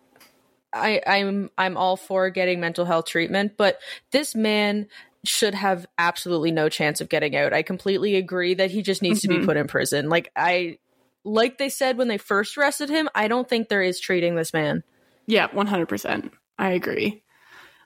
I, 0.73 1.01
I'm 1.07 1.51
I'm 1.59 1.77
all 1.77 1.97
for 1.97 2.31
getting 2.31 2.61
mental 2.61 2.85
health 2.85 3.07
treatment, 3.07 3.57
but 3.57 3.79
this 4.13 4.35
man 4.35 4.87
should 5.25 5.55
have 5.55 5.87
absolutely 5.99 6.53
no 6.53 6.69
chance 6.69 7.01
of 7.01 7.09
getting 7.09 7.37
out. 7.37 7.53
I 7.53 7.63
completely 7.63 8.17
agree 8.17 8.55
that 8.55 8.71
he 8.71 8.83
just 8.83 9.03
needs 9.03 9.21
to 9.23 9.29
Mhm. 9.29 9.41
be 9.41 9.47
put 9.47 9.57
in 9.57 9.67
prison. 9.67 10.09
Like 10.09 10.31
I 10.37 10.79
like 11.25 11.59
they 11.59 11.69
said 11.69 11.99
when 11.99 12.09
they 12.09 12.19
first 12.19 12.57
arrested 12.57 12.89
him, 12.89 13.09
I 13.15 13.29
don't 13.29 13.49
think 13.49 13.69
there 13.69 13.83
is 13.83 14.01
treating 14.01 14.35
this 14.37 14.53
man. 14.53 14.85
Yeah, 15.27 15.49
100%. 15.53 16.33
I 16.59 16.71
agree. 16.71 17.23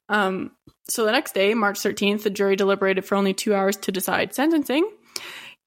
Um, 0.09 0.53
so 0.93 1.07
the 1.07 1.13
next 1.13 1.33
day, 1.33 1.55
March 1.55 1.81
13th, 1.81 2.23
the 2.23 2.31
jury 2.31 2.55
deliberated 2.55 3.05
for 3.07 3.15
only 3.15 3.33
two 3.33 3.55
hours 3.55 3.77
to 3.79 3.93
decide 3.93 4.35
sentencing. 4.35 4.91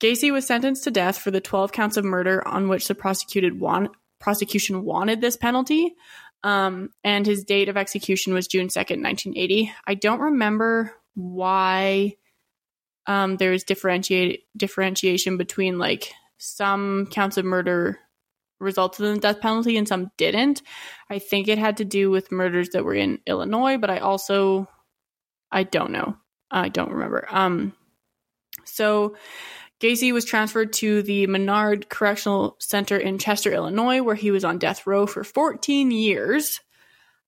Gacy 0.00 0.32
was 0.32 0.46
sentenced 0.46 0.84
to 0.84 0.90
death 0.92 1.18
for 1.18 1.32
the 1.32 1.40
12 1.40 1.72
counts 1.72 1.96
of 1.96 2.04
murder 2.04 2.46
on 2.46 2.68
which 2.68 2.86
the 2.86 2.94
prosecuted 2.94 3.58
want- 3.58 3.90
prosecution 4.20 4.84
wanted 4.84 5.20
this 5.20 5.36
penalty. 5.36 5.94
Um, 6.44 6.90
and 7.02 7.26
his 7.26 7.42
date 7.42 7.68
of 7.68 7.76
execution 7.76 8.34
was 8.34 8.46
June 8.46 8.68
2nd, 8.68 9.02
1980. 9.02 9.72
I 9.84 9.94
don't 9.94 10.20
remember 10.20 10.94
why 11.14 12.16
um, 13.06 13.36
there's 13.36 13.64
differentiate 13.64 14.44
differentiation 14.56 15.38
between 15.38 15.78
like 15.78 16.12
some 16.38 17.06
counts 17.06 17.36
of 17.36 17.44
murder 17.44 17.98
resulted 18.60 19.06
in 19.06 19.14
the 19.14 19.20
death 19.20 19.40
penalty 19.40 19.76
and 19.76 19.88
some 19.88 20.12
didn't. 20.16 20.62
I 21.10 21.18
think 21.18 21.48
it 21.48 21.58
had 21.58 21.78
to 21.78 21.84
do 21.84 22.10
with 22.10 22.30
murders 22.30 22.70
that 22.70 22.84
were 22.84 22.94
in 22.94 23.18
Illinois, 23.26 23.78
but 23.78 23.90
I 23.90 23.98
also 23.98 24.68
I 25.56 25.62
don't 25.62 25.90
know. 25.90 26.16
I 26.50 26.68
don't 26.68 26.92
remember. 26.92 27.26
Um 27.30 27.72
so 28.64 29.16
Gacy 29.80 30.12
was 30.12 30.24
transferred 30.24 30.72
to 30.74 31.02
the 31.02 31.26
Menard 31.26 31.88
Correctional 31.88 32.56
Center 32.58 32.96
in 32.96 33.18
Chester, 33.18 33.52
Illinois, 33.52 34.02
where 34.02 34.14
he 34.14 34.30
was 34.30 34.44
on 34.44 34.58
death 34.58 34.86
row 34.86 35.06
for 35.06 35.22
14 35.22 35.90
years. 35.90 36.60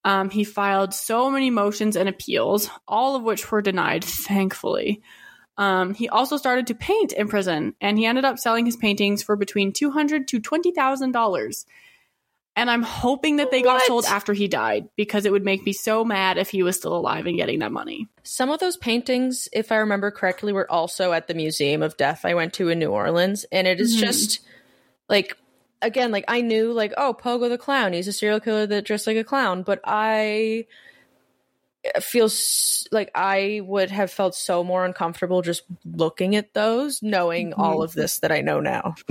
Um, 0.04 0.30
he 0.30 0.44
filed 0.44 0.94
so 0.94 1.30
many 1.30 1.50
motions 1.50 1.96
and 1.96 2.08
appeals, 2.08 2.70
all 2.86 3.16
of 3.16 3.22
which 3.22 3.50
were 3.50 3.60
denied, 3.60 4.04
thankfully. 4.04 5.02
Um, 5.58 5.92
he 5.92 6.08
also 6.08 6.36
started 6.36 6.68
to 6.68 6.74
paint 6.74 7.12
in 7.12 7.28
prison, 7.28 7.74
and 7.80 7.98
he 7.98 8.06
ended 8.06 8.24
up 8.24 8.38
selling 8.38 8.64
his 8.64 8.76
paintings 8.76 9.22
for 9.22 9.36
between 9.36 9.72
two 9.72 9.90
hundred 9.90 10.28
to 10.28 10.40
twenty 10.40 10.70
thousand 10.70 11.12
dollars. 11.12 11.66
And 12.58 12.68
I'm 12.68 12.82
hoping 12.82 13.36
that 13.36 13.52
they 13.52 13.62
got 13.62 13.74
What? 13.74 13.86
sold 13.86 14.04
after 14.04 14.32
he 14.32 14.48
died 14.48 14.88
because 14.96 15.24
it 15.24 15.30
would 15.30 15.44
make 15.44 15.64
me 15.64 15.72
so 15.72 16.04
mad 16.04 16.38
if 16.38 16.50
he 16.50 16.64
was 16.64 16.74
still 16.74 16.96
alive 16.96 17.24
and 17.26 17.36
getting 17.36 17.60
that 17.60 17.70
money. 17.70 18.08
Some 18.24 18.50
of 18.50 18.58
those 18.58 18.76
paintings, 18.76 19.48
if 19.52 19.70
I 19.70 19.76
remember 19.76 20.10
correctly, 20.10 20.52
were 20.52 20.68
also 20.68 21.12
at 21.12 21.28
the 21.28 21.34
Museum 21.34 21.84
of 21.84 21.96
Death 21.96 22.24
I 22.24 22.34
went 22.34 22.52
to 22.54 22.68
in 22.68 22.80
New 22.80 22.90
Orleans. 22.90 23.44
And 23.52 23.68
it 23.68 23.80
is 23.80 23.94
Mhm. 23.94 24.00
just 24.00 24.40
like, 25.08 25.36
again, 25.82 26.10
like 26.10 26.24
I 26.26 26.40
knew, 26.40 26.72
like, 26.72 26.92
oh, 26.96 27.14
Pogo 27.14 27.48
the 27.48 27.58
Clown, 27.58 27.92
he's 27.92 28.08
a 28.08 28.12
serial 28.12 28.40
killer 28.40 28.66
that 28.66 28.84
dressed 28.84 29.06
like 29.06 29.16
a 29.16 29.22
clown. 29.22 29.62
But 29.62 29.80
I 29.84 30.66
feel 32.00 32.26
s- 32.26 32.86
like 32.92 33.10
I 33.14 33.60
would 33.64 33.90
have 33.90 34.10
felt 34.10 34.34
so 34.34 34.62
more 34.64 34.84
uncomfortable 34.84 35.42
just 35.42 35.62
looking 35.84 36.36
at 36.36 36.52
those, 36.54 37.02
knowing 37.02 37.52
all 37.54 37.82
of 37.82 37.92
this 37.92 38.18
that 38.20 38.32
I 38.32 38.40
know 38.40 38.60
now. 38.60 38.94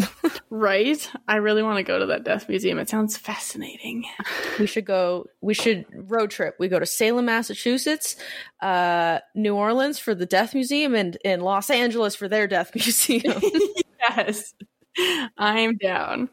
Right? 0.49 1.11
I 1.27 1.35
really 1.35 1.61
want 1.61 1.77
to 1.77 1.83
go 1.83 1.99
to 1.99 2.05
that 2.07 2.23
death 2.23 2.47
museum. 2.47 2.79
It 2.79 2.87
sounds 2.89 3.17
fascinating. 3.17 4.05
we 4.59 4.65
should 4.65 4.85
go, 4.85 5.25
we 5.41 5.53
should 5.53 5.85
road 5.93 6.31
trip. 6.31 6.55
We 6.57 6.69
go 6.69 6.79
to 6.79 6.85
Salem, 6.85 7.25
Massachusetts, 7.25 8.15
uh, 8.61 9.19
New 9.35 9.55
Orleans 9.55 9.99
for 9.99 10.15
the 10.15 10.25
Death 10.25 10.53
Museum, 10.55 10.95
and 10.95 11.17
in 11.25 11.41
Los 11.41 11.69
Angeles 11.69 12.15
for 12.15 12.27
their 12.29 12.47
Death 12.47 12.71
Museum. 12.75 13.41
yes. 14.09 14.53
I'm 15.37 15.77
down. 15.77 16.29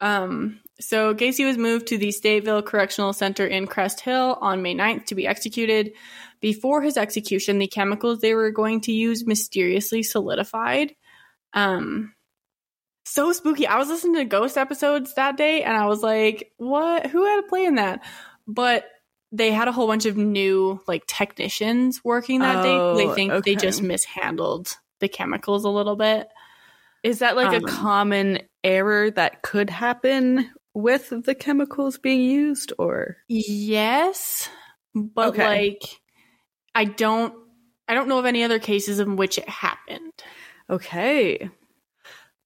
Um, 0.00 0.60
so 0.80 1.14
Gacy 1.14 1.44
was 1.44 1.58
moved 1.58 1.88
to 1.88 1.98
the 1.98 2.08
Stateville 2.08 2.64
Correctional 2.64 3.12
Center 3.12 3.46
in 3.46 3.66
Crest 3.66 4.00
Hill 4.00 4.38
on 4.40 4.62
May 4.62 4.74
9th 4.74 5.06
to 5.06 5.14
be 5.14 5.26
executed. 5.26 5.92
Before 6.40 6.82
his 6.82 6.96
execution, 6.96 7.58
the 7.58 7.66
chemicals 7.66 8.20
they 8.20 8.34
were 8.34 8.50
going 8.50 8.80
to 8.82 8.92
use 8.92 9.26
mysteriously 9.26 10.02
solidified. 10.02 10.94
Um, 11.52 12.14
so 13.04 13.32
spooky. 13.32 13.66
I 13.66 13.78
was 13.78 13.88
listening 13.88 14.16
to 14.16 14.24
ghost 14.24 14.56
episodes 14.56 15.14
that 15.14 15.36
day 15.36 15.62
and 15.62 15.76
I 15.76 15.86
was 15.86 16.02
like, 16.02 16.52
what? 16.58 17.06
Who 17.06 17.24
had 17.24 17.40
a 17.40 17.48
play 17.48 17.64
in 17.64 17.76
that? 17.76 18.04
But 18.46 18.84
they 19.32 19.50
had 19.50 19.68
a 19.68 19.72
whole 19.72 19.86
bunch 19.86 20.06
of 20.06 20.16
new 20.16 20.80
like 20.86 21.04
technicians 21.06 22.04
working 22.04 22.40
that 22.40 22.64
Oh, 22.64 22.96
day. 22.96 23.06
They 23.06 23.14
think 23.14 23.32
okay. 23.32 23.50
they 23.50 23.56
just 23.56 23.82
mishandled 23.82 24.76
the 25.00 25.08
chemicals 25.08 25.64
a 25.64 25.70
little 25.70 25.96
bit. 25.96 26.28
Is 27.02 27.20
that 27.20 27.36
like 27.36 27.48
Um, 27.48 27.54
a 27.54 27.66
common 27.66 28.40
error 28.64 29.10
that 29.10 29.42
could 29.42 29.70
happen 29.70 30.50
with 30.74 31.12
the 31.24 31.34
chemicals 31.34 31.98
being 31.98 32.22
used 32.22 32.72
or 32.78 33.16
Yes, 33.28 34.48
but 34.94 35.28
Okay. 35.28 35.42
like 35.44 36.00
I 36.74 36.84
don't 36.84 37.34
I 37.88 37.94
don't 37.94 38.08
know 38.08 38.18
of 38.18 38.26
any 38.26 38.44
other 38.44 38.58
cases 38.58 39.00
in 39.00 39.16
which 39.16 39.38
it 39.38 39.48
happened. 39.48 40.12
Okay. 40.68 41.50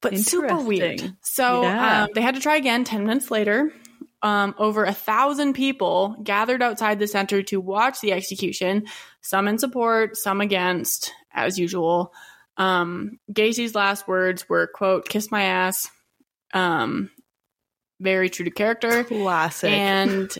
But 0.00 0.18
super 0.18 0.56
weird. 0.58 1.00
So 1.22 1.62
Yeah. 1.62 2.02
um, 2.04 2.08
they 2.14 2.20
had 2.20 2.34
to 2.34 2.40
try 2.40 2.56
again 2.56 2.84
10 2.84 3.06
minutes 3.06 3.30
later. 3.30 3.72
Um, 4.22 4.54
over 4.56 4.84
a 4.84 4.92
thousand 4.92 5.54
people 5.54 6.16
gathered 6.22 6.62
outside 6.62 7.00
the 7.00 7.08
center 7.08 7.42
to 7.44 7.60
watch 7.60 8.00
the 8.00 8.12
execution, 8.12 8.86
some 9.20 9.48
in 9.48 9.58
support, 9.58 10.16
some 10.16 10.40
against, 10.40 11.12
as 11.32 11.58
usual. 11.58 12.12
Um, 12.56 13.18
Gacy's 13.32 13.74
last 13.74 14.06
words 14.06 14.48
were, 14.48 14.66
quote, 14.66 15.08
kiss 15.08 15.30
my 15.30 15.42
ass. 15.44 15.88
Um, 16.52 17.10
very 18.00 18.28
true 18.30 18.44
to 18.44 18.50
character. 18.50 19.04
Classic. 19.04 19.70
And 19.70 20.30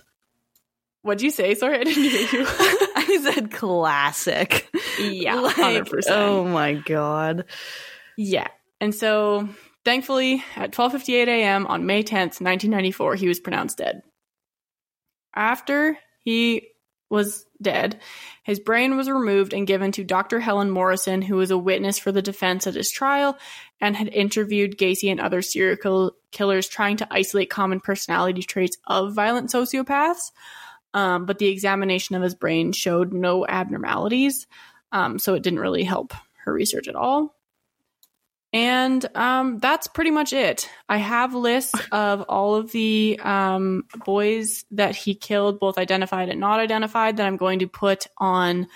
what'd 1.03 1.23
you 1.23 1.31
say? 1.31 1.55
Sorry, 1.55 1.79
I 1.79 1.85
didn't 1.85 2.03
hear 2.03 2.41
you. 2.41 2.47
I 2.49 3.31
said 3.33 3.51
classic. 3.51 4.69
Yeah, 5.01 5.37
Like, 5.37 5.57
100%. 5.57 6.03
Oh 6.09 6.45
my 6.45 6.75
god. 6.75 7.45
Yeah. 8.17 8.49
And 8.81 8.95
so 8.95 9.49
thankfully 9.85 10.45
at 10.57 10.73
12:58 10.73 11.29
a.m. 11.29 11.67
on 11.67 11.87
May 11.87 12.03
10th, 12.03 12.41
1994, 12.41 13.15
he 13.17 13.29
was 13.29 13.41
pronounced 13.41 13.79
dead. 13.79 14.03
After 15.35 15.97
he 16.25 16.69
was 17.13 17.45
dead, 17.61 18.01
his 18.43 18.59
brain 18.59 18.97
was 18.97 19.09
removed 19.09 19.53
and 19.53 19.67
given 19.67 19.93
to 19.93 20.03
Dr. 20.03 20.41
Helen 20.41 20.71
Morrison, 20.71 21.21
who 21.21 21.37
was 21.37 21.51
a 21.51 21.59
witness 21.59 21.99
for 21.99 22.11
the 22.11 22.23
defense 22.23 22.67
at 22.67 22.75
his 22.75 22.91
trial 22.91 23.39
and 23.81 23.95
had 23.95 24.09
interviewed 24.09 24.79
Gacy 24.79 25.11
and 25.11 25.21
other 25.21 25.43
serial 25.43 25.77
kill- 25.77 26.17
killers 26.31 26.69
trying 26.69 26.97
to 26.97 27.09
isolate 27.11 27.51
common 27.51 27.81
personality 27.81 28.43
traits 28.43 28.79
of 28.87 29.15
violent 29.15 29.51
sociopaths. 29.51 30.33
Um, 30.95 31.27
but 31.27 31.39
the 31.39 31.49
examination 31.49 32.17
of 32.17 32.23
his 32.23 32.35
brain 32.35 32.73
showed 32.73 33.13
no 33.13 33.47
abnormalities, 33.47 34.47
um, 34.91 35.19
so 35.19 35.35
it 35.35 35.43
didn't 35.43 35.61
really 35.61 35.85
help 35.85 36.15
her 36.45 36.53
research 36.53 36.89
at 36.89 36.97
all. 36.97 37.35
And 38.53 39.05
um, 39.17 39.59
that's 39.59 39.87
pretty 39.87 40.11
much 40.11 40.33
it. 40.33 40.69
I 40.89 40.99
have 40.99 41.35
lists 41.35 41.75
of 41.93 42.23
all 42.23 42.55
of 42.55 42.71
the 42.73 43.19
um, 43.23 43.85
boys 44.05 44.65
that 44.73 44.95
he 44.95 45.15
killed, 45.15 45.59
both 45.59 45.79
identified 45.79 46.29
and 46.29 46.41
not 46.41 46.61
identified, 46.61 47.17
that 47.17 47.27
I'm 47.27 47.39
going 47.39 47.61
to 47.61 47.69
put 47.69 48.07
on 48.19 48.67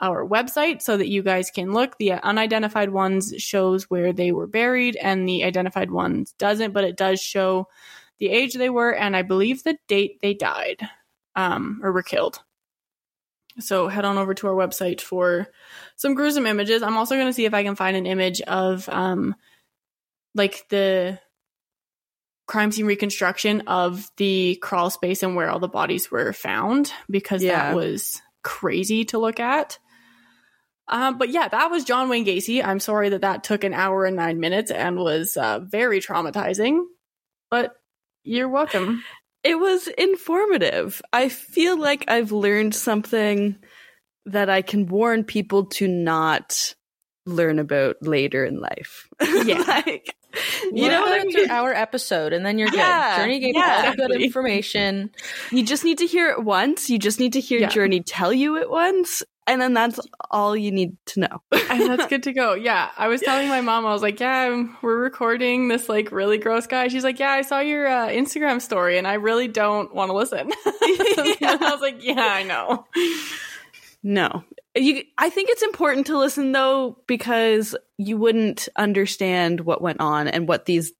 our 0.00 0.26
website 0.26 0.82
so 0.82 0.96
that 0.96 1.08
you 1.08 1.22
guys 1.22 1.50
can 1.50 1.72
look. 1.72 1.96
The 1.98 2.12
unidentified 2.12 2.90
ones 2.90 3.34
shows 3.38 3.90
where 3.90 4.12
they 4.12 4.32
were 4.32 4.46
buried, 4.46 4.96
and 4.96 5.28
the 5.28 5.44
identified 5.44 5.90
ones 5.90 6.34
doesn't, 6.38 6.72
but 6.72 6.84
it 6.84 6.96
does 6.96 7.20
show 7.20 7.68
the 8.18 8.28
age 8.28 8.54
they 8.54 8.70
were, 8.70 8.94
and 8.94 9.16
I 9.16 9.22
believe 9.22 9.62
the 9.62 9.76
date 9.88 10.18
they 10.20 10.34
died 10.34 10.88
um, 11.34 11.80
or 11.82 11.92
were 11.92 12.02
killed. 12.02 12.40
So 13.60 13.88
head 13.88 14.04
on 14.04 14.18
over 14.18 14.34
to 14.34 14.46
our 14.48 14.54
website 14.54 15.00
for 15.00 15.46
some 15.96 16.14
gruesome 16.14 16.46
images. 16.46 16.82
I'm 16.82 16.96
also 16.96 17.14
going 17.14 17.28
to 17.28 17.32
see 17.32 17.44
if 17.44 17.54
I 17.54 17.62
can 17.62 17.76
find 17.76 17.96
an 17.96 18.06
image 18.06 18.40
of 18.42 18.88
um 18.88 19.34
like 20.34 20.66
the 20.68 21.18
crime 22.46 22.72
scene 22.72 22.86
reconstruction 22.86 23.62
of 23.68 24.10
the 24.16 24.56
crawl 24.56 24.90
space 24.90 25.22
and 25.22 25.34
where 25.36 25.48
all 25.50 25.60
the 25.60 25.68
bodies 25.68 26.10
were 26.10 26.32
found 26.32 26.92
because 27.08 27.42
Yeah. 27.42 27.70
that 27.70 27.76
was 27.76 28.20
crazy 28.42 29.04
to 29.06 29.18
look 29.18 29.40
at. 29.40 29.78
Um, 30.86 31.16
but 31.16 31.30
yeah, 31.30 31.48
that 31.48 31.70
was 31.70 31.84
John 31.84 32.10
Wayne 32.10 32.26
Gacy. 32.26 32.62
I'm 32.62 32.80
sorry 32.80 33.08
that 33.10 33.22
that 33.22 33.44
took 33.44 33.64
an 33.64 33.72
hour 33.72 34.04
and 34.04 34.16
nine 34.16 34.38
minutes 34.40 34.70
and 34.70 34.98
was 34.98 35.36
uh, 35.38 35.60
very 35.60 36.00
traumatizing, 36.00 36.84
but 37.50 37.72
you're 38.22 38.50
welcome. 38.50 39.02
It 39.44 39.58
was 39.60 39.86
informative. 39.88 41.00
I 41.12 41.28
feel 41.28 41.78
like 41.78 42.04
I've 42.08 42.32
learned 42.32 42.74
something 42.74 43.56
that 44.26 44.48
I 44.48 44.62
can 44.62 44.86
warn 44.86 45.22
people 45.24 45.66
to 45.66 45.86
not 45.86 46.74
learn 47.26 47.58
about 47.58 47.96
later 48.00 48.44
in 48.44 48.58
life. 48.60 49.06
Yeah. 49.44 49.58
like, 49.66 50.14
You 50.72 50.88
know, 50.88 51.04
like, 51.04 51.26
that's 51.32 51.50
our 51.50 51.72
episode, 51.74 52.32
and 52.32 52.44
then 52.44 52.58
you're 52.58 52.68
Yeah, 52.74 53.16
good. 53.16 53.22
Journey 53.22 53.38
gave 53.40 53.54
yeah. 53.54 53.82
all 53.84 53.90
the 53.90 53.96
good 54.08 54.20
information. 54.22 55.10
you 55.52 55.62
just 55.64 55.84
need 55.84 55.98
to 55.98 56.06
hear 56.06 56.30
it 56.30 56.42
once. 56.42 56.88
You 56.90 56.98
just 56.98 57.20
need 57.20 57.34
to 57.34 57.40
hear 57.40 57.60
Yeah. 57.60 57.68
Journey 57.68 58.00
tell 58.00 58.32
you 58.32 58.56
it 58.56 58.68
once, 58.70 59.22
and 59.46 59.60
then 59.60 59.74
that's 59.74 60.00
all 60.30 60.56
you 60.56 60.70
need 60.72 60.96
to 61.06 61.20
know. 61.20 61.42
and 61.70 61.82
that's 61.90 62.06
good 62.10 62.22
to 62.24 62.32
go. 62.32 62.54
Yeah, 62.54 62.90
I 62.96 63.08
was 63.08 63.20
telling 63.20 63.48
my 63.48 63.60
mom, 63.60 63.84
I 63.86 63.92
was 63.92 64.02
like, 64.02 64.20
"Yeah, 64.20 64.42
I'm- 64.42 64.76
we're 64.82 64.96
recording 64.98 65.68
this 65.68 65.88
like 65.88 66.10
really 66.12 66.38
gross 66.38 66.66
guy." 66.66 66.88
She's 66.88 67.04
like, 67.04 67.18
"Yeah, 67.18 67.30
I 67.32 67.42
saw 67.42 67.60
your 67.60 67.86
uh, 67.86 68.08
Instagram 68.08 68.60
story, 68.60 68.98
and 68.98 69.06
I 69.06 69.14
really 69.14 69.48
don't 69.48 69.94
want 69.94 70.10
to 70.10 70.14
listen." 70.16 70.38
and 70.66 71.62
I 71.62 71.70
was 71.72 71.80
like, 71.80 72.02
"Yeah, 72.04 72.20
I 72.20 72.42
know." 72.42 72.86
No. 74.02 74.44
You 74.76 75.02
I 75.18 75.30
think 75.30 75.50
it's 75.50 75.62
important 75.62 76.06
to 76.08 76.18
listen 76.18 76.52
though 76.52 76.98
because 77.06 77.76
you 77.96 78.18
wouldn't 78.18 78.68
understand 78.76 79.60
what 79.60 79.80
went 79.80 80.00
on 80.00 80.26
and 80.28 80.48
what 80.48 80.66
these 80.66 80.92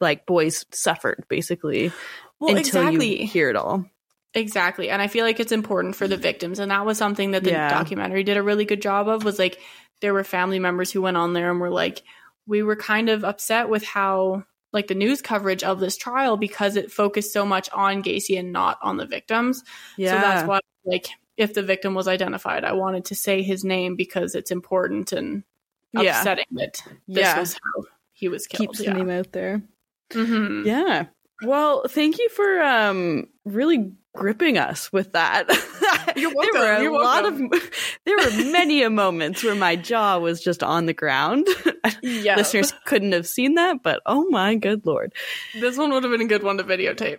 like 0.00 0.26
boys 0.26 0.64
suffered 0.72 1.24
basically 1.28 1.92
Well, 2.40 2.54
until 2.56 2.82
exactly, 2.82 3.20
you 3.22 3.26
hear 3.26 3.48
it 3.48 3.56
all. 3.56 3.86
Exactly, 4.34 4.90
and 4.90 5.00
I 5.02 5.06
feel 5.08 5.24
like 5.24 5.40
it's 5.40 5.52
important 5.52 5.96
for 5.96 6.08
the 6.08 6.16
victims, 6.16 6.58
and 6.58 6.70
that 6.70 6.86
was 6.86 6.98
something 6.98 7.32
that 7.32 7.44
the 7.44 7.50
Yeah. 7.50 7.68
documentary 7.68 8.24
did 8.24 8.36
a 8.36 8.42
really 8.42 8.64
good 8.64 8.82
job 8.82 9.08
of. 9.08 9.24
Was 9.24 9.38
like 9.38 9.60
there 10.00 10.14
were 10.14 10.24
family 10.24 10.58
members 10.58 10.90
who 10.90 11.02
went 11.02 11.16
on 11.16 11.32
there 11.32 11.50
and 11.50 11.60
were 11.60 11.70
like, 11.70 12.02
we 12.46 12.62
were 12.62 12.76
kind 12.76 13.08
of 13.08 13.24
upset 13.24 13.68
with 13.68 13.84
how 13.84 14.44
like 14.72 14.86
the 14.86 14.94
news 14.94 15.20
coverage 15.20 15.62
of 15.62 15.80
this 15.80 15.96
trial 15.98 16.36
because 16.38 16.76
it 16.76 16.90
focused 16.90 17.32
so 17.32 17.44
much 17.44 17.68
on 17.72 18.02
Gacy 18.02 18.38
and 18.38 18.52
not 18.52 18.78
on 18.82 18.96
the 18.96 19.04
victims. 19.06 19.62
Yeah. 19.98 20.14
So 20.14 20.20
that's 20.26 20.48
why, 20.48 20.60
like, 20.86 21.08
if 21.36 21.52
the 21.52 21.62
victim 21.62 21.94
was 21.94 22.08
identified, 22.08 22.64
I 22.64 22.72
wanted 22.72 23.04
to 23.06 23.14
say 23.14 23.42
his 23.42 23.64
name 23.64 23.96
because 23.96 24.34
it's 24.34 24.50
important 24.50 25.12
and 25.12 25.44
Yeah. 25.92 26.18
upsetting 26.18 26.46
that 26.52 26.82
this 27.06 27.18
Yeah. 27.18 27.38
was 27.38 27.52
how 27.52 27.82
he 28.12 28.28
was 28.28 28.46
killed. 28.46 28.68
keeps 28.70 28.78
the 28.78 28.84
yeah. 28.86 28.92
name 28.94 29.10
out 29.10 29.32
there. 29.32 29.62
Mhm. 30.10 30.64
Yeah. 30.64 31.04
Well, 31.42 31.82
thank 31.88 32.18
you 32.18 32.28
for 32.30 32.62
um 32.62 33.28
really 33.44 33.92
gripping 34.14 34.58
us 34.58 34.92
with 34.92 35.12
that. 35.12 35.46
You're 36.16 36.34
welcome. 36.34 36.60
there 36.60 36.92
were 36.92 36.98
a 37.00 37.02
lot 37.02 37.24
of 37.24 37.38
there 38.04 38.16
were 38.16 38.50
many 38.52 38.82
a 38.82 38.90
moments 38.90 39.42
where 39.42 39.54
my 39.54 39.74
jaw 39.76 40.18
was 40.18 40.42
just 40.42 40.62
on 40.62 40.86
the 40.86 40.94
ground. 40.94 41.46
Yeah. 42.04 42.36
Listeners 42.36 42.72
couldn't 42.84 43.12
have 43.12 43.26
seen 43.26 43.54
that, 43.54 43.82
but 43.82 44.00
oh 44.06 44.28
my 44.28 44.54
good 44.56 44.86
lord. 44.86 45.12
This 45.60 45.76
one 45.76 45.92
would 45.92 46.02
have 46.02 46.10
been 46.12 46.20
a 46.20 46.26
good 46.26 46.42
one 46.42 46.56
to 46.58 46.64
videotape. 46.64 47.18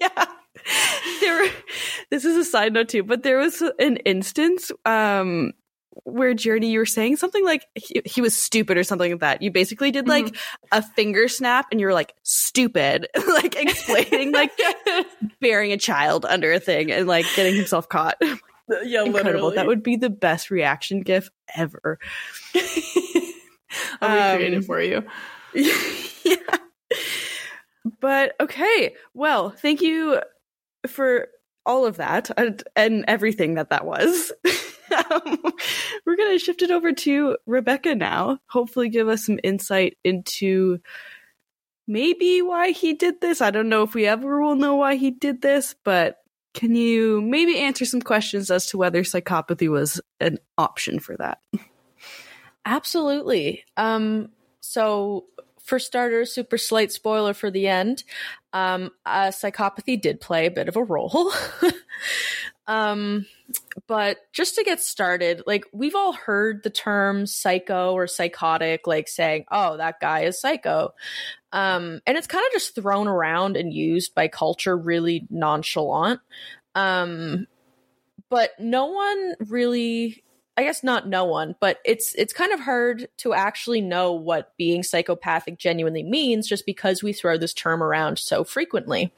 yeah. 0.00 0.26
There 1.20 1.42
were, 1.42 1.48
this 2.10 2.24
is 2.24 2.36
a 2.36 2.44
side 2.44 2.72
note 2.72 2.88
too, 2.88 3.02
but 3.02 3.22
there 3.22 3.38
was 3.38 3.62
an 3.78 3.96
instance 3.98 4.70
um 4.84 5.52
where 6.04 6.34
Journey, 6.34 6.70
you 6.70 6.78
were 6.78 6.86
saying 6.86 7.16
something 7.16 7.44
like 7.44 7.66
he, 7.74 8.02
he 8.04 8.20
was 8.20 8.36
stupid 8.36 8.76
or 8.76 8.84
something 8.84 9.12
like 9.12 9.20
that. 9.20 9.42
You 9.42 9.50
basically 9.50 9.90
did 9.90 10.08
like 10.08 10.26
mm-hmm. 10.26 10.66
a 10.72 10.82
finger 10.82 11.28
snap 11.28 11.66
and 11.70 11.80
you 11.80 11.86
were 11.86 11.92
like 11.92 12.14
stupid, 12.22 13.06
like 13.28 13.56
explaining 13.56 14.32
like 14.32 14.52
burying 15.40 15.72
a 15.72 15.76
child 15.76 16.24
under 16.24 16.52
a 16.52 16.60
thing 16.60 16.90
and 16.90 17.06
like 17.06 17.26
getting 17.36 17.54
himself 17.54 17.88
caught. 17.88 18.20
Yeah, 18.84 19.02
incredible. 19.02 19.48
Literally. 19.48 19.56
That 19.56 19.66
would 19.66 19.82
be 19.82 19.96
the 19.96 20.10
best 20.10 20.48
reaction 20.48 21.00
gif 21.00 21.28
ever. 21.56 21.98
I'll 24.00 24.32
recreate 24.32 24.54
um, 24.54 24.60
it 24.60 24.64
for 24.64 24.80
you. 24.80 25.02
yeah. 26.24 26.56
But 27.98 28.36
okay, 28.40 28.94
well, 29.12 29.50
thank 29.50 29.80
you 29.80 30.20
for 30.86 31.26
all 31.66 31.84
of 31.84 31.96
that 31.96 32.30
and, 32.36 32.62
and 32.76 33.04
everything 33.08 33.54
that 33.54 33.70
that 33.70 33.84
was. 33.84 34.30
Um, 34.92 35.38
we're 36.06 36.16
going 36.16 36.32
to 36.32 36.38
shift 36.38 36.62
it 36.62 36.70
over 36.70 36.92
to 36.92 37.36
Rebecca 37.46 37.94
now. 37.94 38.38
Hopefully, 38.46 38.88
give 38.88 39.08
us 39.08 39.26
some 39.26 39.38
insight 39.42 39.96
into 40.04 40.78
maybe 41.86 42.42
why 42.42 42.70
he 42.70 42.94
did 42.94 43.20
this. 43.20 43.40
I 43.40 43.50
don't 43.50 43.68
know 43.68 43.82
if 43.82 43.94
we 43.94 44.06
ever 44.06 44.40
will 44.40 44.54
know 44.54 44.76
why 44.76 44.96
he 44.96 45.10
did 45.10 45.42
this, 45.42 45.74
but 45.84 46.18
can 46.54 46.74
you 46.74 47.20
maybe 47.20 47.58
answer 47.58 47.84
some 47.84 48.02
questions 48.02 48.50
as 48.50 48.66
to 48.66 48.78
whether 48.78 49.02
psychopathy 49.02 49.68
was 49.68 50.00
an 50.20 50.38
option 50.58 50.98
for 50.98 51.16
that? 51.16 51.38
Absolutely. 52.64 53.64
Um, 53.76 54.30
so, 54.60 55.26
for 55.64 55.78
starters, 55.78 56.32
super 56.32 56.58
slight 56.58 56.90
spoiler 56.90 57.34
for 57.34 57.50
the 57.50 57.68
end. 57.68 58.04
Um, 58.52 58.90
uh, 59.06 59.28
psychopathy 59.28 60.00
did 60.00 60.20
play 60.20 60.46
a 60.46 60.50
bit 60.50 60.68
of 60.68 60.76
a 60.76 60.82
role. 60.82 61.32
um, 62.70 63.26
but 63.88 64.18
just 64.32 64.54
to 64.54 64.62
get 64.62 64.80
started, 64.80 65.42
like 65.44 65.64
we've 65.72 65.96
all 65.96 66.12
heard 66.12 66.62
the 66.62 66.70
term 66.70 67.26
psycho 67.26 67.94
or 67.94 68.06
psychotic, 68.06 68.86
like 68.86 69.08
saying, 69.08 69.46
"Oh, 69.50 69.76
that 69.76 69.98
guy 69.98 70.20
is 70.20 70.40
psycho," 70.40 70.94
um, 71.52 72.00
and 72.06 72.16
it's 72.16 72.28
kind 72.28 72.44
of 72.46 72.52
just 72.52 72.76
thrown 72.76 73.08
around 73.08 73.56
and 73.56 73.74
used 73.74 74.14
by 74.14 74.28
culture 74.28 74.76
really 74.76 75.26
nonchalant. 75.30 76.20
Um, 76.76 77.48
but 78.28 78.50
no 78.60 78.86
one 78.86 79.34
really 79.48 80.22
I 80.56 80.62
guess 80.62 80.84
not 80.84 81.08
no 81.08 81.24
one, 81.24 81.56
but 81.58 81.78
it's 81.84 82.14
it's 82.14 82.32
kind 82.32 82.52
of 82.52 82.60
hard 82.60 83.08
to 83.18 83.34
actually 83.34 83.80
know 83.80 84.12
what 84.12 84.56
being 84.56 84.84
psychopathic 84.84 85.58
genuinely 85.58 86.04
means 86.04 86.46
just 86.46 86.66
because 86.66 87.02
we 87.02 87.12
throw 87.12 87.36
this 87.36 87.52
term 87.52 87.82
around 87.82 88.20
so 88.20 88.44
frequently. 88.44 89.12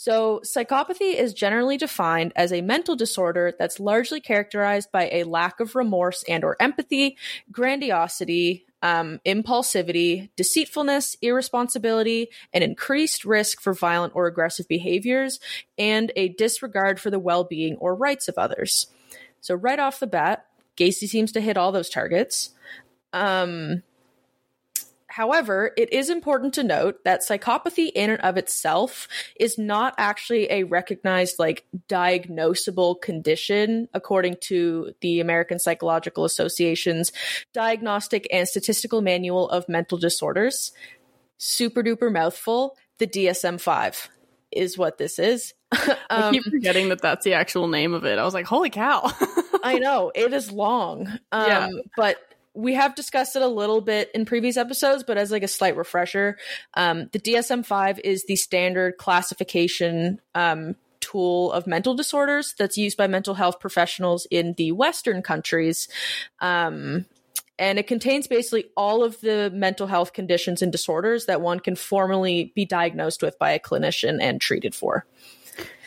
So, 0.00 0.40
psychopathy 0.42 1.14
is 1.14 1.34
generally 1.34 1.76
defined 1.76 2.32
as 2.34 2.54
a 2.54 2.62
mental 2.62 2.96
disorder 2.96 3.52
that's 3.58 3.78
largely 3.78 4.18
characterized 4.18 4.90
by 4.90 5.10
a 5.12 5.24
lack 5.24 5.60
of 5.60 5.76
remorse 5.76 6.24
and 6.26 6.42
or 6.42 6.56
empathy, 6.58 7.18
grandiosity, 7.52 8.64
um, 8.80 9.20
impulsivity, 9.26 10.30
deceitfulness, 10.36 11.18
irresponsibility, 11.20 12.28
an 12.54 12.62
increased 12.62 13.26
risk 13.26 13.60
for 13.60 13.74
violent 13.74 14.16
or 14.16 14.26
aggressive 14.26 14.66
behaviors, 14.68 15.38
and 15.76 16.12
a 16.16 16.28
disregard 16.28 16.98
for 16.98 17.10
the 17.10 17.18
well-being 17.18 17.76
or 17.76 17.94
rights 17.94 18.26
of 18.26 18.38
others. 18.38 18.86
So 19.42 19.54
right 19.54 19.78
off 19.78 20.00
the 20.00 20.06
bat, 20.06 20.46
Gacy 20.78 21.10
seems 21.10 21.30
to 21.32 21.42
hit 21.42 21.58
all 21.58 21.72
those 21.72 21.90
targets. 21.90 22.52
Um, 23.12 23.82
However, 25.10 25.72
it 25.76 25.92
is 25.92 26.08
important 26.08 26.54
to 26.54 26.62
note 26.62 27.02
that 27.04 27.22
psychopathy 27.22 27.90
in 27.94 28.10
and 28.10 28.20
of 28.20 28.36
itself 28.36 29.08
is 29.38 29.58
not 29.58 29.94
actually 29.98 30.50
a 30.50 30.62
recognized, 30.62 31.38
like, 31.38 31.66
diagnosable 31.88 33.00
condition, 33.00 33.88
according 33.92 34.36
to 34.42 34.92
the 35.00 35.18
American 35.18 35.58
Psychological 35.58 36.24
Association's 36.24 37.10
Diagnostic 37.52 38.28
and 38.32 38.46
Statistical 38.46 39.02
Manual 39.02 39.48
of 39.50 39.68
Mental 39.68 39.98
Disorders. 39.98 40.70
Super 41.38 41.82
duper 41.82 42.12
mouthful. 42.12 42.76
The 42.98 43.06
DSM 43.08 43.60
5 43.60 44.10
is 44.52 44.78
what 44.78 44.98
this 44.98 45.18
is. 45.18 45.54
um, 45.72 45.96
I 46.10 46.30
keep 46.30 46.44
forgetting 46.44 46.88
that 46.90 47.00
that's 47.00 47.24
the 47.24 47.34
actual 47.34 47.66
name 47.66 47.94
of 47.94 48.04
it. 48.04 48.18
I 48.18 48.24
was 48.24 48.34
like, 48.34 48.46
holy 48.46 48.70
cow. 48.70 49.10
I 49.62 49.78
know 49.78 50.12
it 50.14 50.32
is 50.32 50.52
long. 50.52 51.06
Um, 51.32 51.46
yeah. 51.48 51.68
But 51.96 52.16
we 52.60 52.74
have 52.74 52.94
discussed 52.94 53.36
it 53.36 53.42
a 53.42 53.48
little 53.48 53.80
bit 53.80 54.10
in 54.14 54.24
previous 54.24 54.56
episodes, 54.56 55.02
but 55.02 55.16
as 55.16 55.30
like 55.30 55.42
a 55.42 55.48
slight 55.48 55.76
refresher, 55.76 56.38
um, 56.74 57.08
the 57.12 57.18
DSM 57.18 57.64
5 57.64 58.00
is 58.00 58.24
the 58.26 58.36
standard 58.36 58.96
classification 58.98 60.20
um, 60.34 60.76
tool 61.00 61.50
of 61.52 61.66
mental 61.66 61.94
disorders 61.94 62.54
that's 62.58 62.76
used 62.76 62.96
by 62.96 63.06
mental 63.06 63.34
health 63.34 63.58
professionals 63.60 64.26
in 64.30 64.54
the 64.56 64.72
Western 64.72 65.22
countries. 65.22 65.88
Um, 66.40 67.06
and 67.58 67.78
it 67.78 67.86
contains 67.86 68.26
basically 68.26 68.66
all 68.76 69.02
of 69.04 69.20
the 69.20 69.50
mental 69.52 69.86
health 69.86 70.12
conditions 70.12 70.62
and 70.62 70.72
disorders 70.72 71.26
that 71.26 71.40
one 71.42 71.60
can 71.60 71.76
formally 71.76 72.52
be 72.54 72.64
diagnosed 72.64 73.22
with 73.22 73.38
by 73.38 73.50
a 73.50 73.58
clinician 73.58 74.18
and 74.20 74.40
treated 74.40 74.74
for. 74.74 75.06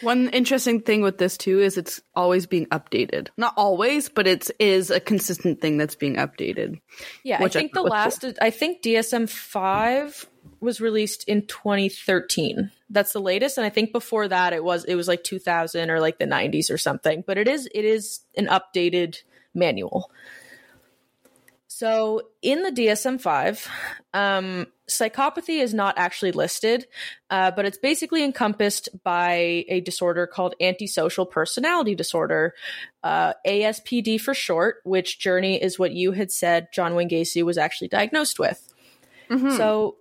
One 0.01 0.29
interesting 0.29 0.81
thing 0.81 1.01
with 1.01 1.17
this 1.17 1.37
too 1.37 1.59
is 1.59 1.77
it's 1.77 2.01
always 2.15 2.45
being 2.45 2.65
updated. 2.67 3.29
Not 3.37 3.53
always, 3.57 4.09
but 4.09 4.27
it's 4.27 4.51
is 4.59 4.89
a 4.89 4.99
consistent 4.99 5.61
thing 5.61 5.77
that's 5.77 5.95
being 5.95 6.15
updated. 6.15 6.79
Yeah, 7.23 7.43
I 7.43 7.47
think 7.47 7.71
I 7.77 7.81
the 7.81 7.87
last 7.87 8.21
cool. 8.21 8.33
I 8.41 8.49
think 8.49 8.81
DSM 8.81 9.29
5 9.29 10.25
was 10.59 10.81
released 10.81 11.23
in 11.27 11.45
2013. 11.47 12.71
That's 12.89 13.13
the 13.13 13.21
latest 13.21 13.57
and 13.57 13.65
I 13.65 13.69
think 13.69 13.91
before 13.91 14.27
that 14.27 14.53
it 14.53 14.63
was 14.63 14.83
it 14.85 14.95
was 14.95 15.07
like 15.07 15.23
2000 15.23 15.89
or 15.89 15.99
like 15.99 16.19
the 16.19 16.25
90s 16.25 16.69
or 16.69 16.77
something, 16.77 17.23
but 17.25 17.37
it 17.37 17.47
is 17.47 17.67
it 17.73 17.85
is 17.85 18.21
an 18.37 18.47
updated 18.47 19.21
manual. 19.53 20.11
So 21.67 22.29
in 22.43 22.61
the 22.61 22.71
DSM 22.71 23.19
5, 23.19 23.67
um, 24.13 24.67
psychopathy 24.89 25.61
is 25.61 25.73
not 25.73 25.97
actually 25.97 26.31
listed, 26.31 26.87
uh, 27.29 27.51
but 27.51 27.65
it's 27.65 27.77
basically 27.77 28.23
encompassed 28.23 28.89
by 29.03 29.65
a 29.67 29.81
disorder 29.81 30.27
called 30.27 30.55
antisocial 30.59 31.25
personality 31.25 31.95
disorder, 31.95 32.53
uh, 33.03 33.33
ASPD 33.47 34.19
for 34.19 34.33
short, 34.33 34.77
which 34.83 35.19
Journey 35.19 35.61
is 35.61 35.79
what 35.79 35.93
you 35.93 36.11
had 36.11 36.31
said 36.31 36.67
John 36.73 36.95
Wayne 36.95 37.09
Gacy 37.09 37.43
was 37.43 37.57
actually 37.57 37.87
diagnosed 37.87 38.39
with. 38.39 38.73
Mm-hmm. 39.29 39.57
So 39.57 39.97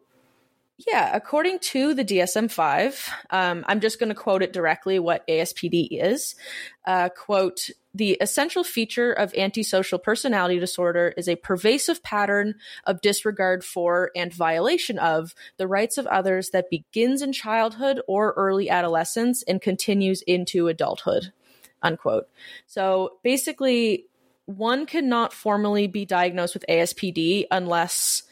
yeah, 0.86 1.14
according 1.14 1.60
to 1.60 1.94
the 1.94 2.04
DSM 2.04 2.50
5, 2.50 3.10
um, 3.30 3.64
I'm 3.68 3.80
just 3.80 3.98
going 3.98 4.08
to 4.08 4.14
quote 4.14 4.42
it 4.42 4.52
directly 4.52 4.98
what 4.98 5.26
ASPD 5.28 5.88
is. 5.92 6.34
Uh, 6.84 7.08
quote, 7.08 7.70
the 7.94 8.16
essential 8.20 8.64
feature 8.64 9.12
of 9.12 9.34
antisocial 9.34 9.98
personality 9.98 10.58
disorder 10.58 11.12
is 11.16 11.28
a 11.28 11.36
pervasive 11.36 12.02
pattern 12.02 12.54
of 12.84 13.02
disregard 13.02 13.64
for 13.64 14.10
and 14.16 14.32
violation 14.32 14.98
of 14.98 15.34
the 15.58 15.66
rights 15.66 15.98
of 15.98 16.06
others 16.06 16.50
that 16.50 16.70
begins 16.70 17.20
in 17.20 17.32
childhood 17.32 18.00
or 18.08 18.32
early 18.36 18.70
adolescence 18.70 19.42
and 19.42 19.60
continues 19.60 20.22
into 20.22 20.68
adulthood. 20.68 21.32
Unquote. 21.82 22.28
So 22.66 23.18
basically, 23.22 24.06
one 24.46 24.86
cannot 24.86 25.32
formally 25.32 25.86
be 25.86 26.06
diagnosed 26.06 26.54
with 26.54 26.64
ASPD 26.68 27.46
unless 27.50 28.22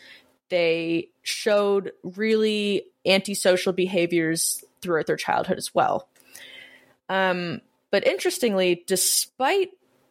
they 0.48 1.08
showed 1.22 1.92
really 2.02 2.84
antisocial 3.06 3.72
behaviors 3.72 4.64
throughout 4.80 5.06
their 5.06 5.16
childhood 5.16 5.58
as 5.58 5.74
well. 5.74 6.08
Um, 7.08 7.60
but 7.90 8.06
interestingly, 8.06 8.84
despite 8.86 9.70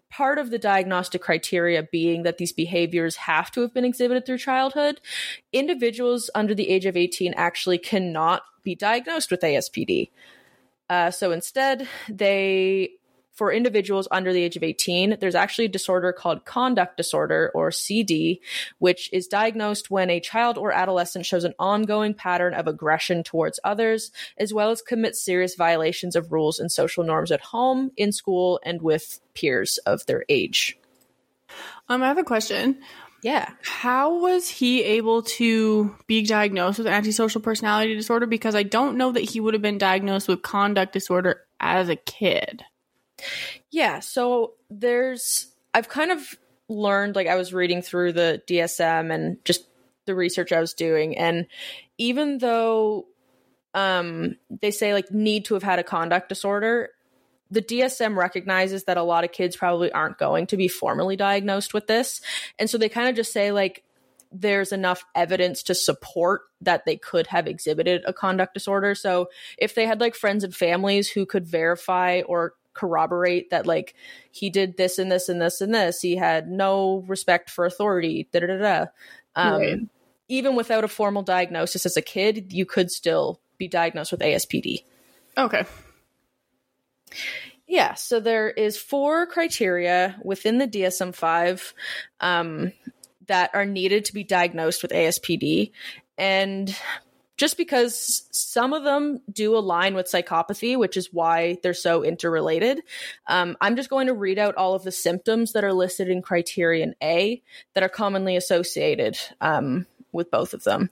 part 0.09 0.39
of 0.39 0.49
the 0.49 0.57
diagnostic 0.57 1.21
criteria 1.21 1.83
being 1.83 2.23
that 2.23 2.37
these 2.37 2.51
behaviors 2.51 3.15
have 3.15 3.51
to 3.51 3.61
have 3.61 3.73
been 3.73 3.85
exhibited 3.85 4.25
through 4.25 4.39
childhood, 4.39 4.99
individuals 5.53 6.29
under 6.33 6.55
the 6.55 6.69
age 6.69 6.85
of 6.85 6.97
18 6.97 7.33
actually 7.35 7.77
cannot 7.77 8.41
be 8.63 8.75
diagnosed 8.75 9.31
with 9.31 9.41
ASPD. 9.41 10.09
Uh, 10.89 11.11
so 11.11 11.31
instead, 11.31 11.87
they 12.09 12.89
for 13.39 13.53
individuals 13.53 14.05
under 14.11 14.33
the 14.33 14.43
age 14.43 14.57
of 14.57 14.63
18, 14.63 15.15
there's 15.21 15.33
actually 15.33 15.63
a 15.63 15.69
disorder 15.69 16.11
called 16.11 16.43
conduct 16.43 16.97
disorder 16.97 17.51
or 17.55 17.71
CD, 17.71 18.41
which 18.79 19.09
is 19.13 19.27
diagnosed 19.27 19.89
when 19.89 20.09
a 20.09 20.19
child 20.19 20.57
or 20.57 20.73
adolescent 20.73 21.25
shows 21.25 21.45
an 21.45 21.53
ongoing 21.57 22.13
pattern 22.13 22.53
of 22.53 22.67
aggression 22.67 23.23
towards 23.23 23.57
others, 23.63 24.11
as 24.37 24.53
well 24.53 24.71
as 24.71 24.81
commits 24.81 25.21
serious 25.21 25.55
violations 25.55 26.17
of 26.17 26.33
rules 26.33 26.59
and 26.59 26.69
social 26.69 27.05
norms 27.05 27.31
at 27.31 27.39
home, 27.39 27.91
in 27.95 28.11
school, 28.11 28.59
and 28.65 28.81
with 28.81 29.21
peers 29.33 29.77
of 29.85 30.05
their 30.05 30.25
age. 30.27 30.77
Um, 31.87 32.03
I 32.03 32.09
have 32.09 32.17
a 32.17 32.25
question. 32.25 32.81
Yeah. 33.23 33.49
How 33.63 34.19
was 34.19 34.49
he 34.49 34.83
able 34.83 35.21
to 35.39 35.95
be 36.07 36.25
diagnosed 36.25 36.79
with 36.79 36.87
antisocial 36.87 37.39
personality 37.39 37.95
disorder? 37.95 38.25
Because 38.25 38.53
I 38.53 38.63
don't 38.63 38.97
know 38.97 39.13
that 39.13 39.29
he 39.29 39.39
would 39.39 39.53
have 39.53 39.63
been 39.63 39.77
diagnosed 39.77 40.27
with 40.27 40.41
conduct 40.41 40.91
disorder 40.91 41.45
as 41.61 41.87
a 41.87 41.95
kid. 41.95 42.65
Yeah, 43.71 43.99
so 43.99 44.53
there's 44.69 45.47
I've 45.73 45.89
kind 45.89 46.11
of 46.11 46.35
learned 46.67 47.15
like 47.15 47.27
I 47.27 47.35
was 47.35 47.53
reading 47.53 47.81
through 47.81 48.13
the 48.13 48.41
DSM 48.47 49.13
and 49.13 49.43
just 49.45 49.65
the 50.05 50.15
research 50.15 50.51
I 50.51 50.59
was 50.59 50.73
doing 50.73 51.17
and 51.17 51.47
even 51.97 52.39
though 52.39 53.05
um 53.75 54.37
they 54.49 54.71
say 54.71 54.93
like 54.93 55.11
need 55.11 55.45
to 55.45 55.53
have 55.53 55.63
had 55.63 55.77
a 55.77 55.83
conduct 55.83 56.29
disorder 56.29 56.89
the 57.51 57.61
DSM 57.61 58.15
recognizes 58.15 58.83
that 58.85 58.97
a 58.97 59.03
lot 59.03 59.23
of 59.23 59.31
kids 59.31 59.55
probably 59.55 59.91
aren't 59.91 60.17
going 60.17 60.47
to 60.47 60.57
be 60.57 60.67
formally 60.67 61.15
diagnosed 61.15 61.73
with 61.73 61.87
this. 61.87 62.21
And 62.57 62.69
so 62.69 62.77
they 62.77 62.89
kind 62.89 63.09
of 63.09 63.15
just 63.15 63.33
say, 63.33 63.51
like, 63.51 63.83
there's 64.31 64.71
enough 64.71 65.03
evidence 65.15 65.63
to 65.63 65.73
support 65.73 66.41
that 66.61 66.85
they 66.85 66.95
could 66.95 67.25
have 67.27 67.47
exhibited 67.47 68.03
a 68.05 68.13
conduct 68.13 68.53
disorder. 68.53 68.93
So 68.93 69.29
if 69.57 69.73
they 69.73 69.87
had 69.87 69.99
like 69.99 70.13
friends 70.13 70.43
and 70.43 70.55
families 70.55 71.09
who 71.09 71.25
could 71.25 71.47
verify 71.47 72.21
or 72.27 72.53
corroborate 72.73 73.49
that 73.49 73.67
like 73.67 73.95
he 74.31 74.49
did 74.49 74.77
this 74.77 74.99
and 74.99 75.11
this 75.11 75.29
and 75.29 75.41
this 75.41 75.61
and 75.61 75.73
this, 75.73 76.01
he 76.01 76.15
had 76.15 76.49
no 76.49 77.03
respect 77.07 77.49
for 77.49 77.65
authority, 77.65 78.27
da 78.31 78.39
da 78.39 78.47
da 78.47 78.57
da. 78.57 78.85
Um, 79.35 79.61
right. 79.61 79.79
Even 80.27 80.55
without 80.55 80.83
a 80.83 80.87
formal 80.87 81.23
diagnosis 81.23 81.85
as 81.85 81.97
a 81.97 82.01
kid, 82.01 82.53
you 82.53 82.65
could 82.65 82.91
still 82.91 83.39
be 83.57 83.67
diagnosed 83.67 84.11
with 84.11 84.21
ASPD. 84.21 84.83
Okay. 85.37 85.65
Yeah, 87.67 87.93
so 87.93 88.19
there 88.19 88.49
is 88.49 88.77
four 88.77 89.27
criteria 89.27 90.19
within 90.23 90.57
the 90.57 90.67
DSM 90.67 91.13
five 91.13 91.73
um, 92.19 92.71
that 93.27 93.51
are 93.53 93.65
needed 93.65 94.05
to 94.05 94.13
be 94.13 94.23
diagnosed 94.23 94.81
with 94.81 94.91
ASPD, 94.91 95.71
and 96.17 96.75
just 97.39 97.55
because 97.55 98.27
some 98.31 98.73
of 98.73 98.83
them 98.83 99.21
do 99.31 99.55
align 99.55 99.95
with 99.95 100.11
psychopathy, 100.11 100.77
which 100.77 100.97
is 100.97 101.13
why 101.13 101.57
they're 101.63 101.73
so 101.73 102.03
interrelated. 102.03 102.81
Um, 103.27 103.55
I'm 103.61 103.77
just 103.77 103.89
going 103.89 104.07
to 104.07 104.13
read 104.13 104.37
out 104.37 104.55
all 104.55 104.73
of 104.73 104.83
the 104.83 104.91
symptoms 104.91 105.53
that 105.53 105.63
are 105.63 105.71
listed 105.71 106.09
in 106.09 106.21
criterion 106.21 106.95
A 107.01 107.41
that 107.75 107.83
are 107.83 107.89
commonly 107.89 108.35
associated 108.35 109.17
um, 109.39 109.85
with 110.11 110.29
both 110.29 110.53
of 110.53 110.65
them. 110.65 110.89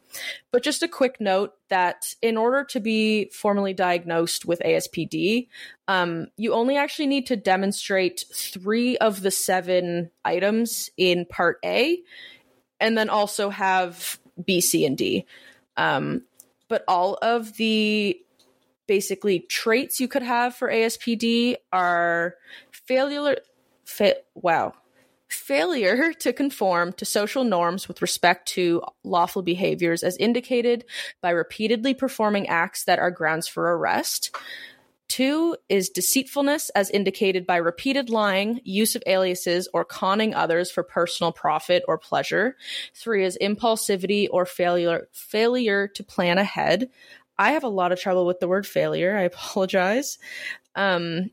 But 0.54 0.64
just 0.64 0.82
a 0.84 0.88
quick 0.88 1.20
note 1.20 1.52
that 1.68 2.14
in 2.22 2.38
order 2.38 2.64
to 2.70 2.80
be 2.80 3.26
formally 3.26 3.74
diagnosed 3.74 4.46
with 4.46 4.62
ASPD, 4.66 5.50
um, 5.90 6.28
you 6.38 6.54
only 6.54 6.78
actually 6.78 7.08
need 7.08 7.28
to 7.28 7.36
demonstrate 7.36 8.24
three 8.34 8.96
of 9.00 9.22
the 9.22 9.32
seven 9.32 10.12
items 10.24 10.92
in 10.96 11.26
Part 11.26 11.58
A, 11.66 12.00
and 12.80 12.98
then 12.98 13.10
also 13.10 13.50
have 13.50 14.18
B, 14.46 14.62
C, 14.62 14.86
and 14.86 14.98
D. 14.98 15.26
Um, 15.76 16.24
but 16.68 16.84
all 16.88 17.18
of 17.22 17.58
the 17.58 18.20
basically 18.88 19.40
traits 19.40 20.00
you 20.00 20.08
could 20.08 20.24
have 20.24 20.56
for 20.56 20.70
ASPD 20.70 21.56
are 21.72 22.36
failure. 22.72 23.38
Fa- 23.86 24.18
wow, 24.36 24.74
failure 25.28 26.14
to 26.20 26.34
conform 26.34 26.94
to 26.94 27.06
social 27.06 27.44
norms 27.44 27.88
with 27.88 28.02
respect 28.02 28.48
to 28.50 28.82
lawful 29.04 29.42
behaviors 29.42 30.04
as 30.04 30.18
indicated 30.18 30.86
by 31.22 31.30
repeatedly 31.30 31.94
performing 31.94 32.48
acts 32.48 32.84
that 32.86 33.00
are 33.00 33.12
grounds 33.12 33.48
for 33.48 33.78
arrest. 33.78 34.36
Two 35.08 35.56
is 35.70 35.90
deceitfulness 35.90 36.70
as 36.72 36.90
indicated 36.90 37.48
by 37.48 37.58
repeated 37.58 38.10
lying, 38.10 38.60
use 38.64 38.96
of 38.96 39.04
aliases, 39.08 39.70
or 39.74 39.86
conning 39.86 40.36
others 40.36 40.70
for 40.70 40.84
personal 40.84 41.32
profit 41.32 41.84
or 41.88 41.98
pleasure. 41.98 42.58
Three 42.94 43.24
is 43.24 43.38
impulsivity 43.42 44.28
or 44.30 44.46
failure 44.46 45.08
failure 45.14 45.88
to 45.90 46.04
plan 46.04 46.38
ahead. 46.38 46.90
I 47.38 47.52
have 47.52 47.64
a 47.64 47.70
lot 47.70 47.92
of 47.92 48.00
trouble 48.00 48.26
with 48.26 48.40
the 48.40 48.48
word 48.48 48.68
failure. 48.68 49.16
I 49.16 49.22
apologize. 49.24 50.18
Um, 50.76 51.32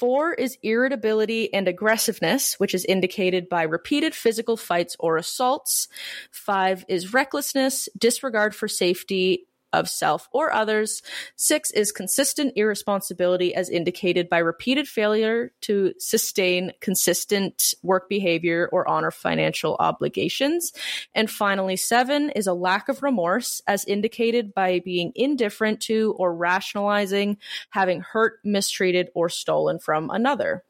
Four 0.00 0.32
is 0.32 0.56
irritability 0.62 1.52
and 1.52 1.68
aggressiveness, 1.68 2.54
which 2.54 2.74
is 2.74 2.86
indicated 2.86 3.50
by 3.50 3.64
repeated 3.64 4.14
physical 4.14 4.56
fights 4.56 4.96
or 4.98 5.18
assaults. 5.18 5.88
Five 6.30 6.86
is 6.88 7.12
recklessness, 7.12 7.86
disregard 7.98 8.54
for 8.54 8.66
safety, 8.66 9.46
of 9.72 9.88
self 9.88 10.28
or 10.32 10.52
others. 10.52 11.02
Six 11.36 11.70
is 11.70 11.92
consistent 11.92 12.52
irresponsibility 12.56 13.54
as 13.54 13.68
indicated 13.68 14.28
by 14.28 14.38
repeated 14.38 14.88
failure 14.88 15.52
to 15.62 15.94
sustain 15.98 16.72
consistent 16.80 17.74
work 17.82 18.08
behavior 18.08 18.68
or 18.72 18.88
honor 18.88 19.10
financial 19.10 19.76
obligations. 19.78 20.72
And 21.14 21.30
finally, 21.30 21.76
seven 21.76 22.30
is 22.30 22.46
a 22.46 22.54
lack 22.54 22.88
of 22.88 23.02
remorse 23.02 23.62
as 23.66 23.84
indicated 23.84 24.54
by 24.54 24.80
being 24.80 25.12
indifferent 25.14 25.80
to 25.82 26.14
or 26.18 26.34
rationalizing 26.34 27.38
having 27.70 28.00
hurt, 28.00 28.40
mistreated, 28.44 29.10
or 29.14 29.28
stolen 29.28 29.78
from 29.78 30.10
another. 30.10 30.64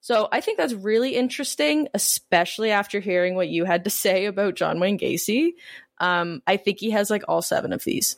So 0.00 0.28
I 0.30 0.40
think 0.40 0.58
that's 0.58 0.74
really 0.74 1.14
interesting, 1.14 1.88
especially 1.94 2.70
after 2.70 3.00
hearing 3.00 3.34
what 3.34 3.48
you 3.48 3.64
had 3.64 3.84
to 3.84 3.90
say 4.04 4.26
about 4.26 4.56
John 4.56 4.80
Wayne 4.80 4.98
Gacy. 4.98 5.52
Um, 5.98 6.42
I 6.46 6.56
think 6.56 6.80
he 6.80 6.90
has 6.90 7.10
like 7.10 7.24
all 7.28 7.42
seven 7.42 7.72
of 7.72 7.84
these. 7.84 8.16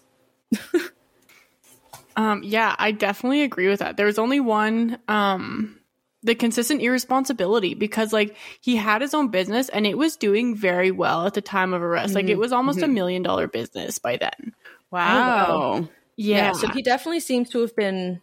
um, 2.17 2.43
yeah, 2.43 2.75
I 2.79 2.93
definitely 2.93 3.43
agree 3.43 3.69
with 3.69 3.81
that. 3.81 3.97
There 3.97 4.07
was 4.07 4.19
only 4.19 4.41
one, 4.41 4.99
um, 5.09 5.79
the 6.23 6.35
consistent 6.35 6.83
irresponsibility 6.83 7.75
because 7.75 8.13
like 8.13 8.37
he 8.61 8.75
had 8.75 9.01
his 9.01 9.15
own 9.15 9.29
business 9.29 9.69
and 9.69 9.87
it 9.87 9.97
was 9.97 10.17
doing 10.17 10.57
very 10.57 10.91
well 10.91 11.27
at 11.27 11.35
the 11.35 11.41
time 11.41 11.73
of 11.73 11.83
arrest. 11.83 12.09
Mm-hmm. 12.09 12.15
Like 12.17 12.25
it 12.25 12.33
mm-hmm. 12.33 12.41
was 12.41 12.53
almost 12.53 12.79
mm-hmm. 12.79 12.91
a 12.91 12.95
million 12.95 13.23
dollar 13.23 13.47
business 13.47 13.99
by 13.99 14.17
then. 14.17 14.53
Wow. 14.91 15.47
Oh, 15.49 15.81
wow. 15.81 15.89
Yeah. 16.17 16.37
yeah. 16.37 16.53
So 16.53 16.69
he 16.69 16.83
definitely 16.83 17.21
seems 17.21 17.51
to 17.51 17.61
have 17.61 17.77
been 17.77 18.21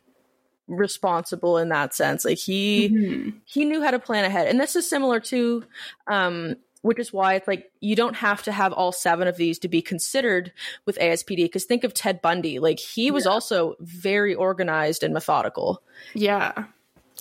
responsible 0.68 1.58
in 1.58 1.70
that 1.70 1.94
sense. 1.94 2.26
Like 2.26 2.38
he 2.38 2.90
mm-hmm. 2.90 3.38
he 3.46 3.66
knew 3.66 3.82
how 3.82 3.92
to 3.92 4.00
plan 4.00 4.26
ahead. 4.26 4.48
And 4.48 4.60
this 4.60 4.76
is 4.76 4.90
similar 4.90 5.20
to 5.22 5.64
um 6.08 6.56
which 6.84 7.00
is 7.00 7.12
why 7.12 7.34
it's 7.34 7.48
like 7.48 7.72
you 7.80 7.96
don't 7.96 8.18
have 8.18 8.44
to 8.44 8.52
have 8.52 8.74
all 8.74 8.92
seven 8.92 9.28
of 9.28 9.38
these 9.38 9.58
to 9.60 9.70
be 9.70 9.82
considered 9.82 10.52
with 10.86 10.98
ASPD. 11.00 11.38
Because 11.38 11.64
think 11.64 11.84
of 11.84 11.94
Ted 11.94 12.22
Bundy, 12.22 12.60
like 12.60 12.78
he 12.78 13.10
was 13.10 13.26
yeah. 13.26 13.32
also 13.32 13.76
very 13.80 14.36
organized 14.36 15.02
and 15.02 15.14
methodical. 15.14 15.82
Yeah. 16.14 16.66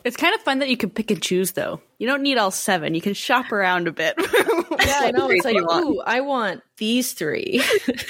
It's 0.04 0.16
kind 0.16 0.34
of 0.34 0.40
fun 0.40 0.58
that 0.58 0.68
you 0.68 0.76
can 0.76 0.90
pick 0.90 1.12
and 1.12 1.22
choose, 1.22 1.52
though. 1.52 1.80
You 1.98 2.08
don't 2.08 2.22
need 2.22 2.38
all 2.38 2.50
seven. 2.50 2.94
You 2.94 3.00
can 3.00 3.14
shop 3.14 3.52
around 3.52 3.86
a 3.86 3.92
bit. 3.92 4.16
yeah, 4.18 4.98
I 5.00 5.12
know. 5.12 5.30
It's 5.30 5.44
like, 5.44 5.56
ooh, 5.56 6.00
I 6.00 6.22
want 6.22 6.62
these 6.76 7.12
three. 7.12 7.62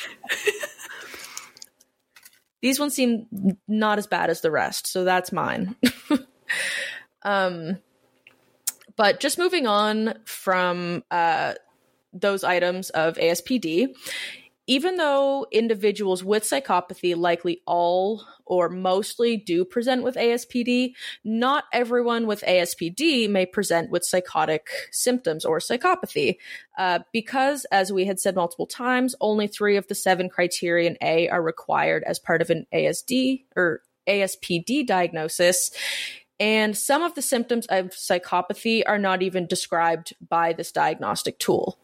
these 2.63 2.81
ones 2.81 2.95
seem 2.95 3.27
not 3.69 3.99
as 3.99 4.07
bad 4.07 4.31
as 4.31 4.41
the 4.41 4.51
rest, 4.51 4.87
so 4.87 5.05
that's 5.05 5.33
mine. 5.33 5.77
um, 7.23 7.77
but 8.97 9.21
just 9.21 9.39
moving 9.39 9.67
on 9.67 10.15
from 10.25 11.05
uh, 11.11 11.55
those 12.13 12.45
items 12.45 12.91
of 12.91 13.17
ASPD, 13.17 13.95
even 14.67 14.97
though 14.97 15.47
individuals 15.51 16.23
with 16.23 16.45
psychopathy 16.45 17.17
likely 17.17 17.61
all 17.67 18.25
or 18.45 18.69
mostly 18.69 19.37
do 19.37 19.65
present 19.65 20.03
with 20.03 20.15
ASPD, 20.15 20.93
not 21.25 21.65
everyone 21.73 22.27
with 22.27 22.43
ASPD 22.43 23.29
may 23.29 23.47
present 23.47 23.91
with 23.91 24.05
psychotic 24.05 24.69
symptoms 24.91 25.45
or 25.45 25.59
psychopathy. 25.59 26.37
Uh, 26.79 27.01
because, 27.13 27.65
as 27.73 27.93
we 27.93 28.05
had 28.05 28.21
said 28.21 28.35
multiple 28.37 28.67
times, 28.67 29.15
only 29.21 29.47
three 29.47 29.77
of 29.77 29.89
the 29.89 29.95
seven 29.95 30.29
criterion 30.29 30.97
A 31.03 31.29
are 31.29 31.43
required 31.43 32.05
as 32.05 32.19
part 32.19 32.43
of 32.43 32.51
an 32.51 32.67
ASD 32.73 33.45
or 33.57 33.83
ASPD 34.07 34.87
diagnosis. 34.87 35.71
And 36.43 36.77
some 36.77 37.05
of 37.05 37.15
the 37.15 37.23
symptoms 37.23 37.67
of 37.67 37.91
psychopathy 37.91 38.83
are 38.85 38.99
not 38.99 39.23
even 39.23 39.47
described 39.47 40.13
by 40.29 40.53
this 40.53 40.73
diagnostic 40.73 41.39
tool. 41.39 41.79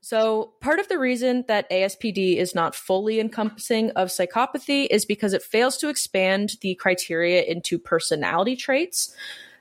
So, 0.00 0.54
part 0.60 0.80
of 0.80 0.88
the 0.88 0.98
reason 0.98 1.44
that 1.46 1.70
ASPD 1.70 2.38
is 2.38 2.56
not 2.56 2.74
fully 2.74 3.20
encompassing 3.20 3.92
of 3.92 4.08
psychopathy 4.08 4.88
is 4.90 5.04
because 5.04 5.32
it 5.32 5.44
fails 5.44 5.76
to 5.76 5.88
expand 5.90 6.56
the 6.60 6.74
criteria 6.74 7.42
into 7.42 7.78
personality 7.78 8.56
traits. 8.56 9.14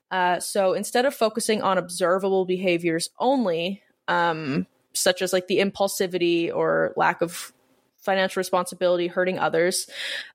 Uh, 0.10 0.40
so, 0.40 0.74
instead 0.74 1.06
of 1.06 1.14
focusing 1.14 1.62
on 1.62 1.78
observable 1.78 2.46
behaviors 2.46 3.12
only, 3.20 3.84
um, 4.08 4.66
such 4.94 5.22
as 5.22 5.32
like 5.32 5.48
the 5.48 5.60
impulsivity 5.60 6.52
or 6.52 6.92
lack 6.98 7.22
of 7.22 7.54
financial 8.00 8.40
responsibility, 8.40 9.06
hurting 9.06 9.38
others, 9.38 9.88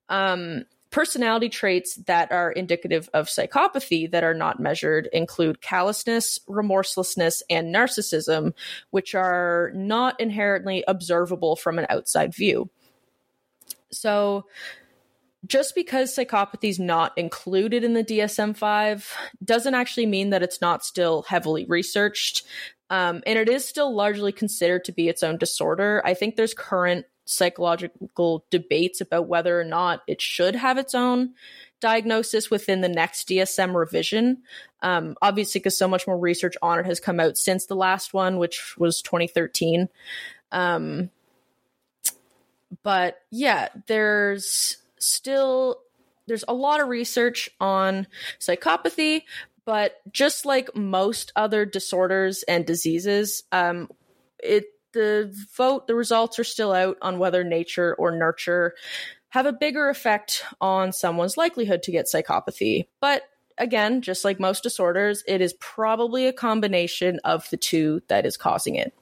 um, 0.07 0.63
Personality 0.93 1.49
traits 1.49 1.95
that 2.05 2.31
are 2.31 2.51
indicative 2.51 3.09
of 3.15 3.25
psychopathy 3.25 4.11
that 4.11 4.23
are 4.23 4.35
not 4.35 4.59
measured 4.59 5.09
include 5.11 5.59
callousness, 5.59 6.37
remorselessness, 6.47 7.41
and 7.49 7.73
narcissism, 7.73 8.53
which 8.91 9.15
are 9.15 9.71
not 9.73 10.19
inherently 10.21 10.83
observable 10.87 11.55
from 11.55 11.79
an 11.79 11.87
outside 11.89 12.35
view. 12.35 12.69
So, 13.91 14.45
just 15.47 15.73
because 15.73 16.15
psychopathy 16.15 16.69
is 16.69 16.79
not 16.79 17.17
included 17.17 17.83
in 17.83 17.95
the 17.95 18.03
DSM 18.03 18.55
5 18.55 19.17
doesn't 19.43 19.73
actually 19.73 20.05
mean 20.05 20.29
that 20.29 20.43
it's 20.43 20.61
not 20.61 20.85
still 20.85 21.23
heavily 21.23 21.65
researched. 21.65 22.43
Um, 22.91 23.23
and 23.25 23.39
it 23.39 23.49
is 23.49 23.67
still 23.67 23.95
largely 23.95 24.31
considered 24.31 24.85
to 24.85 24.91
be 24.91 25.09
its 25.09 25.23
own 25.23 25.39
disorder. 25.39 26.03
I 26.05 26.13
think 26.13 26.35
there's 26.35 26.53
current 26.53 27.07
psychological 27.25 28.45
debates 28.49 29.01
about 29.01 29.27
whether 29.27 29.59
or 29.59 29.63
not 29.63 30.01
it 30.07 30.21
should 30.21 30.55
have 30.55 30.77
its 30.77 30.93
own 30.93 31.33
diagnosis 31.79 32.49
within 32.49 32.81
the 32.81 32.89
next 32.89 33.27
DSM 33.27 33.75
revision. 33.75 34.41
Um, 34.81 35.15
obviously, 35.21 35.59
because 35.59 35.77
so 35.77 35.87
much 35.87 36.07
more 36.07 36.17
research 36.17 36.55
on 36.61 36.79
it 36.79 36.85
has 36.85 36.99
come 36.99 37.19
out 37.19 37.37
since 37.37 37.65
the 37.65 37.75
last 37.75 38.13
one, 38.13 38.37
which 38.37 38.77
was 38.77 39.01
2013. 39.01 39.89
Um, 40.51 41.09
but 42.83 43.19
yeah, 43.31 43.67
there's 43.87 44.77
still 44.97 45.79
there's 46.25 46.45
a 46.47 46.53
lot 46.53 46.79
of 46.79 46.87
research 46.87 47.49
on 47.59 48.07
psychopathy, 48.39 49.23
but 49.65 49.99
just 50.11 50.45
like 50.45 50.75
most 50.75 51.31
other 51.35 51.65
disorders 51.65 52.43
and 52.43 52.65
diseases, 52.65 53.43
um, 53.51 53.89
it 54.39 54.65
the 54.93 55.33
vote 55.55 55.87
the 55.87 55.95
results 55.95 56.39
are 56.39 56.43
still 56.43 56.71
out 56.71 56.97
on 57.01 57.19
whether 57.19 57.43
nature 57.43 57.95
or 57.95 58.11
nurture 58.11 58.73
have 59.29 59.45
a 59.45 59.53
bigger 59.53 59.89
effect 59.89 60.43
on 60.61 60.93
someone's 60.93 61.37
likelihood 61.37 61.81
to 61.83 61.91
get 61.91 62.05
psychopathy. 62.05 62.85
But 63.01 63.23
again, 63.57 64.01
just 64.01 64.23
like 64.23 64.39
most 64.39 64.63
disorders, 64.63 65.23
it 65.27 65.41
is 65.41 65.53
probably 65.59 66.27
a 66.27 66.33
combination 66.33 67.19
of 67.23 67.49
the 67.49 67.57
two 67.57 68.01
that 68.07 68.25
is 68.25 68.37
causing 68.37 68.75
it. 68.75 68.93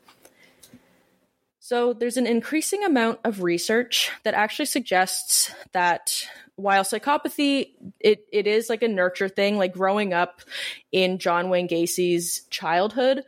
So, 1.59 1.93
there's 1.93 2.17
an 2.17 2.27
increasing 2.27 2.83
amount 2.83 3.19
of 3.23 3.43
research 3.43 4.09
that 4.23 4.33
actually 4.33 4.65
suggests 4.65 5.53
that 5.73 6.27
while 6.55 6.83
psychopathy 6.83 7.71
it, 7.99 8.25
it 8.31 8.47
is 8.47 8.69
like 8.69 8.83
a 8.83 8.87
nurture 8.87 9.29
thing 9.29 9.57
like 9.57 9.73
growing 9.73 10.13
up 10.13 10.41
in 10.91 11.17
john 11.17 11.49
wayne 11.49 11.65
gacy's 11.65 12.41
childhood 12.49 13.23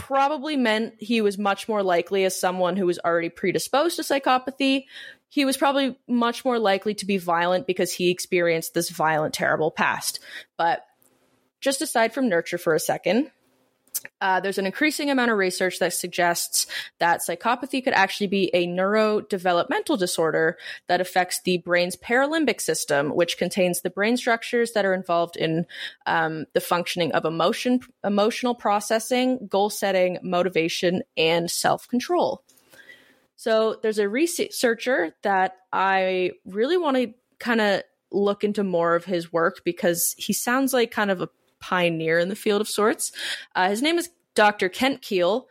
probably 0.00 0.56
meant 0.56 0.94
he 0.98 1.20
was 1.20 1.36
much 1.36 1.68
more 1.68 1.82
likely 1.82 2.24
as 2.24 2.38
someone 2.38 2.76
who 2.76 2.86
was 2.86 2.98
already 2.98 3.28
predisposed 3.28 3.96
to 3.96 4.02
psychopathy. 4.02 4.86
He 5.28 5.44
was 5.44 5.56
probably 5.58 5.98
much 6.08 6.44
more 6.44 6.58
likely 6.58 6.94
to 6.94 7.06
be 7.06 7.18
violent 7.18 7.66
because 7.66 7.92
he 7.92 8.10
experienced 8.10 8.72
this 8.72 8.88
violent 8.88 9.34
terrible 9.34 9.70
past. 9.70 10.18
But 10.56 10.84
just 11.60 11.82
aside 11.82 12.14
from 12.14 12.28
nurture 12.28 12.58
for 12.58 12.74
a 12.74 12.80
second 12.80 13.30
uh, 14.20 14.40
there's 14.40 14.58
an 14.58 14.66
increasing 14.66 15.10
amount 15.10 15.30
of 15.30 15.38
research 15.38 15.78
that 15.78 15.92
suggests 15.92 16.66
that 16.98 17.20
psychopathy 17.20 17.82
could 17.82 17.92
actually 17.92 18.26
be 18.26 18.50
a 18.54 18.66
neurodevelopmental 18.66 19.98
disorder 19.98 20.56
that 20.86 21.00
affects 21.00 21.40
the 21.42 21.58
brain's 21.58 21.96
paralimbic 21.96 22.60
system, 22.60 23.10
which 23.10 23.38
contains 23.38 23.80
the 23.80 23.90
brain 23.90 24.16
structures 24.16 24.72
that 24.72 24.84
are 24.84 24.94
involved 24.94 25.36
in 25.36 25.66
um, 26.06 26.46
the 26.52 26.60
functioning 26.60 27.12
of 27.12 27.24
emotion, 27.24 27.80
emotional 28.04 28.54
processing, 28.54 29.46
goal 29.48 29.70
setting, 29.70 30.18
motivation, 30.22 31.02
and 31.16 31.50
self 31.50 31.88
control. 31.88 32.42
So 33.36 33.76
there's 33.82 33.98
a 33.98 34.08
researcher 34.08 35.14
that 35.22 35.56
I 35.72 36.32
really 36.44 36.76
want 36.76 36.98
to 36.98 37.14
kind 37.38 37.60
of 37.60 37.82
look 38.12 38.44
into 38.44 38.64
more 38.64 38.94
of 38.94 39.04
his 39.04 39.32
work 39.32 39.62
because 39.64 40.14
he 40.18 40.32
sounds 40.32 40.72
like 40.72 40.90
kind 40.90 41.10
of 41.10 41.22
a 41.22 41.28
pioneer 41.60 42.18
in 42.18 42.28
the 42.28 42.36
field 42.36 42.60
of 42.60 42.68
sorts. 42.68 43.12
Uh, 43.54 43.68
his 43.68 43.82
name 43.82 43.98
is 43.98 44.10
Dr. 44.34 44.68
Kent 44.68 45.02
Kiehl, 45.02 45.46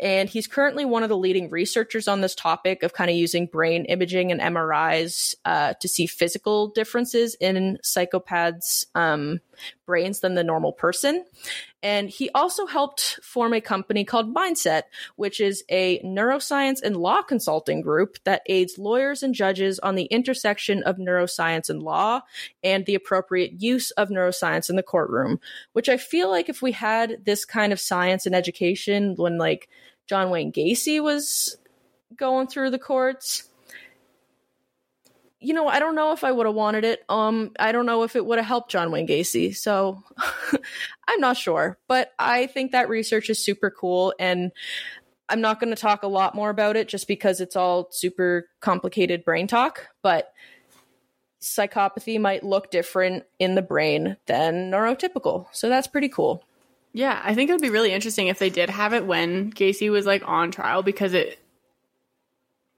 and 0.00 0.28
he's 0.28 0.46
currently 0.46 0.84
one 0.84 1.02
of 1.02 1.08
the 1.08 1.16
leading 1.16 1.50
researchers 1.50 2.08
on 2.08 2.22
this 2.22 2.34
topic 2.34 2.82
of 2.82 2.94
kind 2.94 3.10
of 3.10 3.16
using 3.16 3.46
brain 3.46 3.84
imaging 3.84 4.32
and 4.32 4.40
MRIs 4.40 5.34
uh, 5.44 5.74
to 5.74 5.88
see 5.88 6.06
physical 6.06 6.68
differences 6.68 7.36
in 7.40 7.78
psychopaths' 7.84 8.86
um, 8.94 9.40
brains 9.86 10.20
than 10.20 10.34
the 10.34 10.44
normal 10.44 10.72
person. 10.72 11.24
And 11.82 12.10
he 12.10 12.30
also 12.34 12.66
helped 12.66 13.18
form 13.22 13.52
a 13.54 13.60
company 13.60 14.04
called 14.04 14.34
Mindset, 14.34 14.82
which 15.16 15.40
is 15.40 15.64
a 15.70 15.98
neuroscience 16.00 16.82
and 16.82 16.96
law 16.96 17.22
consulting 17.22 17.80
group 17.80 18.18
that 18.24 18.42
aids 18.46 18.78
lawyers 18.78 19.22
and 19.22 19.34
judges 19.34 19.78
on 19.78 19.94
the 19.94 20.04
intersection 20.04 20.82
of 20.82 20.96
neuroscience 20.96 21.70
and 21.70 21.82
law 21.82 22.20
and 22.62 22.84
the 22.86 22.94
appropriate 22.94 23.62
use 23.62 23.90
of 23.92 24.10
neuroscience 24.10 24.68
in 24.68 24.76
the 24.76 24.82
courtroom. 24.82 25.40
Which 25.72 25.88
I 25.88 25.96
feel 25.96 26.28
like 26.28 26.48
if 26.48 26.62
we 26.62 26.72
had 26.72 27.24
this 27.24 27.44
kind 27.44 27.72
of 27.72 27.80
science 27.80 28.26
and 28.26 28.34
education 28.34 29.14
when, 29.16 29.38
like, 29.38 29.68
John 30.06 30.30
Wayne 30.30 30.52
Gacy 30.52 31.00
was 31.00 31.56
going 32.16 32.48
through 32.48 32.70
the 32.70 32.78
courts. 32.78 33.49
You 35.40 35.54
know, 35.54 35.68
I 35.68 35.78
don't 35.78 35.94
know 35.94 36.12
if 36.12 36.22
I 36.22 36.32
would 36.32 36.46
have 36.46 36.54
wanted 36.54 36.84
it. 36.84 37.02
Um, 37.08 37.52
I 37.58 37.72
don't 37.72 37.86
know 37.86 38.02
if 38.02 38.14
it 38.14 38.24
would 38.26 38.38
have 38.38 38.46
helped 38.46 38.70
John 38.70 38.90
Wayne 38.90 39.08
Gacy. 39.08 39.56
So 39.56 40.02
I'm 41.08 41.20
not 41.20 41.36
sure. 41.36 41.78
But 41.88 42.12
I 42.18 42.46
think 42.46 42.72
that 42.72 42.88
research 42.88 43.30
is 43.30 43.42
super 43.42 43.70
cool. 43.70 44.14
And 44.18 44.52
I'm 45.30 45.40
not 45.40 45.60
going 45.60 45.74
to 45.74 45.80
talk 45.80 46.02
a 46.02 46.08
lot 46.08 46.34
more 46.34 46.50
about 46.50 46.76
it 46.76 46.88
just 46.88 47.08
because 47.08 47.40
it's 47.40 47.56
all 47.56 47.88
super 47.90 48.48
complicated 48.60 49.24
brain 49.24 49.46
talk. 49.46 49.88
But 50.02 50.32
psychopathy 51.40 52.20
might 52.20 52.44
look 52.44 52.70
different 52.70 53.24
in 53.38 53.54
the 53.54 53.62
brain 53.62 54.16
than 54.26 54.70
neurotypical. 54.70 55.46
So 55.52 55.68
that's 55.68 55.86
pretty 55.86 56.08
cool. 56.08 56.44
Yeah, 56.92 57.20
I 57.22 57.34
think 57.34 57.48
it 57.48 57.52
would 57.52 57.62
be 57.62 57.70
really 57.70 57.92
interesting 57.92 58.26
if 58.26 58.38
they 58.38 58.50
did 58.50 58.68
have 58.68 58.92
it 58.92 59.06
when 59.06 59.52
Gacy 59.52 59.90
was 59.90 60.06
like 60.06 60.26
on 60.26 60.50
trial 60.50 60.82
because 60.82 61.14
it. 61.14 61.38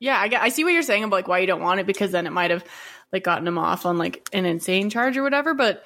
Yeah, 0.02 0.18
I, 0.18 0.46
I 0.46 0.48
see 0.48 0.64
what 0.64 0.72
you're 0.72 0.82
saying 0.82 1.04
about 1.04 1.14
like 1.14 1.28
why 1.28 1.38
you 1.38 1.46
don't 1.46 1.62
want 1.62 1.78
it 1.78 1.86
because 1.86 2.10
then 2.10 2.26
it 2.26 2.32
might 2.32 2.50
have 2.50 2.64
like 3.12 3.22
gotten 3.22 3.46
him 3.46 3.56
off 3.56 3.86
on 3.86 3.98
like 3.98 4.28
an 4.32 4.44
insane 4.44 4.90
charge 4.90 5.16
or 5.16 5.22
whatever. 5.22 5.54
But 5.54 5.84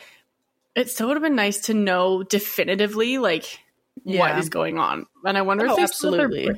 it 0.75 0.89
still 0.89 1.09
would 1.09 1.19
have 1.19 1.23
been 1.23 1.37
nice 1.37 1.61
to 1.67 1.75
know 1.75 2.23
definitively 2.23 3.19
like 3.19 3.61
yeah. 4.05 4.21
what 4.21 4.39
is 4.39 4.49
going 4.49 4.79
on. 4.79 5.05
And 5.23 5.37
I 5.37 5.43
wonder 5.43 5.67
oh, 5.67 5.71
if 5.73 5.77
they 5.77 5.83
absolutely. 5.83 6.45
Still 6.45 6.55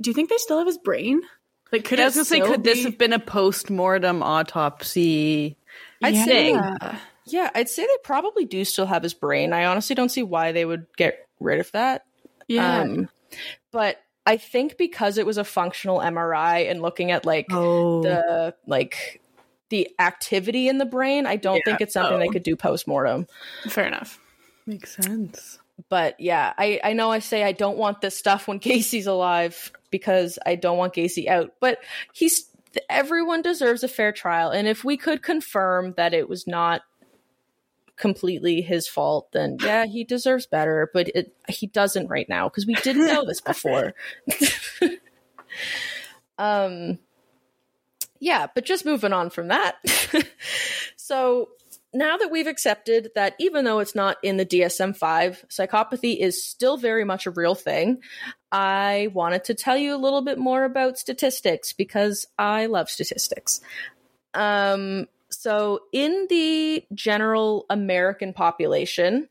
do 0.00 0.10
you 0.10 0.14
think 0.14 0.30
they 0.30 0.36
still 0.38 0.58
have 0.58 0.66
his 0.66 0.78
brain? 0.78 1.22
Like, 1.70 1.84
could 1.84 2.00
I 2.00 2.06
was 2.06 2.14
gonna 2.14 2.24
say, 2.24 2.40
could 2.40 2.64
be... 2.64 2.70
this 2.70 2.82
have 2.82 2.98
been 2.98 3.12
a 3.12 3.20
post 3.20 3.70
mortem 3.70 4.20
autopsy? 4.24 5.56
I'd 6.02 6.14
yeah. 6.14 6.24
say 6.24 6.50
yeah, 7.26 7.50
I'd 7.54 7.68
say 7.68 7.82
they 7.84 7.98
probably 8.02 8.46
do 8.46 8.64
still 8.64 8.86
have 8.86 9.04
his 9.04 9.14
brain. 9.14 9.52
I 9.52 9.66
honestly 9.66 9.94
don't 9.94 10.08
see 10.08 10.24
why 10.24 10.50
they 10.50 10.64
would 10.64 10.86
get 10.96 11.28
rid 11.38 11.60
of 11.60 11.70
that. 11.70 12.04
Yeah. 12.48 12.80
Um, 12.80 13.08
but 13.70 14.00
I 14.26 14.36
think 14.36 14.76
because 14.76 15.18
it 15.18 15.24
was 15.24 15.38
a 15.38 15.44
functional 15.44 16.00
MRI 16.00 16.68
and 16.68 16.82
looking 16.82 17.12
at 17.12 17.24
like 17.24 17.46
oh. 17.50 18.02
the 18.02 18.54
like 18.66 19.22
the 19.68 19.88
activity 19.98 20.68
in 20.68 20.78
the 20.78 20.84
brain, 20.84 21.26
I 21.26 21.36
don't 21.36 21.56
yeah. 21.56 21.62
think 21.64 21.80
it's 21.80 21.94
something 21.94 22.16
oh. 22.16 22.18
they 22.18 22.28
could 22.28 22.42
do 22.42 22.56
post 22.56 22.88
mortem. 22.88 23.26
Fair 23.68 23.86
enough. 23.86 24.20
Makes 24.66 24.96
sense. 24.96 25.60
But 25.88 26.18
yeah, 26.18 26.54
I, 26.58 26.80
I 26.82 26.92
know 26.92 27.10
I 27.10 27.20
say 27.20 27.44
I 27.44 27.52
don't 27.52 27.76
want 27.76 28.00
this 28.00 28.18
stuff 28.18 28.48
when 28.48 28.58
Gacy's 28.60 29.06
alive 29.06 29.72
because 29.90 30.38
I 30.44 30.56
don't 30.56 30.78
want 30.78 30.94
Gacy 30.94 31.28
out, 31.28 31.54
but 31.60 31.78
he's 32.12 32.50
everyone 32.90 33.42
deserves 33.42 33.84
a 33.84 33.88
fair 33.88 34.12
trial. 34.12 34.50
And 34.50 34.66
if 34.68 34.84
we 34.84 34.96
could 34.96 35.22
confirm 35.22 35.94
that 35.96 36.12
it 36.12 36.28
was 36.28 36.46
not 36.46 36.82
completely 37.96 38.60
his 38.60 38.86
fault, 38.88 39.32
then 39.32 39.58
yeah, 39.60 39.86
he 39.86 40.04
deserves 40.04 40.46
better. 40.46 40.90
But 40.92 41.08
it, 41.08 41.34
he 41.48 41.66
doesn't 41.66 42.08
right 42.08 42.28
now 42.28 42.48
because 42.48 42.66
we 42.66 42.74
didn't 42.74 43.06
know 43.06 43.24
this 43.24 43.40
before. 43.40 43.94
um, 46.38 46.98
yeah, 48.20 48.46
but 48.54 48.64
just 48.64 48.84
moving 48.84 49.12
on 49.12 49.30
from 49.30 49.48
that. 49.48 49.76
so 50.96 51.50
now 51.92 52.16
that 52.16 52.30
we've 52.30 52.46
accepted 52.46 53.10
that 53.14 53.34
even 53.38 53.64
though 53.64 53.78
it's 53.78 53.94
not 53.94 54.18
in 54.22 54.36
the 54.36 54.46
DSM 54.46 54.96
5, 54.96 55.46
psychopathy 55.48 56.16
is 56.18 56.44
still 56.44 56.76
very 56.76 57.04
much 57.04 57.26
a 57.26 57.30
real 57.30 57.54
thing, 57.54 58.02
I 58.52 59.08
wanted 59.12 59.44
to 59.44 59.54
tell 59.54 59.76
you 59.76 59.94
a 59.94 59.98
little 59.98 60.22
bit 60.22 60.38
more 60.38 60.64
about 60.64 60.98
statistics 60.98 61.72
because 61.72 62.26
I 62.38 62.66
love 62.66 62.90
statistics. 62.90 63.60
Um, 64.34 65.06
so, 65.38 65.80
in 65.92 66.26
the 66.30 66.84
general 66.94 67.66
American 67.68 68.32
population, 68.32 69.28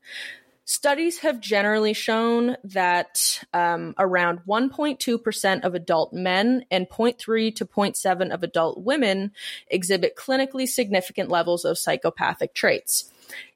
studies 0.64 1.18
have 1.18 1.40
generally 1.40 1.94
shown 1.94 2.56
that 2.64 3.42
um, 3.52 3.92
around 3.98 4.40
1.2% 4.46 5.64
of 5.64 5.74
adult 5.74 6.12
men 6.12 6.64
and 6.70 6.88
0.3 6.88 7.54
to 7.56 7.66
0.7 7.66 8.30
of 8.32 8.42
adult 8.44 8.82
women 8.82 9.32
exhibit 9.68 10.16
clinically 10.16 10.68
significant 10.68 11.28
levels 11.28 11.64
of 11.64 11.76
psychopathic 11.76 12.54
traits. 12.54 13.10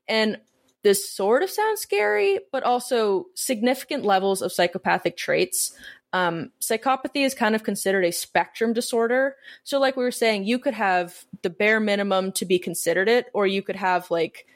And 0.09 0.39
this 0.82 1.09
sort 1.09 1.43
of 1.43 1.51
sounds 1.51 1.81
scary, 1.81 2.40
but 2.51 2.64
also 2.64 3.27
significant 3.35 4.05
levels 4.05 4.43
of 4.43 4.52
psychopathic 4.52 5.16
traits 5.16 5.72
um, 6.12 6.51
psychopathy 6.61 7.24
is 7.24 7.35
kind 7.35 7.55
of 7.55 7.62
considered 7.62 8.05
a 8.05 8.11
spectrum 8.11 8.73
disorder. 8.73 9.37
So, 9.62 9.78
like 9.78 9.97
we 9.97 10.05
were 10.05 10.11
saying, 10.11 10.45
you 10.45 10.59
could 10.59 10.74
have 10.74 11.24
the 11.43 11.51
bare 11.51 11.81
minimum 11.81 12.32
to 12.32 12.45
be 12.45 12.59
considered 12.59 13.09
it, 13.09 13.27
or 13.32 13.47
you 13.47 13.62
could 13.62 13.77
have 13.77 14.11
like 14.11 14.47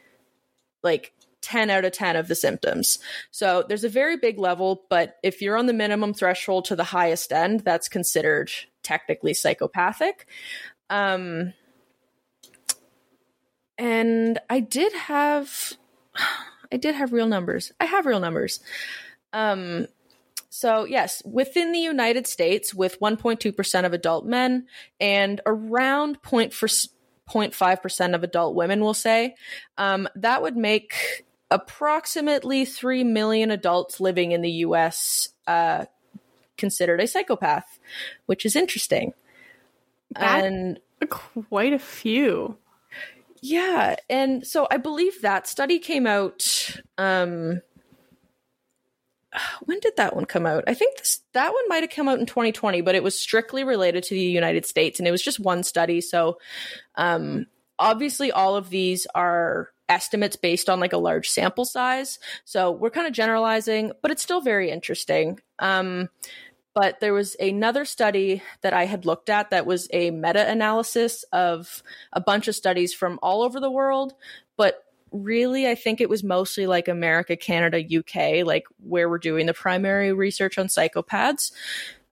like 0.82 1.12
10 1.44 1.68
out 1.70 1.84
of 1.84 1.92
10 1.92 2.16
of 2.16 2.26
the 2.26 2.34
symptoms. 2.34 2.98
So 3.30 3.64
there's 3.68 3.84
a 3.84 3.88
very 3.88 4.16
big 4.16 4.38
level, 4.38 4.84
but 4.88 5.16
if 5.22 5.42
you're 5.42 5.58
on 5.58 5.66
the 5.66 5.72
minimum 5.72 6.14
threshold 6.14 6.64
to 6.66 6.76
the 6.76 6.84
highest 6.84 7.32
end, 7.32 7.60
that's 7.60 7.88
considered 7.88 8.50
technically 8.82 9.34
psychopathic. 9.34 10.26
Um, 10.88 11.52
and 13.76 14.38
I 14.48 14.60
did 14.60 14.92
have, 14.94 15.74
I 16.72 16.76
did 16.78 16.94
have 16.94 17.12
real 17.12 17.28
numbers. 17.28 17.72
I 17.78 17.84
have 17.84 18.06
real 18.06 18.20
numbers. 18.20 18.60
Um, 19.34 19.86
so, 20.56 20.84
yes, 20.84 21.20
within 21.24 21.72
the 21.72 21.80
United 21.80 22.28
States, 22.28 22.72
with 22.72 23.00
1.2% 23.00 23.84
of 23.84 23.92
adult 23.92 24.24
men 24.24 24.68
and 25.00 25.40
around 25.46 26.22
0.5% 26.22 28.14
of 28.14 28.22
adult 28.22 28.54
women, 28.54 28.80
we'll 28.80 28.94
say, 28.94 29.34
um, 29.78 30.08
that 30.14 30.42
would 30.42 30.56
make 30.56 31.24
approximately 31.50 32.64
3 32.64 33.02
million 33.02 33.50
adults 33.50 33.98
living 33.98 34.30
in 34.30 34.42
the 34.42 34.50
US 34.68 35.30
uh, 35.48 35.86
considered 36.56 37.00
a 37.00 37.08
psychopath, 37.08 37.80
which 38.26 38.46
is 38.46 38.54
interesting. 38.54 39.12
That, 40.12 40.44
and 40.44 40.78
quite 41.08 41.72
a 41.72 41.80
few. 41.80 42.58
Yeah, 43.42 43.96
and 44.08 44.46
so 44.46 44.68
I 44.70 44.76
believe 44.76 45.20
that 45.22 45.48
study 45.48 45.80
came 45.80 46.06
out. 46.06 46.76
Um, 46.96 47.60
when 49.64 49.80
did 49.80 49.96
that 49.96 50.14
one 50.14 50.24
come 50.24 50.46
out? 50.46 50.64
I 50.66 50.74
think 50.74 50.98
this, 50.98 51.20
that 51.32 51.52
one 51.52 51.68
might 51.68 51.82
have 51.82 51.90
come 51.90 52.08
out 52.08 52.20
in 52.20 52.26
2020, 52.26 52.80
but 52.80 52.94
it 52.94 53.02
was 53.02 53.18
strictly 53.18 53.64
related 53.64 54.04
to 54.04 54.14
the 54.14 54.20
United 54.20 54.66
States, 54.66 54.98
and 54.98 55.08
it 55.08 55.10
was 55.12 55.22
just 55.22 55.40
one 55.40 55.62
study. 55.62 56.00
So, 56.00 56.38
um, 56.96 57.46
obviously, 57.78 58.32
all 58.32 58.56
of 58.56 58.70
these 58.70 59.06
are 59.14 59.70
estimates 59.88 60.36
based 60.36 60.68
on 60.68 60.80
like 60.80 60.92
a 60.92 60.98
large 60.98 61.28
sample 61.28 61.64
size. 61.64 62.18
So 62.44 62.70
we're 62.70 62.90
kind 62.90 63.06
of 63.06 63.12
generalizing, 63.12 63.92
but 64.02 64.10
it's 64.10 64.22
still 64.22 64.40
very 64.40 64.70
interesting. 64.70 65.40
Um, 65.58 66.08
but 66.74 66.98
there 66.98 67.14
was 67.14 67.36
another 67.38 67.84
study 67.84 68.42
that 68.62 68.72
I 68.72 68.86
had 68.86 69.06
looked 69.06 69.30
at 69.30 69.50
that 69.50 69.64
was 69.64 69.88
a 69.92 70.10
meta 70.10 70.48
analysis 70.50 71.24
of 71.32 71.82
a 72.12 72.20
bunch 72.20 72.48
of 72.48 72.56
studies 72.56 72.92
from 72.92 73.20
all 73.22 73.42
over 73.42 73.60
the 73.60 73.70
world. 73.70 74.14
Really, 75.14 75.68
I 75.68 75.76
think 75.76 76.00
it 76.00 76.08
was 76.08 76.24
mostly 76.24 76.66
like 76.66 76.88
America, 76.88 77.36
Canada, 77.36 77.78
UK, 77.78 78.44
like 78.44 78.66
where 78.82 79.08
we're 79.08 79.18
doing 79.18 79.46
the 79.46 79.54
primary 79.54 80.12
research 80.12 80.58
on 80.58 80.66
psychopaths. 80.66 81.52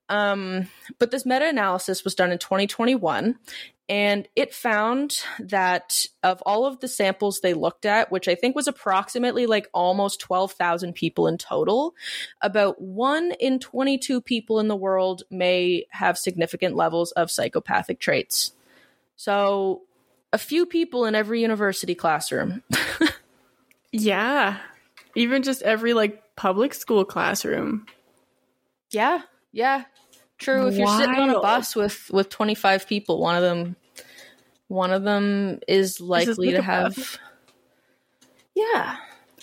Um, 0.09 0.69
but 1.01 1.11
this 1.11 1.27
meta 1.27 1.49
analysis 1.49 2.05
was 2.05 2.15
done 2.15 2.31
in 2.31 2.39
2021, 2.39 3.37
and 3.89 4.29
it 4.37 4.55
found 4.55 5.19
that 5.41 6.07
of 6.23 6.41
all 6.47 6.65
of 6.65 6.79
the 6.79 6.87
samples 6.87 7.41
they 7.41 7.55
looked 7.55 7.87
at, 7.87 8.13
which 8.13 8.29
I 8.29 8.37
think 8.37 8.55
was 8.55 8.69
approximately 8.69 9.47
like 9.47 9.69
almost 9.75 10.21
12,000 10.21 10.93
people 10.93 11.27
in 11.27 11.39
total, 11.39 11.95
about 12.41 12.81
one 12.81 13.33
in 13.41 13.59
22 13.59 14.21
people 14.21 14.61
in 14.61 14.69
the 14.69 14.77
world 14.77 15.25
may 15.29 15.87
have 15.91 16.17
significant 16.17 16.77
levels 16.77 17.11
of 17.13 17.31
psychopathic 17.31 17.99
traits. 17.99 18.53
So, 19.17 19.83
a 20.33 20.39
few 20.39 20.67
people 20.67 21.05
in 21.05 21.15
every 21.15 21.41
university 21.41 21.95
classroom. 21.95 22.63
yeah. 23.93 24.59
Even 25.15 25.43
just 25.43 25.63
every 25.63 25.93
like 25.95 26.23
public 26.37 26.75
school 26.75 27.05
classroom. 27.05 27.87
Yeah. 28.91 29.23
Yeah. 29.53 29.85
True. 30.39 30.67
If 30.67 30.77
you're 30.77 30.89
sitting 30.89 31.17
on 31.17 31.31
a 31.31 31.41
bus 31.41 31.77
with 31.77 32.11
with 32.11 32.29
25 32.29 32.89
people, 32.89 33.21
one 33.21 33.37
of 33.37 33.43
them 33.43 33.77
one 34.69 34.91
of 34.91 35.03
them 35.03 35.61
is 35.69 36.01
likely 36.01 36.53
to 36.53 36.57
psychopath. 36.57 36.97
have 36.97 37.19
Yeah. 38.55 38.97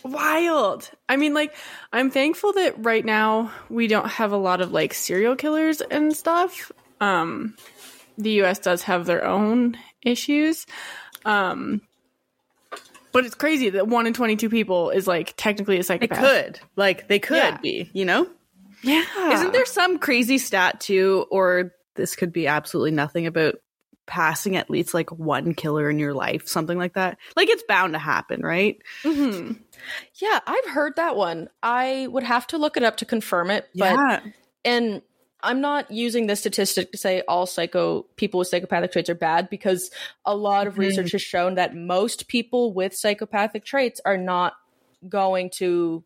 Wild. 0.04 0.90
I 1.08 1.18
mean, 1.18 1.34
like, 1.34 1.54
I'm 1.92 2.10
thankful 2.10 2.54
that 2.54 2.84
right 2.84 3.04
now 3.04 3.52
we 3.70 3.88
don't 3.88 4.08
have 4.10 4.32
a 4.32 4.38
lot 4.38 4.62
of 4.62 4.72
like 4.72 4.94
serial 4.94 5.36
killers 5.36 5.82
and 5.82 6.16
stuff. 6.16 6.72
Um, 7.00 7.56
the 8.18 8.42
US 8.44 8.60
does 8.60 8.84
have 8.84 9.06
their 9.06 9.26
own 9.26 9.78
issues. 10.04 10.66
Um, 11.26 11.82
but 13.12 13.26
it's 13.26 13.36
crazy 13.36 13.72
that 13.72 13.88
one 13.88 14.06
in 14.08 14.14
22 14.14 14.50
people 14.50 14.92
is 14.92 15.08
like 15.08 15.34
technically 15.36 15.76
a 15.76 15.80
They 15.80 15.84
psychopath. 15.84 16.20
could. 16.20 16.60
Like, 16.76 17.08
they 17.08 17.20
could 17.20 17.38
Yeah. 17.38 17.58
be, 17.58 17.90
you 17.94 18.06
know? 18.06 18.28
Yeah. 18.84 19.04
Isn't 19.34 19.52
there 19.52 19.66
some 19.66 19.98
crazy 20.00 20.38
stat 20.38 20.80
too, 20.80 21.26
or 21.32 21.74
this 21.96 22.16
could 22.16 22.32
be 22.32 22.48
absolutely 22.48 22.92
nothing 22.92 23.26
about 23.26 23.56
passing 24.06 24.56
at 24.56 24.70
least 24.70 24.94
like 24.94 25.12
one 25.12 25.54
killer 25.54 25.90
in 25.90 26.00
your 26.00 26.14
life, 26.14 26.48
something 26.48 26.78
like 26.78 26.94
that? 26.94 27.18
Like, 27.36 27.50
it's 27.50 27.64
bound 27.68 27.94
to 27.94 28.00
happen, 28.00 28.42
right? 28.42 28.78
Mm-hmm. 29.04 29.54
Yeah, 30.16 30.40
I've 30.46 30.66
heard 30.70 30.96
that 30.98 31.16
one. 31.16 31.50
I 31.64 32.08
would 32.10 32.24
have 32.24 32.48
to 32.48 32.58
look 32.58 32.78
it 32.78 32.84
up 32.84 32.98
to 32.98 33.06
confirm 33.06 33.50
it, 33.50 33.68
but 33.76 33.94
yeah. 33.96 34.20
and 34.64 35.02
I'm 35.42 35.62
not 35.62 35.90
using 35.92 36.28
this 36.28 36.42
statistic 36.42 36.92
to 36.92 36.98
say 36.98 37.22
all 37.28 37.46
psycho 37.46 38.04
people 38.16 38.40
with 38.40 38.48
psychopathic 38.50 38.92
traits 38.92 39.10
are 39.10 39.16
bad 39.16 39.50
because 39.50 39.90
a 40.26 40.36
lot 40.36 40.68
of 40.68 40.76
Mhm. 40.76 40.80
research 40.80 41.12
has 41.14 41.22
shown 41.22 41.56
that 41.56 41.76
most 41.76 42.28
people 42.28 42.74
with 42.74 42.96
psychopathic 42.96 43.64
traits 43.64 44.02
are 44.06 44.18
not 44.18 44.54
going 45.08 45.50
to 45.52 46.04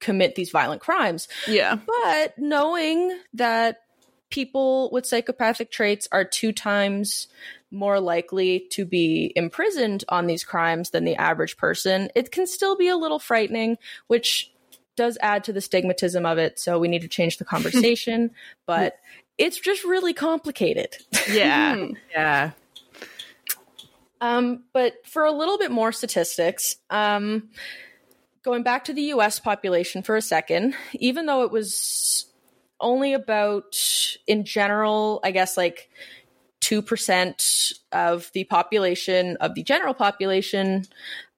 commit 0.00 0.34
these 0.34 0.50
violent 0.50 0.80
crimes. 0.80 1.28
Yeah. 1.46 1.78
But 1.86 2.38
knowing 2.38 3.18
that 3.34 3.82
people 4.30 4.90
with 4.90 5.06
psychopathic 5.06 5.70
traits 5.70 6.08
are 6.10 6.24
two 6.24 6.52
times 6.52 7.28
more 7.70 8.00
likely 8.00 8.60
to 8.70 8.84
be 8.84 9.32
imprisoned 9.36 10.04
on 10.08 10.26
these 10.26 10.44
crimes 10.44 10.90
than 10.90 11.04
the 11.04 11.16
average 11.16 11.56
person, 11.56 12.10
it 12.14 12.30
can 12.30 12.46
still 12.46 12.76
be 12.76 12.88
a 12.88 12.96
little 12.96 13.18
frightening, 13.18 13.78
which 14.06 14.52
does 14.96 15.18
add 15.20 15.44
to 15.44 15.52
the 15.52 15.60
stigmatism 15.60 16.30
of 16.30 16.38
it. 16.38 16.58
So 16.58 16.78
we 16.78 16.88
need 16.88 17.02
to 17.02 17.08
change 17.08 17.38
the 17.38 17.44
conversation, 17.54 18.30
but 18.66 18.98
it's 19.38 19.58
just 19.58 19.84
really 19.84 20.14
complicated. 20.14 20.96
Yeah. 21.30 21.74
Hmm. 21.76 21.92
yeah. 22.10 22.50
Um, 24.20 24.64
but 24.72 24.94
for 25.06 25.24
a 25.24 25.32
little 25.32 25.58
bit 25.58 25.70
more 25.70 25.92
statistics, 25.92 26.76
um, 26.88 27.50
going 28.42 28.62
back 28.62 28.84
to 28.84 28.94
the 28.94 29.02
US 29.02 29.38
population 29.38 30.02
for 30.02 30.16
a 30.16 30.22
second, 30.22 30.74
even 30.94 31.26
though 31.26 31.42
it 31.42 31.50
was 31.50 32.26
only 32.80 33.12
about, 33.12 33.76
in 34.26 34.44
general, 34.44 35.20
I 35.22 35.32
guess 35.32 35.56
like 35.56 35.90
2% 36.62 37.72
of 37.92 38.30
the 38.32 38.44
population, 38.44 39.36
of 39.40 39.54
the 39.54 39.62
general 39.62 39.94
population, 39.94 40.84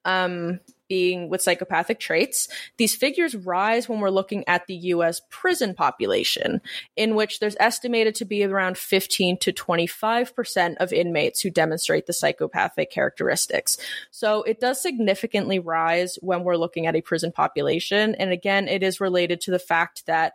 um, 0.04 0.60
being 0.88 1.28
with 1.28 1.42
psychopathic 1.42 2.00
traits, 2.00 2.48
these 2.76 2.94
figures 2.94 3.34
rise 3.34 3.88
when 3.88 4.00
we're 4.00 4.10
looking 4.10 4.44
at 4.48 4.66
the 4.66 4.74
US 4.74 5.20
prison 5.30 5.74
population, 5.74 6.60
in 6.96 7.14
which 7.14 7.40
there's 7.40 7.56
estimated 7.60 8.14
to 8.16 8.24
be 8.24 8.44
around 8.44 8.78
15 8.78 9.38
to 9.38 9.52
25% 9.52 10.76
of 10.76 10.92
inmates 10.92 11.40
who 11.40 11.50
demonstrate 11.50 12.06
the 12.06 12.12
psychopathic 12.12 12.90
characteristics. 12.90 13.78
So 14.10 14.42
it 14.42 14.60
does 14.60 14.80
significantly 14.80 15.58
rise 15.58 16.18
when 16.20 16.44
we're 16.44 16.56
looking 16.56 16.86
at 16.86 16.96
a 16.96 17.00
prison 17.00 17.32
population. 17.32 18.14
And 18.14 18.32
again, 18.32 18.68
it 18.68 18.82
is 18.82 19.00
related 19.00 19.40
to 19.42 19.50
the 19.50 19.58
fact 19.58 20.06
that 20.06 20.34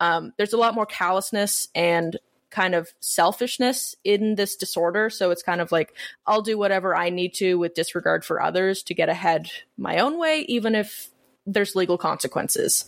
um, 0.00 0.32
there's 0.36 0.52
a 0.52 0.58
lot 0.58 0.74
more 0.74 0.86
callousness 0.86 1.68
and 1.74 2.18
kind 2.54 2.74
of 2.74 2.94
selfishness 3.00 3.96
in 4.04 4.36
this 4.36 4.54
disorder. 4.54 5.10
So 5.10 5.32
it's 5.32 5.42
kind 5.42 5.60
of 5.60 5.72
like, 5.72 5.94
I'll 6.26 6.42
do 6.42 6.56
whatever 6.56 6.94
I 6.94 7.10
need 7.10 7.34
to 7.34 7.58
with 7.58 7.74
disregard 7.74 8.24
for 8.24 8.40
others 8.40 8.84
to 8.84 8.94
get 8.94 9.08
ahead 9.08 9.50
my 9.76 9.98
own 9.98 10.18
way, 10.18 10.40
even 10.48 10.74
if 10.74 11.10
there's 11.44 11.74
legal 11.74 11.98
consequences. 11.98 12.84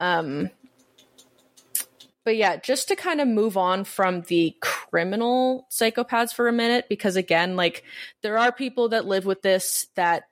Um, 0.00 0.50
but 2.24 2.36
yeah, 2.36 2.56
just 2.56 2.88
to 2.88 2.96
kind 2.96 3.20
of 3.20 3.28
move 3.28 3.58
on 3.58 3.84
from 3.84 4.22
the 4.22 4.56
criminal 4.60 5.66
psychopaths 5.70 6.32
for 6.32 6.48
a 6.48 6.52
minute, 6.52 6.86
because 6.88 7.16
again, 7.16 7.54
like 7.54 7.84
there 8.22 8.38
are 8.38 8.50
people 8.50 8.88
that 8.88 9.04
live 9.04 9.26
with 9.26 9.42
this 9.42 9.88
that 9.94 10.24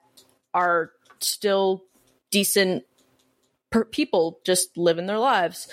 are 0.54 0.90
still 1.20 1.84
decent 2.30 2.84
per- 3.70 3.84
people 3.84 4.40
just 4.44 4.76
living 4.76 5.06
their 5.06 5.18
lives. 5.18 5.68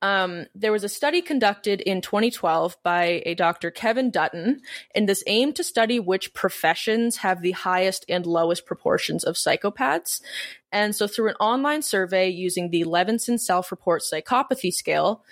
Um, 0.00 0.46
there 0.54 0.72
was 0.72 0.84
a 0.84 0.88
study 0.88 1.22
conducted 1.22 1.80
in 1.80 2.00
2012 2.00 2.76
by 2.84 3.22
a 3.26 3.34
Dr. 3.34 3.70
Kevin 3.70 4.10
Dutton, 4.10 4.60
and 4.94 5.08
this 5.08 5.24
aimed 5.26 5.56
to 5.56 5.64
study 5.64 5.98
which 5.98 6.34
professions 6.34 7.16
have 7.18 7.42
the 7.42 7.52
highest 7.52 8.04
and 8.08 8.24
lowest 8.24 8.64
proportions 8.64 9.24
of 9.24 9.34
psychopaths. 9.34 10.20
And 10.70 10.94
so, 10.94 11.06
through 11.08 11.30
an 11.30 11.36
online 11.40 11.82
survey 11.82 12.28
using 12.28 12.70
the 12.70 12.84
Levenson 12.84 13.40
Self 13.40 13.70
Report 13.70 14.02
Psychopathy 14.02 14.72
Scale, 14.72 15.24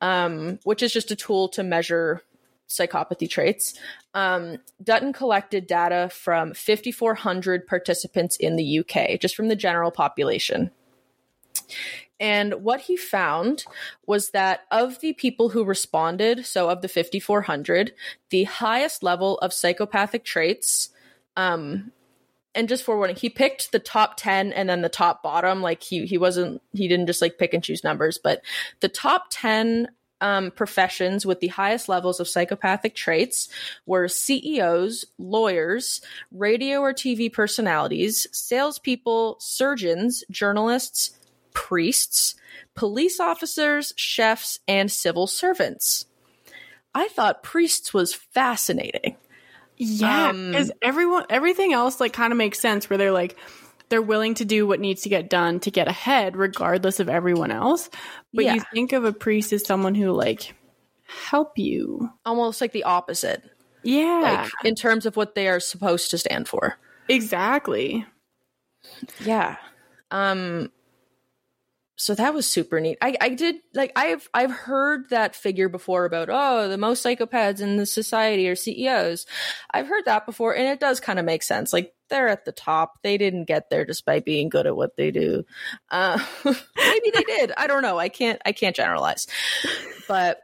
um, 0.00 0.60
which 0.62 0.82
is 0.82 0.92
just 0.92 1.10
a 1.10 1.16
tool 1.16 1.48
to 1.50 1.64
measure 1.64 2.22
psychopathy 2.68 3.28
traits, 3.28 3.74
um, 4.14 4.58
Dutton 4.82 5.12
collected 5.12 5.66
data 5.66 6.10
from 6.12 6.54
5,400 6.54 7.66
participants 7.66 8.36
in 8.36 8.56
the 8.56 8.78
UK, 8.78 9.18
just 9.20 9.34
from 9.34 9.48
the 9.48 9.56
general 9.56 9.90
population. 9.90 10.70
And 12.22 12.62
what 12.62 12.82
he 12.82 12.96
found 12.96 13.64
was 14.06 14.30
that 14.30 14.60
of 14.70 15.00
the 15.00 15.12
people 15.12 15.48
who 15.48 15.64
responded, 15.64 16.46
so 16.46 16.70
of 16.70 16.80
the 16.80 16.86
5,400, 16.86 17.92
the 18.30 18.44
highest 18.44 19.02
level 19.02 19.38
of 19.38 19.52
psychopathic 19.52 20.24
traits, 20.24 20.90
um, 21.36 21.90
and 22.54 22.68
just 22.68 22.84
for 22.84 22.92
forewarning, 22.92 23.16
he 23.16 23.28
picked 23.28 23.72
the 23.72 23.80
top 23.80 24.16
10 24.18 24.52
and 24.52 24.68
then 24.68 24.82
the 24.82 24.88
top 24.88 25.22
bottom. 25.22 25.62
Like 25.62 25.82
he, 25.82 26.06
he 26.06 26.16
wasn't, 26.16 26.62
he 26.72 26.86
didn't 26.86 27.06
just 27.06 27.22
like 27.22 27.38
pick 27.38 27.54
and 27.54 27.64
choose 27.64 27.82
numbers, 27.82 28.18
but 28.22 28.42
the 28.78 28.88
top 28.88 29.24
10 29.30 29.88
um, 30.20 30.52
professions 30.52 31.26
with 31.26 31.40
the 31.40 31.48
highest 31.48 31.88
levels 31.88 32.20
of 32.20 32.28
psychopathic 32.28 32.94
traits 32.94 33.48
were 33.84 34.06
CEOs, 34.06 35.06
lawyers, 35.18 36.00
radio 36.30 36.78
or 36.80 36.92
TV 36.92 37.32
personalities, 37.32 38.28
salespeople, 38.30 39.38
surgeons, 39.40 40.22
journalists, 40.30 41.18
priests, 41.54 42.34
police 42.74 43.20
officers, 43.20 43.92
chefs, 43.96 44.58
and 44.68 44.90
civil 44.90 45.26
servants. 45.26 46.06
I 46.94 47.08
thought 47.08 47.42
priests 47.42 47.94
was 47.94 48.14
fascinating. 48.14 49.16
Yeah, 49.76 50.28
Um, 50.28 50.50
because 50.50 50.70
everyone, 50.82 51.24
everything 51.30 51.72
else 51.72 52.00
like 52.00 52.12
kind 52.12 52.32
of 52.32 52.36
makes 52.36 52.60
sense 52.60 52.88
where 52.90 52.98
they're 52.98 53.12
like 53.12 53.36
they're 53.88 54.02
willing 54.02 54.34
to 54.34 54.44
do 54.44 54.66
what 54.66 54.80
needs 54.80 55.02
to 55.02 55.08
get 55.08 55.28
done 55.28 55.60
to 55.60 55.70
get 55.70 55.88
ahead, 55.88 56.36
regardless 56.36 57.00
of 57.00 57.08
everyone 57.08 57.50
else. 57.50 57.90
But 58.32 58.44
you 58.46 58.62
think 58.72 58.92
of 58.92 59.04
a 59.04 59.12
priest 59.12 59.52
as 59.52 59.64
someone 59.66 59.94
who 59.94 60.12
like 60.12 60.54
help 61.04 61.58
you. 61.58 62.10
Almost 62.24 62.60
like 62.60 62.72
the 62.72 62.84
opposite. 62.84 63.42
Yeah. 63.82 64.20
like 64.42 64.50
in 64.64 64.76
terms 64.76 65.06
of 65.06 65.16
what 65.16 65.34
they 65.34 65.48
are 65.48 65.60
supposed 65.60 66.10
to 66.12 66.18
stand 66.18 66.46
for. 66.48 66.76
exactly. 67.08 68.06
Yeah. 69.24 69.56
Um 70.10 70.70
so 71.96 72.14
that 72.14 72.34
was 72.34 72.48
super 72.48 72.80
neat. 72.80 72.98
I, 73.02 73.16
I 73.20 73.28
did 73.30 73.56
like 73.74 73.92
I've 73.96 74.28
I've 74.32 74.50
heard 74.50 75.10
that 75.10 75.36
figure 75.36 75.68
before 75.68 76.04
about 76.04 76.28
oh 76.30 76.68
the 76.68 76.78
most 76.78 77.04
psychopaths 77.04 77.60
in 77.60 77.76
the 77.76 77.86
society 77.86 78.48
are 78.48 78.56
CEOs. 78.56 79.26
I've 79.70 79.88
heard 79.88 80.06
that 80.06 80.26
before 80.26 80.54
and 80.56 80.66
it 80.66 80.80
does 80.80 81.00
kind 81.00 81.18
of 81.18 81.24
make 81.24 81.42
sense. 81.42 81.72
Like 81.72 81.94
they're 82.08 82.28
at 82.28 82.44
the 82.44 82.52
top. 82.52 82.94
They 83.02 83.18
didn't 83.18 83.44
get 83.44 83.70
there 83.70 83.86
by 84.06 84.20
being 84.20 84.48
good 84.48 84.66
at 84.66 84.76
what 84.76 84.96
they 84.96 85.10
do. 85.10 85.44
Uh, 85.90 86.18
maybe 86.44 87.10
they 87.14 87.24
did. 87.24 87.52
I 87.56 87.66
don't 87.66 87.82
know. 87.82 87.98
I 87.98 88.08
can't 88.08 88.40
I 88.44 88.52
can't 88.52 88.76
generalize. 88.76 89.26
But 90.08 90.40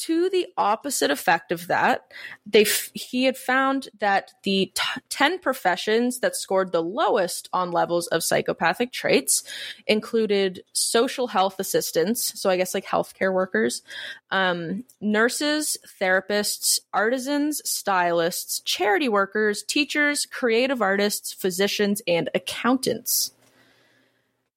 to 0.00 0.30
the 0.30 0.46
opposite 0.56 1.10
effect 1.10 1.52
of 1.52 1.66
that, 1.66 2.10
they 2.46 2.62
f- 2.62 2.90
he 2.94 3.24
had 3.24 3.36
found 3.36 3.88
that 3.98 4.32
the 4.44 4.72
t- 4.74 5.00
10 5.10 5.38
professions 5.40 6.20
that 6.20 6.34
scored 6.34 6.72
the 6.72 6.82
lowest 6.82 7.50
on 7.52 7.70
levels 7.70 8.06
of 8.06 8.24
psychopathic 8.24 8.92
traits 8.92 9.44
included 9.86 10.62
social 10.72 11.26
health 11.26 11.60
assistants, 11.60 12.40
so 12.40 12.48
I 12.48 12.56
guess 12.56 12.72
like 12.72 12.86
healthcare 12.86 13.32
workers, 13.32 13.82
um, 14.30 14.84
nurses, 15.02 15.76
therapists, 16.00 16.80
artisans, 16.94 17.60
stylists, 17.68 18.60
charity 18.60 19.08
workers, 19.08 19.62
teachers, 19.62 20.24
creative 20.24 20.80
artists, 20.80 21.34
physicians, 21.34 22.00
and 22.06 22.30
accountants. 22.34 23.32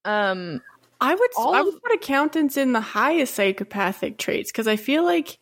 Um, 0.05 0.61
I 1.01 1.13
would 1.15 1.29
All 1.35 1.53
I 1.53 1.59
of- 1.59 1.65
would 1.65 1.81
put 1.83 1.93
accountants 1.93 2.55
in 2.57 2.71
the 2.71 2.81
highest 2.81 3.35
psychopathic 3.35 4.17
traits 4.17 4.51
because 4.51 4.67
I 4.67 4.75
feel 4.77 5.03
like 5.03 5.37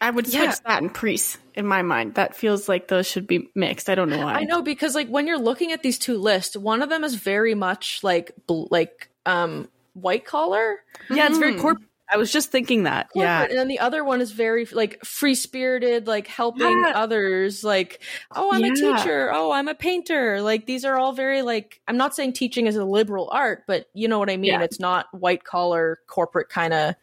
I 0.00 0.10
would 0.10 0.26
switch 0.26 0.34
Yeah. 0.40 0.54
that 0.66 0.82
and 0.82 0.92
priests 0.92 1.36
in 1.54 1.66
my 1.66 1.82
mind. 1.82 2.14
That 2.14 2.34
feels 2.34 2.68
like 2.68 2.88
those 2.88 3.06
should 3.06 3.26
be 3.26 3.50
mixed. 3.54 3.90
I 3.90 3.94
don't 3.94 4.08
know 4.08 4.24
why. 4.24 4.34
I 4.34 4.44
know 4.44 4.62
because 4.62 4.94
like 4.94 5.08
when 5.08 5.26
you're 5.26 5.38
looking 5.38 5.72
at 5.72 5.82
these 5.82 5.98
two 5.98 6.16
lists, 6.16 6.56
one 6.56 6.80
of 6.82 6.88
them 6.88 7.04
is 7.04 7.14
very 7.14 7.54
much 7.54 8.02
like 8.02 8.32
bl- 8.46 8.64
like 8.70 9.10
um 9.26 9.68
white 9.92 10.24
collar, 10.24 10.78
Yeah, 11.10 11.26
it's 11.26 11.38
very 11.38 11.54
Mhm. 11.54 11.60
corporate. 11.60 11.88
I 12.12 12.16
was 12.16 12.32
just 12.32 12.50
thinking 12.50 12.82
that. 12.84 13.08
Yeah. 13.14 13.42
and 13.44 13.56
then 13.56 13.68
the 13.68 13.78
other 13.78 14.02
one 14.04 14.20
is 14.20 14.32
very 14.32 14.66
like 14.66 15.04
free 15.04 15.34
spirited, 15.34 16.06
like 16.06 16.26
helping 16.26 16.66
Yeah. 16.82 16.92
others. 16.94 17.62
Like, 17.62 18.02
oh, 18.34 18.52
I'm 18.52 18.64
a 18.64 18.74
teacher. 18.74 19.30
Oh, 19.32 19.52
I'm 19.52 19.68
a 19.68 19.74
painter. 19.74 20.42
Like 20.42 20.66
these 20.66 20.84
are 20.84 20.98
all 20.98 21.12
very 21.12 21.42
like. 21.42 21.80
I'm 21.86 21.96
not 21.96 22.14
saying 22.14 22.32
teaching 22.32 22.66
is 22.66 22.76
a 22.76 22.84
liberal 22.84 23.28
art, 23.30 23.64
but 23.66 23.86
you 23.94 24.08
know 24.08 24.18
what 24.18 24.28
I 24.30 24.36
mean. 24.36 24.52
Yeah. 24.52 24.62
It's 24.62 24.80
not 24.80 25.06
white 25.12 25.44
collar 25.44 26.00
corporate 26.06 26.48
kind 26.48 26.72
of 26.74 26.94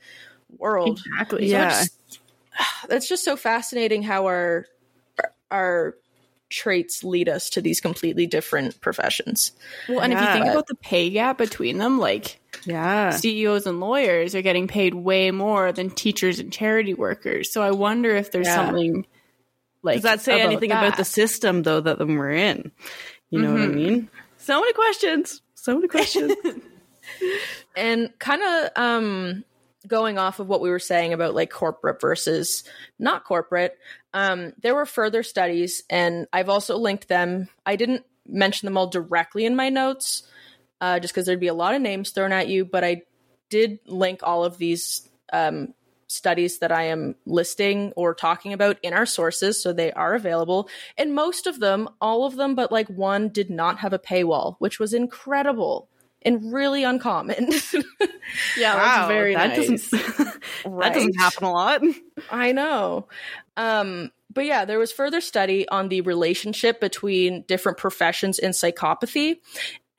world. 0.57 0.99
exactly. 1.05 1.47
So 1.49 1.51
Yeah. 1.57 1.81
it's, 1.83 2.19
it's 2.89 3.07
just 3.09 3.23
so 3.23 3.35
fascinating 3.37 4.03
how 4.03 4.25
our 4.25 4.65
our 5.51 5.95
traits 6.49 7.03
lead 7.03 7.29
us 7.29 7.49
to 7.51 7.61
these 7.61 7.81
completely 7.81 8.25
different 8.25 8.79
professions. 8.81 9.51
Well, 9.87 9.99
and 9.99 10.13
if 10.13 10.19
you 10.19 10.25
Yeah. 10.25 10.33
think 10.33 10.47
about 10.47 10.67
the 10.67 10.75
pay 10.75 11.09
gap 11.09 11.37
between 11.37 11.77
them, 11.77 11.99
like 11.99 12.39
Yeah. 12.65 13.11
CEOs 13.11 13.65
and 13.67 13.79
lawyers 13.79 14.35
are 14.35 14.41
getting 14.41 14.67
paid 14.67 14.93
way 14.93 15.31
more 15.31 15.71
than 15.71 15.89
teachers 15.89 16.39
and 16.39 16.51
charity 16.51 16.93
workers. 16.93 17.51
So 17.51 17.61
I 17.61 17.71
wonder 17.71 18.15
if 18.15 18.31
there's 18.31 18.47
Yeah. 18.47 18.55
something 18.55 19.05
like 19.83 19.95
Does 19.95 20.03
that 20.03 20.21
say 20.21 20.41
anything 20.41 20.71
about 20.71 20.97
the 20.97 21.05
system 21.05 21.63
though 21.63 21.81
that 21.81 21.97
them 21.97 22.15
we're 22.15 22.31
in? 22.31 22.71
You 23.29 23.41
know 23.41 23.51
what 23.51 23.61
I 23.61 23.67
Mhm. 23.67 23.73
mean? 23.75 24.09
So 24.37 24.59
many 24.59 24.73
questions. 24.73 25.41
So 25.55 25.75
many 25.75 25.87
questions. 25.87 26.33
and 27.75 28.09
kind 28.19 28.41
of 28.41 28.69
um 28.75 29.43
going 29.87 30.17
off 30.17 30.39
of 30.39 30.47
what 30.47 30.61
we 30.61 30.69
were 30.69 30.79
saying 30.79 31.13
about 31.13 31.33
like 31.33 31.49
corporate 31.49 32.01
versus 32.01 32.63
not 32.99 33.23
corporate 33.23 33.77
um 34.13 34.53
there 34.61 34.75
were 34.75 34.85
further 34.85 35.23
studies 35.23 35.83
and 35.89 36.27
i've 36.33 36.49
also 36.49 36.77
linked 36.77 37.07
them. 37.07 37.47
I 37.65 37.75
didn't 37.75 38.05
mention 38.27 38.65
them 38.65 38.77
all 38.77 38.87
directly 38.87 39.45
in 39.45 39.55
my 39.55 39.69
notes 39.69 40.23
uh 40.81 40.99
just 40.99 41.13
because 41.13 41.25
there'd 41.25 41.39
be 41.39 41.47
a 41.47 41.53
lot 41.53 41.75
of 41.75 41.81
names 41.81 42.11
thrown 42.11 42.31
at 42.31 42.47
you 42.47 42.65
but 42.65 42.83
i 42.83 43.01
did 43.49 43.79
link 43.85 44.19
all 44.23 44.43
of 44.43 44.57
these 44.57 45.07
um 45.31 45.73
studies 46.07 46.59
that 46.59 46.71
i 46.71 46.83
am 46.83 47.15
listing 47.25 47.93
or 47.95 48.13
talking 48.13 48.53
about 48.53 48.77
in 48.83 48.93
our 48.93 49.05
sources 49.05 49.61
so 49.61 49.73
they 49.73 49.91
are 49.91 50.15
available. 50.15 50.69
And 50.97 51.13
most 51.13 51.47
of 51.47 51.59
them 51.59 51.89
all 52.01 52.25
of 52.25 52.35
them 52.35 52.55
but 52.55 52.71
like 52.71 52.87
one 52.89 53.29
did 53.29 53.49
not 53.49 53.79
have 53.79 53.93
a 53.93 53.99
paywall 53.99 54.55
which 54.59 54.79
was 54.79 54.93
incredible 54.93 55.89
and 56.27 56.53
really 56.53 56.83
uncommon 56.83 57.49
Yeah, 58.57 58.75
that's 58.75 59.07
very 59.07 59.35
that 59.35 59.57
nice. 59.57 59.89
doesn't 59.89 59.91
that 60.79 60.93
doesn't 60.93 61.17
happen 61.17 61.43
a 61.45 61.51
lot. 61.51 61.81
I 62.31 62.51
know. 62.51 63.07
Um, 63.55 64.11
but 64.33 64.45
yeah, 64.45 64.65
there 64.65 64.79
was 64.79 64.91
further 64.91 65.21
study 65.21 65.67
on 65.69 65.89
the 65.89 66.01
relationship 66.01 66.79
between 66.79 67.43
different 67.43 67.77
professions 67.77 68.39
in 68.39 68.51
psychopathy. 68.51 69.37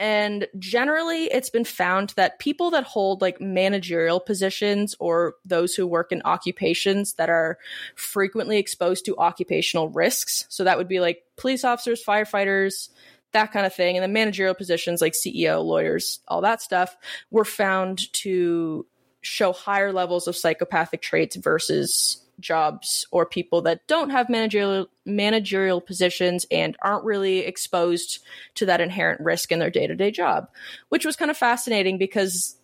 And 0.01 0.47
generally, 0.61 1.25
it's 1.25 1.51
been 1.51 1.65
found 1.65 2.11
that 2.11 2.39
people 2.39 2.71
that 2.71 2.85
hold 2.85 3.21
like 3.21 3.41
managerial 3.41 4.21
positions 4.21 4.95
or 5.01 5.35
those 5.45 5.75
who 5.75 5.89
work 5.89 6.13
in 6.13 6.23
occupations 6.25 7.15
that 7.15 7.29
are 7.29 7.59
frequently 7.97 8.59
exposed 8.59 9.07
to 9.07 9.17
occupational 9.17 9.89
risks. 9.89 10.47
So 10.51 10.63
that 10.65 10.79
would 10.79 10.87
be 10.87 11.01
like 11.01 11.25
police 11.37 11.65
officers, 11.65 12.05
firefighters, 12.05 12.91
that 13.33 13.53
kind 13.53 13.67
of 13.67 13.75
thing. 13.75 13.97
And 13.97 14.05
the 14.05 14.09
managerial 14.09 14.55
positions 14.55 15.01
like 15.01 15.13
CEO, 15.13 15.65
lawyers, 15.65 16.21
all 16.29 16.41
that 16.43 16.63
stuff 16.63 16.97
were 17.31 17.45
found 17.45 18.13
to 18.15 18.87
show 19.21 19.53
higher 19.53 19.93
levels 19.93 20.29
of 20.29 20.37
psychopathic 20.37 21.03
traits 21.03 21.37
versus 21.37 22.25
jobs 22.41 23.07
or 23.11 23.27
people 23.27 23.63
that 23.63 23.87
don't 23.89 24.11
have 24.11 24.29
managerial 24.29 24.87
managerial 25.05 25.81
positions 25.81 26.47
and 26.51 26.77
aren't 26.83 27.05
really 27.05 27.41
exposed 27.41 28.21
to 28.55 28.67
that 28.67 28.81
inherent 28.81 29.21
risk 29.21 29.51
in 29.51 29.59
their 29.59 29.71
day-to-day 29.71 30.11
job 30.11 30.49
which 30.89 31.05
was 31.05 31.17
kind 31.17 31.33
of 31.33 31.37
fascinating 31.37 31.99
because 31.99 32.57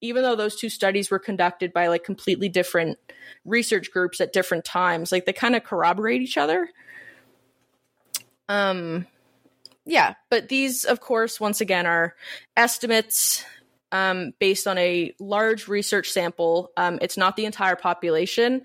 even 0.00 0.22
though 0.22 0.36
those 0.36 0.56
two 0.56 0.70
studies 0.70 1.10
were 1.10 1.18
conducted 1.18 1.72
by 1.74 1.88
like 1.88 2.04
completely 2.04 2.48
different 2.48 2.98
research 3.44 3.90
groups 3.90 4.20
at 4.20 4.32
different 4.32 4.64
times 4.64 5.12
like 5.12 5.26
they 5.26 5.32
kind 5.32 5.54
of 5.54 5.62
corroborate 5.62 6.22
each 6.22 6.38
other 6.38 6.70
um 8.48 9.06
yeah 9.86 10.14
but 10.30 10.48
these 10.48 10.84
of 10.84 11.00
course 11.00 11.40
once 11.40 11.60
again 11.60 11.86
are 11.86 12.14
estimates 12.56 13.44
um, 13.92 14.32
based 14.38 14.66
on 14.66 14.78
a 14.78 15.14
large 15.18 15.68
research 15.68 16.10
sample. 16.10 16.70
Um, 16.76 16.98
it's 17.02 17.16
not 17.16 17.36
the 17.36 17.44
entire 17.44 17.76
population, 17.76 18.62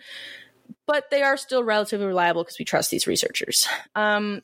but 0.87 1.09
they 1.09 1.21
are 1.21 1.37
still 1.37 1.63
relatively 1.63 2.05
reliable 2.05 2.43
because 2.43 2.59
we 2.59 2.65
trust 2.65 2.91
these 2.91 3.07
researchers. 3.07 3.67
Um, 3.95 4.41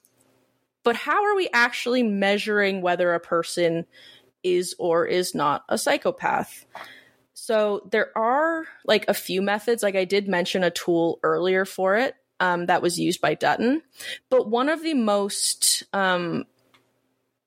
but 0.84 0.96
how 0.96 1.26
are 1.26 1.36
we 1.36 1.50
actually 1.52 2.04
measuring 2.04 2.82
whether 2.82 3.14
a 3.14 3.20
person 3.20 3.86
is 4.44 4.76
or 4.80 5.06
is 5.06 5.36
not 5.36 5.64
a 5.68 5.78
psychopath? 5.78 6.66
So 7.34 7.88
there 7.92 8.18
are 8.18 8.66
like 8.86 9.06
a 9.08 9.14
few 9.14 9.42
methods. 9.42 9.84
Like 9.84 9.96
I 9.96 10.06
did 10.06 10.28
mention 10.28 10.64
a 10.64 10.72
tool 10.72 11.20
earlier 11.24 11.66
for 11.66 11.98
it 11.98 12.16
um, 12.40 12.68
that 12.68 12.82
was 12.82 13.00
used 13.00 13.20
by 13.20 13.34
Dutton, 13.34 13.82
but 14.30 14.50
one 14.50 14.70
of 14.70 14.82
the 14.82 14.94
most 14.94 15.84
um, 15.92 16.46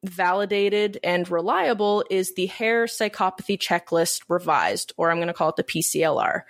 validated 0.05 0.99
and 1.05 1.31
reliable 1.31 2.05
is 2.11 2.35
the 2.35 2.47
Hare 2.47 2.87
Psychopathy 2.87 3.59
Checklist 3.59 4.23
Revised, 4.29 4.93
or 4.97 5.11
I'm 5.11 5.19
going 5.19 5.29
to 5.29 5.35
call 5.35 5.51
it 5.51 5.57
the 5.57 5.65
PCLR. 5.65 6.43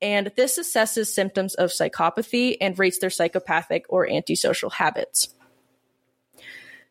And 0.00 0.32
this 0.36 0.58
assesses 0.58 1.06
symptoms 1.06 1.54
of 1.54 1.70
psychopathy 1.70 2.56
and 2.60 2.78
rates 2.78 2.98
their 2.98 3.10
psychopathic 3.10 3.86
or 3.88 4.08
antisocial 4.08 4.70
habits. 4.70 5.34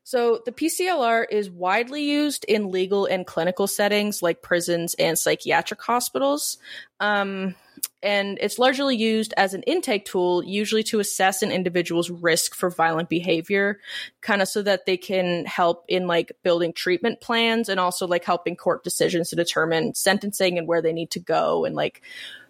So, 0.03 0.41
the 0.45 0.53
PCLR 0.53 1.25
is 1.29 1.49
widely 1.49 2.09
used 2.09 2.45
in 2.45 2.71
legal 2.71 3.05
and 3.05 3.27
clinical 3.27 3.67
settings 3.67 4.21
like 4.21 4.41
prisons 4.41 4.95
and 4.97 5.19
psychiatric 5.19 5.81
hospitals. 5.81 6.57
Um, 7.01 7.55
and 8.03 8.37
it's 8.41 8.59
largely 8.59 8.95
used 8.95 9.33
as 9.37 9.53
an 9.53 9.63
intake 9.63 10.05
tool, 10.05 10.43
usually 10.43 10.83
to 10.83 10.99
assess 10.99 11.41
an 11.41 11.51
individual's 11.51 12.09
risk 12.09 12.53
for 12.53 12.69
violent 12.69 13.09
behavior, 13.09 13.79
kind 14.21 14.41
of 14.41 14.47
so 14.47 14.61
that 14.61 14.85
they 14.85 14.97
can 14.97 15.45
help 15.45 15.83
in 15.87 16.05
like 16.05 16.31
building 16.43 16.73
treatment 16.73 17.21
plans 17.21 17.69
and 17.69 17.79
also 17.79 18.05
like 18.05 18.23
helping 18.23 18.55
court 18.55 18.83
decisions 18.83 19.29
to 19.29 19.35
determine 19.35 19.95
sentencing 19.95 20.57
and 20.57 20.67
where 20.67 20.81
they 20.81 20.93
need 20.93 21.11
to 21.11 21.19
go 21.19 21.65
and 21.65 21.75
like 21.75 22.01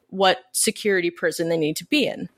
what 0.10 0.40
security 0.52 1.11
prison 1.11 1.49
they 1.49 1.57
need 1.57 1.78
to 1.78 1.86
be 1.86 2.06
in. 2.07 2.30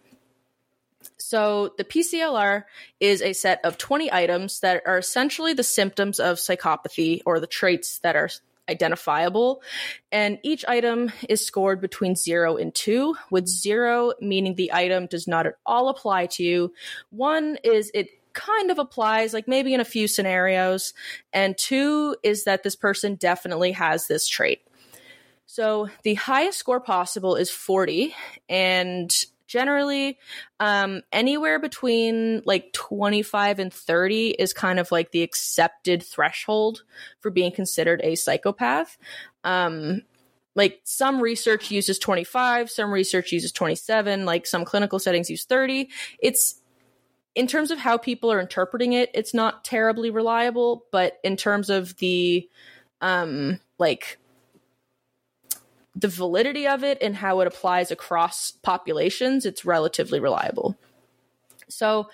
So, 1.17 1.73
the 1.77 1.83
PCLR 1.83 2.63
is 2.99 3.21
a 3.21 3.33
set 3.33 3.63
of 3.63 3.77
20 3.77 4.11
items 4.11 4.61
that 4.61 4.83
are 4.85 4.97
essentially 4.97 5.53
the 5.53 5.63
symptoms 5.63 6.19
of 6.19 6.37
psychopathy 6.37 7.21
or 7.25 7.39
the 7.39 7.47
traits 7.47 7.99
that 7.99 8.15
are 8.15 8.29
identifiable. 8.69 9.61
And 10.11 10.39
each 10.43 10.63
item 10.67 11.11
is 11.27 11.45
scored 11.45 11.81
between 11.81 12.15
zero 12.15 12.55
and 12.55 12.73
two, 12.73 13.15
with 13.29 13.47
zero 13.47 14.13
meaning 14.21 14.55
the 14.55 14.71
item 14.73 15.07
does 15.07 15.27
not 15.27 15.47
at 15.47 15.55
all 15.65 15.89
apply 15.89 16.27
to 16.27 16.43
you. 16.43 16.73
One 17.09 17.57
is 17.63 17.91
it 17.93 18.09
kind 18.33 18.71
of 18.71 18.79
applies, 18.79 19.33
like 19.33 19.47
maybe 19.47 19.73
in 19.73 19.79
a 19.81 19.85
few 19.85 20.07
scenarios. 20.07 20.93
And 21.33 21.57
two 21.57 22.15
is 22.23 22.45
that 22.45 22.63
this 22.63 22.75
person 22.75 23.15
definitely 23.15 23.73
has 23.73 24.07
this 24.07 24.27
trait. 24.27 24.61
So 25.45 25.89
the 26.03 26.13
highest 26.13 26.59
score 26.59 26.79
possible 26.79 27.35
is 27.35 27.49
40, 27.49 28.15
and 28.47 29.11
generally. 29.49 30.17
Um, 30.59 31.01
anywhere 31.11 31.59
between 31.59 32.41
like 32.45 32.71
25 32.73 33.59
and 33.59 33.73
30 33.73 34.29
is 34.39 34.53
kind 34.53 34.79
of 34.79 34.91
like 34.91 35.11
the 35.11 35.23
accepted 35.23 36.03
threshold 36.03 36.83
for 37.19 37.31
being 37.31 37.51
considered 37.51 37.99
a 38.03 38.15
psychopath. 38.15 38.97
Um, 39.43 40.03
like 40.55 40.81
some 40.83 41.21
research 41.21 41.71
uses 41.71 41.99
25, 41.99 42.69
some 42.69 42.91
research 42.91 43.31
uses 43.31 43.51
27, 43.51 44.25
like 44.25 44.45
some 44.45 44.65
clinical 44.65 44.99
settings 44.99 45.29
use 45.29 45.45
30. 45.45 45.89
It's 46.19 46.61
in 47.35 47.47
terms 47.47 47.71
of 47.71 47.79
how 47.79 47.97
people 47.97 48.31
are 48.31 48.39
interpreting 48.39 48.93
it, 48.93 49.09
it's 49.13 49.33
not 49.33 49.63
terribly 49.63 50.09
reliable, 50.11 50.85
but 50.91 51.19
in 51.23 51.37
terms 51.37 51.69
of 51.69 51.95
the 51.97 52.47
um 53.01 53.59
like 53.77 54.19
the 55.95 56.07
validity 56.07 56.67
of 56.67 56.83
it 56.83 56.97
and 57.01 57.15
how 57.15 57.39
it 57.41 57.47
applies 57.47 57.91
across 57.91 58.51
populations, 58.51 59.45
it's 59.45 59.65
relatively 59.65 60.19
reliable. 60.19 60.77
So, 61.67 62.09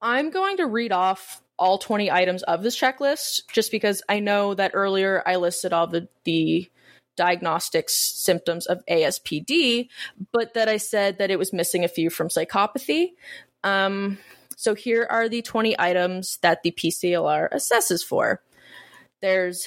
I'm 0.00 0.30
going 0.30 0.58
to 0.58 0.66
read 0.66 0.92
off 0.92 1.42
all 1.58 1.78
20 1.78 2.10
items 2.10 2.42
of 2.42 2.62
this 2.62 2.78
checklist 2.78 3.42
just 3.52 3.70
because 3.70 4.02
I 4.08 4.20
know 4.20 4.54
that 4.54 4.72
earlier 4.74 5.22
I 5.24 5.36
listed 5.36 5.72
all 5.72 5.86
the 5.86 6.08
the 6.24 6.68
diagnostics 7.16 7.94
symptoms 7.94 8.66
of 8.66 8.84
ASPD, 8.86 9.88
but 10.32 10.54
that 10.54 10.68
I 10.68 10.78
said 10.78 11.18
that 11.18 11.30
it 11.30 11.38
was 11.38 11.52
missing 11.52 11.84
a 11.84 11.88
few 11.88 12.10
from 12.10 12.28
psychopathy. 12.28 13.12
Um, 13.62 14.18
so 14.56 14.74
here 14.74 15.06
are 15.08 15.28
the 15.28 15.42
20 15.42 15.78
items 15.78 16.38
that 16.42 16.62
the 16.62 16.72
PCLR 16.72 17.52
assesses 17.52 18.04
for. 18.04 18.42
There's 19.20 19.66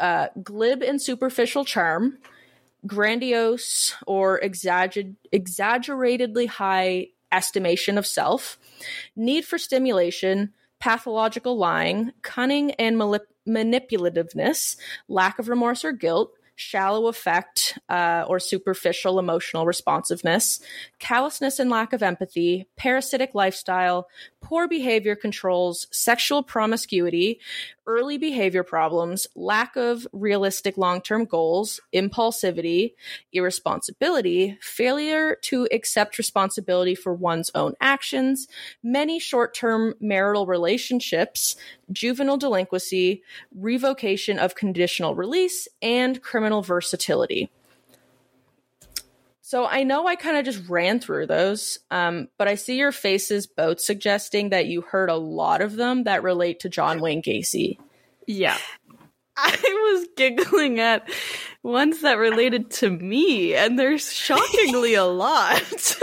uh, 0.00 0.28
glib 0.42 0.82
and 0.82 1.00
superficial 1.00 1.64
charm, 1.64 2.18
grandiose 2.86 3.94
or 4.06 4.40
exagger- 4.40 5.14
exaggeratedly 5.32 6.46
high 6.46 7.08
estimation 7.32 7.98
of 7.98 8.06
self, 8.06 8.58
need 9.16 9.44
for 9.44 9.58
stimulation, 9.58 10.52
pathological 10.78 11.56
lying, 11.56 12.12
cunning 12.22 12.72
and 12.72 12.96
manipulativeness, 13.46 14.76
lack 15.08 15.38
of 15.38 15.48
remorse 15.48 15.84
or 15.84 15.92
guilt, 15.92 16.32
shallow 16.56 17.08
affect 17.08 17.78
uh, 17.88 18.24
or 18.28 18.38
superficial 18.38 19.18
emotional 19.18 19.66
responsiveness, 19.66 20.60
callousness 20.98 21.58
and 21.58 21.70
lack 21.70 21.92
of 21.92 22.02
empathy, 22.02 22.68
parasitic 22.76 23.34
lifestyle, 23.34 24.08
poor 24.40 24.68
behavior 24.68 25.16
controls, 25.16 25.86
sexual 25.90 26.42
promiscuity, 26.42 27.40
early 27.86 28.18
behavior 28.18 28.62
problems, 28.62 29.26
lack 29.34 29.76
of 29.76 30.06
realistic 30.12 30.76
long 30.76 31.00
term 31.00 31.24
goals, 31.24 31.80
impulsivity, 31.94 32.94
irresponsibility, 33.32 34.58
failure 34.60 35.36
to 35.42 35.68
accept 35.72 36.18
responsibility 36.18 36.94
for 36.94 37.12
one's 37.12 37.50
own 37.54 37.74
actions, 37.80 38.48
many 38.82 39.18
short 39.18 39.54
term 39.54 39.94
marital 40.00 40.46
relationships, 40.46 41.56
juvenile 41.92 42.36
delinquency, 42.36 43.22
revocation 43.54 44.38
of 44.38 44.54
conditional 44.54 45.14
release, 45.14 45.68
and 45.82 46.22
criminal 46.22 46.62
versatility. 46.62 47.50
So 49.54 49.66
I 49.66 49.84
know 49.84 50.04
I 50.08 50.16
kind 50.16 50.36
of 50.36 50.44
just 50.44 50.68
ran 50.68 50.98
through 50.98 51.28
those, 51.28 51.78
um, 51.92 52.26
but 52.38 52.48
I 52.48 52.56
see 52.56 52.76
your 52.76 52.90
faces 52.90 53.46
both 53.46 53.80
suggesting 53.80 54.48
that 54.48 54.66
you 54.66 54.80
heard 54.80 55.10
a 55.10 55.14
lot 55.14 55.60
of 55.60 55.76
them 55.76 56.02
that 56.04 56.24
relate 56.24 56.58
to 56.60 56.68
John 56.68 57.00
Wayne 57.00 57.22
Gacy. 57.22 57.78
Yeah. 58.26 58.58
I 59.36 59.52
was 59.92 60.08
giggling 60.16 60.80
at 60.80 61.08
ones 61.62 62.00
that 62.00 62.18
related 62.18 62.72
to 62.72 62.90
me, 62.90 63.54
and 63.54 63.78
there's 63.78 64.12
shockingly 64.12 64.94
a 64.94 65.04
lot. 65.04 65.62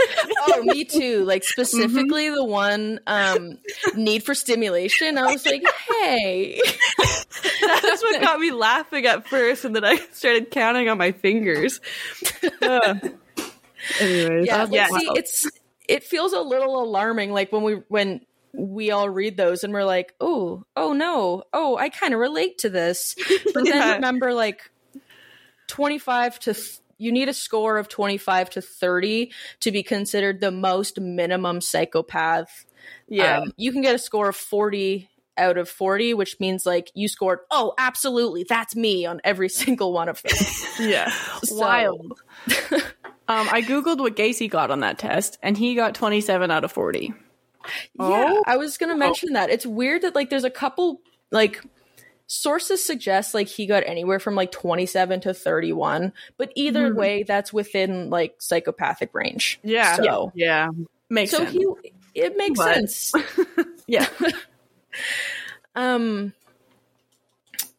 oh, 0.48 0.62
me 0.62 0.86
too. 0.86 1.22
Like 1.26 1.44
specifically 1.44 2.28
mm-hmm. 2.28 2.34
the 2.36 2.44
one 2.46 3.00
um, 3.06 3.58
need 3.94 4.22
for 4.22 4.34
stimulation. 4.34 5.18
I 5.18 5.30
was 5.30 5.44
like, 5.44 5.62
hey. 6.00 6.58
That's 7.60 8.02
what 8.02 8.22
got 8.22 8.40
me 8.40 8.50
laughing 8.50 9.04
at 9.04 9.28
first, 9.28 9.66
and 9.66 9.76
then 9.76 9.84
I 9.84 9.96
started 10.12 10.50
counting 10.50 10.88
on 10.88 10.96
my 10.96 11.12
fingers. 11.12 11.80
Uh. 12.62 12.94
Anyways, 14.00 14.46
yeah, 14.46 14.66
yeah. 14.70 14.86
See, 14.88 15.08
it's 15.14 15.50
it 15.88 16.04
feels 16.04 16.32
a 16.32 16.40
little 16.40 16.82
alarming. 16.82 17.32
Like 17.32 17.52
when 17.52 17.62
we 17.62 17.74
when 17.88 18.20
we 18.52 18.90
all 18.90 19.08
read 19.08 19.36
those 19.36 19.64
and 19.64 19.72
we're 19.72 19.84
like, 19.84 20.14
oh, 20.20 20.64
oh 20.76 20.92
no, 20.92 21.44
oh, 21.52 21.76
I 21.76 21.88
kind 21.88 22.14
of 22.14 22.20
relate 22.20 22.58
to 22.58 22.70
this. 22.70 23.16
But 23.54 23.66
yeah. 23.66 23.72
then 23.72 23.94
remember, 23.96 24.32
like 24.34 24.70
twenty 25.66 25.98
five 25.98 26.38
to. 26.40 26.54
Th- 26.54 26.78
you 26.98 27.10
need 27.10 27.28
a 27.28 27.34
score 27.34 27.78
of 27.78 27.88
25 27.88 28.50
to 28.50 28.60
30 28.60 29.32
to 29.58 29.72
be 29.72 29.82
considered 29.82 30.40
the 30.40 30.52
most 30.52 31.00
minimum 31.00 31.60
psychopath. 31.60 32.64
Yeah. 33.08 33.40
Um, 33.40 33.52
you 33.56 33.72
can 33.72 33.82
get 33.82 33.96
a 33.96 33.98
score 33.98 34.28
of 34.28 34.36
40 34.36 35.10
out 35.36 35.58
of 35.58 35.68
40, 35.68 36.14
which 36.14 36.38
means 36.38 36.64
like 36.64 36.92
you 36.94 37.08
scored, 37.08 37.40
oh, 37.50 37.74
absolutely, 37.76 38.44
that's 38.48 38.76
me 38.76 39.04
on 39.06 39.20
every 39.24 39.48
single 39.48 39.92
one 39.92 40.08
of 40.08 40.22
them. 40.22 40.38
yeah. 40.78 41.12
Wild. 41.50 42.20
Um, 43.32 43.48
I 43.50 43.62
googled 43.62 43.98
what 43.98 44.14
Gacy 44.14 44.50
got 44.50 44.70
on 44.70 44.80
that 44.80 44.98
test, 44.98 45.38
and 45.42 45.56
he 45.56 45.74
got 45.74 45.94
27 45.94 46.50
out 46.50 46.64
of 46.64 46.72
40. 46.72 47.06
Yeah, 47.06 47.14
oh. 47.98 48.42
I 48.46 48.58
was 48.58 48.76
gonna 48.76 48.96
mention 48.96 49.30
oh. 49.30 49.32
that. 49.34 49.48
It's 49.48 49.64
weird 49.64 50.02
that 50.02 50.14
like 50.14 50.28
there's 50.28 50.44
a 50.44 50.50
couple 50.50 51.00
like 51.30 51.62
sources 52.26 52.84
suggest 52.84 53.32
like 53.32 53.48
he 53.48 53.66
got 53.66 53.84
anywhere 53.86 54.18
from 54.18 54.34
like 54.34 54.52
27 54.52 55.20
to 55.20 55.32
31, 55.32 56.12
but 56.36 56.52
either 56.56 56.90
mm. 56.90 56.96
way, 56.96 57.22
that's 57.22 57.52
within 57.52 58.10
like 58.10 58.34
psychopathic 58.40 59.14
range. 59.14 59.60
Yeah. 59.62 59.96
So, 59.96 60.32
yeah. 60.34 60.68
Makes 61.08 61.30
so 61.30 61.38
sense. 61.38 61.52
he 61.52 61.66
it 62.14 62.36
makes 62.36 62.58
but. 62.58 62.74
sense. 62.74 63.12
yeah. 63.86 64.08
um 65.74 66.34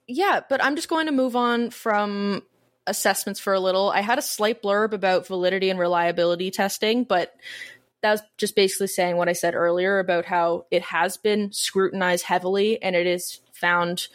yeah, 0.07 0.41
but 0.49 0.63
I'm 0.63 0.75
just 0.75 0.89
going 0.89 1.05
to 1.05 1.11
move 1.11 1.35
on 1.35 1.69
from 1.69 2.43
assessments 2.87 3.39
for 3.39 3.53
a 3.53 3.59
little. 3.59 3.89
I 3.89 4.01
had 4.01 4.19
a 4.19 4.23
slight 4.23 4.61
blurb 4.61 4.93
about 4.93 5.27
validity 5.27 5.69
and 5.69 5.79
reliability 5.79 6.51
testing, 6.51 7.03
but 7.03 7.33
that 8.01 8.11
was 8.11 8.21
just 8.37 8.55
basically 8.55 8.87
saying 8.87 9.17
what 9.17 9.29
I 9.29 9.33
said 9.33 9.55
earlier 9.55 9.99
about 9.99 10.25
how 10.25 10.65
it 10.69 10.81
has 10.83 11.17
been 11.17 11.51
scrutinized 11.51 12.25
heavily 12.25 12.81
and 12.81 12.95
it 12.95 13.07
is 13.07 13.39
found 13.53 14.07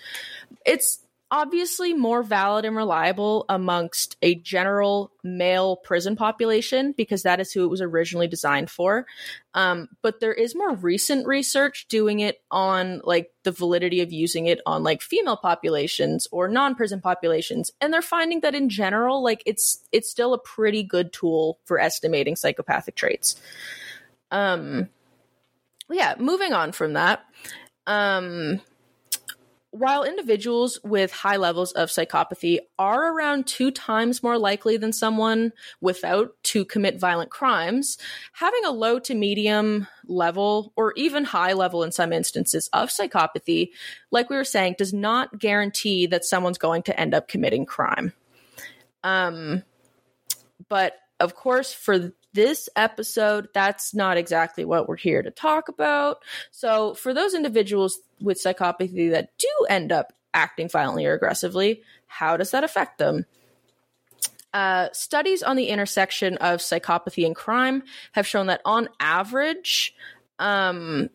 it's 0.67 1.01
obviously 1.31 1.93
more 1.93 2.23
valid 2.23 2.65
and 2.65 2.75
reliable 2.75 3.45
amongst 3.49 4.17
a 4.23 4.35
general 4.37 5.13
male 5.23 5.77
prison 5.77 6.17
population 6.17 6.95
because 6.97 7.23
that 7.23 7.39
is 7.41 7.53
who 7.53 7.65
it 7.65 7.69
was 7.69 7.83
originally 7.83 8.27
designed 8.27 8.71
for. 8.71 9.07
Um, 9.53 9.89
but 10.01 10.21
there 10.21 10.33
is 10.33 10.55
more 10.55 10.75
recent 10.75 11.27
research 11.27 11.87
doing 11.89 12.21
it 12.21 12.41
on 12.51 13.03
like 13.05 13.31
the 13.43 13.53
validity 13.53 14.01
of 14.01 14.13
using 14.13 14.47
it 14.47 14.61
on 14.65 14.83
like 14.83 15.03
female 15.03 15.37
populations 15.37 16.29
or 16.33 16.49
non-prison 16.49 17.01
populations, 17.01 17.73
and 17.81 17.93
they're 17.93 18.03
finding 18.03 18.41
that 18.41 18.55
in 18.55 18.69
general, 18.69 19.23
like 19.23 19.43
it's 19.45 19.85
it's 19.93 20.11
still 20.11 20.33
a 20.33 20.39
pretty 20.39 20.83
good 20.83 21.13
tool 21.13 21.59
for 21.65 21.79
estimating 21.79 22.37
psychopathic 22.37 22.95
traits. 22.95 23.37
Um, 24.31 24.89
yeah, 25.91 26.15
moving 26.19 26.53
on 26.53 26.73
from 26.73 26.95
that. 26.95 27.25
Um, 27.87 28.61
while 29.71 30.03
individuals 30.03 30.79
with 30.83 31.13
high 31.13 31.37
levels 31.37 31.73
of 31.73 31.91
psychopathy 31.91 32.59
are 32.79 33.13
around 33.13 33.47
two 33.47 33.71
times 33.71 34.23
more 34.23 34.39
likely 34.39 34.79
than 34.79 34.93
someone 34.93 35.53
without 35.81 36.31
to 36.43 36.65
commit 36.65 36.99
violent 36.99 37.31
crimes, 37.31 37.99
having 38.33 38.65
a 38.65 38.71
low 38.71 38.99
to 38.99 39.15
medium 39.15 39.87
level 40.07 40.73
or 40.75 40.95
even 40.97 41.23
high 41.25 41.53
level 41.53 41.83
in 41.83 41.93
some 41.93 42.13
instances 42.13 42.69
of 42.73 42.89
psychopathy, 42.89 43.71
like 44.11 44.31
we 44.31 44.37
were 44.37 44.45
saying, 44.45 44.75
does 44.79 44.95
not 44.95 45.39
guarantee 45.39 46.07
that 46.07 46.25
someone's 46.25 46.59
going 46.59 46.83
to 46.83 46.99
end 46.99 47.13
up 47.13 47.29
committing 47.29 47.67
crime. 47.67 48.15
Um, 49.05 49.63
but 50.69 50.95
of 51.21 51.35
course, 51.35 51.73
for 51.75 52.13
this 52.33 52.69
episode, 52.77 53.49
that's 53.55 53.95
not 53.95 54.17
exactly 54.17 54.65
what 54.65 54.89
we're 54.89 54.97
here 54.97 55.23
to 55.23 55.31
talk 55.31 55.69
about. 55.69 56.23
So, 56.51 56.95
for 56.95 57.15
those 57.15 57.35
individuals 57.35 58.01
with 58.21 58.43
psychopathy 58.43 59.11
that 59.11 59.37
do 59.39 59.49
end 59.69 59.93
up 59.93 60.13
acting 60.35 60.69
violently 60.69 61.07
or 61.07 61.15
aggressively, 61.15 61.83
how 62.07 62.37
does 62.37 62.51
that 62.51 62.65
affect 62.65 62.99
them? 62.99 63.27
Uh, 64.53 64.89
studies 64.93 65.43
on 65.43 65.57
the 65.57 65.69
intersection 65.69 66.37
of 66.39 66.61
psychopathy 66.61 67.27
and 67.27 67.37
crime 67.37 67.83
have 68.13 68.27
shown 68.27 68.47
that 68.47 68.63
on 68.65 68.89
average, 68.99 69.95
um, 70.39 71.11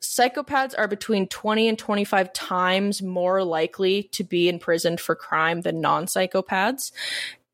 psychopaths 0.00 0.74
are 0.76 0.88
between 0.88 1.28
20 1.28 1.68
and 1.68 1.78
25 1.78 2.32
times 2.32 3.02
more 3.02 3.44
likely 3.44 4.04
to 4.04 4.24
be 4.24 4.48
imprisoned 4.48 5.00
for 5.00 5.14
crime 5.14 5.60
than 5.60 5.80
non 5.80 6.06
psychopaths 6.06 6.92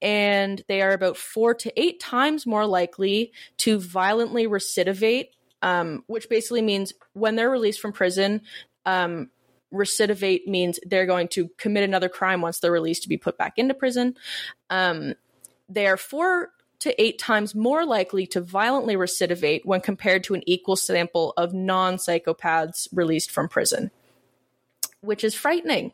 and 0.02 0.62
they 0.66 0.82
are 0.82 0.92
about 0.92 1.16
four 1.16 1.54
to 1.54 1.80
eight 1.80 2.00
times 2.00 2.44
more 2.44 2.66
likely 2.66 3.32
to 3.58 3.78
violently 3.78 4.48
recidivate, 4.48 5.28
um, 5.62 6.02
which 6.08 6.28
basically 6.28 6.60
means 6.60 6.92
when 7.12 7.36
they're 7.36 7.48
released 7.48 7.80
from 7.80 7.92
prison, 7.92 8.42
um, 8.84 9.30
recidivate 9.72 10.46
means 10.46 10.80
they're 10.84 11.06
going 11.06 11.28
to 11.28 11.48
commit 11.56 11.84
another 11.84 12.08
crime 12.08 12.42
once 12.42 12.58
they're 12.58 12.72
released 12.72 13.04
to 13.04 13.08
be 13.08 13.16
put 13.16 13.38
back 13.38 13.54
into 13.56 13.74
prison. 13.74 14.16
Um, 14.68 15.14
they 15.68 15.86
are 15.86 15.96
four 15.96 16.50
to 16.80 17.00
eight 17.00 17.20
times 17.20 17.54
more 17.54 17.86
likely 17.86 18.26
to 18.26 18.40
violently 18.40 18.96
recidivate 18.96 19.64
when 19.64 19.80
compared 19.80 20.24
to 20.24 20.34
an 20.34 20.42
equal 20.46 20.74
sample 20.74 21.32
of 21.36 21.54
non 21.54 21.94
psychopaths 21.94 22.88
released 22.92 23.30
from 23.30 23.48
prison, 23.48 23.92
which 25.00 25.22
is 25.22 25.32
frightening. 25.32 25.92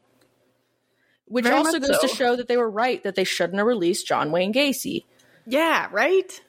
Which 1.28 1.44
Very 1.44 1.56
also 1.56 1.78
goes 1.78 1.98
to 1.98 2.08
show 2.08 2.36
that 2.36 2.48
they 2.48 2.56
were 2.56 2.70
right 2.70 3.02
that 3.02 3.14
they 3.14 3.24
shouldn't 3.24 3.58
have 3.58 3.66
released 3.66 4.06
John 4.06 4.32
Wayne 4.32 4.52
Gacy. 4.52 5.04
Yeah, 5.46 5.88
right? 5.92 6.40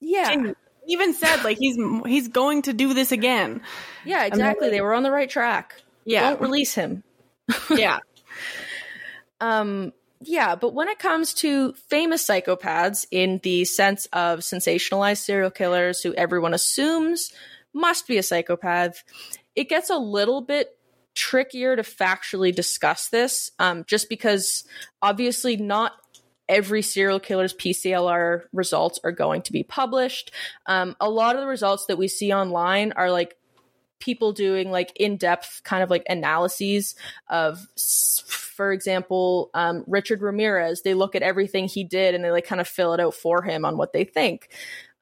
Yeah. 0.00 0.30
And 0.30 0.56
even 0.86 1.14
said 1.14 1.42
like 1.42 1.58
he's 1.58 1.78
he's 2.06 2.28
going 2.28 2.62
to 2.62 2.72
do 2.72 2.94
this 2.94 3.12
again. 3.12 3.62
Yeah, 4.04 4.24
exactly. 4.24 4.70
They 4.70 4.80
were 4.80 4.94
on 4.94 5.02
the 5.02 5.10
right 5.10 5.28
track. 5.28 5.80
Yeah. 6.04 6.30
Don't 6.30 6.40
release 6.40 6.74
him. 6.74 7.02
Yeah. 7.70 7.98
Um, 9.40 9.92
yeah, 10.22 10.54
but 10.54 10.72
when 10.72 10.88
it 10.88 10.98
comes 10.98 11.34
to 11.34 11.74
famous 11.88 12.26
psychopaths 12.26 13.06
in 13.10 13.38
the 13.42 13.64
sense 13.64 14.06
of 14.12 14.40
sensationalized 14.40 15.18
serial 15.18 15.50
killers 15.50 16.00
who 16.00 16.14
everyone 16.14 16.54
assumes 16.54 17.32
must 17.74 18.08
be 18.08 18.16
a 18.16 18.22
psychopath, 18.22 19.04
it 19.54 19.68
gets 19.68 19.90
a 19.90 19.96
little 19.96 20.40
bit 20.40 20.76
trickier 21.16 21.74
to 21.74 21.82
factually 21.82 22.54
discuss 22.54 23.08
this, 23.08 23.50
um, 23.58 23.84
just 23.88 24.08
because 24.08 24.64
obviously 25.02 25.56
not 25.56 25.92
every 26.48 26.82
serial 26.82 27.18
killer's 27.18 27.54
PCLR 27.54 28.42
results 28.52 29.00
are 29.02 29.10
going 29.10 29.42
to 29.42 29.52
be 29.52 29.64
published. 29.64 30.30
Um, 30.66 30.94
a 31.00 31.10
lot 31.10 31.34
of 31.34 31.40
the 31.40 31.48
results 31.48 31.86
that 31.86 31.98
we 31.98 32.06
see 32.06 32.32
online 32.32 32.92
are 32.92 33.10
like 33.10 33.36
people 33.98 34.32
doing 34.32 34.70
like 34.70 34.92
in-depth 34.96 35.62
kind 35.64 35.82
of 35.82 35.90
like 35.90 36.04
analyses 36.08 36.94
of 37.28 37.66
for 38.26 38.70
example 38.70 39.50
um, 39.54 39.84
richard 39.86 40.20
ramirez 40.20 40.82
they 40.82 40.92
look 40.92 41.14
at 41.14 41.22
everything 41.22 41.66
he 41.66 41.82
did 41.82 42.14
and 42.14 42.22
they 42.22 42.30
like 42.30 42.44
kind 42.44 42.60
of 42.60 42.68
fill 42.68 42.92
it 42.92 43.00
out 43.00 43.14
for 43.14 43.40
him 43.42 43.64
on 43.64 43.78
what 43.78 43.94
they 43.94 44.04
think 44.04 44.50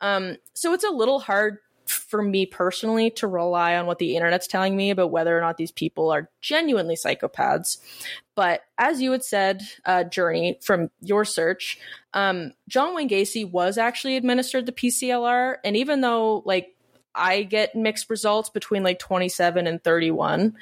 um, 0.00 0.36
so 0.52 0.74
it's 0.74 0.84
a 0.84 0.90
little 0.90 1.18
hard 1.18 1.58
for 1.86 2.22
me 2.22 2.46
personally 2.46 3.10
to 3.10 3.26
rely 3.26 3.76
on 3.76 3.86
what 3.86 3.98
the 3.98 4.16
internet's 4.16 4.46
telling 4.46 4.76
me 4.76 4.90
about 4.90 5.10
whether 5.10 5.36
or 5.36 5.40
not 5.40 5.56
these 5.56 5.72
people 5.72 6.10
are 6.10 6.30
genuinely 6.40 6.94
psychopaths 6.94 7.78
but 8.34 8.62
as 8.78 9.00
you 9.00 9.12
had 9.12 9.24
said 9.24 9.62
uh, 9.84 10.04
journey 10.04 10.58
from 10.62 10.90
your 11.00 11.24
search 11.24 11.78
um, 12.14 12.52
john 12.68 12.94
wayne 12.94 13.08
gacy 13.08 13.48
was 13.48 13.78
actually 13.78 14.16
administered 14.16 14.66
the 14.66 14.72
pclr 14.72 15.56
and 15.64 15.76
even 15.76 16.00
though 16.00 16.42
like 16.44 16.70
I 17.14 17.42
get 17.42 17.76
mixed 17.76 18.10
results 18.10 18.50
between 18.50 18.82
like 18.82 18.98
27 18.98 19.66
and 19.66 19.82
31 19.82 20.56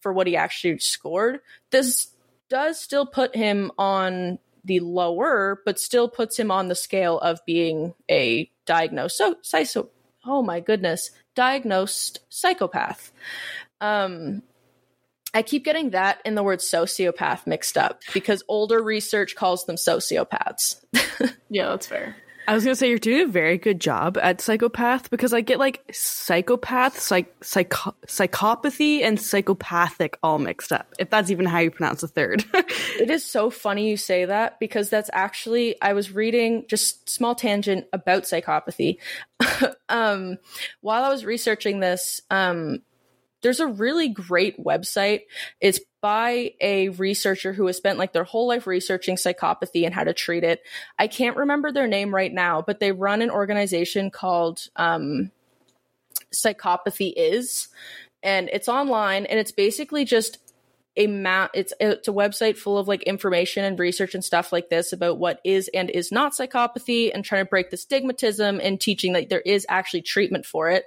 for 0.00 0.12
what 0.12 0.26
he 0.26 0.36
actually 0.36 0.78
scored. 0.78 1.40
This 1.70 2.12
does 2.48 2.80
still 2.80 3.06
put 3.06 3.34
him 3.34 3.72
on 3.76 4.38
the 4.64 4.80
lower, 4.80 5.62
but 5.64 5.78
still 5.78 6.08
puts 6.08 6.38
him 6.38 6.50
on 6.50 6.68
the 6.68 6.74
scale 6.74 7.18
of 7.18 7.44
being 7.46 7.94
a 8.10 8.50
diagnosed 8.66 9.16
so, 9.16 9.36
so 9.42 9.90
oh 10.26 10.42
my 10.42 10.60
goodness, 10.60 11.10
diagnosed 11.34 12.20
psychopath. 12.28 13.12
Um 13.80 14.42
I 15.34 15.42
keep 15.42 15.64
getting 15.64 15.90
that 15.90 16.20
and 16.24 16.36
the 16.36 16.42
word 16.42 16.60
sociopath 16.60 17.46
mixed 17.46 17.76
up 17.76 18.00
because 18.14 18.42
older 18.48 18.82
research 18.82 19.36
calls 19.36 19.66
them 19.66 19.76
sociopaths. 19.76 20.80
Yeah, 21.48 21.68
that's 21.68 21.86
fair. 21.86 22.16
I 22.48 22.54
was 22.54 22.64
gonna 22.64 22.76
say 22.76 22.88
you're 22.88 22.98
doing 22.98 23.22
a 23.22 23.30
very 23.30 23.58
good 23.58 23.80
job 23.80 24.18
at 24.18 24.40
psychopath 24.40 25.10
because 25.10 25.32
I 25.32 25.40
get 25.40 25.58
like 25.58 25.82
psychopath, 25.92 26.98
psych, 27.00 27.34
psycho- 27.42 27.94
psychopathy, 28.06 29.02
and 29.02 29.20
psychopathic 29.20 30.18
all 30.22 30.38
mixed 30.38 30.72
up. 30.72 30.92
If 30.98 31.10
that's 31.10 31.30
even 31.30 31.46
how 31.46 31.58
you 31.58 31.70
pronounce 31.70 32.00
the 32.02 32.08
third. 32.08 32.44
It 32.98 33.10
is 33.10 33.24
so 33.24 33.50
funny 33.50 33.90
you 33.90 33.98
say 33.98 34.24
that 34.24 34.58
because 34.58 34.88
that's 34.88 35.10
actually 35.12 35.80
I 35.82 35.92
was 35.92 36.12
reading 36.12 36.64
just 36.66 37.08
small 37.10 37.34
tangent 37.34 37.86
about 37.92 38.22
psychopathy. 38.22 38.98
um, 39.88 40.38
while 40.80 41.04
I 41.04 41.10
was 41.10 41.24
researching 41.24 41.80
this, 41.80 42.22
um, 42.30 42.80
there's 43.42 43.60
a 43.60 43.66
really 43.66 44.08
great 44.08 44.58
website. 44.62 45.22
It's 45.60 45.78
by 46.06 46.54
a 46.60 46.88
researcher 46.90 47.52
who 47.52 47.66
has 47.66 47.76
spent 47.76 47.98
like 47.98 48.12
their 48.12 48.22
whole 48.22 48.46
life 48.46 48.68
researching 48.68 49.16
psychopathy 49.16 49.84
and 49.84 49.92
how 49.92 50.04
to 50.04 50.14
treat 50.14 50.44
it. 50.44 50.62
I 51.00 51.08
can't 51.08 51.36
remember 51.36 51.72
their 51.72 51.88
name 51.88 52.14
right 52.14 52.32
now, 52.32 52.62
but 52.62 52.78
they 52.78 52.92
run 52.92 53.22
an 53.22 53.30
organization 53.30 54.12
called 54.12 54.68
um, 54.76 55.32
Psychopathy 56.32 57.12
Is, 57.16 57.66
and 58.22 58.48
it's 58.52 58.68
online 58.68 59.26
and 59.26 59.40
it's 59.40 59.50
basically 59.50 60.04
just 60.04 60.38
a 60.96 61.06
map 61.06 61.50
it's 61.54 61.72
it's 61.80 62.08
a 62.08 62.12
website 62.12 62.56
full 62.56 62.78
of 62.78 62.88
like 62.88 63.02
information 63.02 63.64
and 63.64 63.78
research 63.78 64.14
and 64.14 64.24
stuff 64.24 64.52
like 64.52 64.68
this 64.70 64.92
about 64.92 65.18
what 65.18 65.40
is 65.44 65.68
and 65.74 65.90
is 65.90 66.10
not 66.10 66.32
psychopathy 66.32 67.10
and 67.12 67.24
trying 67.24 67.44
to 67.44 67.48
break 67.48 67.70
the 67.70 67.76
stigmatism 67.76 68.60
and 68.62 68.80
teaching 68.80 69.12
that 69.12 69.28
there 69.28 69.40
is 69.40 69.66
actually 69.68 70.02
treatment 70.02 70.46
for 70.46 70.70
it. 70.70 70.84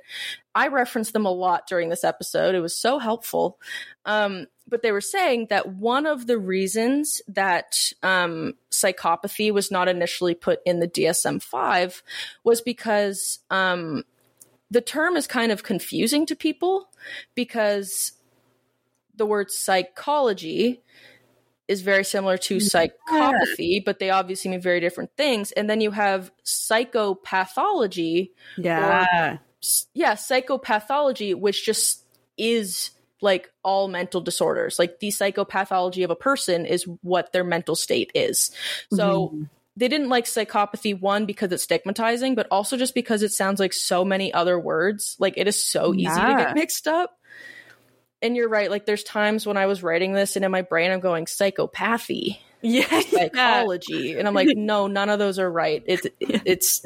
I 0.55 0.67
referenced 0.67 1.13
them 1.13 1.25
a 1.25 1.31
lot 1.31 1.67
during 1.67 1.89
this 1.89 2.03
episode. 2.03 2.55
It 2.55 2.59
was 2.59 2.75
so 2.75 2.99
helpful. 2.99 3.59
Um, 4.05 4.47
but 4.67 4.81
they 4.81 4.91
were 4.91 5.01
saying 5.01 5.47
that 5.49 5.73
one 5.73 6.05
of 6.05 6.27
the 6.27 6.37
reasons 6.37 7.21
that 7.27 7.75
um, 8.03 8.53
psychopathy 8.71 9.51
was 9.51 9.71
not 9.71 9.87
initially 9.87 10.35
put 10.35 10.59
in 10.65 10.79
the 10.79 10.87
dsm-5 10.87 12.01
was 12.43 12.61
because 12.61 13.39
um, 13.49 14.03
the 14.71 14.81
term 14.81 15.15
is 15.15 15.27
kind 15.27 15.51
of 15.51 15.63
confusing 15.63 16.25
to 16.27 16.35
people 16.35 16.89
because 17.35 18.13
the 19.19 19.27
word 19.27 19.51
psychology 19.51 20.81
is 21.67 21.81
very 21.83 22.03
similar 22.03 22.35
to 22.35 22.57
psychopathy, 22.57 23.85
but 23.85 23.99
they 23.99 24.09
obviously 24.09 24.49
mean 24.49 24.59
very 24.59 24.79
different 24.79 25.11
things. 25.15 25.51
And 25.51 25.69
then 25.69 25.81
you 25.81 25.91
have 25.91 26.31
psychopathology, 26.43 28.31
yeah. 28.57 29.37
s- 29.61 29.85
yeah, 29.93 30.13
psychopathology, 30.13 31.35
which 31.35 31.63
just 31.63 32.03
is 32.39 32.89
like 33.21 33.51
all 33.63 33.87
mental 33.87 34.19
disorders. 34.19 34.79
Like 34.79 34.99
the 34.99 35.09
psychopathology 35.09 36.03
of 36.03 36.09
a 36.09 36.15
person 36.15 36.65
is 36.65 36.85
what 37.03 37.33
their 37.33 37.43
mental 37.43 37.75
state 37.75 38.11
is. 38.15 38.49
So 38.91 39.27
mm-hmm. 39.27 39.43
they 39.77 39.89
didn't 39.89 40.09
like 40.09 40.25
psychopathy 40.25 40.99
one 40.99 41.27
because 41.27 41.51
it's 41.51 41.63
stigmatizing, 41.63 42.33
but 42.33 42.47
also 42.49 42.77
just 42.77 42.95
because 42.95 43.21
it 43.21 43.31
sounds 43.31 43.59
like 43.59 43.73
so 43.73 44.03
many 44.03 44.33
other 44.33 44.59
words. 44.59 45.15
Like 45.19 45.35
it 45.37 45.47
is 45.47 45.63
so 45.63 45.93
easy 45.93 46.19
to 46.19 46.35
get 46.35 46.55
mixed 46.55 46.87
up. 46.87 47.18
And 48.21 48.35
you're 48.35 48.49
right. 48.49 48.69
Like 48.69 48.85
there's 48.85 49.03
times 49.03 49.45
when 49.45 49.57
I 49.57 49.65
was 49.65 49.81
writing 49.81 50.13
this 50.13 50.35
and 50.35 50.43
in 50.43 50.51
my 50.51 50.61
brain 50.61 50.91
I'm 50.91 50.99
going 50.99 51.25
psychopathy, 51.25 52.39
yeah. 52.61 53.01
psychology, 53.01 54.17
and 54.17 54.27
I'm 54.27 54.33
like, 54.33 54.49
no, 54.55 54.87
none 54.87 55.09
of 55.09 55.19
those 55.19 55.39
are 55.39 55.49
right. 55.49 55.83
It's 55.85 56.05
it's 56.19 56.85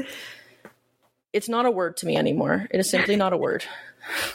it's 1.33 1.49
not 1.49 1.65
a 1.65 1.71
word 1.71 1.97
to 1.97 2.05
me 2.05 2.15
anymore. 2.15 2.67
It 2.69 2.79
is 2.79 2.89
simply 2.89 3.15
not 3.15 3.33
a 3.33 3.37
word. 3.37 3.65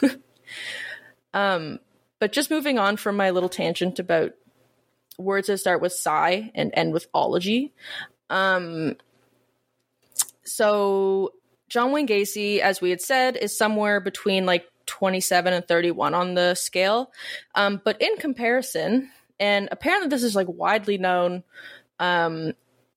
um, 1.33 1.79
but 2.19 2.33
just 2.33 2.51
moving 2.51 2.77
on 2.77 2.97
from 2.97 3.15
my 3.15 3.29
little 3.29 3.49
tangent 3.49 3.99
about 3.99 4.33
words 5.17 5.47
that 5.47 5.57
start 5.57 5.81
with 5.81 5.93
psi 5.93 6.51
and 6.53 6.71
end 6.73 6.93
with 6.93 7.07
ology. 7.13 7.73
Um, 8.29 8.95
so 10.43 11.33
John 11.69 11.91
Wayne 11.91 12.07
Gacy, 12.07 12.59
as 12.59 12.81
we 12.81 12.89
had 12.89 13.01
said, 13.01 13.37
is 13.37 13.57
somewhere 13.57 13.99
between 13.99 14.45
like 14.45 14.65
27 14.89 15.53
and 15.53 15.67
31 15.67 16.13
on 16.13 16.33
the 16.33 16.55
scale. 16.55 17.11
Um, 17.55 17.79
but 17.83 18.01
in 18.01 18.17
comparison, 18.17 19.09
and 19.39 19.69
apparently 19.71 20.09
this 20.09 20.23
is 20.23 20.35
like 20.35 20.47
widely 20.49 20.97
known, 20.97 21.43
um, 21.99 22.53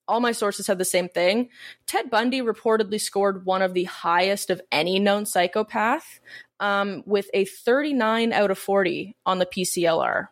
all 0.09 0.21
my 0.21 0.33
sources 0.33 0.67
have 0.67 0.79
the 0.79 0.85
same 0.85 1.09
thing. 1.09 1.51
Ted 1.87 2.11
Bundy 2.11 2.41
reportedly 2.41 3.01
scored 3.01 3.45
one 3.45 3.63
of 3.63 3.75
the 3.75 3.85
highest 3.85 4.51
of 4.51 4.61
any 4.73 4.99
known 4.99 5.27
psychopath 5.27 6.19
um, 6.59 7.03
with 7.07 7.29
a 7.35 7.45
39 7.45 8.33
out 8.33 8.51
of 8.51 8.59
40 8.59 9.15
on 9.25 9.39
the 9.39 9.47
PCLR. 9.47 10.29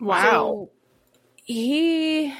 Wow. 0.00 0.22
So 0.22 0.70
he 1.44 2.34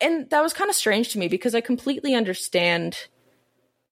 and 0.00 0.28
that 0.30 0.42
was 0.42 0.52
kind 0.52 0.70
of 0.70 0.76
strange 0.76 1.10
to 1.10 1.18
me 1.18 1.28
because 1.28 1.54
I 1.54 1.60
completely 1.60 2.14
understand 2.14 3.08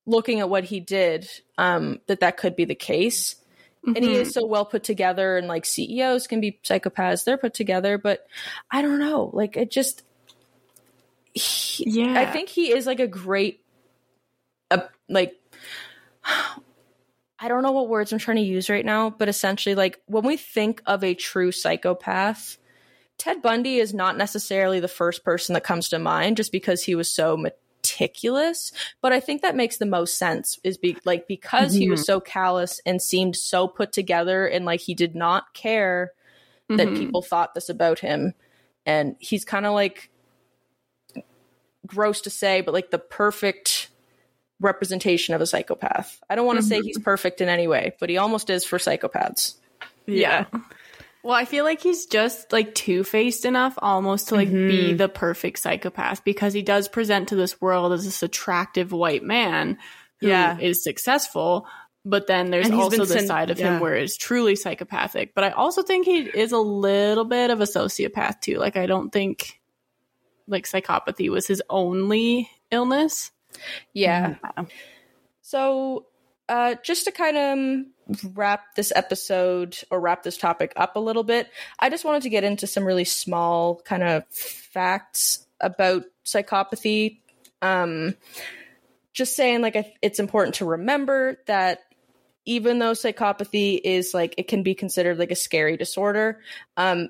looking 0.07 0.41
at 0.41 0.49
what 0.49 0.65
he 0.65 0.81
did 0.81 1.29
um 1.59 2.01
that 2.07 2.21
that 2.21 2.37
could 2.37 2.57
be 2.57 2.65
the 2.65 2.75
case. 2.75 3.37
And 3.85 4.05
he 4.05 4.15
is 4.15 4.33
so 4.33 4.47
well 4.47 4.65
put 4.65 4.85
together 4.85 5.37
and 5.37 5.49
like 5.49 5.67
CEOs 5.67 6.29
can 6.29 6.41
be 6.41 6.61
psychopaths, 6.63 7.25
they're 7.25 7.37
put 7.37 7.53
together, 7.53 7.99
but 7.99 8.25
I 8.71 8.81
don't 8.81 9.01
know, 9.01 9.31
like 9.33 9.57
it 9.57 9.73
just 9.73 10.05
he- 11.35 11.85
Yeah. 11.89 12.21
I 12.21 12.27
think 12.27 12.49
he 12.49 12.73
is 12.73 12.87
like 12.87 13.01
a 13.01 13.09
great 13.09 13.65
uh, 14.71 14.83
like 15.09 15.35
I 16.25 17.49
don't 17.49 17.65
know 17.65 17.73
what 17.73 17.89
words 17.89 18.13
I'm 18.13 18.21
trying 18.21 18.37
to 18.37 18.43
use 18.45 18.71
right 18.71 18.85
now, 18.85 19.11
but 19.11 19.29
essentially 19.29 19.75
like 19.75 20.01
when 20.07 20.25
we 20.25 20.37
think 20.37 20.81
of 20.87 21.03
a 21.03 21.15
true 21.15 21.51
psychopath, 21.51 22.57
Ted 23.19 23.43
Bundy 23.43 23.79
is 23.79 23.93
not 23.93 24.17
necessarily 24.17 24.79
the 24.79 24.87
first 24.87 25.25
person 25.25 25.55
that 25.55 25.65
comes 25.65 25.89
to 25.89 25.99
mind 25.99 26.37
just 26.37 26.53
because 26.53 26.85
he 26.85 26.95
was 26.95 27.13
so 27.13 27.37
meticulous, 27.83 28.73
but 29.01 29.13
I 29.13 29.21
think 29.21 29.43
that 29.43 29.57
makes 29.57 29.79
the 29.79 29.87
most 29.87 30.17
sense 30.17 30.59
is 30.63 30.79
be 30.79 30.97
like 31.05 31.27
because 31.27 31.75
he 31.75 31.89
was 31.91 32.07
so 32.07 32.21
callous 32.21 32.81
and 32.87 33.03
seemed 33.03 33.35
so 33.37 33.67
put 33.67 33.93
together 33.93 34.47
and 34.47 34.65
like 34.65 34.81
he 34.81 34.95
did 34.95 35.15
not 35.17 35.53
care 35.53 36.13
that 36.69 36.89
Mhm. 36.89 36.97
people 36.97 37.23
thought 37.23 37.55
this 37.55 37.69
about 37.69 37.99
him 37.99 38.35
and 38.87 39.17
he's 39.19 39.45
kind 39.45 39.67
of 39.67 39.75
like 39.75 40.11
gross 41.87 42.21
to 42.21 42.31
say 42.31 42.61
but 42.61 42.73
like 42.73 42.91
the 42.91 42.99
perfect 42.99 43.89
representation 44.61 45.35
of 45.35 45.41
a 45.41 45.47
psychopath. 45.47 46.21
I 46.31 46.37
don't 46.37 46.47
want 46.47 46.59
to 46.59 46.63
say 46.63 46.81
he's 46.81 46.99
perfect 46.99 47.41
in 47.41 47.49
any 47.49 47.67
way, 47.67 47.95
but 47.99 48.09
he 48.09 48.17
almost 48.17 48.49
is 48.49 48.65
for 48.65 48.79
psychopaths. 48.79 49.55
Yeah. 50.07 50.47
Well, 51.25 51.35
I 51.35 51.45
feel 51.45 51.65
like 51.65 51.81
he's 51.81 52.07
just 52.07 52.53
like 52.53 52.75
two 52.75 53.05
faced 53.05 53.45
enough 53.45 53.75
almost 53.79 54.29
to 54.29 54.35
like 54.35 54.51
be 54.51 54.93
the 54.95 55.09
perfect 55.09 55.61
psychopath 55.61 56.25
because 56.25 56.53
he 56.53 56.63
does 56.63 56.89
present 56.89 57.29
to 57.29 57.37
this 57.37 57.61
world 57.61 57.93
as 57.93 58.05
this 58.05 58.23
attractive 58.25 58.91
white 58.91 59.23
man 59.23 59.79
who 60.21 60.27
is 60.27 60.31
Yeah. 60.31 60.57
successful. 60.73 61.67
But 62.05 62.27
then 62.27 62.51
there's 62.51 62.69
also 62.73 63.05
the 63.05 63.07
sent- 63.07 63.29
side 63.29 63.51
of 63.51 63.61
yeah. 63.61 63.75
him 63.75 63.81
where 63.81 63.95
it's 63.95 64.17
truly 64.17 64.57
psychopathic. 64.57 65.33
But 65.37 65.45
I 65.45 65.51
also 65.51 65.85
think 65.85 66.05
he 66.07 66.19
is 66.23 66.51
a 66.51 66.59
little 66.59 67.25
bit 67.25 67.51
of 67.51 67.61
a 67.61 67.65
sociopath 67.67 68.41
too. 68.41 68.57
Like 68.59 68.77
I 68.77 68.87
don't 68.87 69.11
think 69.13 69.61
like 70.49 70.67
psychopathy 70.67 71.29
was 71.31 71.47
his 71.47 71.63
only 71.71 72.51
illness. 72.73 73.31
Yeah. 73.93 74.35
So, 75.43 76.07
uh, 76.49 76.75
just 76.83 77.05
to 77.05 77.13
kind 77.13 77.37
of 77.37 77.87
wrap 78.35 78.75
this 78.75 78.93
episode 78.95 79.79
or 79.91 80.01
wrap 80.01 80.23
this 80.23 80.37
topic 80.37 80.73
up 80.77 80.97
a 80.97 81.01
little 81.01 81.23
bit, 81.23 81.49
I 81.79 81.91
just 81.91 82.05
wanted 82.05 82.23
to 82.23 82.31
get 82.31 82.45
into 82.45 82.67
some 82.67 82.85
really 82.85 83.05
small 83.05 83.77
kind 83.77 84.03
of 84.03 84.27
facts 84.29 85.47
about 85.61 86.05
psychopathy. 86.25 87.19
Um, 87.61 88.15
just 89.13 89.37
saying, 89.37 89.61
like, 89.61 89.97
it's 90.01 90.19
important 90.19 90.57
to 90.57 90.65
remember 90.65 91.39
that 91.47 91.81
even 92.45 92.79
though 92.79 92.93
psychopathy 92.93 93.81
is 93.83 94.15
like, 94.15 94.35
it 94.39 94.49
can 94.49 94.63
be 94.63 94.75
considered 94.75 95.19
like 95.19 95.31
a 95.31 95.37
scary 95.37 95.77
disorder, 95.77 96.41
um, 96.77 97.09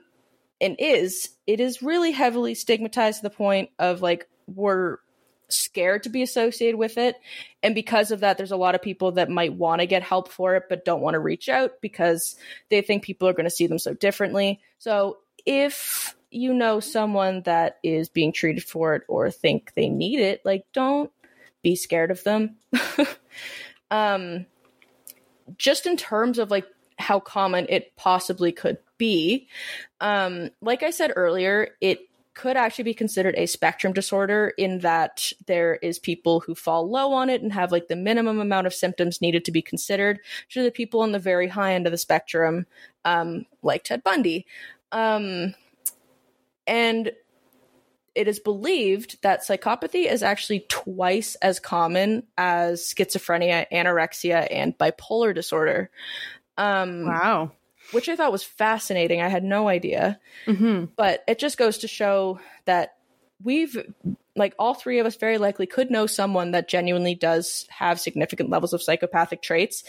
and 0.60 0.76
is, 0.78 1.30
it 1.46 1.60
is 1.60 1.82
really 1.82 2.12
heavily 2.12 2.54
stigmatized 2.54 3.18
to 3.18 3.22
the 3.22 3.30
point 3.30 3.70
of 3.78 4.02
like, 4.02 4.28
we're 4.46 4.98
scared 5.52 6.04
to 6.04 6.08
be 6.08 6.22
associated 6.22 6.76
with 6.76 6.98
it. 6.98 7.16
And 7.62 7.74
because 7.74 8.10
of 8.10 8.20
that, 8.20 8.38
there's 8.38 8.52
a 8.52 8.56
lot 8.56 8.74
of 8.74 8.82
people 8.82 9.12
that 9.12 9.30
might 9.30 9.54
want 9.54 9.80
to 9.80 9.86
get 9.86 10.02
help 10.02 10.28
for 10.28 10.56
it, 10.56 10.64
but 10.68 10.84
don't 10.84 11.00
want 11.00 11.14
to 11.14 11.20
reach 11.20 11.48
out 11.48 11.80
because 11.80 12.36
they 12.70 12.82
think 12.82 13.04
people 13.04 13.28
are 13.28 13.32
going 13.32 13.44
to 13.44 13.50
see 13.50 13.66
them 13.66 13.78
so 13.78 13.94
differently. 13.94 14.60
So 14.78 15.18
if 15.46 16.16
you 16.30 16.54
know 16.54 16.80
someone 16.80 17.42
that 17.42 17.78
is 17.82 18.08
being 18.08 18.32
treated 18.32 18.64
for 18.64 18.94
it 18.94 19.02
or 19.08 19.30
think 19.30 19.74
they 19.74 19.88
need 19.88 20.20
it, 20.20 20.40
like 20.44 20.64
don't 20.72 21.10
be 21.62 21.76
scared 21.76 22.10
of 22.10 22.24
them. 22.24 22.56
um, 23.90 24.46
just 25.56 25.86
in 25.86 25.96
terms 25.96 26.38
of 26.38 26.50
like 26.50 26.66
how 26.98 27.20
common 27.20 27.66
it 27.68 27.94
possibly 27.96 28.52
could 28.52 28.78
be, 28.98 29.48
um, 30.00 30.50
like 30.60 30.82
I 30.82 30.90
said 30.90 31.12
earlier, 31.14 31.70
it 31.80 32.00
could 32.34 32.56
actually 32.56 32.84
be 32.84 32.94
considered 32.94 33.34
a 33.36 33.46
spectrum 33.46 33.92
disorder 33.92 34.52
in 34.56 34.78
that 34.80 35.32
there 35.46 35.76
is 35.76 35.98
people 35.98 36.40
who 36.40 36.54
fall 36.54 36.88
low 36.88 37.12
on 37.12 37.28
it 37.28 37.42
and 37.42 37.52
have 37.52 37.72
like 37.72 37.88
the 37.88 37.96
minimum 37.96 38.40
amount 38.40 38.66
of 38.66 38.74
symptoms 38.74 39.20
needed 39.20 39.44
to 39.44 39.52
be 39.52 39.62
considered. 39.62 40.18
To 40.50 40.62
the 40.62 40.70
people 40.70 41.00
on 41.00 41.12
the 41.12 41.18
very 41.18 41.48
high 41.48 41.74
end 41.74 41.86
of 41.86 41.90
the 41.90 41.98
spectrum 41.98 42.66
um, 43.04 43.46
like 43.62 43.84
ted 43.84 44.02
bundy. 44.02 44.46
Um, 44.92 45.54
and 46.66 47.12
it 48.14 48.28
is 48.28 48.38
believed 48.38 49.20
that 49.22 49.40
psychopathy 49.40 50.10
is 50.10 50.22
actually 50.22 50.66
twice 50.68 51.34
as 51.36 51.58
common 51.58 52.24
as 52.36 52.82
schizophrenia 52.82 53.66
anorexia 53.72 54.46
and 54.50 54.76
bipolar 54.76 55.34
disorder. 55.34 55.90
Um, 56.58 57.06
Wow. 57.06 57.52
Which 57.92 58.08
i 58.08 58.16
thought 58.16 58.32
was 58.32 58.42
fascinating. 58.42 59.20
I 59.22 59.28
had 59.28 59.44
no 59.44 59.68
idea. 59.68 60.18
Hmm 60.46 60.84
but 60.96 61.24
it 61.26 61.38
just 61.38 61.58
goes 61.58 61.78
to 61.78 61.88
show 61.88 62.40
that 62.64 62.96
we've 63.42 63.76
like 64.36 64.54
all 64.58 64.74
three 64.74 64.98
of 64.98 65.06
us 65.06 65.16
very 65.16 65.38
likely 65.38 65.66
could 65.66 65.90
know 65.90 66.06
someone 66.06 66.52
that 66.52 66.68
genuinely 66.68 67.14
does 67.14 67.66
have 67.70 68.00
significant 68.00 68.50
levels 68.50 68.72
of 68.72 68.82
psychopathic 68.82 69.42
traits. 69.42 69.84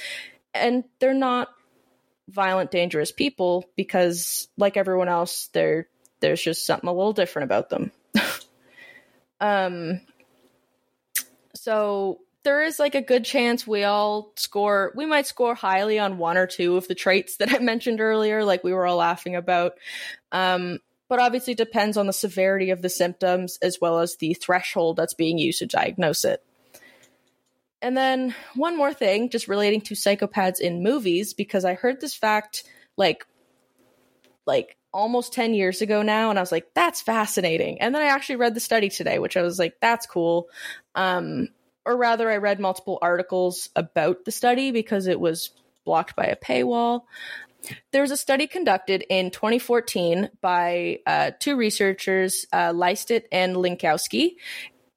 And 0.54 0.84
they're 1.00 1.14
not 1.14 1.50
violent 2.30 2.72
dangerous 2.72 3.12
people 3.12 3.66
because 3.76 4.48
like 4.58 4.78
everyone 4.78 5.10
else 5.10 5.50
they're 5.54 5.88
there's 6.20 6.42
just 6.42 6.66
something 6.66 6.88
a 6.88 6.94
little 6.94 7.14
different 7.14 7.46
about 7.46 7.70
them. 7.70 7.92
Um 9.40 10.00
so 11.54 12.20
there 12.44 12.64
is 12.64 12.80
like 12.80 12.96
a 12.96 13.02
good 13.02 13.24
chance 13.26 13.66
we 13.66 13.84
all 13.84 14.34
score 14.36 14.92
we 14.96 15.06
might 15.06 15.28
score 15.28 15.56
highly 15.56 16.00
on 16.00 16.18
one 16.18 16.38
or 16.38 16.48
two 16.48 16.78
of 16.78 16.88
the 16.88 16.96
traits 16.96 17.38
that 17.38 17.54
i 17.54 17.60
mentioned 17.60 18.02
earlier 18.02 18.44
like 18.44 18.64
we 18.64 18.74
were 18.74 18.86
all 18.86 18.98
laughing 18.98 19.36
about 19.36 19.74
um 20.32 20.80
but 21.14 21.20
obviously 21.20 21.54
depends 21.54 21.96
on 21.96 22.08
the 22.08 22.12
severity 22.12 22.72
of 22.72 22.82
the 22.82 22.90
symptoms 22.90 23.60
as 23.62 23.80
well 23.80 24.00
as 24.00 24.16
the 24.16 24.34
threshold 24.34 24.96
that's 24.96 25.14
being 25.14 25.38
used 25.38 25.60
to 25.60 25.68
diagnose 25.68 26.26
it. 26.26 26.44
And 27.84 27.96
then 27.96 28.34
one 28.56 28.76
more 28.76 28.96
thing, 28.96 29.30
just 29.30 29.48
relating 29.48 29.82
to 29.82 29.94
psychopaths 29.94 30.60
in 30.60 30.82
movies, 30.82 31.36
because 31.36 31.66
I 31.66 31.76
heard 31.76 32.02
this 32.02 32.16
fact 32.16 32.64
like 32.98 33.28
like 34.48 34.76
almost 34.92 35.34
10 35.34 35.54
years 35.54 35.84
ago 35.84 36.02
now, 36.02 36.32
and 36.32 36.40
I 36.40 36.42
was 36.42 36.52
like, 36.52 36.74
that's 36.74 37.02
fascinating. 37.02 37.80
And 37.80 37.94
then 37.94 38.02
I 38.02 38.06
actually 38.06 38.38
read 38.38 38.56
the 38.56 38.60
study 38.60 38.90
today, 38.90 39.20
which 39.20 39.38
I 39.38 39.44
was 39.44 39.60
like, 39.60 39.76
that's 39.80 40.08
cool. 40.08 40.48
Um, 40.96 41.50
or 41.86 41.98
rather, 41.98 42.30
I 42.30 42.38
read 42.38 42.60
multiple 42.60 43.00
articles 43.02 43.70
about 43.76 44.26
the 44.26 44.32
study 44.32 44.72
because 44.72 45.08
it 45.08 45.20
was 45.20 45.52
blocked 45.86 46.16
by 46.16 46.26
a 46.26 46.36
paywall. 46.36 47.04
There 47.92 48.02
was 48.02 48.12
a 48.12 48.18
study 48.18 48.48
conducted 48.48 49.06
in 49.10 49.32
2014 49.32 50.30
by 50.42 51.00
uh, 51.06 51.32
two 51.40 51.56
researchers, 51.56 52.46
uh, 52.52 52.72
Leistedt 52.72 53.24
and 53.32 53.56
Linkowski, 53.56 54.36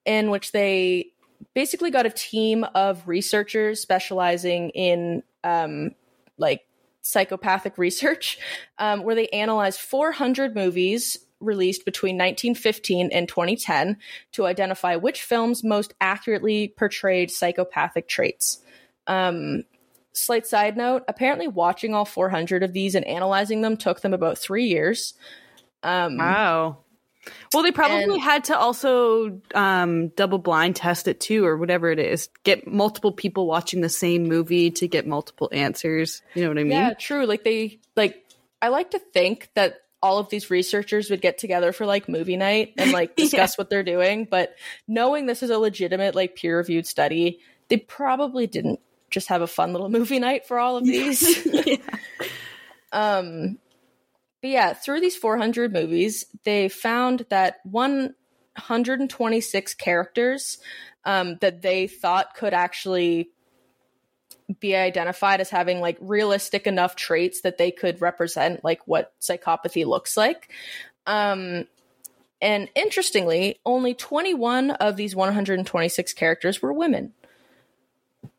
in 0.04 0.30
which 0.30 0.52
they 0.52 1.12
basically 1.54 1.90
got 1.90 2.06
a 2.06 2.10
team 2.10 2.64
of 2.74 3.06
researchers 3.06 3.80
specializing 3.80 4.70
in 4.70 5.22
um, 5.44 5.92
like 6.38 6.66
psychopathic 7.02 7.78
research, 7.78 8.38
um, 8.78 9.02
where 9.02 9.14
they 9.14 9.28
analyzed 9.28 9.80
400 9.80 10.54
movies 10.54 11.25
released 11.40 11.84
between 11.84 12.16
1915 12.16 13.10
and 13.12 13.28
2010 13.28 13.98
to 14.32 14.46
identify 14.46 14.96
which 14.96 15.22
films 15.22 15.62
most 15.62 15.94
accurately 16.00 16.68
portrayed 16.68 17.30
psychopathic 17.30 18.08
traits. 18.08 18.62
Um, 19.06 19.64
slight 20.12 20.46
side 20.46 20.76
note 20.76 21.04
apparently 21.08 21.46
watching 21.46 21.94
all 21.94 22.06
400 22.06 22.62
of 22.62 22.72
these 22.72 22.94
and 22.94 23.04
analyzing 23.06 23.60
them 23.60 23.76
took 23.76 24.00
them 24.00 24.14
about 24.14 24.38
three 24.38 24.64
years 24.66 25.12
um 25.82 26.16
Wow. 26.16 26.78
Well, 27.52 27.64
they 27.64 27.72
probably 27.72 28.04
And- 28.04 28.20
had 28.22 28.44
to 28.44 28.56
also 28.56 29.40
um, 29.54 30.08
double 30.10 30.38
blind 30.38 30.76
test 30.76 31.08
it 31.08 31.18
too, 31.18 31.44
or 31.44 31.56
whatever 31.56 31.90
it 31.90 31.98
is. 31.98 32.28
Get 32.44 32.68
multiple 32.68 33.10
people 33.10 33.48
watching 33.48 33.80
the 33.80 33.88
same 33.88 34.24
movie 34.28 34.70
to 34.70 34.86
get 34.86 35.08
multiple 35.08 35.48
answers. 35.52 36.22
You 36.34 36.42
know 36.44 36.48
what 36.50 36.58
I 36.58 36.62
mean? 36.62 36.70
yeah 36.72 36.94
true 36.94 37.26
like 37.26 37.42
they 37.44 37.80
like 37.96 38.24
i 38.62 38.68
like 38.68 38.92
to 38.92 38.98
think 39.00 39.50
that 39.54 39.82
all 40.06 40.18
of 40.18 40.28
these 40.28 40.50
researchers 40.50 41.10
would 41.10 41.20
get 41.20 41.38
together 41.38 41.72
for 41.72 41.84
like 41.84 42.08
movie 42.08 42.36
night 42.36 42.74
and 42.78 42.92
like 42.92 43.16
discuss 43.16 43.58
what 43.58 43.70
they're 43.70 43.82
doing. 43.82 44.28
But 44.30 44.54
knowing 44.86 45.26
this 45.26 45.42
is 45.42 45.50
a 45.50 45.58
legitimate 45.58 46.14
like 46.14 46.36
peer 46.36 46.58
reviewed 46.58 46.86
study 46.86 47.40
they 47.68 47.76
probably 47.76 48.46
didn't 48.46 48.80
just 49.10 49.28
have 49.28 49.42
a 49.42 49.46
fun 49.46 49.72
little 49.72 49.88
movie 49.88 50.18
night 50.18 50.46
for 50.46 50.58
all 50.58 50.76
of 50.76 50.84
these. 50.84 51.46
Um, 52.92 53.58
but 54.40 54.50
yeah, 54.50 54.72
through 54.72 55.00
these 55.00 55.16
400 55.16 55.72
movies, 55.72 56.24
they 56.44 56.68
found 56.68 57.26
that 57.28 57.56
126 57.64 59.74
characters 59.74 60.58
um, 61.04 61.36
that 61.40 61.62
they 61.62 61.88
thought 61.88 62.34
could 62.34 62.54
actually 62.54 63.30
be 64.60 64.76
identified 64.76 65.40
as 65.40 65.50
having 65.50 65.80
like 65.80 65.98
realistic 66.00 66.66
enough 66.66 66.96
traits 66.96 67.40
that 67.40 67.58
they 67.58 67.70
could 67.70 68.00
represent 68.00 68.64
like 68.64 68.80
what 68.86 69.12
psychopathy 69.20 69.84
looks 69.84 70.16
like. 70.16 70.52
Um, 71.06 71.66
and 72.40 72.68
interestingly, 72.74 73.58
only 73.64 73.94
21 73.94 74.72
of 74.72 74.96
these 74.96 75.16
126 75.16 76.12
characters 76.12 76.60
were 76.60 76.72
women. 76.72 77.12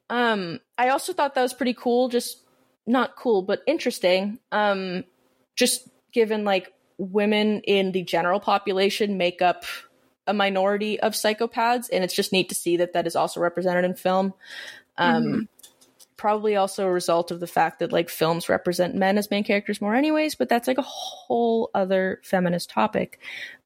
Um, 0.09 0.59
I 0.77 0.89
also 0.89 1.13
thought 1.13 1.35
that 1.35 1.41
was 1.41 1.53
pretty 1.53 1.73
cool, 1.73 2.07
just 2.07 2.41
not 2.85 3.15
cool, 3.15 3.41
but 3.41 3.63
interesting. 3.67 4.39
Um, 4.51 5.03
just 5.55 5.89
given 6.13 6.45
like 6.45 6.73
women 6.97 7.61
in 7.61 7.91
the 7.91 8.03
general 8.03 8.39
population 8.39 9.17
make 9.17 9.41
up 9.41 9.65
a 10.25 10.33
minority 10.33 10.99
of 10.99 11.13
psychopaths, 11.13 11.89
and 11.91 12.03
it's 12.03 12.13
just 12.13 12.31
neat 12.31 12.49
to 12.49 12.55
see 12.55 12.77
that 12.77 12.93
that 12.93 13.07
is 13.07 13.15
also 13.15 13.39
represented 13.39 13.85
in 13.85 13.95
film. 13.95 14.33
Um, 14.97 15.47
Probably 16.17 16.55
also 16.55 16.87
a 16.87 16.91
result 16.91 17.31
of 17.31 17.39
the 17.39 17.47
fact 17.47 17.79
that 17.79 17.91
like 17.91 18.09
films 18.09 18.49
represent 18.49 18.95
men 18.95 19.17
as 19.17 19.29
main 19.29 19.43
characters 19.43 19.79
more, 19.79 19.95
anyways. 19.95 20.35
But 20.35 20.49
that's 20.49 20.67
like 20.67 20.79
a 20.79 20.83
whole 20.83 21.69
other 21.73 22.19
feminist 22.23 22.69
topic. 22.69 23.19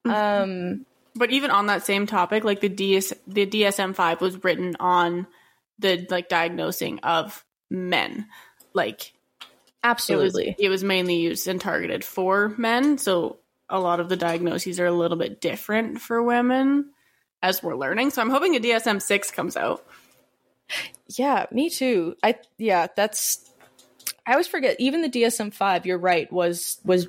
Um, 0.06 0.86
But 1.16 1.32
even 1.32 1.52
on 1.52 1.68
that 1.68 1.86
same 1.86 2.06
topic, 2.08 2.44
like 2.44 2.60
the 2.60 2.70
DS 2.70 3.14
the 3.28 3.46
DSM 3.46 3.96
five 3.96 4.22
was 4.22 4.44
written 4.44 4.76
on 4.80 5.28
the 5.80 6.06
like 6.10 6.30
diagnosing 6.30 7.00
of 7.00 7.44
men. 7.70 8.28
Like 8.74 9.02
it 9.02 9.46
was, 9.46 9.50
absolutely. 9.84 10.56
it 10.60 10.70
was 10.70 10.84
mainly 10.84 11.16
used 11.16 11.48
and 11.48 11.60
targeted 11.60 12.04
for 12.04 12.54
men. 12.58 12.98
So 12.98 13.40
a 13.70 13.80
lot 13.80 14.00
of 14.00 14.10
the 14.10 14.18
diagnoses 14.18 14.80
are 14.80 14.86
a 14.86 14.92
little 14.92 15.18
bit 15.18 15.42
different 15.42 16.02
for 16.02 16.22
women 16.22 16.92
as 17.42 17.64
we're 17.64 17.76
learning. 17.76 18.12
So 18.12 18.22
I'm 18.22 18.30
hoping 18.30 18.56
a 18.56 18.60
DSM 18.60 19.02
six 19.02 19.32
comes 19.32 19.58
out. 19.58 19.86
Yeah, 21.08 21.46
me 21.52 21.70
too. 21.70 22.16
I 22.24 22.36
yeah, 22.58 22.88
that's 22.96 23.50
I 24.26 24.32
always 24.32 24.48
forget 24.48 24.76
even 24.80 25.02
the 25.02 25.10
DSM-5, 25.10 25.86
you're 25.86 25.98
right, 25.98 26.32
was 26.32 26.80
was 26.86 27.08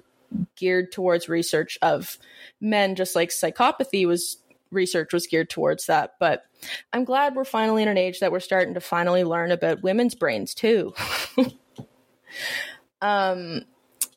geared 0.57 0.93
towards 0.93 1.29
research 1.29 1.79
of 1.83 2.17
men 2.61 2.95
just 2.95 3.15
like 3.15 3.29
psychopathy 3.29 4.07
was 4.07 4.39
research 4.71 5.13
was 5.13 5.27
geared 5.27 5.51
towards 5.51 5.87
that, 5.87 6.15
but 6.19 6.45
I'm 6.93 7.05
glad 7.05 7.35
we're 7.35 7.45
finally 7.45 7.83
in 7.83 7.89
an 7.89 7.99
age 7.99 8.21
that 8.21 8.33
we're 8.33 8.41
starting 8.41 8.75
to 8.75 8.81
finally 8.81 9.25
learn 9.25 9.51
about 9.51 9.83
women's 9.83 10.15
brains 10.15 10.55
too. 10.55 10.95
um 13.03 13.63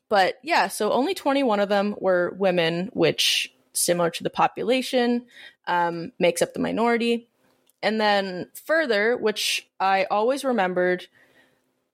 but 0.10 0.36
yeah, 0.44 0.68
so 0.68 0.92
only 0.92 1.14
21 1.14 1.60
of 1.60 1.70
them 1.70 1.96
were 2.00 2.34
women, 2.38 2.90
which 2.94 3.54
similar 3.74 4.10
to 4.12 4.24
the 4.24 4.30
population 4.30 5.26
um, 5.68 6.12
makes 6.20 6.42
up 6.42 6.54
the 6.54 6.60
minority. 6.60 7.28
And 7.86 8.02
then 8.02 8.48
further, 8.66 9.16
which 9.16 9.70
I 9.80 10.08
always 10.10 10.44
remembered, 10.44 11.08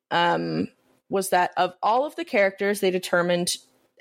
um, 0.09 0.69
was 1.09 1.31
that 1.31 1.51
of 1.57 1.73
all 1.83 2.05
of 2.05 2.15
the 2.15 2.23
characters 2.23 2.79
they 2.79 2.91
determined 2.91 3.57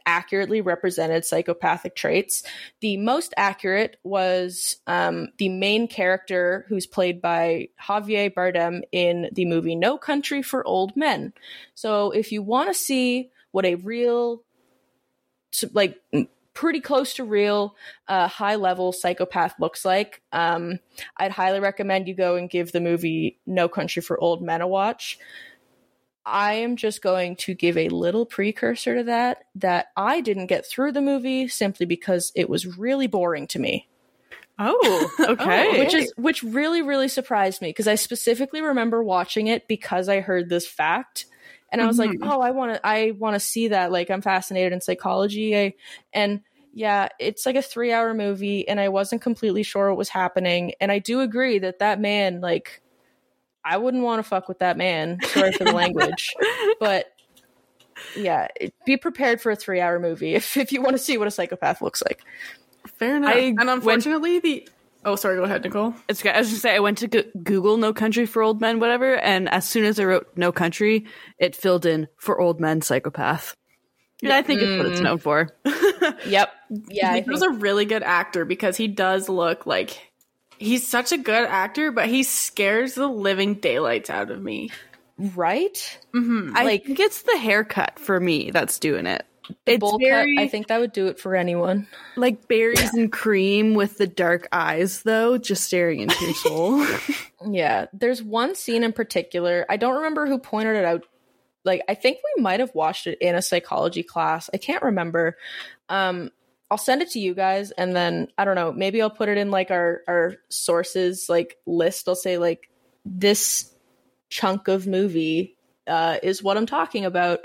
accurately 0.07 0.61
represented 0.61 1.25
psychopathic 1.25 1.97
traits, 1.97 2.45
the 2.79 2.97
most 2.97 3.35
accurate 3.37 3.97
was 4.05 4.77
um, 4.87 5.31
the 5.39 5.49
main 5.49 5.89
character 5.89 6.65
who's 6.69 6.87
played 6.87 7.21
by 7.21 7.69
Javier 7.83 8.33
Bardem 8.33 8.83
in 8.93 9.29
the 9.33 9.45
movie 9.45 9.75
No 9.75 9.99
Country 9.99 10.43
for 10.43 10.65
Old 10.65 10.97
Men. 10.97 11.33
So 11.75 12.13
if 12.13 12.31
you 12.31 12.41
want 12.41 12.71
to 12.71 12.75
see 12.75 13.31
what 13.51 13.65
a 13.65 13.75
real, 13.75 14.45
like, 15.73 16.01
pretty 16.55 16.81
close 16.81 17.15
to 17.15 17.25
real 17.25 17.77
uh, 18.09 18.29
high 18.29 18.57
level 18.57 18.93
psychopath 18.93 19.55
looks 19.59 19.85
like. 19.85 20.23
Um, 20.33 20.79
I'd 21.17 21.33
highly 21.33 21.61
recommend 21.61 22.09
you 22.09 22.15
go 22.15 22.37
and 22.37 22.51
give 22.51 22.73
the 22.73 22.81
movie 22.81 23.39
No 23.47 23.69
Country 23.69 24.03
for 24.03 24.21
Old 24.21 24.43
Men 24.43 24.61
a 24.61 24.69
watch. 24.69 25.19
I 26.25 26.55
am 26.55 26.77
just 26.77 27.03
going 27.03 27.37
to 27.37 27.55
give 27.55 27.77
a 27.77 27.89
little 27.89 28.27
precursor 28.27 28.99
to 28.99 29.05
that 29.05 29.45
that 29.57 29.87
I 29.97 30.21
didn't 30.21 30.47
get 30.47 30.67
through 30.67 30.93
the 30.93 31.01
movie 31.01 31.49
simply 31.49 31.87
because 31.87 32.31
it 32.35 32.49
was 32.49 32.79
really 32.79 33.07
boring 33.07 33.47
to 33.49 33.59
me. 33.59 33.89
Oh, 34.59 35.11
okay. 35.21 35.79
which 35.79 35.95
is 35.95 36.13
which 36.17 36.43
really 36.43 36.83
really 36.83 37.09
surprised 37.09 37.63
me 37.63 37.71
because 37.71 37.89
I 37.89 37.95
specifically 37.95 38.61
remember 38.61 39.03
watching 39.03 39.47
it 39.47 39.67
because 39.67 40.09
I 40.09 40.21
heard 40.21 40.51
this 40.51 40.67
fact 40.67 41.25
and 41.73 41.81
I 41.81 41.87
was 41.87 41.97
Mhm. 41.99 42.07
like, 42.07 42.19
"Oh, 42.23 42.41
I 42.41 42.51
want 42.51 42.75
to 42.75 42.87
I 42.87 43.13
want 43.13 43.35
to 43.35 43.41
see 43.41 43.69
that. 43.69 43.91
Like 43.93 44.11
I'm 44.11 44.23
fascinated 44.23 44.73
in 44.73 44.81
psychology." 44.81 45.57
I, 45.57 45.75
and 46.13 46.41
yeah, 46.73 47.09
it's 47.19 47.47
like 47.47 47.57
a 47.57 47.63
3-hour 47.63 48.15
movie 48.15 48.69
and 48.69 48.79
I 48.79 48.89
wasn't 48.91 49.23
completely 49.23 49.63
sure 49.65 49.89
what 49.89 49.99
was 49.99 50.09
happening 50.09 50.73
and 50.81 50.93
I 50.93 51.01
do 51.01 51.21
agree 51.21 51.59
that 51.59 51.81
that 51.81 52.01
man 52.01 52.41
like 52.41 52.81
I 53.65 53.77
wouldn't 53.77 54.05
want 54.05 54.21
to 54.23 54.29
fuck 54.29 54.49
with 54.49 54.61
that 54.61 54.77
man. 54.77 55.19
Sorry 55.29 55.53
for 55.53 55.65
the 55.65 55.73
language. 55.73 56.33
But 56.81 57.07
yeah, 58.17 58.47
it, 58.59 58.73
be 58.87 58.97
prepared 58.97 59.41
for 59.43 59.53
a 59.53 59.57
3-hour 59.57 59.99
movie 59.99 60.35
if 60.35 60.57
if 60.57 60.73
you 60.73 60.81
want 60.81 60.95
to 60.95 60.99
see 61.03 61.19
what 61.19 61.29
a 61.29 61.31
psychopath 61.31 61.83
looks 61.83 62.03
like. 62.03 62.23
Fair 62.87 63.17
enough. 63.17 63.35
I 63.35 63.39
and 63.39 63.57
went- 63.59 63.71
unfortunately, 63.71 64.39
the 64.39 64.69
oh, 65.05 65.17
sorry, 65.17 65.37
go 65.37 65.45
ahead, 65.45 65.65
Nicole. 65.65 65.95
It's 66.09 66.23
good. 66.23 66.33
I 66.35 66.39
was 66.39 66.51
just 66.51 66.63
say 66.63 66.75
I 66.75 66.81
went 66.81 66.99
to 66.99 67.09
Go- 67.09 67.23
Google 67.43 67.77
"No 67.77 67.93
Country 67.93 68.27
for 68.27 68.43
Old 68.43 68.61
Men," 68.61 68.81
whatever, 68.81 69.17
and 69.17 69.49
as 69.49 69.69
soon 69.69 69.85
as 69.85 69.99
I 70.01 70.05
wrote 70.05 70.29
"No 70.37 70.53
Country," 70.53 71.07
it 71.39 71.55
filled 71.57 71.87
in 71.87 72.09
"for 72.17 72.41
old 72.41 72.61
men 72.61 72.81
psychopath." 72.83 73.55
And 74.23 74.33
I 74.33 74.43
think 74.43 74.61
it's 74.61 74.77
what 74.77 74.87
it's 74.87 75.01
Mm. 75.01 75.05
known 75.05 75.19
for. 75.19 75.49
Yep. 76.27 76.51
Yeah, 76.89 77.17
he 77.17 77.29
was 77.31 77.43
a 77.43 77.51
really 77.51 77.85
good 77.85 78.03
actor 78.03 78.45
because 78.45 78.77
he 78.77 78.89
does 78.89 79.29
look 79.29 79.65
like 79.67 80.11
he's 80.59 80.87
such 80.87 81.13
a 81.13 81.19
good 81.19 81.47
actor, 81.49 81.91
but 81.93 82.09
he 82.09 82.23
scares 82.23 82.95
the 82.95 83.07
living 83.07 83.55
daylights 83.55 84.11
out 84.11 84.31
of 84.31 84.43
me. 84.43 84.71
right? 85.37 85.99
Mm-hmm. 86.15 86.57
I 86.57 86.65
Like- 86.65 86.85
think 86.87 87.01
it's 87.01 87.23
the 87.23 87.37
haircut 87.39 87.99
for 87.99 88.19
me 88.21 88.51
that's 88.51 88.79
doing 88.79 89.07
it. 89.07 89.25
It's 89.67 89.81
Bowl 89.81 89.99
very 89.99 90.37
cut, 90.37 90.43
I 90.43 90.49
think 90.49 90.69
that 90.69 90.81
would 90.81 90.93
do 90.93 91.07
it 91.07 91.19
for 91.19 91.35
anyone. 91.37 91.87
like 92.17 92.49
berries 92.49 92.95
and 92.95 93.11
cream 93.11 93.75
with 93.75 93.99
the 93.99 94.07
dark 94.07 94.49
eyes, 94.53 95.03
though, 95.03 95.39
just 95.39 95.65
staring 95.65 96.01
into 96.01 96.25
your 96.25 96.35
soul. 96.35 96.87
Yeah, 97.47 97.87
there's 97.95 98.23
one 98.23 98.55
scene 98.55 98.85
in 98.85 98.93
particular. 98.93 99.65
I 99.71 99.79
don't 99.79 99.97
remember 99.97 100.27
who 100.27 100.39
pointed 100.39 100.77
it 100.77 100.85
out. 100.85 101.07
Like, 101.65 101.83
I 101.89 101.95
think 101.95 102.19
we 102.37 102.43
might 102.43 102.61
have 102.61 102.75
watched 102.75 103.07
it 103.07 103.17
in 103.19 103.35
a 103.35 103.41
psychology 103.41 104.03
class. 104.03 104.51
I 104.53 104.59
can't 104.59 104.83
remember. 104.83 105.39
Um, 105.89 106.31
I'll 106.71 106.77
send 106.77 107.01
it 107.01 107.11
to 107.13 107.19
you 107.19 107.35
guys, 107.35 107.71
and 107.71 107.97
then 107.97 108.29
I 108.37 108.45
don't 108.45 108.57
know. 108.57 108.73
Maybe 108.73 109.01
I'll 109.01 109.09
put 109.09 109.31
it 109.31 109.39
in 109.39 109.51
like 109.51 109.71
our 109.71 110.03
our 110.07 110.37
sources 110.51 111.31
like 111.31 111.57
list. 111.67 112.09
I'll 112.09 112.15
say 112.15 112.37
like 112.37 112.69
this 113.07 113.75
chunk 114.29 114.69
of 114.69 114.87
movie 114.87 115.57
uh, 115.91 116.19
is 116.23 116.43
what 116.43 116.57
I'm 116.57 116.67
talking 116.67 117.05
about. 117.05 117.41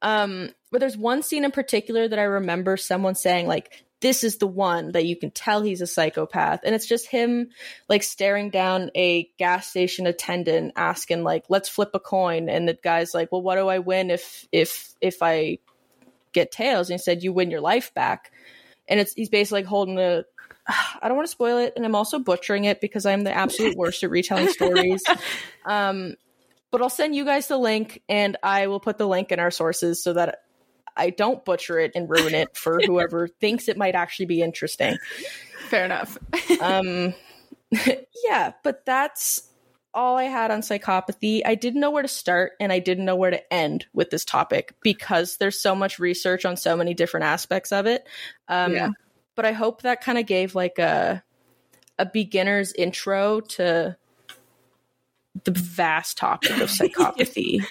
Um, 0.00 0.50
but 0.70 0.80
there's 0.80 0.96
one 0.96 1.22
scene 1.22 1.44
in 1.44 1.50
particular 1.50 2.08
that 2.08 2.18
I 2.18 2.22
remember 2.22 2.76
someone 2.76 3.14
saying 3.14 3.46
like, 3.46 3.84
"This 4.00 4.24
is 4.24 4.38
the 4.38 4.46
one 4.46 4.92
that 4.92 5.04
you 5.04 5.14
can 5.14 5.30
tell 5.30 5.62
he's 5.62 5.82
a 5.82 5.86
psychopath," 5.86 6.60
and 6.64 6.74
it's 6.74 6.86
just 6.86 7.06
him 7.06 7.50
like 7.88 8.02
staring 8.02 8.48
down 8.50 8.90
a 8.96 9.30
gas 9.38 9.68
station 9.68 10.06
attendant 10.06 10.72
asking 10.74 11.22
like 11.22 11.44
let's 11.50 11.68
flip 11.68 11.90
a 11.92 12.00
coin. 12.00 12.48
And 12.48 12.66
the 12.66 12.78
guy's 12.82 13.12
like 13.12 13.30
well 13.30 13.42
what 13.42 13.56
do 13.56 13.68
i 13.68 13.78
win 13.78 14.10
if 14.10 14.48
if 14.50 14.94
if 15.00 15.18
i 15.22 15.58
get 16.32 16.50
tails? 16.50 16.88
And 16.88 16.98
he 16.98 17.02
said 17.02 17.22
you 17.22 17.32
win 17.32 17.50
your 17.50 17.60
life 17.60 17.92
back. 17.92 18.32
And 18.88 18.98
it's 18.98 19.12
he's 19.12 19.28
basically 19.28 19.60
like 19.60 19.68
holding 19.68 19.98
a 19.98 20.24
i 20.66 21.08
don't 21.08 21.16
want 21.16 21.26
to 21.26 21.32
spoil 21.32 21.58
it 21.58 21.74
and 21.76 21.84
i'm 21.84 21.94
also 21.94 22.18
butchering 22.18 22.64
it 22.64 22.80
because 22.80 23.04
i'm 23.04 23.24
the 23.24 23.36
absolute 23.36 23.76
worst 23.76 24.02
at 24.02 24.10
retelling 24.10 24.48
stories. 24.48 25.02
Um 25.64 26.16
but 26.72 26.82
i'll 26.82 26.90
send 26.90 27.14
you 27.14 27.24
guys 27.24 27.46
the 27.46 27.56
link 27.56 28.02
and 28.08 28.36
i 28.42 28.66
will 28.66 28.80
put 28.80 28.98
the 28.98 29.06
link 29.06 29.30
in 29.30 29.38
our 29.38 29.52
sources 29.52 30.02
so 30.02 30.12
that 30.14 30.40
i 30.96 31.10
don't 31.10 31.44
butcher 31.44 31.78
it 31.78 31.92
and 31.94 32.10
ruin 32.10 32.34
it 32.34 32.56
for 32.56 32.80
whoever 32.86 33.28
thinks 33.28 33.68
it 33.68 33.76
might 33.76 33.94
actually 33.94 34.26
be 34.26 34.42
interesting 34.42 34.98
Fair 35.68 35.84
enough. 35.84 36.18
um 36.60 37.14
yeah 38.26 38.52
but 38.64 38.84
that's 38.84 39.48
all 39.94 40.16
i 40.16 40.24
had 40.24 40.50
on 40.50 40.60
psychopathy 40.62 41.42
i 41.44 41.54
didn't 41.54 41.80
know 41.80 41.90
where 41.90 42.02
to 42.02 42.08
start 42.08 42.52
and 42.60 42.72
i 42.72 42.78
didn't 42.78 43.04
know 43.04 43.16
where 43.16 43.30
to 43.30 43.52
end 43.52 43.86
with 43.92 44.10
this 44.10 44.24
topic 44.24 44.74
because 44.82 45.36
there's 45.36 45.60
so 45.60 45.74
much 45.74 45.98
research 45.98 46.44
on 46.44 46.56
so 46.56 46.76
many 46.76 46.94
different 46.94 47.24
aspects 47.24 47.72
of 47.72 47.86
it 47.86 48.06
um 48.48 48.72
Yeah. 48.74 48.88
but 49.34 49.44
i 49.44 49.52
hope 49.52 49.82
that 49.82 50.00
kind 50.02 50.18
of 50.18 50.26
gave 50.26 50.54
like 50.54 50.78
a 50.78 51.22
a 51.98 52.06
beginner's 52.06 52.72
intro 52.72 53.40
to 53.40 53.96
the 55.44 55.50
vast 55.52 56.16
topic 56.18 56.50
of 56.52 56.68
psychopathy 56.70 57.64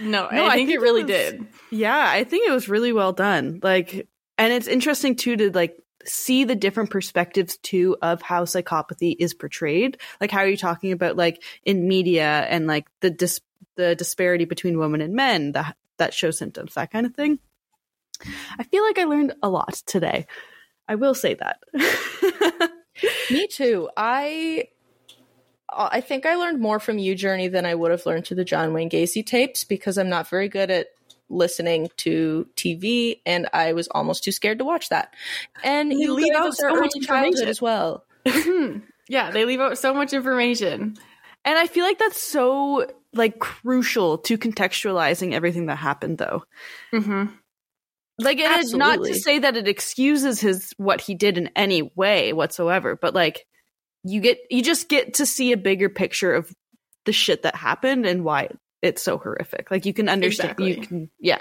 no, 0.00 0.28
No, 0.32 0.44
I, 0.44 0.48
I 0.48 0.54
think, 0.56 0.68
think 0.68 0.70
it 0.70 0.80
really 0.80 1.00
it 1.02 1.06
was- 1.06 1.32
did. 1.40 1.46
yeah, 1.70 2.04
I 2.08 2.24
think 2.24 2.48
it 2.48 2.52
was 2.52 2.68
really 2.68 2.92
well 2.92 3.12
done. 3.12 3.60
Like, 3.62 4.08
and 4.36 4.52
it's 4.52 4.66
interesting 4.66 5.14
too 5.14 5.36
to 5.36 5.50
like 5.52 5.78
see 6.04 6.42
the 6.44 6.56
different 6.56 6.90
perspectives 6.90 7.56
too 7.58 7.96
of 8.02 8.20
how 8.20 8.44
psychopathy 8.44 9.14
is 9.18 9.34
portrayed. 9.34 9.98
Like, 10.20 10.32
how 10.32 10.40
are 10.40 10.48
you 10.48 10.56
talking 10.56 10.90
about 10.90 11.16
like 11.16 11.42
in 11.64 11.86
media 11.86 12.26
and 12.50 12.66
like 12.66 12.88
the 13.00 13.10
dis- 13.10 13.40
the 13.76 13.94
disparity 13.94 14.44
between 14.46 14.78
women 14.78 15.00
and 15.00 15.14
men 15.14 15.52
that 15.52 15.76
that 15.98 16.12
show 16.12 16.32
symptoms, 16.32 16.74
that 16.74 16.90
kind 16.90 17.06
of 17.06 17.14
thing. 17.14 17.38
I 18.58 18.64
feel 18.64 18.82
like 18.84 18.98
I 18.98 19.04
learned 19.04 19.34
a 19.44 19.48
lot 19.48 19.74
today. 19.86 20.26
I 20.88 20.96
will 20.96 21.14
say 21.14 21.34
that. 21.34 21.60
Me 23.30 23.46
too. 23.46 23.88
I 23.96 24.64
I 25.72 26.00
think 26.00 26.26
I 26.26 26.36
learned 26.36 26.60
more 26.60 26.78
from 26.78 26.98
you, 26.98 27.14
Journey, 27.14 27.48
than 27.48 27.66
I 27.66 27.74
would 27.74 27.90
have 27.90 28.06
learned 28.06 28.26
to 28.26 28.34
the 28.34 28.44
John 28.44 28.72
Wayne 28.72 28.90
Gacy 28.90 29.24
tapes 29.24 29.64
because 29.64 29.96
I'm 29.98 30.08
not 30.08 30.28
very 30.28 30.48
good 30.48 30.70
at 30.70 30.88
listening 31.30 31.88
to 31.98 32.46
TV, 32.56 33.20
and 33.24 33.48
I 33.52 33.72
was 33.72 33.88
almost 33.88 34.24
too 34.24 34.32
scared 34.32 34.58
to 34.58 34.64
watch 34.64 34.90
that. 34.90 35.14
And 35.64 35.90
They 35.90 35.96
you 35.96 36.12
leave 36.12 36.34
out 36.34 36.54
so 36.54 36.74
much 36.74 36.90
childhood 37.02 37.48
information. 37.48 37.48
as 37.48 37.62
well. 37.62 38.04
yeah, 39.08 39.30
they 39.30 39.44
leave 39.44 39.60
out 39.60 39.78
so 39.78 39.94
much 39.94 40.12
information. 40.12 40.96
And 41.44 41.58
I 41.58 41.66
feel 41.66 41.84
like 41.84 41.98
that's 41.98 42.20
so 42.20 42.86
like 43.12 43.38
crucial 43.38 44.18
to 44.18 44.36
contextualizing 44.38 45.32
everything 45.32 45.66
that 45.66 45.76
happened 45.76 46.18
though. 46.18 46.44
hmm 46.92 47.24
Like 48.18 48.38
and 48.38 48.60
it's 48.62 48.74
not 48.74 49.02
to 49.04 49.14
say 49.14 49.38
that 49.38 49.56
it 49.56 49.68
excuses 49.68 50.40
his 50.40 50.74
what 50.76 51.00
he 51.00 51.14
did 51.14 51.38
in 51.38 51.50
any 51.56 51.90
way 51.94 52.32
whatsoever, 52.32 52.96
but 52.96 53.14
like 53.14 53.46
you 54.04 54.20
get 54.20 54.38
you 54.50 54.62
just 54.62 54.88
get 54.88 55.14
to 55.14 55.26
see 55.26 55.52
a 55.52 55.56
bigger 55.56 55.88
picture 55.88 56.32
of 56.34 56.54
the 57.04 57.12
shit 57.12 57.42
that 57.42 57.54
happened 57.54 58.06
and 58.06 58.24
why 58.24 58.48
it's 58.82 59.02
so 59.02 59.16
horrific. 59.18 59.70
Like 59.70 59.86
you 59.86 59.94
can 59.94 60.08
understand 60.08 60.56
you 60.58 60.76
can 60.76 61.10
yeah. 61.18 61.38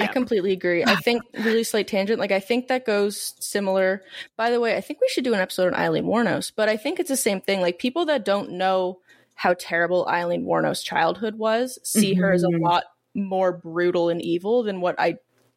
I 0.00 0.06
completely 0.08 0.52
agree. 0.52 0.84
I 0.84 0.96
think 0.96 1.22
really 1.34 1.64
slight 1.64 1.88
tangent. 1.88 2.18
Like 2.20 2.32
I 2.32 2.40
think 2.40 2.68
that 2.68 2.86
goes 2.86 3.34
similar. 3.40 4.02
By 4.36 4.50
the 4.50 4.60
way, 4.60 4.76
I 4.76 4.80
think 4.80 5.00
we 5.00 5.08
should 5.08 5.24
do 5.24 5.34
an 5.34 5.40
episode 5.40 5.72
on 5.72 5.80
Aileen 5.80 6.04
Wuornos, 6.04 6.52
but 6.54 6.68
I 6.68 6.76
think 6.76 7.00
it's 7.00 7.08
the 7.10 7.16
same 7.16 7.40
thing. 7.40 7.60
Like 7.60 7.78
people 7.78 8.06
that 8.06 8.24
don't 8.24 8.52
know 8.52 9.00
how 9.34 9.54
terrible 9.58 10.06
Aileen 10.08 10.44
Wuornos' 10.44 10.84
childhood 10.84 11.34
was 11.36 11.78
see 11.82 12.14
her 12.14 12.32
as 12.32 12.44
a 12.44 12.48
Mhm. 12.48 12.60
lot 12.62 12.84
more 13.16 13.52
brutal 13.52 14.08
and 14.08 14.22
evil 14.22 14.62
than 14.62 14.80
what 14.80 14.94
I 14.98 15.16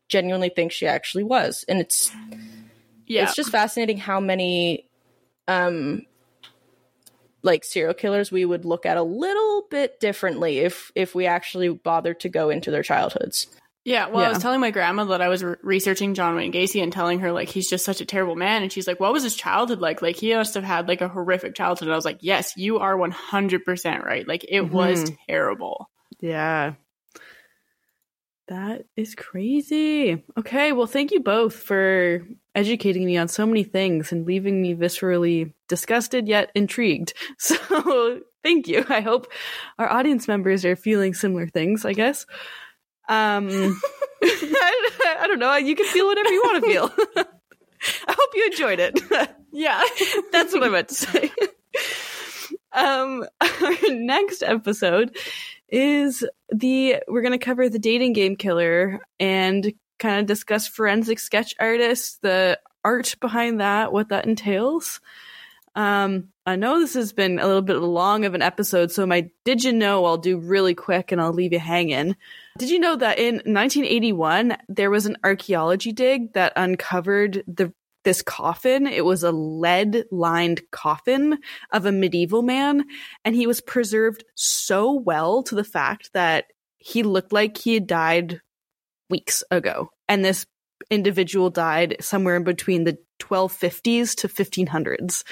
genuinely 0.10 0.50
think 0.50 0.72
she 0.72 0.88
actually 0.88 1.24
was. 1.24 1.64
And 1.68 1.80
it's 1.80 2.12
Yeah. 3.06 3.24
it's 3.24 3.36
just 3.36 3.52
fascinating 3.52 3.98
how 3.98 4.20
many 4.20 4.87
um 5.48 6.02
like 7.44 7.64
serial 7.64 7.94
killers 7.94 8.32
we 8.32 8.44
would 8.46 8.66
look 8.66 8.86
at 8.86 8.98
a 8.98 9.04
little 9.04 9.66
bit 9.70 10.00
differently 10.00 10.60
if 10.60 10.92
if 10.96 11.16
we 11.16 11.26
actually 11.26 11.70
bothered 11.70 12.20
to 12.22 12.30
go 12.30 12.50
into 12.50 12.72
their 12.72 12.84
childhoods. 12.84 13.48
Yeah, 13.86 14.10
well, 14.10 14.26
I 14.26 14.30
was 14.30 14.40
telling 14.40 14.60
my 14.60 14.72
grandma 14.72 15.06
that 15.06 15.22
I 15.22 15.30
was 15.30 15.42
re- 15.46 15.56
researching 15.64 16.14
John 16.14 16.36
Wayne 16.36 16.52
Gacy 16.52 16.84
and 16.84 16.92
telling 16.92 17.20
her 17.22 17.32
like 17.32 17.48
he's 17.48 17.70
just 17.70 17.86
such 17.86 18.02
a 18.02 18.06
terrible 18.06 18.36
man, 18.36 18.62
and 18.62 18.70
she's 18.70 18.86
like, 18.86 19.00
"What 19.00 19.14
was 19.14 19.24
his 19.24 19.34
childhood 19.34 19.80
like? 19.80 20.02
Like 20.02 20.18
he 20.18 20.36
must 20.36 20.56
have 20.56 20.66
had 20.66 20.90
like 20.90 21.00
a 21.00 21.08
horrific 21.08 21.56
childhood." 21.56 21.88
And 21.88 21.94
I 21.94 21.96
was 21.96 22.04
like, 22.04 22.18
"Yes, 22.20 22.52
you 22.58 22.80
are 22.80 22.98
one 22.98 23.12
hundred 23.12 23.64
percent 23.64 24.04
right. 24.04 24.28
Like 24.28 24.46
it 24.50 24.70
was 24.70 25.06
Mhm. 25.06 25.18
terrible." 25.30 25.90
Yeah. 26.20 26.74
That 28.50 28.84
is 28.98 29.16
crazy. 29.16 30.22
Okay, 30.38 30.74
well, 30.74 30.88
thank 30.88 31.12
you 31.12 31.22
both 31.22 31.56
for 31.56 32.26
educating 32.58 33.06
me 33.06 33.16
on 33.18 33.28
so 33.28 33.46
many 33.46 33.64
things 33.64 34.12
and 34.12 34.26
leaving 34.26 34.62
me 34.62 34.74
viscerally 34.76 35.54
disgusted 35.70 36.28
yet 36.28 36.52
intrigued. 36.56 37.14
So, 37.38 38.22
thank 38.44 38.68
you. 38.68 38.84
I 38.90 39.02
hope 39.02 39.28
our 39.78 39.90
audience 39.90 40.28
members 40.28 40.66
are 40.66 40.76
feeling 40.76 41.14
similar 41.14 41.48
things, 41.48 41.86
I 41.86 41.94
guess. 41.94 42.26
Um 43.08 43.48
I, 44.24 44.90
I 45.22 45.28
don't 45.28 45.40
know, 45.40 45.56
you 45.56 45.76
can 45.76 45.86
feel 45.86 46.08
whatever 46.08 46.30
you 46.30 46.42
want 46.44 46.64
to 46.64 46.70
feel. 46.70 46.92
I 48.08 48.14
hope 48.20 48.30
you 48.34 48.46
enjoyed 48.48 48.80
it. 48.80 49.00
Yeah, 49.52 49.82
That's 50.32 50.54
what 50.54 50.64
I 50.64 50.70
meant 50.70 50.90
to 50.90 50.96
say. 50.96 51.32
um, 52.74 53.26
our 53.42 53.90
next 53.90 54.44
episode 54.44 55.16
is 55.70 56.26
the 56.50 56.98
we're 57.08 57.22
going 57.22 57.38
to 57.38 57.46
cover 57.46 57.70
the 57.70 57.80
dating 57.80 58.14
game 58.14 58.36
killer 58.36 59.00
and 59.20 59.74
kind 60.00 60.20
of 60.20 60.26
discuss 60.26 60.68
forensic 60.68 61.20
sketch 61.20 61.56
artists, 61.60 62.18
the 62.22 62.60
art 62.84 63.16
behind 63.20 63.60
that, 63.60 63.92
what 63.92 64.10
that 64.10 64.26
entails. 64.26 65.02
Um, 65.78 66.30
I 66.48 66.56
know 66.56 66.80
this 66.80 66.96
has 66.96 67.14
been 67.14 67.38
a 67.38 67.46
little 67.46 67.62
bit 67.62 67.78
long 67.78 68.26
of 68.26 68.34
an 68.34 68.42
episode, 68.42 68.92
so 68.92 69.06
my 69.06 69.30
did 69.46 69.64
you 69.64 69.72
know 69.74 70.06
I'll 70.06 70.18
do 70.18 70.40
really 70.40 70.74
quick 70.74 71.12
and 71.12 71.22
I'll 71.22 71.34
leave 71.34 71.54
you 71.54 71.60
hanging. 71.60 72.16
Did 72.58 72.72
you 72.72 72.80
know 72.80 72.96
that 72.96 73.20
in 73.20 73.36
1981 73.36 74.58
there 74.68 74.90
was 74.90 75.06
an 75.06 75.18
archaeology 75.24 75.92
dig 75.92 76.34
that 76.34 76.54
uncovered 76.56 77.44
the 77.48 77.74
this 78.04 78.24
coffin? 78.24 78.88
It 78.88 79.06
was 79.06 79.22
a 79.22 79.32
lead-lined 79.32 80.62
coffin 80.72 81.38
of 81.72 81.86
a 81.86 81.92
medieval 81.92 82.42
man, 82.42 82.86
and 83.24 83.36
he 83.36 83.46
was 83.46 83.62
preserved 83.62 84.24
so 84.34 84.94
well 84.94 85.44
to 85.44 85.54
the 85.54 85.64
fact 85.64 86.14
that 86.14 86.46
he 86.78 87.04
looked 87.04 87.34
like 87.34 87.56
he 87.56 87.76
had 87.76 87.86
died 87.86 88.42
weeks 89.10 89.44
ago. 89.52 89.90
And 90.08 90.24
this 90.24 90.46
individual 90.90 91.50
died 91.50 91.98
somewhere 92.02 92.36
in 92.36 92.44
between 92.44 92.84
the 92.84 92.98
1250s 93.20 94.16
to 94.18 94.28
1500s. 94.28 95.24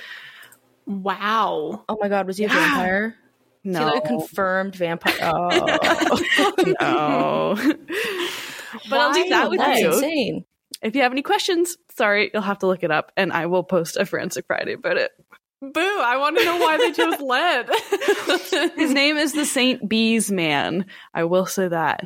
wow. 0.85 1.83
Oh 1.89 1.97
my 1.99 2.09
god, 2.09 2.27
was 2.27 2.37
he 2.37 2.45
a 2.45 2.47
Yeah. 2.47 2.53
vampire? 2.55 3.15
Is 3.63 3.77
he 3.77 3.83
like 3.83 4.05
a 4.05 4.11
No. 4.11 4.17
confirmed 4.19 4.75
vampire? 4.75 5.13
Oh, 5.23 6.63
no. 6.79 7.55
but 8.89 8.99
I'll 8.99 9.13
do 9.13 9.29
that 9.29 9.49
with 9.49 9.59
that's 9.59 9.79
you. 9.81 9.87
insane. 9.93 10.45
If 10.81 10.95
you 10.95 11.01
have 11.01 11.11
any 11.11 11.21
questions, 11.21 11.77
sorry, 11.97 12.29
you'll 12.33 12.43
have 12.43 12.59
to 12.59 12.67
look 12.67 12.83
it 12.83 12.91
up 12.91 13.11
and 13.17 13.31
I 13.33 13.45
will 13.47 13.63
post 13.63 13.97
a 13.97 14.05
Forensic 14.05 14.45
Friday 14.47 14.73
about 14.73 14.97
it. 14.97 15.11
Boo! 15.61 15.79
I 15.81 16.17
want 16.17 16.37
to 16.37 16.45
know 16.45 16.57
why 16.57 16.77
they 16.77 16.91
chose 16.91 17.19
lead. 17.19 17.69
His 18.77 18.93
name 18.93 19.17
is 19.17 19.33
the 19.33 19.45
St. 19.45 19.87
Bees 19.87 20.29
Man. 20.31 20.85
I 21.13 21.23
will 21.23 21.45
say 21.47 21.67
that. 21.69 22.01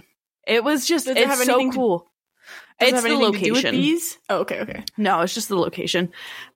It 0.50 0.64
was 0.64 0.86
just, 0.86 1.06
Does 1.06 1.16
it 1.16 1.22
it's 1.22 1.28
have 1.30 1.38
so 1.40 1.54
anything 1.54 1.72
to- 1.72 1.78
cool. 1.78 2.08
Does 2.80 2.90
it 2.90 2.94
it's 2.96 2.96
have 2.96 3.04
the 3.04 3.10
anything 3.10 3.34
to 3.34 3.40
do 3.40 3.52
with 3.54 3.64
location. 3.64 3.76
bees? 3.82 4.18
Oh, 4.30 4.38
okay, 4.40 4.60
okay. 4.62 4.84
No, 4.98 5.20
it's 5.22 5.34
just 5.34 5.50
the 5.50 5.58
location. 5.58 6.12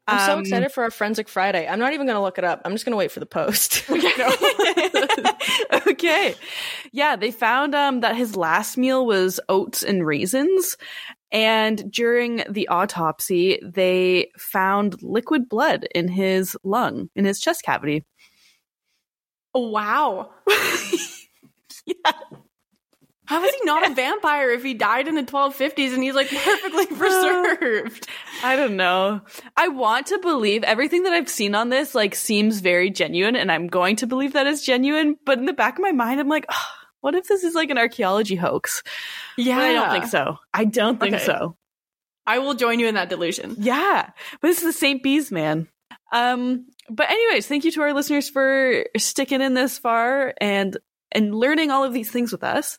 I'm 0.08 0.26
so 0.26 0.34
Um, 0.34 0.40
excited 0.40 0.72
for 0.72 0.84
our 0.84 0.92
Forensic 0.92 1.28
Friday. 1.30 1.68
I'm 1.68 1.80
not 1.80 1.94
even 1.94 2.08
going 2.08 2.16
to 2.16 2.22
look 2.22 2.38
it 2.38 2.44
up. 2.44 2.62
I'm 2.66 2.72
just 2.72 2.86
going 2.86 2.92
to 2.94 2.98
wait 2.98 3.12
for 3.12 3.20
the 3.20 3.26
post. 3.26 3.84
okay. 5.88 6.36
Yeah, 6.92 7.16
they 7.18 7.32
found 7.32 7.76
um 7.76 8.00
that 8.02 8.16
his 8.16 8.36
last 8.36 8.78
meal 8.78 9.06
was 9.06 9.40
oats 9.50 9.84
and 9.84 10.06
raisins. 10.06 10.78
And 11.32 11.92
during 11.92 12.44
the 12.50 12.68
autopsy, 12.68 13.60
they 13.64 14.28
found 14.38 15.02
liquid 15.02 15.50
blood 15.50 15.86
in 15.96 16.08
his 16.08 16.56
lung, 16.64 17.10
in 17.16 17.26
his 17.26 17.40
chest 17.40 17.64
cavity. 17.64 18.06
Oh, 19.56 19.70
wow. 19.70 20.30
Yeah. 21.86 22.12
How 23.26 23.44
is 23.44 23.54
he 23.54 23.62
not 23.66 23.90
a 23.90 23.94
vampire 23.96 24.52
if 24.52 24.64
he 24.64 24.74
died 24.74 25.08
in 25.08 25.16
the 25.16 25.24
1250s 25.24 25.94
and 25.94 26.04
he's 26.04 26.14
like 26.16 26.30
perfectly 26.30 26.86
preserved? 26.98 28.08
I 28.44 28.56
don't 28.56 28.76
know. 28.76 29.22
I 29.56 29.70
want 29.70 30.08
to 30.08 30.20
believe 30.20 30.64
everything 30.64 31.04
that 31.04 31.14
I've 31.14 31.30
seen 31.30 31.56
on 31.56 31.70
this 31.70 31.96
like 31.96 32.16
seems 32.16 32.60
very 32.60 32.90
genuine 32.90 33.36
and 33.36 33.52
I'm 33.52 33.68
going 33.68 33.96
to 33.98 34.08
believe 34.08 34.34
that 34.34 34.48
is 34.48 34.62
genuine, 34.62 35.16
but 35.26 35.38
in 35.40 35.46
the 35.46 35.54
back 35.54 35.78
of 35.78 35.82
my 35.84 35.92
mind 35.94 36.20
I'm 36.20 36.28
like, 36.30 36.46
"Ugh, 36.50 36.56
what 37.02 37.16
if 37.16 37.28
this 37.28 37.44
is 37.44 37.56
like 37.56 37.70
an 37.70 37.78
archaeology 37.78 38.36
hoax? 38.36 38.84
yeah, 39.38 39.56
But 39.58 39.64
I 39.66 39.74
don't 39.74 39.92
think 39.92 40.06
so. 40.08 40.38
I 40.54 40.66
don't 40.66 41.00
think 41.00 41.16
Okay. 41.16 41.26
so. 41.26 41.56
I 42.26 42.40
will 42.40 42.54
join 42.54 42.80
you 42.80 42.88
in 42.88 42.96
that 42.96 43.10
delusion. 43.10 43.56
Yeah, 43.60 44.10
but 44.42 44.48
this 44.48 44.60
is 44.60 44.64
the 44.64 44.74
St. 44.74 45.04
Bees 45.04 45.32
man. 45.32 45.68
Um, 46.14 46.68
but 46.90 47.10
anyways, 47.10 47.48
thank 47.48 47.66
you 47.66 47.72
to 47.72 47.82
our 47.82 47.94
listeners 47.94 48.30
for 48.30 48.86
sticking 48.98 49.42
in 49.42 49.54
this 49.54 49.78
far 49.78 50.34
and 50.40 50.78
and 51.14 51.36
learning 51.36 51.72
all 51.72 51.84
of 51.84 51.94
these 51.94 52.12
things 52.12 52.32
with 52.32 52.44
us. 52.44 52.78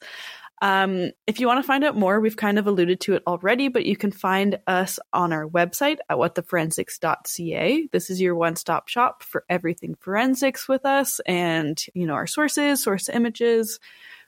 Um, 0.63 1.11
if 1.27 1.41
you 1.41 1.47
want 1.47 1.59
to 1.59 1.67
find 1.67 1.85
out 1.85 1.97
more, 1.97 2.21
we've 2.21 2.37
kind 2.37 2.59
of 2.59 2.67
alluded 2.67 3.01
to 3.01 3.15
it 3.15 3.23
already, 3.27 3.69
but 3.69 3.85
you 3.85 3.97
can 3.97 4.11
find 4.11 4.59
us 4.67 4.99
on 5.13 5.33
our 5.33 5.47
website 5.47 5.99
at 6.09 6.17
whattheforensics.ca. 6.17 7.89
This 7.93 8.09
is 8.09 8.21
your 8.21 8.35
one-stop 8.35 8.89
shop 8.89 9.23
for 9.23 9.45
everything 9.49 9.95
forensics 9.97 10.69
with 10.69 10.87
us 10.87 11.21
and, 11.27 11.85
you 11.93 12.07
know, 12.07 12.15
our 12.15 12.27
sources, 12.27 12.83
source 12.83 13.09
images. 13.09 13.81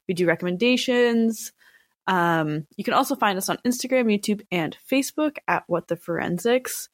We 0.09 0.15
do 0.15 0.27
recommendations. 0.27 1.53
Um, 2.07 2.67
you 2.77 2.85
can 2.85 2.95
also 2.95 3.17
find 3.17 3.39
us 3.39 3.49
on 3.49 3.59
Instagram, 3.65 4.05
YouTube, 4.05 4.43
and 4.53 4.77
Facebook 4.91 5.39
at 5.49 5.65
What 5.69 5.89
the 5.89 5.97
Forensics. 5.97 6.89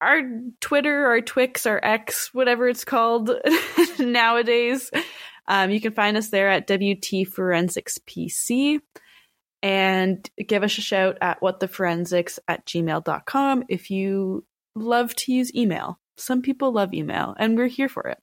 Our 0.00 0.22
Twitter, 0.60 1.06
our 1.06 1.20
Twix, 1.20 1.66
our 1.66 1.78
X, 1.82 2.32
whatever 2.32 2.68
it's 2.68 2.84
called 2.84 3.30
nowadays. 3.98 4.90
Um, 5.48 5.70
you 5.70 5.80
can 5.80 5.92
find 5.92 6.16
us 6.16 6.28
there 6.28 6.48
at 6.48 6.68
WT 6.68 7.28
Forensics 7.28 7.98
PC 7.98 8.80
and 9.62 10.28
give 10.46 10.62
us 10.62 10.78
a 10.78 10.80
shout 10.80 11.18
at 11.20 11.40
whattheforensics 11.40 12.38
at 12.48 12.66
gmail.com 12.66 13.64
if 13.68 13.90
you 13.90 14.44
love 14.74 15.14
to 15.16 15.32
use 15.32 15.54
email. 15.54 15.98
Some 16.16 16.42
people 16.42 16.72
love 16.72 16.92
email, 16.92 17.34
and 17.38 17.56
we're 17.56 17.66
here 17.66 17.88
for 17.88 18.08
it. 18.08 18.18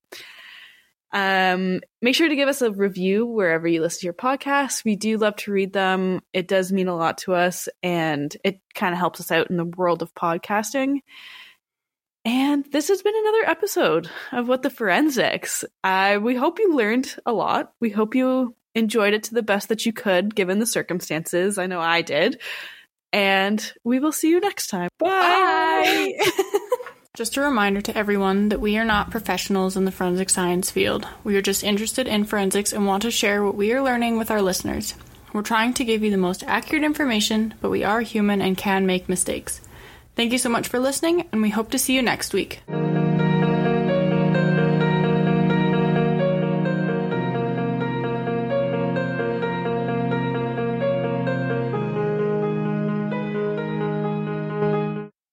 Um, 1.11 1.81
make 2.01 2.15
sure 2.15 2.27
to 2.27 2.35
give 2.35 2.49
us 2.49 2.61
a 2.61 2.71
review 2.71 3.25
wherever 3.25 3.67
you 3.67 3.81
listen 3.81 4.01
to 4.01 4.05
your 4.05 4.13
podcasts. 4.13 4.83
We 4.83 4.95
do 4.95 5.17
love 5.17 5.35
to 5.37 5.51
read 5.51 5.73
them. 5.73 6.21
It 6.33 6.47
does 6.47 6.71
mean 6.71 6.87
a 6.87 6.95
lot 6.95 7.19
to 7.19 7.33
us, 7.33 7.69
and 7.81 8.35
it 8.43 8.59
kind 8.75 8.93
of 8.93 8.99
helps 8.99 9.19
us 9.19 9.31
out 9.31 9.49
in 9.49 9.57
the 9.57 9.65
world 9.65 10.01
of 10.01 10.13
podcasting. 10.13 10.99
And 12.27 12.65
this 12.73 12.89
has 12.89 13.01
been 13.01 13.15
another 13.15 13.49
episode 13.49 14.09
of 14.33 14.49
What 14.49 14.61
the 14.61 14.69
Forensics. 14.69 15.63
Uh, 15.81 16.19
we 16.21 16.35
hope 16.35 16.59
you 16.59 16.75
learned 16.75 17.15
a 17.25 17.31
lot. 17.31 17.71
We 17.79 17.89
hope 17.89 18.15
you 18.15 18.53
enjoyed 18.75 19.13
it 19.13 19.23
to 19.23 19.33
the 19.33 19.41
best 19.41 19.69
that 19.69 19.85
you 19.85 19.93
could, 19.93 20.35
given 20.35 20.59
the 20.59 20.65
circumstances. 20.65 21.57
I 21.57 21.67
know 21.67 21.79
I 21.79 22.01
did. 22.01 22.41
And 23.13 23.71
we 23.85 24.01
will 24.01 24.11
see 24.11 24.29
you 24.29 24.41
next 24.41 24.67
time. 24.67 24.89
Bye. 24.99 26.19
Just 27.15 27.37
a 27.37 27.41
reminder 27.41 27.79
to 27.79 27.97
everyone 27.97 28.49
that 28.49 28.59
we 28.59 28.77
are 28.77 28.83
not 28.83 29.09
professionals 29.09 29.77
in 29.77 29.85
the 29.85 29.91
forensic 29.93 30.29
science 30.29 30.69
field. 30.69 31.07
We 31.23 31.37
are 31.37 31.41
just 31.41 31.63
interested 31.63 32.09
in 32.09 32.25
forensics 32.25 32.73
and 32.73 32.85
want 32.85 33.03
to 33.03 33.09
share 33.09 33.41
what 33.43 33.55
we 33.55 33.71
are 33.71 33.81
learning 33.81 34.17
with 34.17 34.29
our 34.29 34.41
listeners. 34.41 34.95
We're 35.31 35.43
trying 35.43 35.73
to 35.75 35.85
give 35.85 36.03
you 36.03 36.11
the 36.11 36.17
most 36.17 36.43
accurate 36.43 36.83
information, 36.83 37.53
but 37.61 37.71
we 37.71 37.85
are 37.85 38.01
human 38.01 38.41
and 38.41 38.57
can 38.57 38.85
make 38.85 39.07
mistakes. 39.07 39.61
Thank 40.17 40.31
you 40.31 40.39
so 40.39 40.49
much 40.49 40.67
for 40.67 40.79
listening, 40.79 41.29
and 41.31 41.43
we 41.43 41.51
hope 41.51 41.69
to 41.69 41.77
see 41.77 41.93
you 41.93 42.01
next 42.01 42.33
week. 42.33 42.63